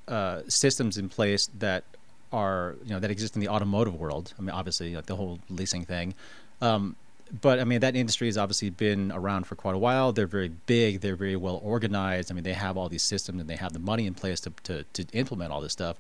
uh, 0.10 0.42
systems 0.50 0.98
in 0.98 1.08
place 1.08 1.50
that 1.60 1.86
are 2.34 2.76
you 2.84 2.92
know 2.92 3.00
that 3.00 3.12
exist 3.12 3.36
in 3.36 3.40
the 3.40 3.48
automotive 3.48 3.96
world. 3.96 4.34
I 4.38 4.42
mean, 4.42 4.52
obviously, 4.52 4.94
like 4.94 5.06
the 5.06 5.16
whole 5.16 5.40
leasing 5.50 5.86
thing. 5.86 6.16
Um, 6.62 6.96
but 7.40 7.60
I 7.60 7.64
mean, 7.64 7.80
that 7.80 7.96
industry 7.96 8.28
has 8.28 8.38
obviously 8.38 8.70
been 8.70 9.12
around 9.12 9.46
for 9.46 9.56
quite 9.56 9.76
a 9.76 9.78
while. 9.78 10.12
They're 10.12 10.28
very 10.28 10.50
big. 10.50 11.02
They're 11.02 11.16
very 11.16 11.36
well 11.36 11.62
organized. 11.64 12.32
I 12.32 12.36
mean, 12.36 12.44
they 12.44 12.54
have 12.54 12.78
all 12.78 12.90
these 12.90 13.04
systems 13.04 13.40
and 13.40 13.50
they 13.50 13.56
have 13.56 13.74
the 13.74 13.80
money 13.80 14.06
in 14.06 14.14
place 14.14 14.40
to 14.42 14.52
to, 14.64 14.84
to 14.94 15.06
implement 15.14 15.52
all 15.52 15.62
this 15.62 15.74
stuff. 15.74 15.98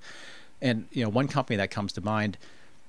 And 0.61 0.87
you 0.91 1.03
know, 1.03 1.09
one 1.09 1.27
company 1.27 1.57
that 1.57 1.71
comes 1.71 1.93
to 1.93 2.01
mind 2.01 2.37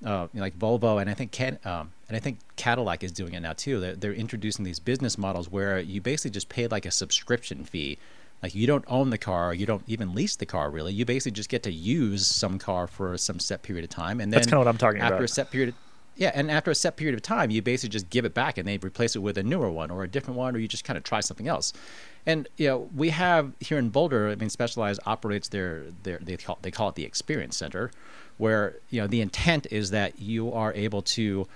uh, 0.04 0.26
you 0.32 0.38
know, 0.38 0.44
like 0.44 0.58
Volvo 0.58 1.00
and 1.00 1.08
I 1.08 1.14
think 1.14 1.30
Can, 1.32 1.58
um, 1.64 1.92
and 2.08 2.16
I 2.16 2.20
think 2.20 2.38
Cadillac 2.56 3.04
is 3.04 3.12
doing 3.12 3.34
it 3.34 3.40
now 3.40 3.52
too. 3.52 3.80
They're, 3.80 3.94
they're 3.94 4.12
introducing 4.12 4.64
these 4.64 4.80
business 4.80 5.16
models 5.16 5.50
where 5.50 5.78
you 5.78 6.00
basically 6.00 6.32
just 6.32 6.48
pay 6.48 6.66
like 6.66 6.86
a 6.86 6.90
subscription 6.90 7.64
fee. 7.64 7.98
Like 8.42 8.54
you 8.54 8.66
don't 8.66 8.84
own 8.88 9.10
the 9.10 9.18
car, 9.18 9.54
you 9.54 9.66
don't 9.66 9.84
even 9.86 10.14
lease 10.14 10.34
the 10.34 10.46
car 10.46 10.70
really. 10.70 10.92
You 10.92 11.04
basically 11.04 11.32
just 11.32 11.48
get 11.48 11.62
to 11.62 11.72
use 11.72 12.26
some 12.26 12.58
car 12.58 12.88
for 12.88 13.16
some 13.16 13.38
set 13.38 13.62
period 13.62 13.84
of 13.84 13.90
time, 13.90 14.20
and 14.20 14.32
then 14.32 14.38
That's 14.38 14.48
kinda 14.48 14.58
what 14.58 14.68
I'm 14.68 14.78
talking 14.78 15.00
after 15.00 15.14
about. 15.14 15.24
a 15.24 15.28
set 15.28 15.50
period. 15.52 15.68
Of, 15.70 15.74
yeah, 16.16 16.30
and 16.34 16.50
after 16.50 16.70
a 16.70 16.74
set 16.74 16.96
period 16.96 17.14
of 17.14 17.22
time, 17.22 17.50
you 17.50 17.62
basically 17.62 17.90
just 17.90 18.10
give 18.10 18.24
it 18.24 18.34
back, 18.34 18.58
and 18.58 18.68
they 18.68 18.78
replace 18.78 19.16
it 19.16 19.20
with 19.20 19.38
a 19.38 19.42
newer 19.42 19.70
one 19.70 19.90
or 19.90 20.04
a 20.04 20.08
different 20.08 20.38
one, 20.38 20.54
or 20.54 20.58
you 20.58 20.68
just 20.68 20.84
kind 20.84 20.96
of 20.96 21.04
try 21.04 21.20
something 21.20 21.48
else. 21.48 21.72
And 22.26 22.48
you 22.56 22.68
know, 22.68 22.90
we 22.94 23.10
have 23.10 23.52
here 23.60 23.78
in 23.78 23.88
Boulder. 23.88 24.28
I 24.28 24.34
mean, 24.34 24.50
Specialized 24.50 25.00
operates 25.06 25.48
their 25.48 25.84
their 26.02 26.18
they 26.18 26.36
call 26.36 26.58
they 26.62 26.70
call 26.70 26.90
it 26.90 26.96
the 26.96 27.04
Experience 27.04 27.56
Center, 27.56 27.90
where 28.36 28.76
you 28.90 29.00
know 29.00 29.06
the 29.06 29.20
intent 29.20 29.66
is 29.70 29.90
that 29.90 30.20
you 30.20 30.52
are 30.52 30.72
able 30.74 31.02
to 31.02 31.48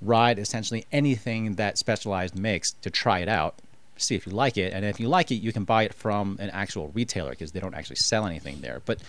ride 0.00 0.38
essentially 0.38 0.86
anything 0.90 1.54
that 1.54 1.78
Specialized 1.78 2.36
makes 2.36 2.72
to 2.72 2.90
try 2.90 3.18
it 3.20 3.28
out, 3.28 3.56
see 3.98 4.14
if 4.14 4.26
you 4.26 4.32
like 4.32 4.56
it, 4.56 4.72
and 4.72 4.84
if 4.84 4.98
you 4.98 5.08
like 5.08 5.30
it, 5.30 5.36
you 5.36 5.52
can 5.52 5.64
buy 5.64 5.82
it 5.82 5.92
from 5.92 6.38
an 6.40 6.50
actual 6.50 6.88
retailer 6.94 7.30
because 7.30 7.52
they 7.52 7.60
don't 7.60 7.74
actually 7.74 7.96
sell 7.96 8.26
anything 8.26 8.62
there. 8.62 8.80
But 8.86 9.00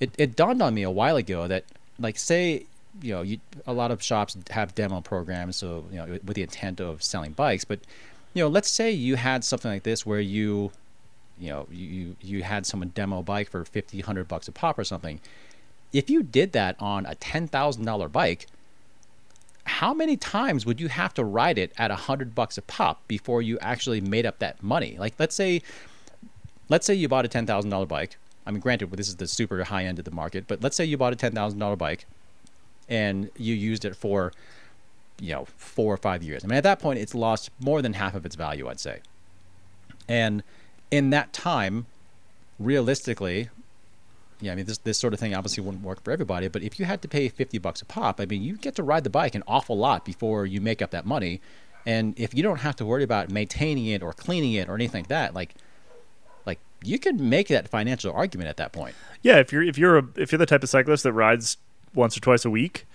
it, 0.00 0.10
it 0.18 0.36
dawned 0.36 0.60
on 0.60 0.74
me 0.74 0.82
a 0.82 0.90
while 0.90 1.16
ago 1.16 1.48
that 1.48 1.64
like 1.98 2.18
say 2.18 2.66
you 3.00 3.12
know 3.12 3.22
you, 3.22 3.38
a 3.66 3.72
lot 3.72 3.90
of 3.90 4.02
shops 4.02 4.36
have 4.50 4.74
demo 4.74 5.00
programs 5.00 5.56
so 5.56 5.84
you 5.90 5.96
know 5.96 6.06
with 6.24 6.34
the 6.34 6.42
intent 6.42 6.80
of 6.80 7.02
selling 7.02 7.32
bikes 7.32 7.64
but 7.64 7.80
you 8.34 8.42
know 8.42 8.48
let's 8.48 8.68
say 8.68 8.90
you 8.90 9.16
had 9.16 9.44
something 9.44 9.70
like 9.70 9.82
this 9.82 10.04
where 10.04 10.20
you 10.20 10.70
you 11.38 11.48
know 11.48 11.66
you 11.70 12.16
you 12.20 12.42
had 12.42 12.66
someone 12.66 12.90
demo 12.90 13.20
a 13.20 13.22
bike 13.22 13.50
for 13.50 13.64
50 13.64 13.98
100 13.98 14.28
bucks 14.28 14.48
a 14.48 14.52
pop 14.52 14.78
or 14.78 14.84
something. 14.84 15.20
If 15.92 16.08
you 16.08 16.22
did 16.22 16.52
that 16.52 16.76
on 16.80 17.04
a 17.04 17.14
$10,000 17.14 18.12
bike 18.12 18.46
how 19.64 19.94
many 19.94 20.16
times 20.16 20.66
would 20.66 20.80
you 20.80 20.88
have 20.88 21.14
to 21.14 21.24
ride 21.24 21.56
it 21.56 21.72
at 21.78 21.90
a 21.90 21.94
100 21.94 22.34
bucks 22.34 22.58
a 22.58 22.62
pop 22.62 23.06
before 23.06 23.42
you 23.42 23.58
actually 23.60 24.00
made 24.00 24.26
up 24.26 24.38
that 24.40 24.62
money? 24.62 24.96
Like 24.98 25.14
let's 25.18 25.34
say 25.34 25.62
let's 26.68 26.86
say 26.86 26.94
you 26.94 27.08
bought 27.08 27.24
a 27.24 27.28
$10,000 27.28 27.88
bike. 27.88 28.16
I 28.46 28.50
mean, 28.50 28.60
granted, 28.60 28.90
this 28.92 29.08
is 29.08 29.16
the 29.16 29.28
super 29.28 29.62
high 29.64 29.84
end 29.84 29.98
of 29.98 30.04
the 30.04 30.10
market, 30.10 30.46
but 30.48 30.62
let's 30.62 30.76
say 30.76 30.84
you 30.84 30.96
bought 30.96 31.12
a 31.12 31.16
ten 31.16 31.32
thousand 31.32 31.58
dollar 31.60 31.76
bike, 31.76 32.06
and 32.88 33.30
you 33.36 33.54
used 33.54 33.84
it 33.84 33.96
for, 33.96 34.32
you 35.20 35.32
know, 35.32 35.46
four 35.56 35.92
or 35.92 35.98
five 35.98 36.22
years. 36.22 36.44
I 36.44 36.48
mean, 36.48 36.56
at 36.56 36.64
that 36.64 36.78
point, 36.78 36.98
it's 36.98 37.14
lost 37.14 37.50
more 37.60 37.82
than 37.82 37.94
half 37.94 38.14
of 38.14 38.26
its 38.26 38.36
value, 38.36 38.68
I'd 38.68 38.80
say. 38.80 39.00
And 40.08 40.42
in 40.90 41.10
that 41.10 41.32
time, 41.32 41.86
realistically, 42.58 43.48
yeah, 44.40 44.52
I 44.52 44.54
mean, 44.56 44.66
this 44.66 44.78
this 44.78 44.98
sort 44.98 45.14
of 45.14 45.20
thing 45.20 45.34
obviously 45.34 45.62
wouldn't 45.62 45.84
work 45.84 46.02
for 46.02 46.10
everybody. 46.10 46.48
But 46.48 46.62
if 46.62 46.78
you 46.78 46.84
had 46.84 47.00
to 47.02 47.08
pay 47.08 47.28
fifty 47.28 47.58
bucks 47.58 47.80
a 47.80 47.84
pop, 47.84 48.20
I 48.20 48.26
mean, 48.26 48.42
you 48.42 48.56
get 48.56 48.74
to 48.74 48.82
ride 48.82 49.04
the 49.04 49.10
bike 49.10 49.34
an 49.34 49.44
awful 49.46 49.78
lot 49.78 50.04
before 50.04 50.44
you 50.44 50.60
make 50.60 50.82
up 50.82 50.90
that 50.90 51.06
money. 51.06 51.40
And 51.86 52.18
if 52.18 52.34
you 52.34 52.42
don't 52.42 52.58
have 52.60 52.76
to 52.76 52.84
worry 52.84 53.02
about 53.04 53.30
maintaining 53.30 53.86
it 53.86 54.02
or 54.02 54.12
cleaning 54.12 54.54
it 54.54 54.68
or 54.68 54.74
anything 54.74 55.02
like 55.02 55.08
that, 55.08 55.34
like 55.34 55.54
like 56.44 56.58
you 56.82 56.98
could 56.98 57.20
make 57.20 57.48
that 57.48 57.68
financial 57.68 58.12
argument 58.12 58.48
at 58.48 58.56
that 58.56 58.72
point. 58.72 58.94
Yeah, 59.22 59.38
if 59.38 59.52
you're 59.52 59.62
if 59.62 59.78
you're 59.78 59.98
a 59.98 60.04
if 60.16 60.32
you're 60.32 60.38
the 60.38 60.46
type 60.46 60.62
of 60.64 60.68
cyclist 60.68 61.04
that 61.04 61.12
rides 61.12 61.56
once 61.94 62.16
or 62.16 62.20
twice 62.20 62.44
a 62.44 62.50
week, 62.50 62.86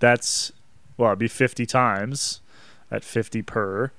that's 0.00 0.52
well, 0.96 1.10
it'd 1.10 1.18
be 1.18 1.28
fifty 1.28 1.66
times 1.66 2.40
at 2.90 3.04
fifty 3.04 3.42
per. 3.42 3.92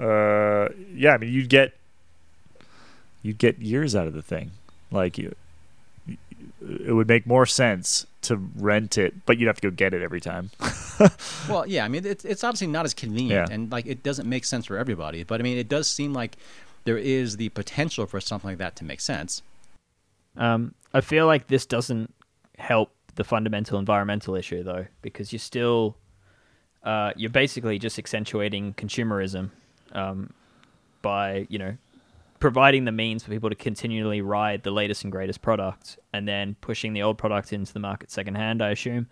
Uh, 0.00 0.68
yeah, 0.92 1.14
I 1.14 1.18
mean 1.18 1.32
you'd 1.32 1.48
get 1.48 1.74
you'd 3.22 3.38
get 3.38 3.58
years 3.58 3.94
out 3.94 4.06
of 4.06 4.12
the 4.12 4.22
thing. 4.22 4.50
Like 4.90 5.18
you, 5.18 5.34
it 6.60 6.92
would 6.94 7.08
make 7.08 7.26
more 7.26 7.46
sense 7.46 8.06
to 8.22 8.36
rent 8.56 8.96
it, 8.98 9.26
but 9.26 9.38
you'd 9.38 9.46
have 9.46 9.60
to 9.60 9.70
go 9.70 9.74
get 9.74 9.94
it 9.94 10.02
every 10.02 10.20
time. 10.20 10.50
Well, 11.48 11.66
yeah, 11.66 11.84
I 11.84 11.88
mean, 11.88 12.06
it's, 12.06 12.24
it's 12.24 12.44
obviously 12.44 12.68
not 12.68 12.84
as 12.84 12.94
convenient, 12.94 13.48
Yeah. 13.48 13.54
and 13.54 13.72
like 13.72 13.84
it 13.86 14.04
doesn't 14.04 14.28
make 14.28 14.44
sense 14.44 14.66
for 14.66 14.78
everybody. 14.78 15.24
But 15.24 15.40
I 15.40 15.42
mean, 15.42 15.58
it 15.58 15.68
does 15.68 15.88
seem 15.88 16.12
like 16.12 16.36
there 16.84 16.96
is 16.96 17.36
the 17.36 17.48
potential 17.48 18.06
for 18.06 18.20
something 18.20 18.50
like 18.50 18.58
that 18.58 18.76
to 18.76 18.84
make 18.84 19.00
sense. 19.00 19.42
Um, 20.36 20.72
I 20.92 21.00
feel 21.00 21.26
like 21.26 21.48
this 21.48 21.66
doesn't 21.66 22.14
help 22.58 22.92
the 23.16 23.24
fundamental 23.24 23.78
environmental 23.78 24.34
issue 24.34 24.62
though, 24.62 24.86
because 25.02 25.32
you're 25.32 25.38
still 25.38 25.96
uh, 26.82 27.12
you're 27.16 27.30
basically 27.30 27.78
just 27.78 27.98
accentuating 27.98 28.74
consumerism 28.74 29.50
um, 29.92 30.32
by 31.02 31.46
you 31.48 31.58
know 31.58 31.76
providing 32.40 32.84
the 32.84 32.92
means 32.92 33.22
for 33.22 33.30
people 33.30 33.48
to 33.48 33.56
continually 33.56 34.20
ride 34.20 34.62
the 34.64 34.70
latest 34.70 35.02
and 35.02 35.12
greatest 35.12 35.40
products, 35.40 35.96
and 36.12 36.28
then 36.28 36.56
pushing 36.60 36.92
the 36.92 37.02
old 37.02 37.16
product 37.16 37.52
into 37.52 37.72
the 37.72 37.80
market 37.80 38.10
secondhand. 38.10 38.60
I 38.60 38.70
assume, 38.70 39.08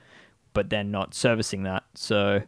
but 0.53 0.71
then 0.71 0.91
not 0.91 1.15
servicing 1.15 1.63
that. 1.63 1.85
So 1.95 2.43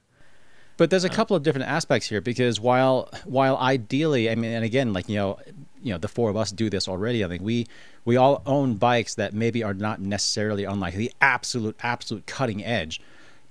But 0.76 0.90
there's 0.90 1.04
a 1.04 1.08
couple 1.08 1.36
of 1.36 1.42
different 1.42 1.68
aspects 1.68 2.08
here 2.08 2.20
because 2.20 2.60
while 2.60 3.08
while 3.24 3.56
ideally, 3.56 4.28
I 4.28 4.34
mean, 4.34 4.52
and 4.52 4.64
again, 4.64 4.92
like 4.92 5.08
you 5.08 5.16
know, 5.16 5.38
you 5.84 5.92
know, 5.92 5.98
the 5.98 6.08
four 6.08 6.30
of 6.30 6.36
us 6.36 6.50
do 6.50 6.68
this 6.70 6.88
already. 6.88 7.24
I 7.24 7.28
think 7.28 7.42
we 7.42 7.66
we 8.04 8.16
all 8.16 8.42
own 8.46 8.74
bikes 8.74 9.14
that 9.14 9.34
maybe 9.34 9.62
are 9.62 9.74
not 9.74 10.00
necessarily 10.00 10.66
on 10.66 10.80
like 10.80 10.94
the 10.94 11.12
absolute 11.20 11.76
absolute 11.82 12.26
cutting 12.26 12.64
edge, 12.64 13.00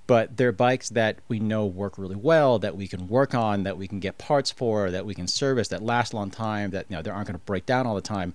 but 0.08 0.36
they're 0.36 0.52
bikes 0.52 0.90
that 0.90 1.20
we 1.28 1.38
know 1.38 1.64
work 1.64 1.96
really 1.96 2.16
well, 2.16 2.58
that 2.58 2.76
we 2.76 2.88
can 2.88 3.08
work 3.08 3.34
on, 3.34 3.62
that 3.62 3.78
we 3.78 3.86
can 3.86 4.00
get 4.00 4.18
parts 4.18 4.50
for, 4.50 4.90
that 4.90 5.06
we 5.06 5.14
can 5.14 5.28
service, 5.28 5.68
that 5.68 5.82
last 5.82 6.12
a 6.12 6.16
long 6.16 6.30
time, 6.30 6.72
that 6.72 6.86
you 6.88 6.96
know 6.96 7.02
they 7.02 7.10
aren't 7.10 7.28
going 7.28 7.38
to 7.38 7.44
break 7.44 7.66
down 7.66 7.86
all 7.86 7.94
the 7.94 8.00
time. 8.00 8.34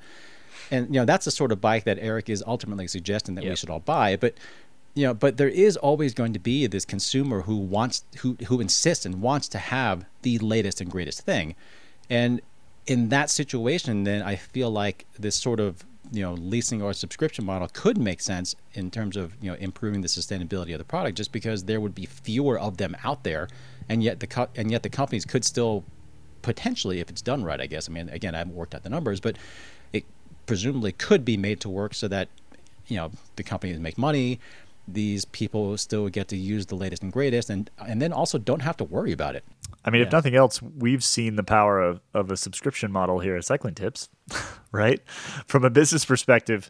And 0.71 0.87
you 0.87 1.01
know 1.01 1.05
that's 1.05 1.25
the 1.25 1.31
sort 1.31 1.51
of 1.51 1.59
bike 1.59 1.83
that 1.83 1.97
Eric 1.99 2.29
is 2.29 2.41
ultimately 2.47 2.87
suggesting 2.87 3.35
that 3.35 3.43
we 3.43 3.55
should 3.55 3.69
all 3.69 3.81
buy. 3.81 4.15
But 4.15 4.35
you 4.95 5.05
know, 5.05 5.13
but 5.13 5.35
there 5.35 5.49
is 5.49 5.75
always 5.75 6.13
going 6.13 6.33
to 6.33 6.39
be 6.39 6.67
this 6.67 6.85
consumer 6.85 7.41
who 7.41 7.57
wants 7.57 8.05
who 8.19 8.37
who 8.47 8.61
insists 8.61 9.05
and 9.05 9.21
wants 9.21 9.49
to 9.49 9.57
have 9.57 10.05
the 10.21 10.37
latest 10.39 10.79
and 10.79 10.89
greatest 10.89 11.21
thing. 11.21 11.55
And 12.09 12.41
in 12.87 13.09
that 13.09 13.29
situation, 13.29 14.03
then 14.03 14.21
I 14.21 14.35
feel 14.35 14.71
like 14.71 15.05
this 15.17 15.35
sort 15.35 15.59
of 15.59 15.85
you 16.11 16.23
know 16.23 16.33
leasing 16.33 16.81
or 16.81 16.93
subscription 16.93 17.45
model 17.45 17.67
could 17.71 17.97
make 17.97 18.21
sense 18.21 18.55
in 18.73 18.89
terms 18.89 19.15
of 19.15 19.33
you 19.41 19.51
know 19.51 19.57
improving 19.57 20.01
the 20.01 20.07
sustainability 20.07 20.73
of 20.73 20.79
the 20.79 20.85
product, 20.85 21.17
just 21.17 21.31
because 21.31 21.65
there 21.65 21.79
would 21.79 21.95
be 21.95 22.05
fewer 22.05 22.57
of 22.57 22.77
them 22.77 22.95
out 23.03 23.23
there, 23.23 23.47
and 23.87 24.03
yet 24.03 24.19
the 24.19 24.27
co- 24.27 24.49
and 24.55 24.71
yet 24.71 24.83
the 24.83 24.89
companies 24.89 25.25
could 25.25 25.45
still 25.45 25.83
potentially, 26.41 26.99
if 26.99 27.09
it's 27.09 27.21
done 27.21 27.43
right, 27.43 27.59
I 27.59 27.67
guess. 27.67 27.89
I 27.89 27.91
mean, 27.91 28.09
again, 28.09 28.33
I 28.33 28.39
haven't 28.39 28.55
worked 28.55 28.73
out 28.73 28.83
the 28.83 28.89
numbers, 28.89 29.19
but 29.19 29.37
it 29.93 30.05
presumably 30.45 30.91
could 30.91 31.25
be 31.25 31.37
made 31.37 31.59
to 31.61 31.69
work 31.69 31.93
so 31.93 32.07
that 32.07 32.29
you 32.87 32.97
know 32.97 33.11
the 33.35 33.43
companies 33.43 33.79
make 33.79 33.97
money. 33.97 34.39
These 34.93 35.25
people 35.25 35.77
still 35.77 36.09
get 36.09 36.27
to 36.29 36.37
use 36.37 36.67
the 36.67 36.75
latest 36.75 37.03
and 37.03 37.11
greatest, 37.11 37.49
and 37.49 37.69
and 37.77 38.01
then 38.01 38.13
also 38.13 38.37
don't 38.37 38.61
have 38.61 38.77
to 38.77 38.83
worry 38.83 39.11
about 39.11 39.35
it. 39.35 39.43
I 39.85 39.91
mean, 39.91 40.01
if 40.01 40.11
nothing 40.11 40.35
else, 40.35 40.61
we've 40.61 41.03
seen 41.03 41.35
the 41.35 41.43
power 41.43 41.81
of, 41.81 42.01
of 42.13 42.29
a 42.29 42.37
subscription 42.37 42.91
model 42.91 43.19
here 43.19 43.37
at 43.37 43.45
Cycling 43.45 43.75
Tips, 43.75 44.09
right? 44.71 45.01
From 45.47 45.63
a 45.63 45.69
business 45.69 46.03
perspective, 46.03 46.69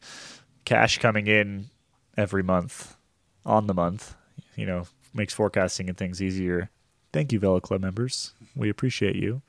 cash 0.63 0.99
coming 0.99 1.27
in 1.27 1.69
every 2.15 2.43
month 2.43 2.95
on 3.45 3.67
the 3.67 3.73
month, 3.73 4.15
you 4.55 4.65
know, 4.65 4.85
makes 5.13 5.33
forecasting 5.33 5.89
and 5.89 5.97
things 5.97 6.21
easier. 6.21 6.69
Thank 7.11 7.31
you, 7.31 7.39
Velo 7.39 7.59
Club 7.59 7.81
members. 7.81 8.33
We 8.55 8.69
appreciate 8.69 9.15
you. 9.15 9.41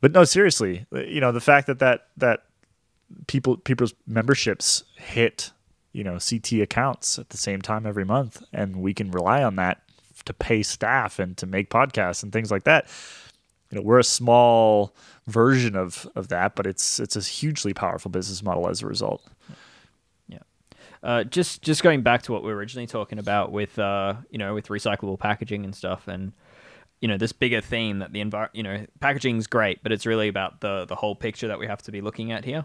But 0.00 0.12
no, 0.12 0.24
seriously, 0.24 0.86
you 0.92 1.20
know 1.20 1.32
the 1.32 1.40
fact 1.40 1.66
that 1.66 1.78
that 1.78 2.08
that 2.16 2.44
people 3.26 3.56
people's 3.56 3.94
memberships 4.06 4.84
hit 4.96 5.52
you 5.94 6.04
know 6.04 6.18
CT 6.18 6.54
accounts 6.54 7.18
at 7.18 7.30
the 7.30 7.38
same 7.38 7.62
time 7.62 7.86
every 7.86 8.04
month, 8.04 8.42
and 8.52 8.76
we 8.76 8.92
can 8.92 9.10
rely 9.10 9.42
on 9.42 9.56
that 9.56 9.80
to 10.26 10.34
pay 10.34 10.62
staff 10.62 11.18
and 11.18 11.36
to 11.38 11.46
make 11.46 11.70
podcasts 11.70 12.22
and 12.22 12.32
things 12.32 12.50
like 12.50 12.64
that. 12.64 12.86
You 13.70 13.78
know, 13.78 13.82
we're 13.82 14.00
a 14.00 14.04
small 14.04 14.94
version 15.26 15.76
of 15.76 16.06
of 16.14 16.28
that, 16.28 16.56
but 16.56 16.66
it's 16.66 17.00
it's 17.00 17.16
a 17.16 17.20
hugely 17.20 17.72
powerful 17.72 18.10
business 18.10 18.42
model 18.42 18.68
as 18.68 18.82
a 18.82 18.86
result. 18.86 19.24
Yeah. 20.28 20.38
Uh, 21.02 21.24
just 21.24 21.62
just 21.62 21.82
going 21.82 22.02
back 22.02 22.22
to 22.22 22.32
what 22.32 22.42
we 22.42 22.50
were 22.50 22.56
originally 22.56 22.88
talking 22.88 23.20
about 23.20 23.52
with 23.52 23.78
uh, 23.78 24.14
you 24.30 24.38
know 24.38 24.52
with 24.52 24.68
recyclable 24.68 25.18
packaging 25.18 25.64
and 25.64 25.74
stuff, 25.74 26.08
and 26.08 26.32
you 27.00 27.06
know 27.06 27.16
this 27.16 27.32
bigger 27.32 27.60
theme 27.60 28.00
that 28.00 28.12
the 28.12 28.22
envir- 28.22 28.50
you 28.52 28.64
know 28.64 28.84
packaging's 28.98 29.46
great, 29.46 29.82
but 29.84 29.92
it's 29.92 30.06
really 30.06 30.26
about 30.26 30.60
the 30.60 30.86
the 30.86 30.96
whole 30.96 31.14
picture 31.14 31.46
that 31.48 31.58
we 31.60 31.68
have 31.68 31.82
to 31.82 31.92
be 31.92 32.00
looking 32.00 32.32
at 32.32 32.44
here. 32.44 32.64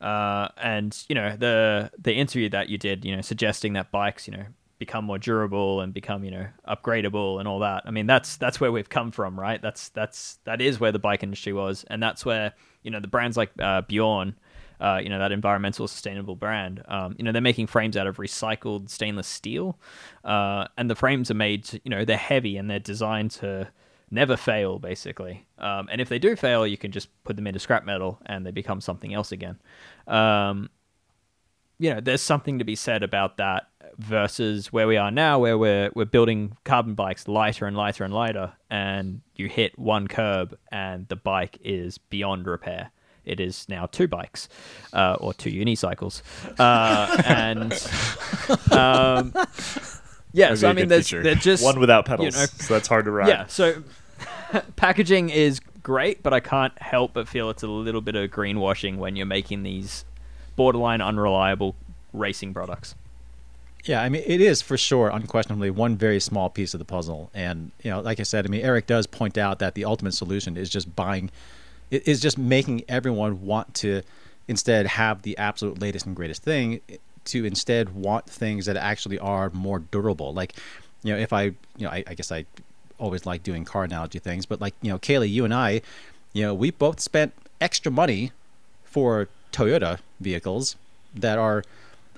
Uh, 0.00 0.48
and 0.56 1.04
you 1.08 1.14
know 1.14 1.36
the 1.36 1.90
the 1.98 2.12
interview 2.12 2.48
that 2.50 2.68
you 2.68 2.78
did, 2.78 3.04
you 3.04 3.14
know, 3.14 3.22
suggesting 3.22 3.74
that 3.74 3.90
bikes, 3.90 4.26
you 4.28 4.36
know, 4.36 4.44
become 4.78 5.04
more 5.04 5.18
durable 5.18 5.80
and 5.80 5.94
become 5.94 6.24
you 6.24 6.30
know 6.30 6.46
upgradable 6.68 7.38
and 7.38 7.48
all 7.48 7.60
that. 7.60 7.82
I 7.86 7.90
mean, 7.90 8.06
that's 8.06 8.36
that's 8.36 8.60
where 8.60 8.72
we've 8.72 8.88
come 8.88 9.10
from, 9.10 9.38
right? 9.38 9.60
That's 9.60 9.88
that's 9.90 10.38
that 10.44 10.60
is 10.60 10.78
where 10.78 10.92
the 10.92 10.98
bike 10.98 11.22
industry 11.22 11.52
was, 11.52 11.84
and 11.88 12.02
that's 12.02 12.24
where 12.24 12.52
you 12.82 12.90
know 12.90 13.00
the 13.00 13.08
brands 13.08 13.36
like 13.36 13.50
uh, 13.60 13.82
Bjorn 13.82 14.36
uh, 14.80 15.00
you 15.02 15.08
know 15.08 15.18
that 15.18 15.32
environmental 15.32 15.88
sustainable 15.88 16.36
brand. 16.36 16.82
Um, 16.88 17.14
you 17.18 17.24
know 17.24 17.32
they're 17.32 17.42
making 17.42 17.66
frames 17.66 17.96
out 17.96 18.06
of 18.06 18.16
recycled 18.16 18.90
stainless 18.90 19.26
steel, 19.26 19.78
uh, 20.24 20.66
and 20.76 20.90
the 20.90 20.94
frames 20.94 21.30
are 21.30 21.34
made. 21.34 21.64
To, 21.64 21.80
you 21.84 21.90
know 21.90 22.04
they're 22.04 22.16
heavy 22.16 22.56
and 22.56 22.70
they're 22.70 22.78
designed 22.78 23.30
to 23.32 23.68
never 24.10 24.36
fail, 24.36 24.78
basically. 24.78 25.46
Um, 25.58 25.88
and 25.90 26.00
if 26.00 26.08
they 26.08 26.18
do 26.18 26.36
fail, 26.36 26.66
you 26.66 26.76
can 26.76 26.92
just 26.92 27.08
put 27.24 27.36
them 27.36 27.46
into 27.46 27.58
scrap 27.58 27.84
metal 27.84 28.18
and 28.26 28.46
they 28.46 28.50
become 28.50 28.80
something 28.80 29.14
else 29.14 29.32
again. 29.32 29.58
Um, 30.06 30.70
you 31.78 31.92
know, 31.92 32.00
there's 32.00 32.22
something 32.22 32.58
to 32.58 32.64
be 32.64 32.74
said 32.74 33.02
about 33.02 33.36
that 33.36 33.68
versus 33.98 34.72
where 34.72 34.86
we 34.86 34.96
are 34.96 35.10
now, 35.10 35.38
where 35.38 35.58
we're 35.58 35.90
we're 35.94 36.06
building 36.06 36.56
carbon 36.64 36.94
bikes 36.94 37.28
lighter 37.28 37.66
and 37.66 37.76
lighter 37.76 38.04
and 38.04 38.14
lighter, 38.14 38.54
and 38.70 39.20
you 39.34 39.48
hit 39.48 39.78
one 39.78 40.08
curb 40.08 40.56
and 40.72 41.06
the 41.08 41.16
bike 41.16 41.58
is 41.62 41.98
beyond 41.98 42.46
repair 42.46 42.90
it 43.26 43.40
is 43.40 43.68
now 43.68 43.86
two 43.86 44.08
bikes 44.08 44.48
uh, 44.92 45.16
or 45.20 45.34
two 45.34 45.50
unicycles, 45.50 46.22
uh, 46.58 47.22
and 47.26 47.72
um, 48.72 49.32
yeah. 50.32 50.46
That'd 50.46 50.58
So 50.60 50.66
be 50.66 50.66
a 50.66 50.70
I 50.70 50.72
mean, 50.74 50.88
there's 50.88 51.08
feature. 51.08 51.22
they're 51.22 51.34
just 51.34 51.62
One 51.64 51.78
without 51.80 52.04
pedals, 52.06 52.34
you 52.34 52.40
know, 52.40 52.46
so 52.46 52.74
that's 52.74 52.88
hard 52.88 53.04
to 53.06 53.10
ride. 53.10 53.28
yeah. 53.28 53.46
So 53.46 53.82
packaging 54.76 55.30
is 55.30 55.60
great, 55.82 56.22
but 56.22 56.32
I 56.32 56.40
can't 56.40 56.76
help 56.80 57.12
but 57.14 57.28
feel 57.28 57.50
it's 57.50 57.62
a 57.62 57.68
little 57.68 58.00
bit 58.00 58.14
of 58.14 58.30
greenwashing 58.30 58.96
when 58.96 59.16
you're 59.16 59.26
making 59.26 59.62
these 59.62 60.04
borderline 60.56 61.00
unreliable 61.00 61.74
racing 62.12 62.54
products. 62.54 62.94
Yeah, 63.84 64.02
I 64.02 64.08
mean, 64.08 64.24
it 64.26 64.40
is 64.40 64.62
for 64.62 64.76
sure, 64.76 65.10
unquestionably, 65.10 65.70
one 65.70 65.96
very 65.96 66.18
small 66.18 66.50
piece 66.50 66.74
of 66.74 66.78
the 66.78 66.84
puzzle. 66.84 67.30
And 67.32 67.70
you 67.84 67.90
know, 67.90 68.00
like 68.00 68.18
I 68.18 68.24
said, 68.24 68.44
I 68.44 68.48
mean, 68.48 68.62
Eric 68.62 68.86
does 68.88 69.06
point 69.06 69.38
out 69.38 69.60
that 69.60 69.74
the 69.74 69.84
ultimate 69.84 70.14
solution 70.14 70.56
is 70.56 70.68
just 70.68 70.96
buying, 70.96 71.30
it 71.92 72.06
is 72.08 72.18
just 72.20 72.36
making 72.36 72.82
everyone 72.88 73.42
want 73.42 73.74
to 73.74 74.02
instead 74.48 74.86
have 74.86 75.22
the 75.22 75.38
absolute 75.38 75.80
latest 75.80 76.04
and 76.04 76.16
greatest 76.16 76.42
thing, 76.42 76.80
to 77.26 77.44
instead 77.44 77.94
want 77.94 78.26
things 78.26 78.66
that 78.66 78.76
actually 78.76 79.18
are 79.18 79.50
more 79.50 79.78
durable. 79.78 80.32
Like, 80.32 80.54
you 81.02 81.12
know, 81.12 81.18
if 81.18 81.32
I, 81.32 81.42
you 81.42 81.54
know, 81.80 81.90
I, 81.90 82.04
I 82.06 82.14
guess 82.14 82.32
I 82.32 82.46
always 82.98 83.26
like 83.26 83.42
doing 83.42 83.64
car 83.64 83.84
analogy 83.84 84.18
things, 84.18 84.46
but 84.46 84.60
like, 84.60 84.74
you 84.82 84.90
know, 84.90 84.98
Caley, 84.98 85.28
you 85.28 85.44
and 85.44 85.54
I, 85.54 85.82
you 86.32 86.42
know, 86.42 86.54
we 86.54 86.70
both 86.70 87.00
spent 87.00 87.32
extra 87.60 87.92
money 87.92 88.32
for 88.84 89.28
Toyota 89.52 89.98
vehicles 90.20 90.76
that 91.14 91.38
are 91.38 91.62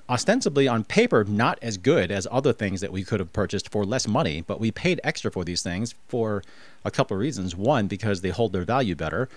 ostensibly 0.09 0.67
on 0.67 0.83
paper 0.83 1.23
not 1.23 1.59
as 1.61 1.77
good 1.77 2.11
as 2.11 2.27
other 2.31 2.51
things 2.51 2.81
that 2.81 2.91
we 2.91 3.03
could 3.03 3.19
have 3.19 3.31
purchased 3.31 3.69
for 3.69 3.85
less 3.85 4.07
money, 4.07 4.41
but 4.41 4.59
we 4.59 4.71
paid 4.71 4.99
extra 5.03 5.29
for 5.29 5.45
these 5.45 5.61
things 5.61 5.93
for 6.07 6.43
a 6.83 6.89
couple 6.89 7.15
of 7.15 7.21
reasons. 7.21 7.55
One, 7.55 7.87
because 7.87 8.21
they 8.21 8.29
hold 8.29 8.51
their 8.51 8.63
value 8.63 8.95
better, 8.95 9.29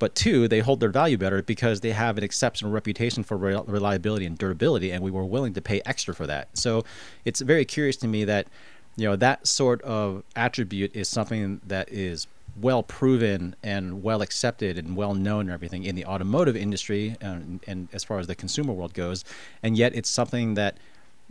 but 0.00 0.14
two, 0.14 0.48
they 0.48 0.60
hold 0.60 0.80
their 0.80 0.88
value 0.88 1.18
better 1.18 1.42
because 1.42 1.82
they 1.82 1.92
have 1.92 2.18
an 2.18 2.24
exceptional 2.24 2.72
reputation 2.72 3.22
for 3.22 3.36
rel- 3.36 3.64
reliability 3.64 4.24
and 4.24 4.36
durability, 4.36 4.90
and 4.90 5.04
we 5.04 5.10
were 5.10 5.26
willing 5.26 5.52
to 5.52 5.60
pay 5.60 5.82
extra 5.84 6.14
for 6.14 6.26
that. 6.26 6.48
So 6.54 6.84
it's 7.24 7.40
very 7.42 7.66
curious 7.66 7.96
to 7.98 8.08
me 8.08 8.24
that 8.24 8.48
you 8.96 9.06
know 9.06 9.14
that 9.16 9.46
sort 9.46 9.82
of 9.82 10.24
attribute 10.34 10.96
is 10.96 11.06
something 11.08 11.60
that 11.66 11.92
is 11.92 12.26
well 12.60 12.82
proven 12.82 13.54
and 13.62 14.02
well 14.02 14.22
accepted 14.22 14.78
and 14.78 14.96
well 14.96 15.14
known 15.14 15.42
and 15.42 15.50
everything 15.50 15.84
in 15.84 15.94
the 15.94 16.04
automotive 16.04 16.56
industry 16.56 17.16
and, 17.20 17.60
and 17.66 17.88
as 17.92 18.02
far 18.02 18.18
as 18.18 18.26
the 18.26 18.34
consumer 18.34 18.72
world 18.72 18.92
goes 18.92 19.24
and 19.62 19.78
yet 19.78 19.94
it's 19.94 20.10
something 20.10 20.54
that 20.54 20.76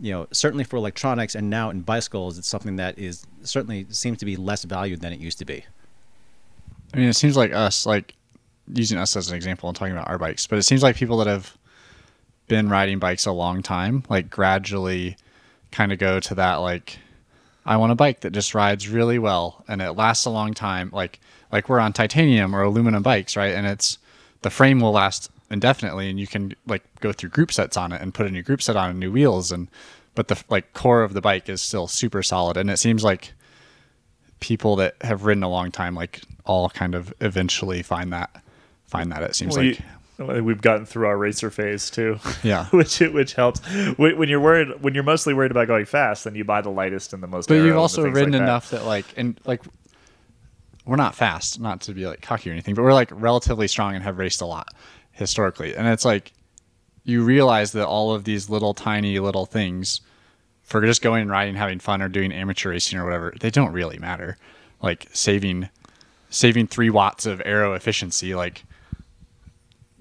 you 0.00 0.10
know 0.10 0.26
certainly 0.32 0.64
for 0.64 0.78
electronics 0.78 1.34
and 1.34 1.50
now 1.50 1.68
in 1.68 1.82
bicycles 1.82 2.38
it's 2.38 2.48
something 2.48 2.76
that 2.76 2.98
is 2.98 3.26
certainly 3.42 3.86
seems 3.90 4.16
to 4.16 4.24
be 4.24 4.34
less 4.34 4.64
valued 4.64 5.02
than 5.02 5.12
it 5.12 5.20
used 5.20 5.38
to 5.38 5.44
be 5.44 5.62
I 6.92 6.96
mean, 6.96 7.08
it 7.08 7.16
seems 7.16 7.36
like 7.36 7.52
us, 7.52 7.86
like 7.86 8.14
using 8.72 8.98
us 8.98 9.16
as 9.16 9.30
an 9.30 9.36
example 9.36 9.68
and 9.68 9.76
talking 9.76 9.92
about 9.92 10.08
our 10.08 10.18
bikes, 10.18 10.46
but 10.46 10.58
it 10.58 10.62
seems 10.62 10.82
like 10.82 10.96
people 10.96 11.18
that 11.18 11.26
have 11.26 11.56
been 12.48 12.68
riding 12.68 12.98
bikes 12.98 13.26
a 13.26 13.32
long 13.32 13.62
time, 13.62 14.04
like 14.08 14.30
gradually 14.30 15.16
kind 15.70 15.92
of 15.92 15.98
go 15.98 16.20
to 16.20 16.34
that, 16.36 16.56
like, 16.56 16.98
I 17.64 17.76
want 17.76 17.92
a 17.92 17.96
bike 17.96 18.20
that 18.20 18.32
just 18.32 18.54
rides 18.54 18.88
really 18.88 19.18
well 19.18 19.64
and 19.68 19.82
it 19.82 19.92
lasts 19.92 20.24
a 20.24 20.30
long 20.30 20.54
time. 20.54 20.90
Like, 20.92 21.20
like 21.52 21.68
we're 21.68 21.78
on 21.78 21.92
titanium 21.92 22.54
or 22.56 22.62
aluminum 22.62 23.02
bikes, 23.02 23.36
right? 23.36 23.54
And 23.54 23.66
it's 23.66 23.98
the 24.42 24.50
frame 24.50 24.80
will 24.80 24.92
last 24.92 25.30
indefinitely 25.50 26.08
and 26.08 26.18
you 26.18 26.26
can 26.26 26.54
like 26.66 26.82
go 27.00 27.12
through 27.12 27.30
group 27.30 27.52
sets 27.52 27.76
on 27.76 27.92
it 27.92 28.00
and 28.00 28.14
put 28.14 28.26
a 28.26 28.30
new 28.30 28.42
group 28.42 28.62
set 28.62 28.76
on 28.76 28.90
and 28.90 28.98
new 28.98 29.12
wheels 29.12 29.52
and, 29.52 29.68
but 30.14 30.28
the 30.28 30.42
like 30.48 30.72
core 30.72 31.02
of 31.02 31.12
the 31.12 31.20
bike 31.20 31.48
is 31.48 31.60
still 31.60 31.86
super 31.86 32.22
solid. 32.22 32.56
And 32.56 32.70
it 32.70 32.78
seems 32.78 33.04
like, 33.04 33.32
people 34.40 34.76
that 34.76 34.96
have 35.02 35.24
ridden 35.24 35.42
a 35.42 35.48
long 35.48 35.70
time 35.70 35.94
like 35.94 36.22
all 36.46 36.70
kind 36.70 36.94
of 36.94 37.12
eventually 37.20 37.82
find 37.82 38.12
that 38.12 38.42
find 38.90 39.12
that 39.12 39.22
it 39.22 39.34
seems 39.36 39.56
Well, 39.56 39.66
like 39.66 39.78
you- 39.78 40.42
we've 40.42 40.60
gotten 40.60 40.84
through 40.84 41.06
our 41.06 41.16
racer 41.16 41.50
phase 41.50 41.88
too. 41.88 42.18
Yeah. 42.42 42.66
which 42.70 42.98
which 43.00 43.32
helps. 43.34 43.60
When 43.96 44.18
when 44.18 44.28
you're 44.28 44.40
worried, 44.40 44.82
when 44.82 44.92
you're 44.94 45.02
mostly 45.04 45.32
worried 45.32 45.50
about 45.50 45.66
going 45.66 45.86
fast, 45.86 46.24
then 46.24 46.34
you 46.34 46.44
buy 46.44 46.60
the 46.60 46.68
lightest 46.70 47.12
and 47.14 47.22
the 47.22 47.26
most. 47.26 47.48
but 47.48 47.54
you've 47.54 47.76
also 47.76 48.02
ridden 48.02 48.32
like 48.32 48.40
that. 48.40 48.42
enough 48.44 48.70
that. 48.70 48.84
like 48.84 49.06
and 49.16 49.40
like 49.46 49.62
we're 50.84 50.96
not 50.96 51.14
fast 51.14 51.60
not 51.60 51.80
to 51.82 51.92
be 51.92 52.06
like 52.06 52.20
cocky 52.20 52.50
or 52.50 52.52
anything 52.52 52.74
but 52.74 52.82
we're 52.82 52.92
like 52.92 53.10
relatively 53.12 53.68
strong 53.68 53.94
and 53.94 54.02
have 54.02 54.18
raced 54.18 54.40
a 54.40 54.46
lot 54.46 54.68
historically 55.12 55.74
and 55.76 55.86
it's 55.86 56.04
like 56.04 56.32
you 57.04 57.22
realize 57.22 57.72
that 57.72 57.86
all 57.86 58.12
of 58.14 58.24
these 58.24 58.48
little 58.50 58.72
tiny 58.74 59.18
little 59.20 59.44
things 59.46 60.00
for 60.62 60.80
just 60.80 61.02
going 61.02 61.22
and 61.22 61.30
riding 61.30 61.54
having 61.54 61.78
fun 61.78 62.00
or 62.02 62.08
doing 62.08 62.32
amateur 62.32 62.70
racing 62.70 62.98
or 62.98 63.04
whatever 63.04 63.32
they 63.40 63.50
don't 63.50 63.72
really 63.72 63.98
matter 63.98 64.36
like 64.82 65.06
saving 65.12 65.68
saving 66.30 66.66
three 66.66 66.90
watts 66.90 67.26
of 67.26 67.40
aero 67.44 67.74
efficiency 67.74 68.34
like 68.34 68.64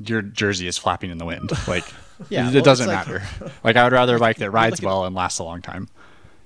your 0.05 0.21
jersey 0.21 0.67
is 0.67 0.77
flapping 0.77 1.09
in 1.11 1.17
the 1.17 1.25
wind 1.25 1.49
like 1.67 1.83
Yeah, 2.29 2.49
it 2.49 2.53
well, 2.53 2.63
doesn't 2.63 2.87
like- 2.87 3.07
matter 3.07 3.23
like 3.63 3.75
i 3.75 3.83
would 3.83 3.93
rather 3.93 4.15
a 4.15 4.19
bike 4.19 4.37
that 4.37 4.51
rides 4.51 4.79
at- 4.79 4.85
well 4.85 5.05
and 5.05 5.15
lasts 5.15 5.39
a 5.39 5.43
long 5.43 5.61
time 5.61 5.87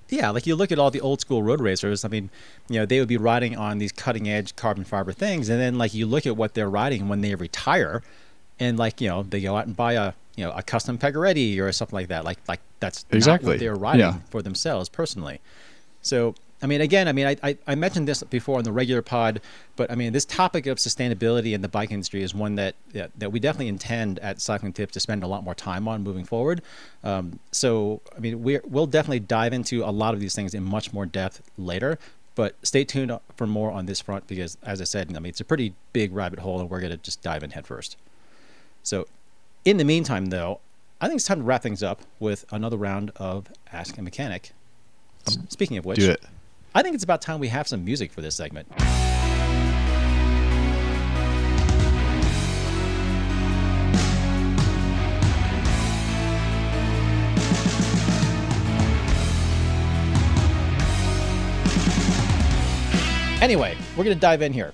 Yeah, 0.09 0.30
like 0.30 0.45
you 0.45 0.55
look 0.55 0.71
at 0.71 0.77
all 0.80 0.91
the 0.91 1.01
old 1.01 1.21
school 1.21 1.41
road 1.41 1.59
racers. 1.59 2.05
I 2.05 2.07
mean, 2.07 2.30
you 2.69 2.77
know, 2.80 2.85
they 2.85 2.99
would 2.99 3.07
be 3.07 3.17
riding 3.17 3.57
on 3.57 3.80
these 3.80 3.91
cutting 3.91 4.30
edge 4.30 4.55
carbon 4.55 4.84
fiber 4.84 5.11
things, 5.11 5.49
and 5.49 5.59
then 5.59 5.77
like 5.80 5.93
you 5.95 6.05
look 6.05 6.27
at 6.27 6.35
what 6.38 6.53
they're 6.53 6.69
riding 6.69 7.07
when 7.09 7.21
they 7.21 7.34
retire, 7.34 8.03
and 8.59 8.77
like 8.77 9.01
you 9.01 9.07
know 9.09 9.23
they 9.23 9.41
go 9.41 9.55
out 9.57 9.65
and 9.65 9.75
buy 9.75 9.93
a 9.93 10.13
you 10.35 10.43
know 10.45 10.51
a 10.51 10.61
custom 10.61 10.97
Pegoretti 10.99 11.57
or 11.59 11.71
something 11.71 11.95
like 11.97 12.09
that. 12.09 12.25
Like 12.25 12.38
like 12.47 12.59
that's 12.80 13.05
Exactly. 13.09 13.49
what 13.53 13.59
they're 13.59 13.73
riding 13.75 14.01
Yeah. 14.01 14.19
for 14.30 14.43
themselves 14.43 14.88
personally. 14.89 15.39
So 16.03 16.35
I 16.64 16.65
mean, 16.65 16.80
again, 16.80 17.10
I 17.10 17.11
mean, 17.11 17.27
I, 17.27 17.35
I 17.44 17.57
I 17.68 17.76
mentioned 17.76 18.07
this 18.07 18.23
before 18.23 18.57
on 18.57 18.64
the 18.64 18.72
regular 18.72 19.02
pod, 19.02 19.41
but 19.76 19.91
I 19.91 19.95
mean, 19.95 20.14
this 20.14 20.23
topic 20.23 20.65
of 20.65 20.77
sustainability 20.77 21.53
in 21.53 21.61
the 21.61 21.68
bike 21.68 21.91
industry 21.91 22.23
is 22.23 22.34
one 22.34 22.56
that 22.56 22.76
that, 22.94 23.11
that 23.19 23.31
we 23.34 23.40
definitely 23.41 23.68
intend 23.68 24.18
at 24.19 24.40
Cycling 24.40 24.72
Tips 24.72 24.94
to 24.94 25.02
spend 25.02 25.23
a 25.23 25.27
lot 25.27 25.44
more 25.44 25.53
time 25.53 25.88
on 25.90 26.03
moving 26.03 26.23
forward. 26.23 26.61
Um, 27.03 27.40
so 27.52 28.02
I 28.15 28.19
mean, 28.19 28.41
we 28.41 28.60
we'll 28.64 28.88
definitely 28.88 29.19
dive 29.19 29.52
into 29.52 29.84
a 29.84 29.91
lot 29.91 30.14
of 30.14 30.22
these 30.22 30.34
things 30.34 30.53
in 30.53 30.64
much 30.64 30.94
more 30.94 31.06
depth 31.06 31.41
later. 31.57 31.99
But 32.35 32.56
stay 32.64 32.84
tuned 32.84 33.11
for 33.35 33.45
more 33.45 33.69
on 33.69 33.85
this 33.85 33.99
front 33.99 34.26
because, 34.26 34.57
as 34.64 34.81
I 34.81 34.85
said, 34.85 35.10
I 35.15 35.19
mean, 35.19 35.30
it's 35.30 35.41
a 35.41 35.45
pretty 35.45 35.76
big 35.91 36.14
rabbit 36.14 36.40
hole, 36.40 36.60
and 36.61 36.69
we're 36.69 36.80
gonna 36.80 36.98
just 36.98 37.22
dive 37.22 37.44
in 37.44 37.52
headfirst. 37.52 37.98
So, 38.81 39.06
in 39.65 39.77
the 39.77 39.84
meantime, 39.84 40.27
though, 40.27 40.60
I 41.02 41.07
think 41.07 41.18
it's 41.18 41.27
time 41.27 41.40
to 41.40 41.44
wrap 41.44 41.61
things 41.61 41.84
up 41.84 42.02
with 42.19 42.45
another 42.52 42.77
round 42.77 43.11
of 43.18 43.52
Ask 43.72 43.98
a 43.98 44.02
Mechanic. 44.02 44.53
S- 45.27 45.38
Speaking 45.49 45.77
of 45.77 45.85
which, 45.85 45.99
do 45.99 46.11
it 46.11 46.23
I 46.75 46.81
think 46.81 46.95
it's 46.95 47.03
about 47.03 47.21
time 47.21 47.39
we 47.39 47.49
have 47.49 47.67
some 47.67 47.85
music 47.85 48.11
for 48.11 48.21
this 48.21 48.35
segment. 48.35 48.67
Anyway, 63.39 63.77
we're 63.95 64.03
going 64.03 64.15
to 64.15 64.21
dive 64.21 64.41
in 64.41 64.53
here. 64.53 64.73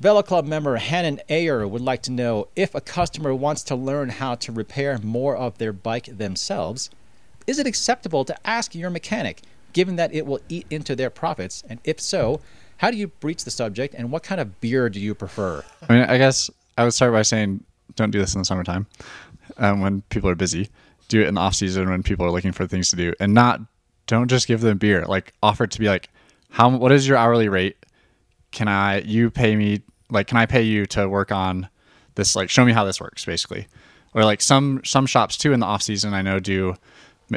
Velo 0.00 0.22
Club 0.22 0.44
member 0.44 0.76
Hannon 0.76 1.20
Ayer 1.30 1.66
would 1.66 1.80
like 1.80 2.02
to 2.02 2.12
know 2.12 2.48
if 2.54 2.74
a 2.74 2.80
customer 2.82 3.34
wants 3.34 3.62
to 3.62 3.74
learn 3.74 4.10
how 4.10 4.34
to 4.34 4.52
repair 4.52 4.98
more 4.98 5.36
of 5.36 5.56
their 5.56 5.72
bike 5.72 6.04
themselves, 6.06 6.90
is 7.46 7.58
it 7.58 7.66
acceptable 7.66 8.26
to 8.26 8.46
ask 8.46 8.74
your 8.74 8.90
mechanic, 8.90 9.42
given 9.72 9.96
that 9.96 10.14
it 10.14 10.26
will 10.26 10.40
eat 10.48 10.66
into 10.70 10.96
their 10.96 11.10
profits? 11.10 11.62
And 11.68 11.80
if 11.84 12.00
so, 12.00 12.40
how 12.78 12.90
do 12.90 12.96
you 12.96 13.08
breach 13.08 13.44
the 13.44 13.50
subject 13.50 13.94
and 13.94 14.10
what 14.10 14.22
kind 14.22 14.40
of 14.40 14.60
beer 14.60 14.88
do 14.88 15.00
you 15.00 15.14
prefer? 15.14 15.64
I 15.88 15.92
mean, 15.92 16.02
I 16.04 16.18
guess 16.18 16.50
I 16.78 16.84
would 16.84 16.94
start 16.94 17.12
by 17.12 17.22
saying 17.22 17.62
don't 17.96 18.10
do 18.10 18.18
this 18.18 18.34
in 18.34 18.40
the 18.40 18.44
summertime 18.44 18.86
um, 19.58 19.80
when 19.80 20.00
people 20.08 20.30
are 20.30 20.34
busy. 20.34 20.70
Do 21.08 21.20
it 21.20 21.26
in 21.26 21.34
the 21.34 21.40
off 21.40 21.54
season 21.54 21.90
when 21.90 22.02
people 22.02 22.24
are 22.24 22.30
looking 22.30 22.52
for 22.52 22.66
things 22.66 22.88
to 22.90 22.96
do, 22.96 23.12
and 23.20 23.34
not 23.34 23.60
don't 24.06 24.28
just 24.28 24.46
give 24.46 24.60
them 24.60 24.78
beer. 24.78 25.04
Like 25.04 25.34
offer 25.42 25.66
to 25.66 25.78
be 25.78 25.88
like, 25.88 26.08
how 26.50 26.70
what 26.70 26.92
is 26.92 27.06
your 27.06 27.16
hourly 27.16 27.48
rate? 27.48 27.76
Can 28.52 28.68
I 28.68 29.00
you 29.00 29.30
pay 29.30 29.56
me 29.56 29.82
like 30.10 30.26
can 30.26 30.38
I 30.38 30.46
pay 30.46 30.62
you 30.62 30.86
to 30.86 31.08
work 31.08 31.32
on 31.32 31.68
this? 32.14 32.34
Like 32.34 32.48
show 32.48 32.64
me 32.64 32.72
how 32.72 32.84
this 32.84 33.00
works, 33.00 33.24
basically. 33.24 33.66
Or 34.14 34.24
like 34.24 34.40
some 34.40 34.80
some 34.84 35.06
shops 35.06 35.36
too 35.36 35.52
in 35.52 35.60
the 35.60 35.66
off 35.66 35.82
season 35.82 36.14
I 36.14 36.22
know 36.22 36.40
do 36.40 36.76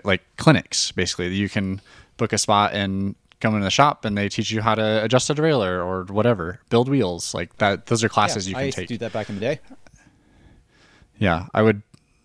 like 0.03 0.21
clinics 0.37 0.91
basically. 0.91 1.33
You 1.33 1.49
can 1.49 1.81
book 2.23 2.31
a 2.31 2.37
spot 2.37 2.71
and 2.73 3.15
come 3.41 3.53
into 3.53 3.65
the 3.65 3.69
shop 3.69 4.05
and 4.05 4.17
they 4.17 4.29
teach 4.29 4.49
you 4.49 4.61
how 4.61 4.73
to 4.73 5.03
adjust 5.03 5.29
a 5.29 5.35
derailleur 5.35 5.85
or 5.85 6.05
whatever, 6.05 6.61
build 6.69 6.87
wheels 6.87 7.33
like 7.33 7.57
that. 7.57 7.87
Those 7.87 8.01
are 8.01 8.07
classes 8.09 8.47
Yeah, 8.47 8.51
you 8.51 8.57
I 8.57 8.59
can 8.61 8.65
used 8.67 8.77
take. 8.77 8.87
to 8.87 8.93
do 8.93 8.97
that 8.99 9.11
back 9.11 9.27
in 9.27 9.35
the 9.35 9.41
day. 9.41 9.59
Yeah, 11.19 11.47
I 11.53 11.61
would 11.61 11.81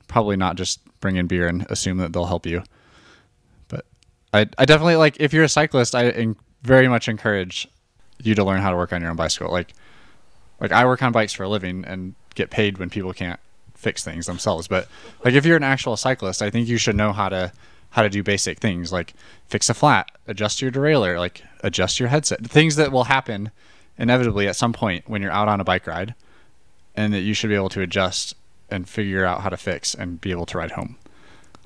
probably 0.06 0.36
not 0.36 0.56
just 0.56 0.80
bring 1.00 1.16
in 1.16 1.26
beer 1.26 1.48
and 1.48 1.66
assume 1.70 1.98
that 1.98 2.12
they'll 2.12 2.26
help 2.26 2.46
you. 2.46 2.62
But 3.68 3.84
I, 4.32 4.46
I 4.56 4.64
definitely 4.64 4.96
like 4.96 5.16
if 5.20 5.32
you're 5.32 5.44
a 5.44 5.48
cyclist, 5.48 5.94
I 5.96 6.08
en- 6.10 6.36
very 6.62 6.86
much 6.88 7.08
encourage 7.08 7.66
you 8.22 8.34
to 8.36 8.44
learn 8.44 8.60
how 8.60 8.70
to 8.70 8.76
work 8.76 8.92
on 8.92 9.00
your 9.00 9.10
own 9.10 9.16
bicycle. 9.16 9.50
Like, 9.50 9.74
like 10.60 10.70
I 10.72 10.84
work 10.86 11.02
on 11.02 11.10
bikes 11.12 11.32
for 11.32 11.42
a 11.42 11.48
living 11.48 11.84
and 11.84 12.14
get 12.34 12.50
paid 12.50 12.78
when 12.78 12.90
people 12.90 13.12
can't 13.12 13.38
fix 13.74 14.02
things 14.04 14.26
themselves. 14.26 14.68
But 14.68 14.86
like 15.24 15.34
if 15.34 15.44
you're 15.44 15.56
an 15.56 15.64
actual 15.64 15.96
cyclist, 15.96 16.42
I 16.42 16.50
think 16.50 16.68
you 16.68 16.78
should 16.78 16.96
know 16.96 17.12
how 17.12 17.28
to 17.28 17.52
how 17.90 18.02
to 18.02 18.08
do 18.08 18.22
basic 18.22 18.58
things 18.58 18.92
like 18.92 19.14
fix 19.46 19.68
a 19.68 19.74
flat, 19.74 20.10
adjust 20.26 20.60
your 20.60 20.70
derailleur, 20.70 21.18
like 21.18 21.42
adjust 21.60 21.98
your 21.98 22.08
headset, 22.08 22.44
things 22.44 22.76
that 22.76 22.92
will 22.92 23.04
happen 23.04 23.50
inevitably 23.96 24.46
at 24.46 24.56
some 24.56 24.72
point 24.72 25.08
when 25.08 25.22
you're 25.22 25.32
out 25.32 25.48
on 25.48 25.60
a 25.60 25.64
bike 25.64 25.86
ride, 25.86 26.14
and 26.94 27.12
that 27.12 27.20
you 27.20 27.34
should 27.34 27.48
be 27.48 27.56
able 27.56 27.68
to 27.70 27.80
adjust 27.80 28.34
and 28.70 28.88
figure 28.88 29.24
out 29.24 29.40
how 29.40 29.48
to 29.48 29.56
fix 29.56 29.94
and 29.94 30.20
be 30.20 30.30
able 30.30 30.46
to 30.46 30.58
ride 30.58 30.72
home. 30.72 30.96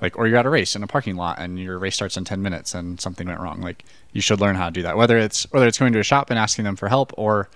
Like, 0.01 0.19
or 0.19 0.27
you're 0.27 0.39
at 0.39 0.47
a 0.47 0.51
race 0.51 0.75
in 0.75 0.83
a 0.83 0.89
parking 0.89 1.15
lot 1.15 1.39
and 1.39 1.59
your 1.61 1.79
race 1.79 1.95
starts 1.95 2.17
in 2.17 2.25
10 2.25 2.43
minutes 2.43 2.75
and 2.75 3.01
something 3.01 3.29
went 3.29 3.41
wrong. 3.41 3.61
Like, 3.61 3.85
you 4.13 4.21
should 4.21 4.41
learn 4.41 4.57
how 4.57 4.67
to 4.67 4.73
do 4.73 4.83
that. 4.83 4.97
Whether 4.97 5.17
it's 5.17 5.45
whether 5.53 5.67
it's 5.67 5.79
going 5.79 5.93
to 5.93 6.01
a 6.01 6.05
shop 6.05 6.29
and 6.29 6.39
asking 6.39 6.65
them 6.65 6.75
for 6.75 6.89
help 6.89 7.13
or 7.17 7.49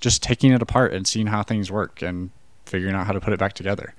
just 0.00 0.22
taking 0.22 0.50
it 0.52 0.62
apart 0.62 0.94
and 0.94 1.06
seeing 1.06 1.26
how 1.26 1.42
things 1.42 1.70
work 1.70 2.00
and 2.00 2.30
figuring 2.64 2.94
out 2.94 3.06
how 3.06 3.12
to 3.12 3.20
put 3.20 3.34
it 3.34 3.38
back 3.38 3.52
together. 3.52 3.94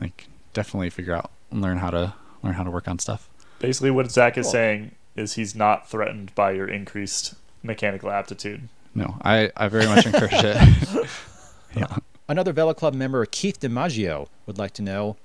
Like, 0.00 0.28
definitely 0.52 0.90
figure 0.90 1.14
out 1.14 1.32
and 1.50 1.60
learn 1.60 1.78
how 1.78 1.90
to 1.90 2.14
learn 2.42 2.54
how 2.54 2.62
to 2.62 2.70
work 2.70 2.86
on 2.86 3.00
stuff. 3.00 3.28
Basically, 3.66 3.90
what 3.90 4.10
Zach 4.10 4.36
is 4.38 4.46
Cool. 4.46 4.52
saying 4.52 4.94
is 5.16 5.34
he's 5.34 5.54
not 5.54 5.88
threatened 5.88 6.34
by 6.34 6.52
your 6.52 6.68
increased 6.68 7.34
mechanical 7.62 8.10
aptitude. 8.10 8.68
No, 8.94 9.16
I, 9.22 9.50
I 9.56 9.68
very 9.68 9.86
much 9.86 10.06
encourage 10.06 10.32
it. 10.32 10.56
yeah. 11.76 11.96
Another 12.28 12.52
Velo 12.52 12.74
Club 12.74 12.94
member, 12.94 13.24
Keith 13.26 13.60
DiMaggio, 13.60 14.28
would 14.46 14.58
like 14.58 14.72
to 14.74 14.82
know 14.82 15.16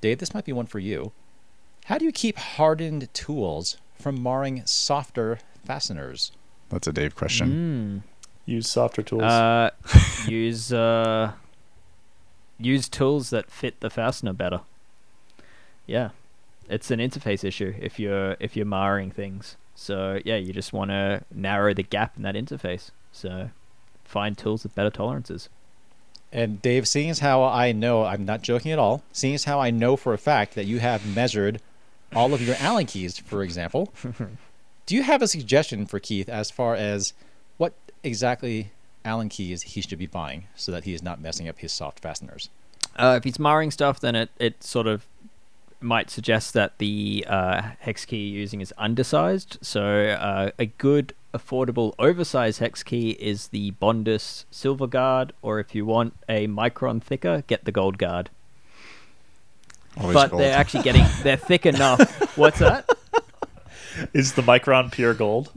Dave, 0.00 0.18
this 0.18 0.34
might 0.34 0.44
be 0.44 0.52
one 0.52 0.66
for 0.66 0.78
you. 0.78 1.12
How 1.86 1.96
do 1.96 2.04
you 2.04 2.12
keep 2.12 2.36
hardened 2.36 3.08
tools 3.14 3.78
from 3.98 4.22
marring 4.22 4.62
softer 4.66 5.38
fasteners? 5.64 6.30
That's 6.68 6.86
a 6.86 6.92
Dave 6.92 7.14
question. 7.14 8.02
Use 8.44 8.68
softer 8.68 9.02
tools. 9.02 9.22
Uh, 9.22 9.70
use 10.26 10.72
uh, 10.74 11.32
use 12.58 12.88
tools 12.88 13.30
that 13.30 13.50
fit 13.50 13.80
the 13.80 13.88
fastener 13.88 14.34
better. 14.34 14.60
Yeah, 15.86 16.10
it's 16.68 16.90
an 16.90 16.98
interface 16.98 17.44
issue 17.44 17.74
if 17.80 17.98
you're 17.98 18.36
if 18.40 18.56
you're 18.56 18.66
marring 18.66 19.10
things. 19.10 19.56
So 19.74 20.20
yeah, 20.24 20.36
you 20.36 20.52
just 20.52 20.72
want 20.72 20.90
to 20.90 21.22
narrow 21.32 21.74
the 21.74 21.82
gap 21.82 22.16
in 22.16 22.22
that 22.22 22.34
interface. 22.34 22.90
So 23.12 23.50
find 24.04 24.36
tools 24.36 24.62
with 24.62 24.74
better 24.74 24.90
tolerances. 24.90 25.48
And 26.32 26.60
Dave, 26.60 26.88
seeing 26.88 27.10
as 27.10 27.20
how 27.20 27.44
I 27.44 27.70
know, 27.72 28.04
I'm 28.04 28.24
not 28.24 28.42
joking 28.42 28.72
at 28.72 28.78
all, 28.78 29.04
seeing 29.12 29.34
as 29.34 29.44
how 29.44 29.60
I 29.60 29.70
know 29.70 29.96
for 29.96 30.12
a 30.12 30.18
fact 30.18 30.56
that 30.56 30.66
you 30.66 30.80
have 30.80 31.06
measured 31.14 31.60
all 32.14 32.34
of 32.34 32.42
your 32.42 32.56
Allen 32.58 32.86
keys, 32.86 33.18
for 33.18 33.42
example, 33.42 33.92
do 34.86 34.94
you 34.94 35.02
have 35.02 35.22
a 35.22 35.28
suggestion 35.28 35.86
for 35.86 35.98
Keith 35.98 36.28
as 36.28 36.50
far 36.50 36.74
as 36.74 37.12
what 37.56 37.72
exactly 38.02 38.72
Allen 39.04 39.28
keys 39.28 39.62
he 39.62 39.80
should 39.80 39.98
be 39.98 40.06
buying 40.06 40.46
so 40.56 40.72
that 40.72 40.84
he 40.84 40.94
is 40.94 41.02
not 41.02 41.20
messing 41.20 41.48
up 41.48 41.58
his 41.58 41.72
soft 41.72 42.00
fasteners? 42.00 42.48
Uh, 42.96 43.14
if 43.16 43.24
he's 43.24 43.38
marring 43.38 43.70
stuff, 43.70 44.00
then 44.00 44.14
it, 44.14 44.30
it 44.38 44.62
sort 44.62 44.86
of 44.86 45.06
might 45.84 46.10
suggest 46.10 46.54
that 46.54 46.78
the 46.78 47.24
uh, 47.28 47.62
hex 47.80 48.04
key 48.04 48.28
you're 48.28 48.40
using 48.40 48.60
is 48.60 48.72
undersized. 48.78 49.58
So 49.62 49.84
uh, 49.84 50.50
a 50.58 50.66
good, 50.66 51.14
affordable, 51.32 51.94
oversized 51.98 52.60
hex 52.60 52.82
key 52.82 53.10
is 53.10 53.48
the 53.48 53.72
Bondhus 53.72 54.44
Silver 54.50 54.86
Guard, 54.86 55.32
or 55.42 55.60
if 55.60 55.74
you 55.74 55.86
want 55.86 56.14
a 56.28 56.46
micron 56.48 57.02
thicker, 57.02 57.44
get 57.46 57.64
the 57.64 57.72
Gold 57.72 57.98
Guard. 57.98 58.30
Always 59.96 60.14
but 60.14 60.30
gold. 60.30 60.42
they're 60.42 60.56
actually 60.56 60.82
getting 60.82 61.04
they're 61.22 61.36
thick 61.36 61.66
enough. 61.66 62.36
What's 62.36 62.58
that? 62.58 62.88
is 64.12 64.32
the 64.32 64.42
Micron 64.42 64.90
pure 64.90 65.14
gold? 65.14 65.52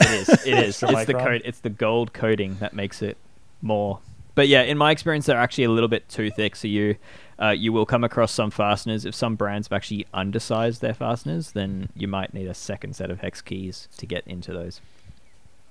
It 0.00 0.10
is. 0.10 0.28
It 0.28 0.46
is. 0.46 0.82
Extra 0.82 0.90
it's 0.92 1.06
the 1.06 1.14
micron? 1.14 1.24
coat. 1.24 1.42
It's 1.44 1.60
the 1.60 1.70
gold 1.70 2.12
coating 2.12 2.56
that 2.58 2.74
makes 2.74 3.02
it 3.02 3.16
more. 3.60 4.00
But 4.34 4.48
yeah, 4.48 4.62
in 4.62 4.78
my 4.78 4.90
experience, 4.90 5.26
they're 5.26 5.38
actually 5.38 5.64
a 5.64 5.70
little 5.70 5.88
bit 5.88 6.08
too 6.08 6.30
thick. 6.30 6.56
So 6.56 6.66
you, 6.66 6.96
uh, 7.40 7.50
you 7.50 7.72
will 7.72 7.86
come 7.86 8.04
across 8.04 8.32
some 8.32 8.50
fasteners. 8.50 9.04
If 9.04 9.14
some 9.14 9.36
brands 9.36 9.68
have 9.68 9.76
actually 9.76 10.06
undersized 10.12 10.80
their 10.80 10.94
fasteners, 10.94 11.52
then 11.52 11.88
you 11.94 12.08
might 12.08 12.34
need 12.34 12.46
a 12.46 12.54
second 12.54 12.96
set 12.96 13.10
of 13.10 13.20
hex 13.20 13.40
keys 13.40 13.88
to 13.96 14.06
get 14.06 14.26
into 14.26 14.52
those. 14.52 14.80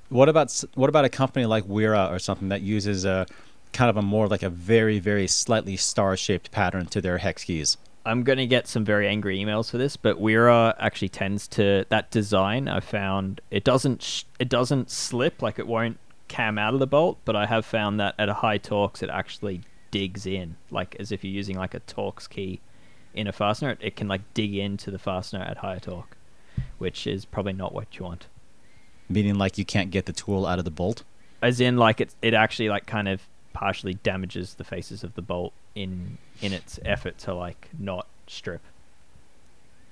What 0.10 0.28
about 0.28 0.64
what 0.76 0.90
about 0.90 1.06
a 1.06 1.10
company 1.10 1.46
like 1.46 1.64
Wera 1.66 2.08
or 2.12 2.20
something 2.20 2.50
that 2.50 2.62
uses 2.62 3.06
a 3.06 3.26
kind 3.72 3.90
of 3.90 3.96
a 3.96 4.02
more 4.02 4.28
like 4.28 4.44
a 4.44 4.50
very 4.50 5.00
very 5.00 5.28
slightly 5.28 5.78
star 5.78 6.18
shaped 6.18 6.52
pattern 6.52 6.88
to 6.88 7.02
their 7.02 7.20
hex 7.20 7.46
keys? 7.46 7.78
I'm 8.06 8.24
going 8.24 8.40
to 8.40 8.48
get 8.48 8.68
some 8.68 8.84
very 8.84 9.08
angry 9.08 9.38
emails 9.38 9.70
for 9.70 9.78
this, 9.78 9.96
but 9.96 10.20
Wera 10.20 10.76
actually 10.80 11.10
tends 11.10 11.48
to 11.50 11.86
that 11.90 12.10
design. 12.10 12.68
I 12.68 12.80
found 12.80 13.42
it 13.52 13.64
doesn't 13.64 14.02
sh- 14.02 14.24
it 14.40 14.50
doesn't 14.50 14.90
slip 14.90 15.42
like 15.42 15.60
it 15.60 15.68
won't 15.68 15.98
cam 16.28 16.58
out 16.58 16.74
of 16.74 16.80
the 16.80 16.88
bolt, 16.88 17.20
but 17.26 17.36
I 17.36 17.46
have 17.46 17.66
found 17.66 18.00
that 18.00 18.16
at 18.18 18.28
a 18.28 18.34
high 18.34 18.58
torques 18.58 19.04
it 19.04 19.10
actually 19.10 19.62
digs 19.92 20.26
in, 20.26 20.56
like 20.70 20.96
as 21.00 21.12
if 21.12 21.24
you're 21.24 21.34
using 21.34 21.58
like 21.58 21.74
a 21.74 21.80
Torx 21.82 22.30
key 22.30 22.60
in 23.14 23.28
a 23.28 23.32
fastener. 23.32 23.72
It, 23.72 23.80
it 23.82 23.96
can 23.96 24.08
like 24.08 24.22
dig 24.34 24.56
into 24.56 24.92
the 24.92 25.00
fastener 25.00 25.42
at 25.42 25.58
higher 25.58 25.80
torque, 25.80 26.16
which 26.78 27.06
is 27.06 27.26
probably 27.26 27.54
not 27.54 27.74
what 27.74 27.98
you 27.98 28.06
want. 28.06 28.28
Meaning 29.10 29.36
like 29.36 29.58
you 29.58 29.66
can't 29.66 29.92
get 29.92 30.06
the 30.06 30.14
tool 30.14 30.46
out 30.46 30.60
of 30.60 30.66
the 30.66 30.72
bolt. 30.72 31.04
As 31.42 31.60
in, 31.60 31.78
like 31.78 32.00
it 32.00 32.16
it 32.22 32.34
actually 32.34 32.70
like 32.70 32.86
kind 32.86 33.08
of 33.08 33.22
partially 33.54 33.96
damages 33.96 34.56
the 34.56 34.64
faces 34.64 35.04
of 35.04 35.16
the 35.16 35.22
bolt 35.22 35.54
in 35.76 36.18
in 36.42 36.54
its 36.54 36.80
effort 36.86 37.18
to 37.20 37.34
like 37.34 37.70
not 37.78 38.08
strip. 38.28 38.62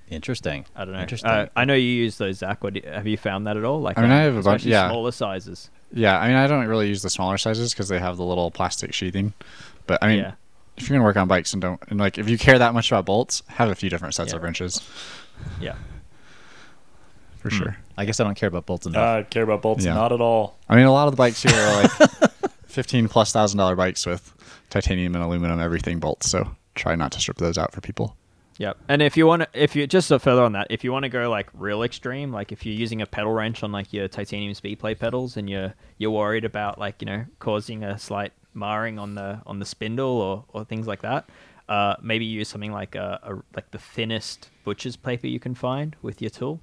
Interesting. 0.09 0.65
I 0.75 0.85
don't 0.85 0.93
know. 0.95 1.01
Interesting. 1.01 1.29
Uh, 1.29 1.47
I 1.55 1.65
know 1.65 1.75
you 1.75 1.83
use 1.83 2.17
those, 2.17 2.37
Zach. 2.37 2.63
What 2.63 2.73
do 2.73 2.81
have 2.83 3.05
you 3.05 3.17
found 3.17 3.45
that 3.45 3.57
at 3.57 3.63
all? 3.63 3.79
Like, 3.79 3.97
I 3.97 4.01
mean, 4.01 4.11
um, 4.11 4.17
I 4.17 4.21
have 4.21 4.33
a 4.33 4.41
bunch- 4.41 4.61
especially 4.61 4.71
yeah. 4.71 4.89
smaller 4.89 5.11
sizes. 5.11 5.69
Yeah, 5.93 6.19
I 6.19 6.27
mean, 6.27 6.37
I 6.37 6.47
don't 6.47 6.67
really 6.67 6.87
use 6.87 7.01
the 7.01 7.09
smaller 7.09 7.37
sizes 7.37 7.73
because 7.73 7.89
they 7.89 7.99
have 7.99 8.17
the 8.17 8.23
little 8.23 8.51
plastic 8.51 8.93
sheathing. 8.93 9.33
But 9.89 10.03
I 10.03 10.07
mean, 10.07 10.19
yeah, 10.19 10.33
if 10.77 10.87
you're 10.87 10.95
gonna 10.97 11.03
work 11.05 11.17
on 11.17 11.27
bikes 11.27 11.51
and 11.53 11.61
don't 11.61 11.81
and 11.89 11.99
like 11.99 12.19
if 12.19 12.29
you 12.29 12.37
care 12.37 12.59
that 12.59 12.75
much 12.75 12.91
about 12.91 13.05
bolts, 13.05 13.41
have 13.47 13.69
a 13.69 13.75
few 13.75 13.89
different 13.89 14.13
sets 14.13 14.31
Yeah. 14.31 14.37
of 14.37 14.43
wrenches 14.43 14.87
yeah. 15.59 15.73
for 17.39 17.49
Hmm. 17.49 17.55
sure. 17.57 17.77
I 17.97 18.05
guess 18.05 18.19
I 18.19 18.23
don't 18.23 18.35
care 18.35 18.47
about 18.49 18.65
bolts 18.67 18.85
enough. 18.85 19.01
Uh, 19.01 19.23
care 19.29 19.43
about 19.43 19.61
bolts? 19.63 19.83
Yeah. 19.83 19.95
Not 19.95 20.11
at 20.11 20.21
all. 20.21 20.57
I 20.69 20.75
mean, 20.75 20.85
a 20.85 20.91
lot 20.91 21.07
of 21.07 21.13
the 21.13 21.17
bikes 21.17 21.41
here 21.41 21.53
are 21.53 21.81
like 21.83 22.31
fifteen 22.67 23.07
plus 23.07 23.31
thousand 23.33 23.57
dollar 23.57 23.75
bikes 23.75 24.05
with 24.05 24.33
titanium 24.69 25.15
and 25.15 25.23
aluminum 25.23 25.59
everything 25.59 25.99
bolts. 25.99 26.29
So 26.29 26.49
try 26.75 26.95
not 26.95 27.11
to 27.13 27.19
strip 27.19 27.37
those 27.37 27.57
out 27.57 27.73
for 27.73 27.81
people. 27.81 28.15
Yep. 28.59 28.77
And 28.89 29.01
if 29.01 29.15
you 29.15 29.25
want 29.25 29.41
to, 29.43 29.47
if 29.53 29.73
you 29.75 29.87
just 29.87 30.07
so 30.09 30.19
further 30.19 30.43
on 30.43 30.51
that, 30.51 30.67
if 30.69 30.83
you 30.83 30.91
want 30.91 31.03
to 31.03 31.09
go 31.09 31.29
like 31.29 31.49
real 31.53 31.81
extreme, 31.81 32.31
like 32.33 32.51
if 32.51 32.65
you're 32.65 32.75
using 32.75 33.01
a 33.01 33.05
pedal 33.05 33.31
wrench 33.31 33.63
on 33.63 33.71
like 33.71 33.91
your 33.93 34.07
titanium 34.09 34.53
Speedplay 34.53 34.99
pedals 34.99 35.35
and 35.37 35.49
you're 35.49 35.73
you're 35.97 36.11
worried 36.11 36.43
about 36.45 36.77
like 36.77 37.01
you 37.01 37.05
know 37.05 37.25
causing 37.39 37.83
a 37.85 37.97
slight 37.97 38.33
marring 38.53 38.97
on 38.99 39.15
the 39.15 39.41
on 39.45 39.59
the 39.59 39.65
spindle 39.65 40.21
or 40.21 40.45
or 40.49 40.65
things 40.65 40.87
like 40.87 41.01
that, 41.01 41.29
uh, 41.67 41.95
maybe 42.01 42.25
use 42.25 42.47
something 42.49 42.71
like 42.71 42.95
a, 42.95 43.19
a 43.23 43.35
like 43.55 43.71
the 43.71 43.77
thinnest 43.79 44.49
butcher's 44.63 44.95
paper 44.95 45.27
you 45.27 45.39
can 45.39 45.55
find 45.55 45.95
with 46.01 46.21
your 46.21 46.29
tool. 46.31 46.59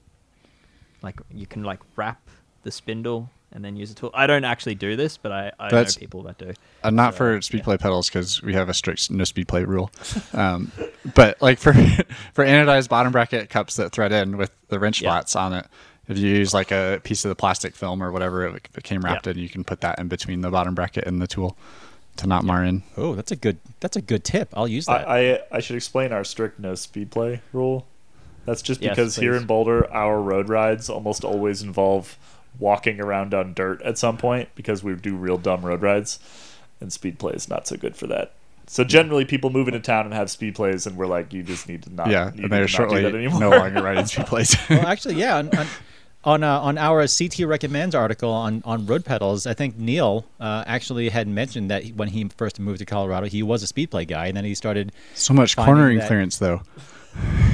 Like 1.03 1.21
you 1.31 1.47
can 1.47 1.63
like 1.63 1.81
wrap 1.97 2.21
the 2.63 2.71
spindle 2.71 3.31
and 3.53 3.65
then 3.65 3.77
use 3.77 3.91
a 3.91 3.95
tool. 3.95 4.11
I 4.13 4.27
don't 4.27 4.45
actually 4.45 4.75
do 4.75 4.97
this, 4.97 5.17
but 5.17 5.31
I, 5.31 5.53
I 5.61 5.71
know 5.71 5.85
people 5.97 6.23
that 6.25 6.37
do. 6.37 6.53
Uh, 6.83 6.91
not 6.91 7.15
So, 7.15 7.19
for 7.19 7.43
speed 7.43 7.59
yeah. 7.59 7.65
plate 7.65 7.81
pedals 7.81 8.09
because 8.09 8.43
we 8.43 8.55
have 8.55 8.69
a 8.69 8.75
strict 8.75 9.11
no 9.11 9.23
Speedplay 9.25 9.67
rule. 9.67 9.91
Um, 10.33 10.71
but 11.15 11.41
like 11.41 11.59
for 11.59 11.73
for 12.35 12.45
anodized 12.45 12.89
bottom 12.89 13.13
bracket 13.13 13.49
cups 13.49 13.77
that 13.77 13.93
thread 13.93 14.13
in 14.13 14.37
with 14.37 14.51
the 14.69 14.79
wrench 14.79 15.01
Yeah. 15.01 15.11
flats 15.11 15.37
on 15.37 15.53
it, 15.53 15.67
If 16.09 16.19
you 16.19 16.29
use 16.29 16.55
like 16.55 16.71
a 16.71 17.01
piece 17.03 17.25
of 17.25 17.31
the 17.31 17.35
plastic 17.35 17.75
film 17.75 18.03
or 18.03 18.13
whatever 18.13 18.47
it 18.47 18.73
became 18.73 19.01
wrapped 19.01 19.27
in, 19.27 19.39
you 19.39 19.49
can 19.49 19.65
put 19.65 19.81
that 19.81 19.99
in 19.99 20.09
between 20.09 20.41
the 20.41 20.51
bottom 20.51 20.75
bracket 20.75 21.05
and 21.07 21.21
the 21.21 21.27
tool 21.27 21.57
to 22.17 22.27
not 22.27 22.45
mar 22.45 22.65
in. 22.65 22.83
Oh, 22.97 23.15
that's 23.15 23.33
a 23.33 23.37
good 23.37 23.59
that's 23.81 23.97
a 23.97 24.03
good 24.03 24.25
tip. 24.25 24.49
I'll 24.55 24.69
use 24.69 24.87
that. 24.87 25.09
I, 25.09 25.35
I 25.35 25.41
I 25.53 25.61
should 25.61 25.77
explain 25.77 26.13
our 26.13 26.25
strict 26.25 26.59
no 26.59 26.73
Speedplay 26.73 27.41
rule. 27.53 27.87
That's 28.45 28.63
just 28.63 28.81
Yes, 28.81 28.95
because 28.95 29.17
here 29.17 29.35
in 29.35 29.45
Boulder, 29.45 29.93
our 29.93 30.21
road 30.21 30.49
rides 30.49 30.89
almost 30.89 31.25
always 31.25 31.63
involve 31.63 32.17
walking 32.59 33.01
around 33.01 33.35
on 33.35 33.53
dirt 33.53 33.83
at 33.83 33.99
some 33.99 34.17
point 34.17 34.49
because 34.55 34.83
we 34.83 34.95
do 34.95 35.17
real 35.17 35.37
dumb 35.37 35.67
road 35.67 35.83
rides, 35.83 36.19
and 36.81 36.91
Speedplay 36.91 37.35
is 37.35 37.49
not 37.49 37.67
so 37.67 37.77
good 37.77 37.97
for 37.97 38.07
that. 38.07 38.35
So 38.69 38.85
mm. 38.85 38.89
generally, 38.89 39.25
people 39.25 39.51
move 39.51 39.69
into 39.69 39.81
town 39.81 40.07
and 40.07 40.15
have 40.15 40.29
Speedplays, 40.29 40.87
and 40.87 40.97
we're 40.97 41.07
like, 41.07 41.33
you 41.33 41.43
just 41.43 41.69
need 41.69 41.83
to 41.85 41.93
not. 41.93 42.09
yeah, 42.09 42.29
and 42.29 42.39
they're 42.39 42.49
to 42.49 42.59
not 42.61 42.71
shortly 42.71 43.03
do 43.03 43.11
that 43.11 43.17
anymore. 43.17 43.41
no 43.41 43.51
longer 43.51 43.83
riding 43.83 44.07
speed 44.07 44.27
plays. 44.27 44.57
well, 44.71 44.87
actually, 44.87 45.17
yeah. 45.17 45.39
On 45.39 45.57
on 45.57 45.67
on, 46.27 46.43
uh, 46.43 46.61
on 46.61 46.77
our 46.77 47.07
CT 47.07 47.41
recommends 47.47 47.95
article 47.95 48.31
on, 48.31 48.61
on 48.67 48.85
road 48.85 49.05
pedals, 49.05 49.47
I 49.47 49.55
think 49.55 49.79
Neil 49.79 50.27
uh, 50.41 50.65
actually 50.67 51.09
had 51.09 51.29
mentioned 51.29 51.71
that 51.71 51.85
when 51.95 52.09
he 52.09 52.29
first 52.37 52.59
moved 52.61 52.81
to 52.81 52.85
Colorado, 52.85 53.29
he 53.29 53.43
was 53.43 53.63
a 53.63 53.67
Speedplay 53.73 54.07
guy, 54.09 54.27
and 54.27 54.37
then 54.37 54.45
he 54.45 54.55
started. 54.55 54.93
so 55.15 55.33
much 55.33 55.57
cornering 55.57 55.99
that- 55.99 56.09
clearance 56.09 56.37
though. 56.39 56.61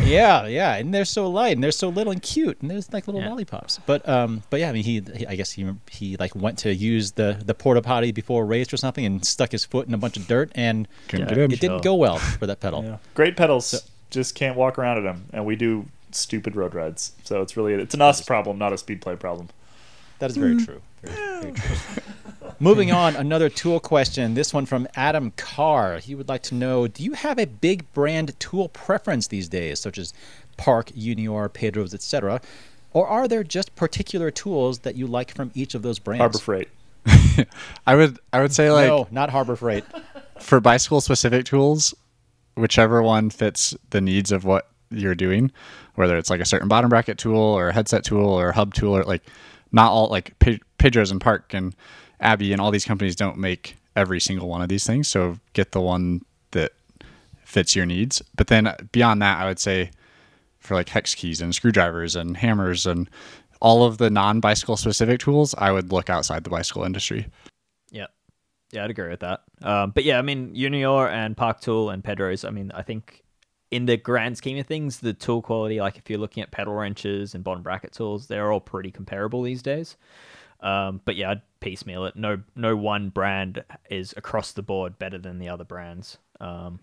Yeah, 0.04 0.46
yeah, 0.48 0.74
and 0.74 0.92
they're 0.92 1.04
so 1.04 1.30
light, 1.30 1.54
and 1.54 1.62
they're 1.62 1.70
so 1.70 1.88
little 1.88 2.12
and 2.12 2.20
cute, 2.20 2.60
and 2.60 2.68
there's 2.68 2.92
like 2.92 3.06
little 3.06 3.20
Yeah. 3.20 3.28
lollipops. 3.28 3.78
But 3.86 4.06
um, 4.08 4.42
but 4.50 4.58
yeah, 4.58 4.68
I 4.68 4.72
mean, 4.72 4.82
he, 4.82 5.00
he 5.14 5.24
I 5.28 5.36
guess 5.36 5.52
he 5.52 5.64
he 5.88 6.16
like 6.16 6.34
went 6.34 6.58
to 6.58 6.74
use 6.74 7.12
the 7.12 7.40
the 7.46 7.54
porta 7.54 7.80
potty 7.80 8.10
before 8.10 8.42
a 8.42 8.44
race 8.44 8.72
or 8.72 8.76
something, 8.76 9.04
and 9.06 9.24
stuck 9.24 9.52
his 9.52 9.64
foot 9.64 9.86
in 9.86 9.94
a 9.94 9.98
bunch 9.98 10.16
of 10.16 10.26
dirt, 10.26 10.50
and 10.56 10.88
Couldn't 11.06 11.28
Yeah. 11.28 11.34
get 11.46 11.52
it 11.52 11.60
didn't 11.60 11.84
go 11.84 11.94
well 11.94 12.18
for 12.18 12.48
that 12.48 12.58
pedal. 12.58 12.82
Yeah. 12.82 12.96
Great 13.14 13.36
pedals, 13.36 13.88
just 14.10 14.34
can't 14.34 14.56
walk 14.56 14.76
around 14.76 14.98
in 14.98 15.04
them, 15.04 15.26
and 15.32 15.46
we 15.46 15.54
do 15.54 15.86
stupid 16.14 16.56
road 16.56 16.74
rides. 16.74 17.12
So 17.24 17.42
it's 17.42 17.56
really 17.56 17.74
it's 17.74 17.94
an 17.94 18.02
us 18.02 18.22
problem, 18.22 18.58
not 18.58 18.72
a 18.72 18.76
Speedplay 18.76 19.18
problem. 19.18 19.48
That 20.18 20.30
is 20.30 20.36
very 20.36 20.54
hmm. 20.54 20.64
true. 20.64 20.82
Very, 21.02 21.40
very 21.40 21.52
true. 21.52 21.76
Moving 22.60 22.92
on, 22.92 23.16
another 23.16 23.48
tool 23.48 23.80
question. 23.80 24.34
This 24.34 24.54
one 24.54 24.66
from 24.66 24.86
Adam 24.94 25.32
Carr. 25.32 25.98
He 25.98 26.14
would 26.14 26.28
like 26.28 26.42
to 26.44 26.54
know 26.54 26.86
Do 26.86 27.02
you 27.02 27.14
have 27.14 27.38
a 27.38 27.46
big 27.46 27.92
brand 27.92 28.38
tool 28.38 28.68
preference 28.68 29.26
these 29.26 29.48
days, 29.48 29.80
such 29.80 29.98
as 29.98 30.14
Park, 30.56 30.90
Unior, 30.90 31.52
Pedro's, 31.52 31.92
etc.? 31.92 32.40
Or 32.92 33.08
are 33.08 33.26
there 33.26 33.42
just 33.42 33.74
particular 33.74 34.30
tools 34.30 34.80
that 34.80 34.94
you 34.94 35.06
like 35.06 35.34
from 35.34 35.50
each 35.54 35.74
of 35.74 35.82
those 35.82 35.98
brands? 35.98 36.20
Harbor 36.20 36.38
Freight. 36.38 36.68
I 37.86 37.96
would 37.96 38.18
I 38.32 38.40
would 38.40 38.52
say 38.52 38.70
like 38.70 38.86
no, 38.86 39.08
not 39.10 39.30
Harbor 39.30 39.56
Freight. 39.56 39.84
for 40.40 40.60
bicycle 40.60 41.00
specific 41.00 41.46
tools, 41.46 41.94
whichever 42.54 43.02
one 43.02 43.30
fits 43.30 43.76
the 43.90 44.00
needs 44.00 44.30
of 44.30 44.44
what 44.44 44.68
you're 44.90 45.14
doing, 45.14 45.50
whether 45.94 46.16
it's 46.16 46.30
like 46.30 46.40
a 46.40 46.44
certain 46.44 46.68
bottom 46.68 46.88
bracket 46.88 47.18
tool 47.18 47.38
or 47.38 47.68
a 47.68 47.72
headset 47.72 48.04
tool 48.04 48.28
or 48.28 48.50
a 48.50 48.54
hub 48.54 48.74
tool 48.74 48.96
or 48.96 49.04
like 49.04 49.22
not 49.72 49.90
all 49.90 50.08
like 50.08 50.38
Pedro's 50.78 51.10
and 51.10 51.20
Park 51.20 51.54
and 51.54 51.74
Abbey 52.20 52.52
and 52.52 52.60
all 52.60 52.70
these 52.70 52.84
companies 52.84 53.16
don't 53.16 53.36
make 53.36 53.76
every 53.96 54.20
single 54.20 54.48
one 54.48 54.62
of 54.62 54.68
these 54.68 54.86
things. 54.86 55.08
So 55.08 55.38
get 55.52 55.72
the 55.72 55.80
one 55.80 56.22
that 56.52 56.72
fits 57.44 57.76
your 57.76 57.86
needs. 57.86 58.22
But 58.36 58.46
then 58.46 58.74
beyond 58.92 59.20
that, 59.22 59.40
I 59.40 59.46
would 59.46 59.58
say 59.58 59.90
for 60.60 60.74
like 60.74 60.88
hex 60.88 61.14
keys 61.14 61.40
and 61.40 61.54
screwdrivers 61.54 62.16
and 62.16 62.36
hammers 62.36 62.86
and 62.86 63.10
all 63.60 63.84
of 63.84 63.98
the 63.98 64.10
non 64.10 64.40
bicycle 64.40 64.76
specific 64.76 65.20
tools, 65.20 65.54
I 65.58 65.72
would 65.72 65.92
look 65.92 66.10
outside 66.10 66.44
the 66.44 66.50
bicycle 66.50 66.84
industry. 66.84 67.26
Yeah. 67.90 68.06
Yeah, 68.72 68.84
I'd 68.84 68.90
agree 68.90 69.10
with 69.10 69.20
that. 69.20 69.42
Um, 69.60 69.90
but 69.90 70.04
yeah, 70.04 70.18
I 70.18 70.22
mean, 70.22 70.54
Unior 70.54 71.10
and 71.10 71.36
Park 71.36 71.60
Tool 71.60 71.90
and 71.90 72.02
Pedro's, 72.02 72.44
I 72.44 72.50
mean, 72.50 72.72
I 72.74 72.82
think 72.82 73.21
in 73.72 73.86
the 73.86 73.96
grand 73.96 74.36
scheme 74.36 74.58
of 74.58 74.66
things, 74.66 75.00
the 75.00 75.14
tool 75.14 75.40
quality, 75.40 75.80
like 75.80 75.96
if 75.96 76.08
you're 76.10 76.18
looking 76.18 76.42
at 76.42 76.50
pedal 76.50 76.74
wrenches 76.74 77.34
and 77.34 77.42
bottom 77.42 77.62
bracket 77.62 77.92
tools, 77.92 78.26
they're 78.26 78.52
all 78.52 78.60
pretty 78.60 78.90
comparable 78.90 79.42
these 79.42 79.62
days. 79.62 79.96
Um, 80.60 81.00
but 81.06 81.16
yeah, 81.16 81.30
I'd 81.30 81.42
piecemeal 81.60 82.04
it. 82.04 82.14
No, 82.14 82.42
no 82.54 82.76
one 82.76 83.08
brand 83.08 83.64
is 83.90 84.12
across 84.16 84.52
the 84.52 84.62
board 84.62 84.98
better 84.98 85.18
than 85.18 85.38
the 85.38 85.48
other 85.48 85.64
brands, 85.64 86.18
um, 86.38 86.80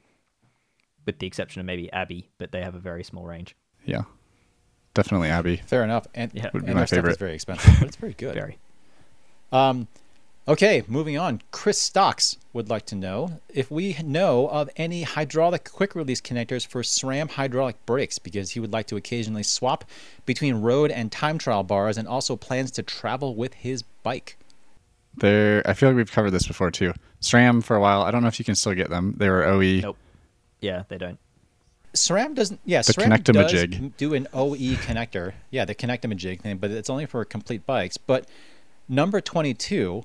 with 1.06 1.20
the 1.20 1.28
exception 1.28 1.60
of 1.60 1.68
maybe 1.68 1.91
Abbey, 1.94 2.28
but 2.40 2.52
they 2.52 2.64
have 2.64 2.74
a 2.74 2.80
very 2.80 3.03
small 3.03 3.24
range. 3.24 3.56
Yeah. 3.86 4.03
Definitely 4.95 5.30
Abbey. 5.30 5.57
Fair 5.57 5.84
enough. 5.84 6.07
And, 6.16 6.32
Yeah. 6.34 6.49
Would 6.53 6.64
be 6.64 6.72
and 6.72 6.76
my 6.76 6.82
their 6.82 6.88
stuff 6.88 7.06
is 7.06 7.18
very 7.18 7.36
expensive, 7.36 7.76
but 7.80 7.88
it's 7.88 7.98
very 7.98 8.14
good. 8.18 8.34
Very. 8.34 8.57
Um, 9.52 9.88
okay, 10.50 10.84
moving 10.88 11.18
on. 11.18 11.42
Chris 11.52 11.80
Stocks 11.80 12.36
would 12.54 12.70
like 12.70 12.86
to 12.88 12.96
know 12.96 13.40
if 13.54 13.70
we 13.72 13.96
know 14.04 14.48
of 14.50 14.70
any 14.76 15.04
hydraulic 15.04 15.70
quick 15.72 15.96
release 15.96 16.20
connectors 16.20 16.66
for 16.68 16.82
SRAM 16.82 17.30
hydraulic 17.32 17.84
brakes 17.86 18.20
because 18.20 18.52
he 18.52 18.60
would 18.60 18.74
like 18.74 18.88
to 18.88 18.98
occasionally 18.98 19.44
swap 19.44 19.86
between 20.26 20.56
road 20.56 20.92
and 20.92 21.12
time 21.12 21.38
trial 21.38 21.64
bars 21.64 21.98
and 21.98 22.08
also 22.08 22.36
plans 22.36 22.72
to 22.72 22.84
travel 22.84 23.36
with 23.36 23.54
his 23.54 23.84
bike. 24.04 24.36
There, 25.16 25.62
I 25.68 25.74
feel 25.74 25.90
like 25.90 25.96
we've 25.98 26.12
covered 26.12 26.32
this 26.32 26.48
before 26.48 26.72
too. 26.72 26.94
SRAM 27.22 27.64
for 27.64 27.76
a 27.76 27.80
while. 27.82 28.02
I 28.04 28.12
don't 28.12 28.22
know 28.22 28.28
if 28.28 28.40
you 28.40 28.46
can 28.46 28.56
still 28.56 28.74
get 28.74 28.90
them. 28.90 29.16
They 29.18 29.30
were 29.30 29.46
OE. 29.46 29.82
Nope. 29.82 29.98
Yeah, 30.62 30.84
they 30.88 30.98
don't. 30.98 31.18
SRAM 31.94 32.36
doesn't. 32.36 32.60
Yeah, 32.66 32.82
The 32.82 32.94
SRAM 32.94 32.96
does 32.96 33.04
connect-a-majig. 33.34 33.76
m- 33.78 33.94
do 33.98 34.14
an 34.14 34.28
OE 34.34 34.56
connector. 34.76 35.34
Yeah, 35.50 35.66
the 35.66 35.74
connect-a-majig 35.74 36.42
thing, 36.42 36.58
but 36.58 36.70
it's 36.72 36.90
only 36.90 37.06
for 37.08 37.26
complete 37.26 37.66
bikes. 37.66 37.98
But 37.98 38.28
number 38.88 39.20
twenty-two, 39.22 40.04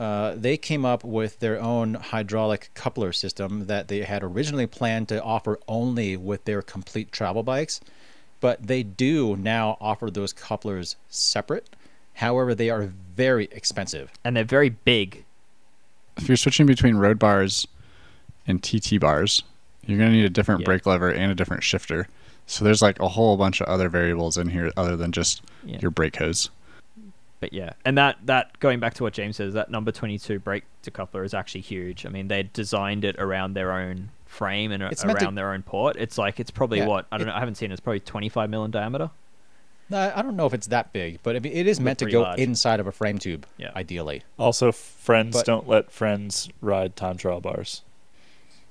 uh, 0.00 0.34
they 0.34 0.56
came 0.56 0.84
up 0.86 1.04
with 1.04 1.38
their 1.40 1.60
own 1.60 1.92
hydraulic 1.94 2.70
coupler 2.74 3.12
system 3.12 3.66
that 3.66 3.88
they 3.88 4.00
had 4.00 4.22
originally 4.24 4.66
planned 4.66 5.08
to 5.08 5.22
offer 5.22 5.58
only 5.68 6.16
with 6.16 6.44
their 6.46 6.62
complete 6.62 7.12
travel 7.12 7.42
bikes, 7.42 7.80
but 8.40 8.66
they 8.66 8.82
do 8.82 9.36
now 9.36 9.76
offer 9.78 10.10
those 10.10 10.32
couplers 10.32 10.96
separate. 11.10 11.68
However, 12.14 12.54
they 12.54 12.70
are 12.70 12.90
very 13.14 13.44
expensive. 13.52 14.10
And 14.24 14.34
they're 14.36 14.44
very 14.44 14.70
big. 14.70 15.24
If 16.16 16.28
you're 16.28 16.36
switching 16.38 16.64
between 16.66 16.96
road 16.96 17.18
bars 17.18 17.66
and 18.46 18.62
TT 18.62 18.98
bars, 18.98 19.42
you're 19.86 19.98
gonna 19.98 20.12
need 20.12 20.24
a 20.24 20.30
different 20.30 20.62
Yeah. 20.62 20.66
brake 20.66 20.86
lever 20.86 21.10
and 21.10 21.30
a 21.30 21.34
different 21.34 21.62
shifter. 21.62 22.08
So 22.46 22.64
there's 22.64 22.80
like 22.82 22.98
a 23.00 23.08
whole 23.08 23.36
bunch 23.36 23.60
of 23.60 23.68
other 23.68 23.90
variables 23.90 24.38
in 24.38 24.48
here 24.48 24.72
other 24.78 24.96
than 24.96 25.12
just 25.12 25.42
Yeah. 25.64 25.78
your 25.80 25.90
brake 25.90 26.16
hose. 26.16 26.48
But 27.40 27.52
yeah, 27.54 27.72
and 27.86 27.96
that 27.96 28.18
that 28.26 28.58
going 28.60 28.80
back 28.80 28.94
to 28.94 29.02
what 29.02 29.14
James 29.14 29.36
says, 29.36 29.54
that 29.54 29.70
number 29.70 29.90
twenty 29.92 30.18
two 30.18 30.38
brake 30.38 30.64
decoupler 30.84 31.24
is 31.24 31.32
actually 31.34 31.62
huge. 31.62 32.04
I 32.04 32.10
mean, 32.10 32.28
they 32.28 32.42
designed 32.42 33.02
it 33.04 33.16
around 33.18 33.54
their 33.54 33.72
own 33.72 34.10
frame 34.26 34.70
and 34.72 34.82
It's 34.82 35.04
around 35.04 35.16
to- 35.20 35.30
their 35.34 35.52
own 35.52 35.62
port. 35.62 35.96
It's 35.96 36.18
like 36.18 36.38
it's 36.38 36.50
probably 36.50 36.78
Yeah, 36.78 36.86
what 36.86 37.06
I 37.10 37.16
don't 37.16 37.26
it- 37.26 37.30
know. 37.30 37.36
I 37.36 37.40
haven't 37.40 37.54
seen. 37.56 37.70
it. 37.70 37.72
It's 37.74 37.80
probably 37.80 38.00
twenty 38.00 38.28
five 38.28 38.50
mil 38.50 38.64
in 38.64 38.70
diameter. 38.70 39.10
No, 39.88 40.12
I 40.14 40.22
don't 40.22 40.36
know 40.36 40.46
if 40.46 40.54
it's 40.54 40.68
that 40.68 40.92
big, 40.92 41.18
but 41.24 41.34
it 41.34 41.44
is 41.46 41.80
meant 41.80 41.98
to 41.98 42.06
go 42.08 42.20
large. 42.22 42.38
inside 42.38 42.78
of 42.78 42.86
a 42.86 42.92
frame 42.92 43.18
tube, 43.18 43.44
Yeah. 43.58 43.70
ideally. 43.74 44.22
Also, 44.38 44.70
friends 44.70 45.36
But- 45.36 45.46
don't 45.46 45.66
let 45.66 45.90
friends 45.90 46.48
ride 46.60 46.94
time 46.94 47.16
trial 47.16 47.40
bars. 47.40 47.82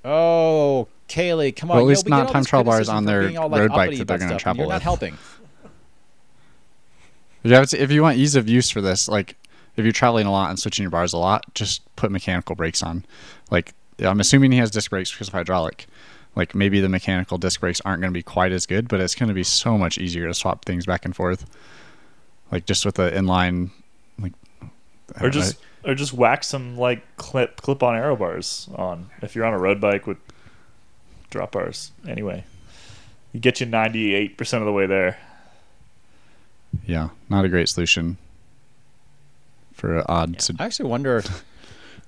Oh, 0.04 0.88
Caley, 1.08 1.52
come 1.52 1.70
on. 1.70 1.76
Well, 1.76 1.78
at 1.78 1.82
you 1.82 1.86
know, 1.86 1.90
least 1.90 2.08
not 2.08 2.30
time 2.32 2.44
trial 2.44 2.64
bars 2.64 2.88
on 2.88 3.04
their 3.04 3.22
being 3.28 3.34
like, 3.34 3.50
road 3.60 3.70
bike 3.70 3.98
that 3.98 4.06
they're 4.06 4.16
gonna 4.18 4.38
travel 4.38 4.60
You're 4.62 4.68
not 4.68 4.76
with. 4.76 4.82
helping. 4.82 5.18
If 7.42 7.50
you, 7.50 7.56
have 7.56 7.68
to, 7.70 7.82
if 7.82 7.90
you 7.90 8.02
want 8.02 8.18
ease 8.18 8.36
of 8.36 8.48
use 8.48 8.70
for 8.70 8.80
this, 8.80 9.08
like 9.08 9.36
if 9.76 9.84
you're 9.84 9.92
traveling 9.92 10.26
a 10.26 10.30
lot 10.30 10.50
and 10.50 10.58
switching 10.58 10.82
your 10.82 10.90
bars 10.90 11.12
a 11.12 11.18
lot, 11.18 11.54
just 11.54 11.82
put 11.96 12.10
mechanical 12.10 12.54
brakes 12.54 12.82
on. 12.82 13.04
Like 13.50 13.74
I'm 13.98 14.20
assuming 14.20 14.52
he 14.52 14.58
has 14.58 14.70
disc 14.70 14.90
brakes 14.90 15.10
because 15.10 15.28
of 15.28 15.34
hydraulic. 15.34 15.86
Like 16.36 16.54
maybe 16.54 16.80
the 16.80 16.88
mechanical 16.88 17.38
disc 17.38 17.60
brakes 17.60 17.80
aren't 17.84 18.00
going 18.00 18.12
to 18.12 18.16
be 18.18 18.22
quite 18.22 18.52
as 18.52 18.66
good, 18.66 18.88
but 18.88 19.00
it's 19.00 19.14
going 19.14 19.28
to 19.28 19.34
be 19.34 19.42
so 19.42 19.76
much 19.76 19.98
easier 19.98 20.26
to 20.26 20.34
swap 20.34 20.64
things 20.64 20.86
back 20.86 21.04
and 21.04 21.16
forth. 21.16 21.46
Like 22.52 22.66
just 22.66 22.84
with 22.84 22.96
the 22.96 23.10
inline, 23.10 23.70
like 24.18 24.32
or 24.62 24.68
don't 25.20 25.22
know. 25.22 25.30
just 25.30 25.58
or 25.84 25.94
just 25.94 26.12
whack 26.12 26.44
some 26.44 26.76
like 26.76 27.02
clip 27.16 27.60
clip 27.60 27.82
on 27.82 27.96
aero 27.96 28.16
bars 28.16 28.68
on 28.74 29.10
if 29.22 29.34
you're 29.34 29.44
on 29.44 29.54
a 29.54 29.58
road 29.58 29.80
bike 29.80 30.06
with 30.06 30.18
drop 31.30 31.52
bars. 31.52 31.92
Anyway, 32.06 32.44
you 33.32 33.40
get 33.40 33.60
you 33.60 33.66
ninety 33.66 34.14
eight 34.14 34.36
percent 34.36 34.62
of 34.62 34.66
the 34.66 34.72
way 34.72 34.86
there. 34.86 35.18
Yeah, 36.86 37.10
not 37.28 37.44
a 37.44 37.48
great 37.48 37.68
solution 37.68 38.18
for 39.72 39.98
an 39.98 40.04
odd. 40.08 40.32
Yeah. 40.34 40.40
sed- 40.40 40.56
I 40.58 40.66
actually 40.66 40.88
wonder, 40.88 41.22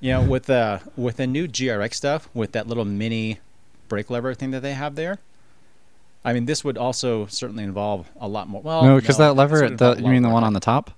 you 0.01 0.13
know, 0.13 0.23
with 0.23 0.47
the 0.47 0.81
with 0.97 1.17
the 1.17 1.27
new 1.27 1.49
GRX 1.49 1.95
stuff, 1.95 2.29
with 2.35 2.53
that 2.53 2.67
little 2.67 2.85
mini 2.85 3.41
brake 3.89 4.11
lever 4.11 4.35
thing 4.35 4.51
that 4.53 4.61
they 4.61 4.75
have 4.75 4.95
there. 4.95 5.19
I 6.25 6.33
mean, 6.33 6.47
this 6.47 6.63
would 6.65 6.79
also 6.79 7.27
certainly 7.27 7.65
involve 7.65 8.09
a 8.21 8.29
lot 8.29 8.49
more. 8.49 8.63
Well, 8.63 8.85
no, 8.85 9.01
because 9.01 9.19
that 9.19 9.35
lever, 9.35 9.69
the, 9.69 9.97
you 9.97 10.07
mean 10.09 10.23
the 10.23 10.29
one 10.29 10.45
on 10.45 10.53
the 10.53 10.61
top? 10.61 10.93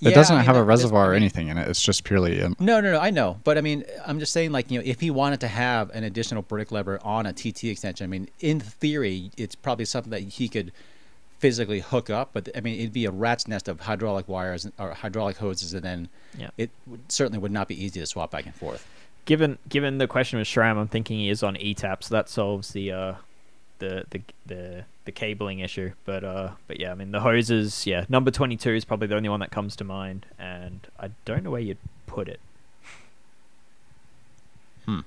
Yeah, 0.00 0.10
it 0.10 0.14
doesn't 0.14 0.36
I 0.36 0.38
mean, 0.38 0.46
have 0.46 0.56
a 0.56 0.62
reservoir 0.62 1.06
I 1.06 1.08
or 1.08 1.14
anything 1.14 1.48
in 1.48 1.58
it. 1.58 1.66
It's 1.66 1.82
just 1.82 2.04
purely 2.04 2.40
um, 2.40 2.54
No, 2.60 2.80
no, 2.80 2.92
no. 2.92 3.00
I 3.00 3.10
know, 3.10 3.40
but 3.42 3.58
I 3.58 3.60
mean, 3.60 3.84
I'm 4.06 4.20
just 4.20 4.32
saying, 4.32 4.52
like, 4.52 4.70
you 4.70 4.78
know, 4.78 4.84
if 4.86 5.00
he 5.00 5.10
wanted 5.10 5.40
to 5.40 5.48
have 5.48 5.90
an 5.90 6.04
additional 6.04 6.42
brake 6.42 6.70
lever 6.70 7.00
on 7.02 7.26
a 7.26 7.32
TT 7.32 7.64
extension, 7.64 8.04
I 8.04 8.06
mean, 8.06 8.28
in 8.38 8.60
theory, 8.60 9.32
it's 9.36 9.56
probably 9.56 9.84
something 9.84 10.10
that 10.12 10.22
he 10.22 10.48
could 10.48 10.70
physically 11.38 11.80
hook 11.80 12.10
up. 12.10 12.30
But 12.32 12.48
I 12.56 12.60
mean, 12.60 12.78
it'd 12.78 12.92
be 12.92 13.04
a 13.04 13.10
rat's 13.10 13.46
nest 13.48 13.68
of 13.68 13.80
hydraulic 13.80 14.28
wires 14.28 14.68
or 14.78 14.92
hydraulic 14.94 15.36
hoses, 15.38 15.74
and 15.74 15.82
then 15.82 16.08
Yeah. 16.36 16.50
it 16.56 16.70
would, 16.86 17.10
certainly 17.10 17.38
would 17.38 17.52
not 17.52 17.68
be 17.68 17.82
easy 17.82 18.00
to 18.00 18.06
swap 18.06 18.30
back 18.30 18.46
and 18.46 18.54
forth. 18.54 18.86
Given 19.24 19.58
given 19.68 19.98
the 19.98 20.06
question 20.06 20.38
with 20.38 20.48
SRAM, 20.48 20.76
I'm 20.78 20.88
thinking 20.88 21.18
he 21.18 21.28
is 21.28 21.42
on 21.42 21.54
eTap, 21.56 22.02
so 22.02 22.14
that 22.14 22.28
solves 22.28 22.72
the 22.72 22.92
uh, 22.92 23.14
the 23.78 24.04
the 24.10 24.20
the 24.46 24.84
the 25.04 25.12
cabling 25.12 25.58
issue. 25.60 25.92
But 26.06 26.24
uh, 26.24 26.52
but 26.66 26.80
yeah, 26.80 26.92
I 26.92 26.94
mean 26.94 27.12
the 27.12 27.20
hoses. 27.20 27.86
Yeah, 27.86 28.04
number 28.08 28.30
twenty 28.30 28.56
two 28.56 28.72
is 28.72 28.84
probably 28.86 29.06
the 29.06 29.16
only 29.16 29.28
one 29.28 29.40
that 29.40 29.50
comes 29.50 29.76
to 29.76 29.84
mind, 29.84 30.24
and 30.38 30.86
I 30.98 31.10
don't 31.26 31.44
know 31.44 31.50
where 31.50 31.60
you'd 31.60 31.76
put 32.06 32.26
it. 32.28 32.40
Hmm. 34.86 35.00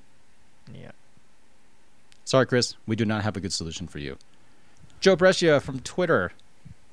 Yeah. 0.73 0.91
Sorry, 2.23 2.45
Chris, 2.45 2.75
we 2.85 2.95
do 2.95 3.03
not 3.05 3.23
have 3.23 3.35
a 3.35 3.39
good 3.39 3.51
solution 3.51 3.87
for 3.87 3.97
you. 3.99 4.17
Joe 5.01 5.15
Brescia 5.15 5.59
from 5.59 5.79
Twitter 5.79 6.31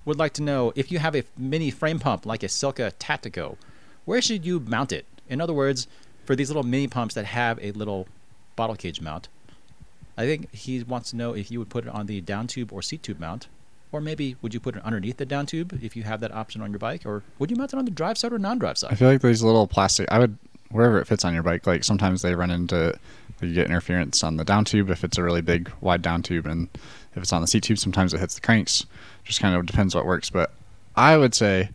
would 0.06 0.18
like 0.18 0.32
to 0.32 0.43
know 0.43 0.72
if 0.74 0.90
you 0.90 0.98
have 0.98 1.14
a 1.14 1.24
mini 1.36 1.70
frame 1.70 1.98
pump 1.98 2.24
like 2.24 2.43
a 2.43 2.47
Silca 2.47 2.90
Tattico, 2.98 3.56
where 4.06 4.22
should 4.22 4.47
you 4.47 4.60
mount 4.60 4.93
it? 4.93 5.05
In 5.28 5.43
other 5.43 5.52
words, 5.52 5.86
for 6.24 6.35
these 6.35 6.48
little 6.48 6.62
mini 6.62 6.89
pumps 6.89 7.14
that 7.14 7.26
have 7.26 7.59
a 7.62 7.72
little 7.72 8.09
bottle 8.56 8.76
cage 8.76 9.02
mount, 9.02 9.28
I 10.16 10.24
think 10.24 10.51
he 10.55 10.82
wants 10.82 11.10
to 11.10 11.16
know 11.16 11.35
if 11.35 11.51
you 11.51 11.59
would 11.59 11.68
put 11.68 11.86
it 11.86 11.90
on 11.90 12.06
the 12.06 12.22
down 12.22 12.47
tube 12.47 12.72
or 12.72 12.80
seat 12.80 13.02
tube 13.02 13.20
mount, 13.20 13.47
or 13.93 14.01
maybe 14.01 14.36
would 14.40 14.55
you 14.55 14.60
put 14.60 14.76
it 14.76 14.85
underneath 14.86 15.18
the 15.18 15.26
down 15.26 15.44
tube 15.44 15.78
if 15.82 15.94
you 15.94 16.02
have 16.05 16.20
that 16.20 16.32
option 16.32 16.62
on 16.62 16.70
your 16.70 16.78
bike, 16.78 17.05
or 17.05 17.22
would 17.39 17.51
you 17.51 17.59
mount 17.59 17.74
it 17.74 17.78
on 17.78 17.85
the 17.85 17.90
drive 17.90 18.16
side 18.16 18.32
or 18.32 18.39
non-drive 18.39 18.78
side? 18.78 18.90
I 18.90 18.94
feel 18.94 19.09
like 19.09 19.20
these 19.20 19.43
little 19.43 19.66
plastic. 19.66 20.10
I 20.10 20.18
would 20.18 20.39
wherever 20.70 20.98
it 20.98 21.06
fits 21.06 21.26
on 21.26 21.35
your 21.35 21.43
bike. 21.43 21.66
Like 21.66 21.85
sometimes 21.85 22.22
they 22.22 22.35
run 22.35 22.51
into 22.51 22.98
you 23.43 23.55
get 23.55 23.66
interference 23.66 24.23
on 24.24 24.36
the 24.36 24.44
down 24.44 24.65
tube 24.65 24.90
if 24.90 25.05
it's 25.05 25.19
a 25.19 25.23
really 25.23 25.43
big 25.43 25.70
wide 25.81 26.02
down 26.02 26.23
tube, 26.23 26.47
and 26.47 26.69
if 27.15 27.23
it's 27.23 27.32
on 27.32 27.40
the 27.40 27.47
seat 27.47 27.62
tube, 27.62 27.78
sometimes 27.78 28.15
it 28.15 28.20
hits 28.20 28.35
the 28.35 28.40
cranks. 28.40 28.86
Just 29.24 29.40
kind 29.40 29.55
of 29.55 29.66
depends 29.66 29.94
what 29.94 30.06
works. 30.06 30.31
But 30.31 30.52
I 30.97 31.16
would 31.16 31.35
say 31.35 31.70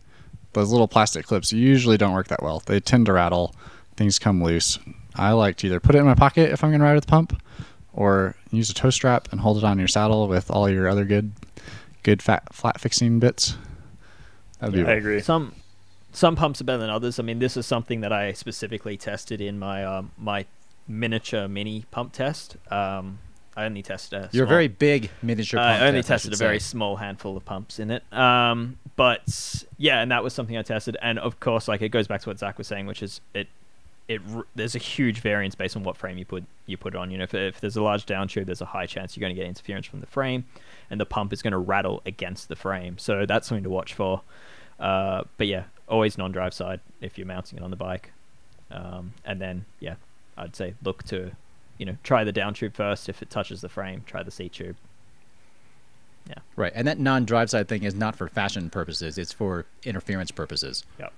those 0.52 0.70
little 0.70 0.88
plastic 0.88 1.26
clips 1.26 1.52
usually 1.52 1.96
don't 1.96 2.12
work 2.12 2.28
that 2.28 2.42
well. 2.42 2.62
They 2.64 2.80
tend 2.80 3.06
to 3.06 3.12
rattle. 3.12 3.54
Things 3.96 4.18
come 4.18 4.42
loose. 4.42 4.78
I 5.14 5.32
like 5.32 5.56
to 5.58 5.66
either 5.66 5.80
put 5.80 5.94
it 5.94 5.98
in 5.98 6.04
my 6.04 6.14
pocket 6.14 6.50
if 6.50 6.64
I'm 6.64 6.70
going 6.70 6.80
to 6.80 6.86
ride 6.86 6.94
with 6.94 7.06
the 7.06 7.10
pump, 7.10 7.40
or 7.92 8.34
use 8.50 8.70
a 8.70 8.74
toe 8.74 8.90
strap 8.90 9.30
and 9.30 9.40
hold 9.40 9.58
it 9.58 9.64
on 9.64 9.78
your 9.78 9.88
saddle 9.88 10.26
with 10.26 10.50
all 10.50 10.68
your 10.68 10.88
other 10.88 11.04
good, 11.04 11.32
good 12.02 12.22
fat 12.22 12.52
flat 12.52 12.80
fixing 12.80 13.20
bits. 13.20 13.56
That'd 14.58 14.74
be 14.74 14.82
I 14.82 14.94
agree. 14.94 15.20
Some 15.20 15.54
some 16.12 16.36
pumps 16.36 16.60
are 16.60 16.64
better 16.64 16.78
than 16.78 16.90
others. 16.90 17.18
I 17.18 17.22
mean, 17.22 17.38
this 17.38 17.56
is 17.56 17.66
something 17.66 18.00
that 18.00 18.12
I 18.12 18.32
specifically 18.32 18.96
tested 18.96 19.40
in 19.40 19.58
my 19.58 19.84
um, 19.84 20.12
my 20.16 20.46
miniature 20.88 21.48
mini 21.48 21.84
pump 21.90 22.12
test. 22.12 22.56
Um, 22.70 23.18
I 23.56 23.64
only 23.66 23.82
tested 23.82 24.18
a 24.18 24.28
You're 24.32 24.44
a 24.44 24.46
small- 24.46 24.54
very 24.54 24.68
big 24.68 25.10
miniature. 25.22 25.58
Pump 25.58 25.82
I 25.82 25.86
only 25.86 26.00
test, 26.00 26.08
tested 26.08 26.32
a 26.32 26.36
should 26.36 26.44
very 26.44 26.60
small 26.60 26.96
handful 26.96 27.36
of 27.36 27.44
pumps 27.44 27.78
in 27.78 27.90
it. 27.90 28.02
Um, 28.12 28.78
but 28.96 29.64
yeah, 29.78 30.00
and 30.00 30.10
that 30.10 30.24
was 30.24 30.32
something 30.32 30.56
I 30.56 30.62
tested. 30.62 30.96
And 31.00 31.18
of 31.18 31.40
course, 31.40 31.68
like 31.68 31.80
it 31.82 31.90
goes 31.90 32.06
back 32.08 32.22
to 32.22 32.30
what 32.30 32.38
Zach 32.38 32.58
was 32.58 32.66
saying, 32.66 32.86
which 32.86 33.02
is 33.02 33.20
it, 33.32 33.46
it 34.08 34.20
there's 34.56 34.74
a 34.74 34.78
huge 34.80 35.20
variance 35.20 35.54
based 35.54 35.76
on 35.76 35.84
what 35.84 35.96
frame 35.96 36.18
you 36.18 36.24
put 36.24 36.44
you 36.66 36.76
put 36.76 36.96
on. 36.96 37.10
You 37.10 37.18
know, 37.18 37.24
if, 37.24 37.34
if 37.34 37.60
there's 37.60 37.76
a 37.76 37.82
large 37.82 38.06
down 38.06 38.26
tube, 38.26 38.46
there's 38.46 38.60
a 38.60 38.66
high 38.66 38.86
chance 38.86 39.16
you're 39.16 39.20
going 39.20 39.34
to 39.34 39.40
get 39.40 39.48
interference 39.48 39.86
from 39.86 40.00
the 40.00 40.06
frame, 40.06 40.44
and 40.90 41.00
the 41.00 41.06
pump 41.06 41.32
is 41.32 41.40
going 41.40 41.52
to 41.52 41.58
rattle 41.58 42.02
against 42.04 42.48
the 42.48 42.56
frame. 42.56 42.98
So 42.98 43.24
that's 43.24 43.46
something 43.48 43.64
to 43.64 43.70
watch 43.70 43.94
for. 43.94 44.22
Uh, 44.80 45.22
but 45.38 45.46
yeah, 45.46 45.64
always 45.88 46.18
non-drive 46.18 46.52
side 46.52 46.80
if 47.00 47.16
you're 47.16 47.26
mounting 47.26 47.58
it 47.58 47.62
on 47.62 47.70
the 47.70 47.76
bike. 47.76 48.12
Um, 48.72 49.12
and 49.24 49.40
then 49.40 49.64
yeah, 49.78 49.94
I'd 50.36 50.56
say 50.56 50.74
look 50.82 51.02
to, 51.04 51.32
you 51.78 51.86
know, 51.86 51.96
try 52.02 52.24
the 52.24 52.32
down 52.32 52.54
tube 52.54 52.74
first. 52.74 53.08
If 53.08 53.22
it 53.22 53.30
touches 53.30 53.60
the 53.60 53.68
frame, 53.68 54.02
try 54.06 54.22
the 54.22 54.30
seat 54.30 54.52
tube. 54.52 54.76
Yeah. 56.28 56.34
Right, 56.56 56.72
and 56.74 56.88
that 56.88 56.98
non-drive 56.98 57.50
side 57.50 57.68
thing 57.68 57.82
is 57.82 57.94
not 57.94 58.16
for 58.16 58.28
fashion 58.28 58.70
purposes; 58.70 59.18
it's 59.18 59.32
for 59.32 59.66
interference 59.84 60.30
purposes. 60.30 60.84
Yep. 60.98 61.12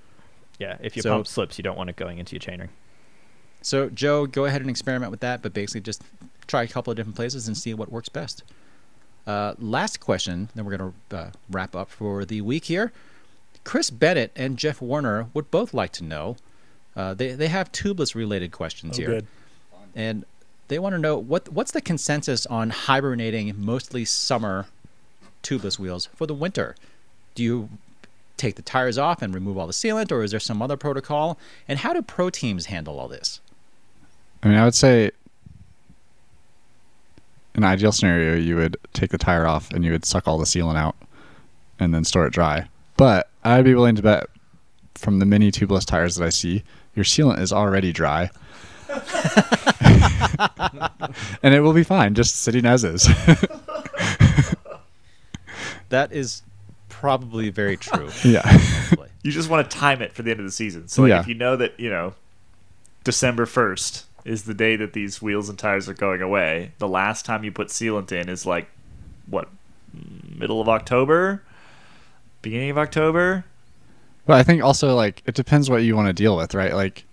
Yeah, 0.59 0.77
if 0.81 0.97
your 0.97 1.03
So- 1.05 1.11
pump 1.11 1.27
slips, 1.27 1.59
you 1.59 1.63
don't 1.63 1.77
want 1.77 1.91
it 1.91 1.97
going 1.97 2.19
into 2.19 2.35
your 2.35 2.41
chainring. 2.41 2.71
So, 3.63 3.89
Joe, 3.89 4.27
go 4.27 4.45
ahead 4.47 4.61
and 4.61 4.71
experiment 4.71 5.11
with 5.11 5.21
that, 5.21 5.43
but 5.43 5.53
basically 5.53 5.81
just 5.81 6.03
try 6.47 6.63
a 6.63 6.69
couple 6.69 6.91
of 6.91 6.97
different 6.97 7.17
places 7.17 7.47
and 7.47 7.57
see 7.57 7.75
what 7.75 7.91
works 7.91 8.09
best. 8.09 8.43
Uh, 9.27 9.55
last 9.59 9.99
question, 9.99 10.49
then 10.55 10.65
we're 10.65 10.77
going 10.77 10.95
to 11.11 11.17
uh, 11.17 11.31
wrap 11.51 11.75
up 11.75 11.91
for 11.91 12.25
the 12.25 12.41
week 12.43 12.67
here. 12.67 12.93
Chris 13.65 13.91
Bennett 13.91 14.31
and 14.37 14.57
Jeff 14.57 14.81
Warner 14.81 15.27
would 15.35 15.51
both 15.51 15.75
like 15.75 15.91
to 15.93 16.05
know. 16.05 16.37
Uh, 16.97 17.13
they 17.15 17.33
they 17.33 17.49
have 17.49 17.71
tubeless 17.73 18.15
related 18.15 18.51
questions 18.53 18.97
Oh, 18.99 19.03
here, 19.03 19.09
good. 19.11 19.27
and 19.95 20.25
they 20.69 20.79
want 20.79 20.95
to 20.95 20.99
know 20.99 21.19
what 21.19 21.49
what's 21.51 21.73
the 21.73 21.81
consensus 21.83 22.47
on 22.47 22.71
hibernating 22.71 23.55
mostly 23.57 24.05
summer 24.05 24.67
tubeless 25.43 25.79
wheels 25.79 26.07
for 26.15 26.27
the 26.27 26.35
winter. 26.35 26.75
Do 27.35 27.43
you 27.43 27.69
take 28.39 28.57
the 28.57 28.63
tires 28.63 28.97
off 28.99 29.21
and 29.23 29.35
remove 29.35 29.59
all 29.59 29.67
the 29.67 29.73
sealant, 29.73 30.11
or 30.11 30.23
is 30.23 30.31
there 30.31 30.41
some 30.41 30.61
other 30.63 30.77
protocol? 30.77 31.39
And 31.69 31.79
how 31.81 31.93
do 31.93 32.01
pro 32.03 32.31
teams 32.31 32.67
handle 32.67 32.99
all 32.99 33.09
this? 33.09 33.41
I 34.43 34.49
mean, 34.49 34.57
I 34.59 34.65
would 34.65 34.75
say 34.75 35.11
in 37.55 37.63
an 37.63 37.65
ideal 37.65 37.93
scenario, 37.93 38.37
you 38.37 38.57
would 38.57 38.77
take 38.93 39.11
the 39.11 39.19
tire 39.19 39.47
off 39.47 39.71
and 39.71 39.85
you 39.85 39.93
would 39.93 40.05
suck 40.05 40.29
all 40.29 40.39
the 40.39 40.45
sealant 40.45 40.77
out 40.77 40.97
and 41.79 41.95
then 41.95 42.05
store 42.05 42.27
it 42.27 42.33
dry. 42.33 42.69
But 42.97 43.31
I'd 43.45 43.65
be 43.65 43.75
willing 43.75 43.97
to 43.97 44.03
bet 44.03 44.27
from 44.95 45.19
the 45.19 45.27
mini 45.27 45.51
tubeless 45.51 45.85
tires 45.87 46.17
that 46.17 46.25
I 46.25 46.31
see, 46.31 46.65
your 46.97 47.05
sealant 47.05 47.41
is 47.41 47.53
already 47.53 47.93
dry. 47.93 48.31
and 51.43 51.55
it 51.55 51.61
will 51.61 51.73
be 51.73 51.83
fine, 51.85 52.15
just 52.15 52.37
sitting 52.41 52.67
as 52.67 52.85
is. 52.85 53.09
That 55.89 56.13
is 56.13 56.43
probably 56.89 57.49
very 57.51 57.77
true. 57.77 58.09
yeah. 58.25 58.43
You 59.23 59.31
just 59.31 59.49
want 59.49 59.71
to 59.71 59.77
time 59.77 60.03
it 60.03 60.13
for 60.13 60.23
the 60.23 60.33
end 60.33 60.41
of 60.41 60.47
the 60.47 60.51
season. 60.53 60.89
So 60.89 61.03
like, 61.03 61.11
Yeah. 61.11 61.21
if 61.21 61.29
you 61.29 61.35
know 61.35 61.55
that 61.57 61.79
you 61.79 61.89
know 61.89 62.15
December 63.05 63.47
first 63.47 64.05
is 64.25 64.45
the 64.45 64.55
day 64.55 64.75
that 64.77 64.93
these 64.95 65.23
wheels 65.23 65.49
and 65.49 65.57
tires 65.57 65.89
are 65.89 65.95
going 65.95 66.23
away, 66.23 66.73
the 66.79 66.89
last 66.89 67.25
time 67.25 67.45
you 67.45 67.53
put 67.53 67.69
sealant 67.69 68.11
in 68.11 68.29
is 68.29 68.45
like 68.45 68.67
what 69.29 69.49
middle 70.37 70.61
of 70.61 70.69
October, 70.69 71.43
beginning 72.43 72.71
of 72.71 72.79
October. 72.79 73.45
But 74.27 74.35
I 74.35 74.43
think 74.43 74.63
also 74.63 74.95
like 74.95 75.23
it 75.25 75.35
depends 75.35 75.71
what 75.71 75.85
you 75.85 75.97
want 75.97 76.09
to 76.09 76.13
deal 76.13 76.37
with, 76.37 76.55
right? 76.55 76.75
Like, 76.75 77.05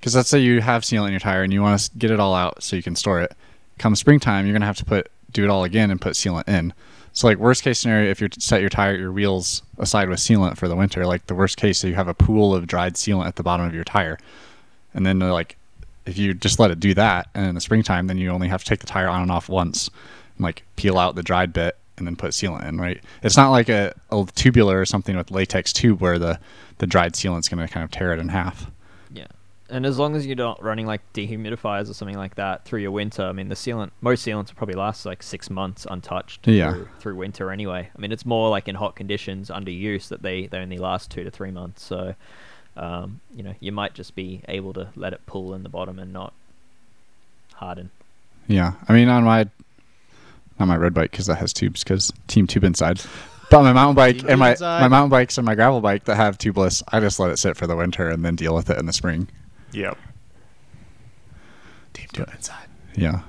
because 0.00 0.16
let's 0.16 0.28
say 0.28 0.40
you 0.40 0.60
have 0.60 0.82
sealant 0.82 1.06
in 1.06 1.12
your 1.12 1.20
tire 1.20 1.42
and 1.42 1.52
you 1.52 1.62
want 1.62 1.78
to 1.78 1.90
get 1.96 2.10
it 2.10 2.18
all 2.18 2.34
out 2.34 2.62
so 2.62 2.74
you 2.74 2.82
can 2.82 2.96
store 2.96 3.20
it. 3.20 3.34
Come 3.78 3.94
springtime, 3.94 4.46
you're 4.46 4.54
gonna 4.54 4.66
have 4.66 4.78
to 4.78 4.84
put 4.84 5.10
do 5.32 5.44
it 5.44 5.50
all 5.50 5.64
again 5.64 5.90
and 5.90 6.00
put 6.00 6.14
sealant 6.14 6.48
in. 6.48 6.72
So 7.12 7.26
like 7.26 7.38
worst 7.38 7.62
case 7.62 7.78
scenario, 7.78 8.10
if 8.10 8.20
you 8.20 8.28
set 8.38 8.60
your 8.60 8.70
tire 8.70 8.96
your 8.96 9.12
wheels 9.12 9.62
aside 9.78 10.08
with 10.08 10.18
sealant 10.18 10.56
for 10.56 10.68
the 10.68 10.76
winter, 10.76 11.06
like 11.06 11.26
the 11.26 11.34
worst 11.34 11.56
case, 11.56 11.78
so 11.78 11.86
you 11.86 11.94
have 11.94 12.08
a 12.08 12.14
pool 12.14 12.54
of 12.54 12.66
dried 12.66 12.94
sealant 12.94 13.26
at 13.26 13.36
the 13.36 13.42
bottom 13.42 13.66
of 13.66 13.74
your 13.74 13.84
tire, 13.84 14.18
and 14.94 15.04
then 15.04 15.22
uh, 15.22 15.32
like 15.32 15.56
if 16.06 16.18
you 16.18 16.34
just 16.34 16.58
let 16.58 16.70
it 16.70 16.80
do 16.80 16.94
that, 16.94 17.28
and 17.34 17.46
in 17.46 17.54
the 17.54 17.60
springtime, 17.60 18.06
then 18.06 18.18
you 18.18 18.30
only 18.30 18.48
have 18.48 18.62
to 18.62 18.68
take 18.68 18.80
the 18.80 18.86
tire 18.86 19.08
on 19.08 19.22
and 19.22 19.30
off 19.30 19.48
once, 19.48 19.90
and 20.36 20.44
like 20.44 20.62
peel 20.76 20.98
out 20.98 21.14
the 21.14 21.22
dried 21.22 21.52
bit 21.52 21.76
and 21.96 22.06
then 22.06 22.16
put 22.16 22.32
sealant 22.32 22.66
in, 22.68 22.78
right? 22.78 23.02
It's 23.22 23.36
not 23.36 23.50
like 23.50 23.68
a, 23.68 23.94
a 24.10 24.26
tubular 24.34 24.80
or 24.80 24.84
something 24.84 25.16
with 25.16 25.30
latex 25.30 25.72
tube 25.72 26.00
where 26.00 26.18
the 26.18 26.38
the 26.78 26.86
dried 26.86 27.12
sealant's 27.12 27.48
going 27.48 27.64
to 27.64 27.72
kind 27.72 27.84
of 27.84 27.90
tear 27.90 28.12
it 28.12 28.18
in 28.18 28.28
half. 28.30 28.68
Yeah, 29.12 29.28
and 29.70 29.86
as 29.86 29.96
long 29.96 30.16
as 30.16 30.26
you're 30.26 30.34
not 30.34 30.60
running 30.60 30.86
like 30.86 31.00
dehumidifiers 31.12 31.88
or 31.88 31.94
something 31.94 32.16
like 32.16 32.34
that 32.34 32.64
through 32.64 32.80
your 32.80 32.90
winter, 32.90 33.22
I 33.22 33.30
mean, 33.32 33.48
the 33.48 33.54
sealant, 33.54 33.92
most 34.00 34.26
sealants 34.26 34.48
will 34.48 34.56
probably 34.56 34.74
last 34.74 35.06
like 35.06 35.22
six 35.22 35.48
months 35.50 35.86
untouched 35.88 36.48
Yeah. 36.48 36.72
through, 36.72 36.88
through 36.98 37.14
winter 37.16 37.52
anyway. 37.52 37.88
I 37.96 38.00
mean, 38.00 38.10
it's 38.10 38.26
more 38.26 38.50
like 38.50 38.66
in 38.66 38.74
hot 38.74 38.96
conditions 38.96 39.50
under 39.50 39.70
use 39.70 40.08
that 40.08 40.22
they, 40.22 40.46
they 40.48 40.58
only 40.58 40.78
last 40.78 41.12
two 41.12 41.22
to 41.22 41.30
three 41.30 41.52
months. 41.52 41.84
So, 41.84 42.16
um, 42.76 43.20
you 43.36 43.44
know, 43.44 43.54
you 43.60 43.70
might 43.70 43.94
just 43.94 44.16
be 44.16 44.40
able 44.48 44.72
to 44.72 44.88
let 44.96 45.12
it 45.12 45.20
pull 45.26 45.54
in 45.54 45.62
the 45.62 45.68
bottom 45.68 46.00
and 46.00 46.12
not 46.12 46.32
harden. 47.54 47.90
Yeah, 48.48 48.72
I 48.88 48.92
mean 48.94 49.08
on 49.08 49.22
my 49.24 49.48
not 50.58 50.68
my 50.68 50.76
road 50.76 50.94
bike 50.94 51.10
because 51.10 51.26
that 51.26 51.36
has 51.36 51.52
tubes 51.52 51.82
because 51.84 52.12
team 52.26 52.46
tube 52.46 52.64
inside. 52.64 53.00
But 53.50 53.62
my 53.62 53.72
mountain 53.72 53.94
bike 53.94 54.18
Team 54.18 54.30
and 54.30 54.40
my 54.40 54.52
inside. 54.52 54.80
my 54.80 54.88
mountain 54.88 55.10
bikes 55.10 55.38
and 55.38 55.44
my 55.44 55.54
gravel 55.54 55.80
bike 55.80 56.04
that 56.04 56.16
have 56.16 56.38
tubeless, 56.38 56.82
I 56.88 57.00
just 57.00 57.20
let 57.20 57.30
it 57.30 57.38
sit 57.38 57.56
for 57.56 57.66
the 57.66 57.76
winter 57.76 58.08
and 58.08 58.24
then 58.24 58.36
deal 58.36 58.54
with 58.54 58.70
it 58.70 58.78
in 58.78 58.86
the 58.86 58.92
spring. 58.92 59.28
Yep. 59.72 59.96
Team 61.92 62.08
tube 62.12 62.30
inside. 62.34 62.66
Yeah. 62.96 63.20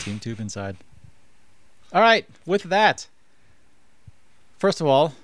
Team 0.00 0.18
Tube 0.18 0.40
inside. 0.40 0.76
All 1.92 2.00
right, 2.00 2.26
with 2.46 2.64
that, 2.64 3.06
first 4.58 4.80
of 4.80 4.86
all, 4.86 5.14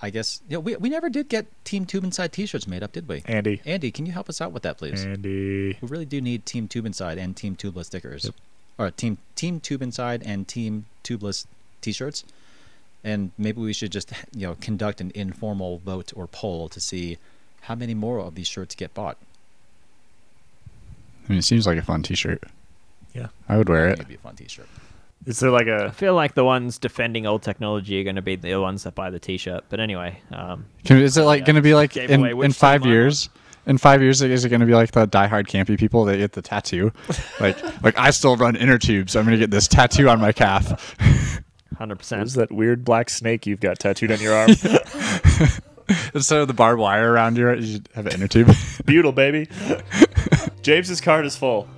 I 0.00 0.10
guess 0.10 0.40
you 0.48 0.56
know, 0.56 0.60
we 0.60 0.76
we 0.76 0.88
never 0.88 1.08
did 1.08 1.28
get 1.28 1.46
Team 1.64 1.86
Tube 1.86 2.04
Inside 2.04 2.32
T-shirts 2.32 2.66
made 2.66 2.82
up, 2.82 2.92
did 2.92 3.08
we? 3.08 3.22
Andy. 3.26 3.60
Andy, 3.64 3.90
can 3.90 4.06
you 4.06 4.12
help 4.12 4.28
us 4.28 4.40
out 4.40 4.52
with 4.52 4.62
that, 4.64 4.78
please? 4.78 5.04
Andy. 5.04 5.78
We 5.80 5.88
really 5.88 6.04
do 6.04 6.20
need 6.20 6.46
Team 6.46 6.68
Tube 6.68 6.86
Inside 6.86 7.18
and 7.18 7.36
Team 7.36 7.56
Tubeless 7.56 7.86
stickers, 7.86 8.30
or 8.78 8.90
Team 8.90 9.18
Team 9.34 9.60
Tube 9.60 9.82
Inside 9.82 10.22
and 10.24 10.46
Team 10.48 10.86
Tubeless 11.02 11.46
T-shirts. 11.80 12.24
And 13.02 13.32
maybe 13.36 13.60
we 13.60 13.72
should 13.72 13.92
just 13.92 14.12
you 14.34 14.46
know 14.46 14.56
conduct 14.60 15.00
an 15.00 15.12
informal 15.14 15.78
vote 15.78 16.12
or 16.16 16.26
poll 16.26 16.68
to 16.70 16.80
see 16.80 17.18
how 17.62 17.74
many 17.74 17.94
more 17.94 18.18
of 18.20 18.34
these 18.34 18.48
shirts 18.48 18.74
get 18.74 18.92
bought. 18.94 19.16
I 21.26 21.32
mean, 21.32 21.38
it 21.38 21.44
seems 21.44 21.66
like 21.66 21.78
a 21.78 21.82
fun 21.82 22.02
T-shirt. 22.02 22.44
Yeah. 23.14 23.28
I 23.48 23.56
would 23.56 23.68
wear 23.68 23.88
I 23.88 23.90
it. 23.90 23.92
It'd 23.94 24.08
be 24.08 24.16
a 24.16 24.18
fun 24.18 24.36
T-shirt. 24.36 24.68
Is 25.24 25.40
there 25.40 25.50
like 25.50 25.68
I 25.68 25.86
a 25.86 25.92
feel 25.92 26.14
like 26.14 26.34
the 26.34 26.44
ones 26.44 26.78
defending 26.78 27.24
old 27.26 27.42
technology 27.42 27.98
are 27.98 28.04
going 28.04 28.16
to 28.16 28.22
be 28.22 28.36
the 28.36 28.56
ones 28.56 28.82
that 28.82 28.94
buy 28.94 29.08
the 29.08 29.18
T-shirt. 29.18 29.64
But 29.70 29.80
anyway, 29.80 30.20
um, 30.30 30.66
Can, 30.84 30.98
is 30.98 31.16
it 31.16 31.22
like 31.22 31.40
Yeah, 31.40 31.46
going 31.46 31.56
to 31.56 31.62
be 31.62 31.74
like 31.74 31.96
in, 31.96 32.26
in 32.26 32.52
five 32.52 32.84
I 32.84 32.88
years? 32.88 33.30
In 33.66 33.78
five 33.78 34.02
years, 34.02 34.20
is 34.20 34.44
it 34.44 34.48
going 34.50 34.60
to 34.60 34.66
be 34.66 34.74
like 34.74 34.92
the 34.92 35.06
diehard 35.06 35.46
campy 35.46 35.78
people 35.78 36.04
that 36.04 36.18
get 36.18 36.32
the 36.32 36.42
tattoo? 36.42 36.92
Like, 37.40 37.56
like 37.82 37.98
I 37.98 38.10
still 38.10 38.36
run 38.36 38.56
inner 38.56 38.78
tubes. 38.78 39.16
I'm 39.16 39.24
going 39.24 39.32
to 39.32 39.38
get 39.38 39.50
this 39.50 39.66
tattoo 39.68 40.08
on 40.08 40.20
my 40.20 40.32
calf. 40.32 40.96
100% 41.76 42.22
is 42.22 42.34
that 42.34 42.52
weird 42.52 42.84
black 42.84 43.10
snake 43.10 43.46
you've 43.46 43.60
got 43.60 43.78
tattooed 43.78 44.12
on 44.12 44.20
your 44.20 44.34
arm? 44.34 44.50
Instead 46.14 46.40
of 46.40 46.48
the 46.48 46.54
barbed 46.54 46.80
wire 46.80 47.12
around 47.12 47.36
you, 47.36 47.50
you 47.52 47.66
should 47.74 47.88
have 47.94 48.06
an 48.06 48.12
inner 48.14 48.28
tube. 48.28 48.48
Butyl, 48.84 49.12
baby. 49.12 49.48
James's 50.62 51.00
card 51.00 51.26
is 51.26 51.36
full. 51.36 51.68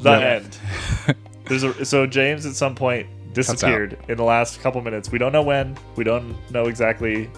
The 0.00 0.10
Yep. 0.10 0.42
end. 0.42 1.16
There's 1.46 1.62
a 1.62 1.84
so 1.84 2.06
James 2.06 2.46
at 2.46 2.54
some 2.54 2.74
point 2.74 3.06
disappeared 3.34 3.98
in 4.08 4.16
the 4.16 4.24
last 4.24 4.60
couple 4.60 4.80
minutes. 4.80 5.12
We 5.12 5.18
don't 5.18 5.32
know 5.32 5.42
when. 5.42 5.76
We 5.96 6.04
don't 6.04 6.36
know 6.50 6.66
exactly. 6.66 7.30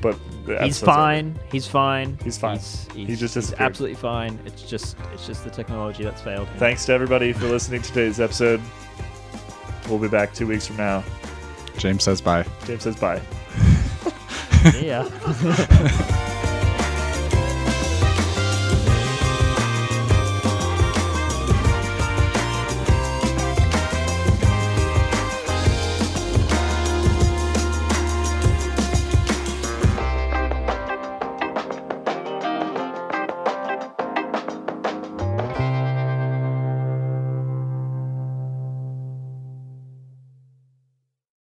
But 0.00 0.16
the 0.27 0.27
He's 0.54 0.82
episode's 0.82 0.82
fine. 0.86 1.38
He's 1.52 1.66
fine. 1.66 2.18
He's 2.24 2.38
fine. 2.38 2.56
He's, 2.58 2.88
He 2.94 3.04
he's- 3.06 3.18
just 3.20 3.34
he's 3.34 3.52
absolutely 3.54 3.96
fine. 3.96 4.38
It's 4.46 4.62
just 4.62 4.96
it's 5.12 5.26
just 5.26 5.44
the 5.44 5.50
technology 5.50 6.04
that's 6.04 6.20
failed. 6.22 6.48
him. 6.48 6.58
Thanks 6.58 6.84
to 6.86 6.92
everybody 6.92 7.32
for 7.32 7.46
listening 7.46 7.82
to 7.82 7.88
today's 7.88 8.20
episode. 8.20 8.60
We'll 9.88 9.98
be 9.98 10.08
back 10.08 10.34
two 10.34 10.46
weeks 10.46 10.66
from 10.66 10.76
now. 10.76 11.02
James 11.78 12.04
says 12.04 12.20
bye. 12.20 12.44
James 12.66 12.82
says 12.82 12.96
bye. 12.96 13.20
Yeah. 14.82 15.08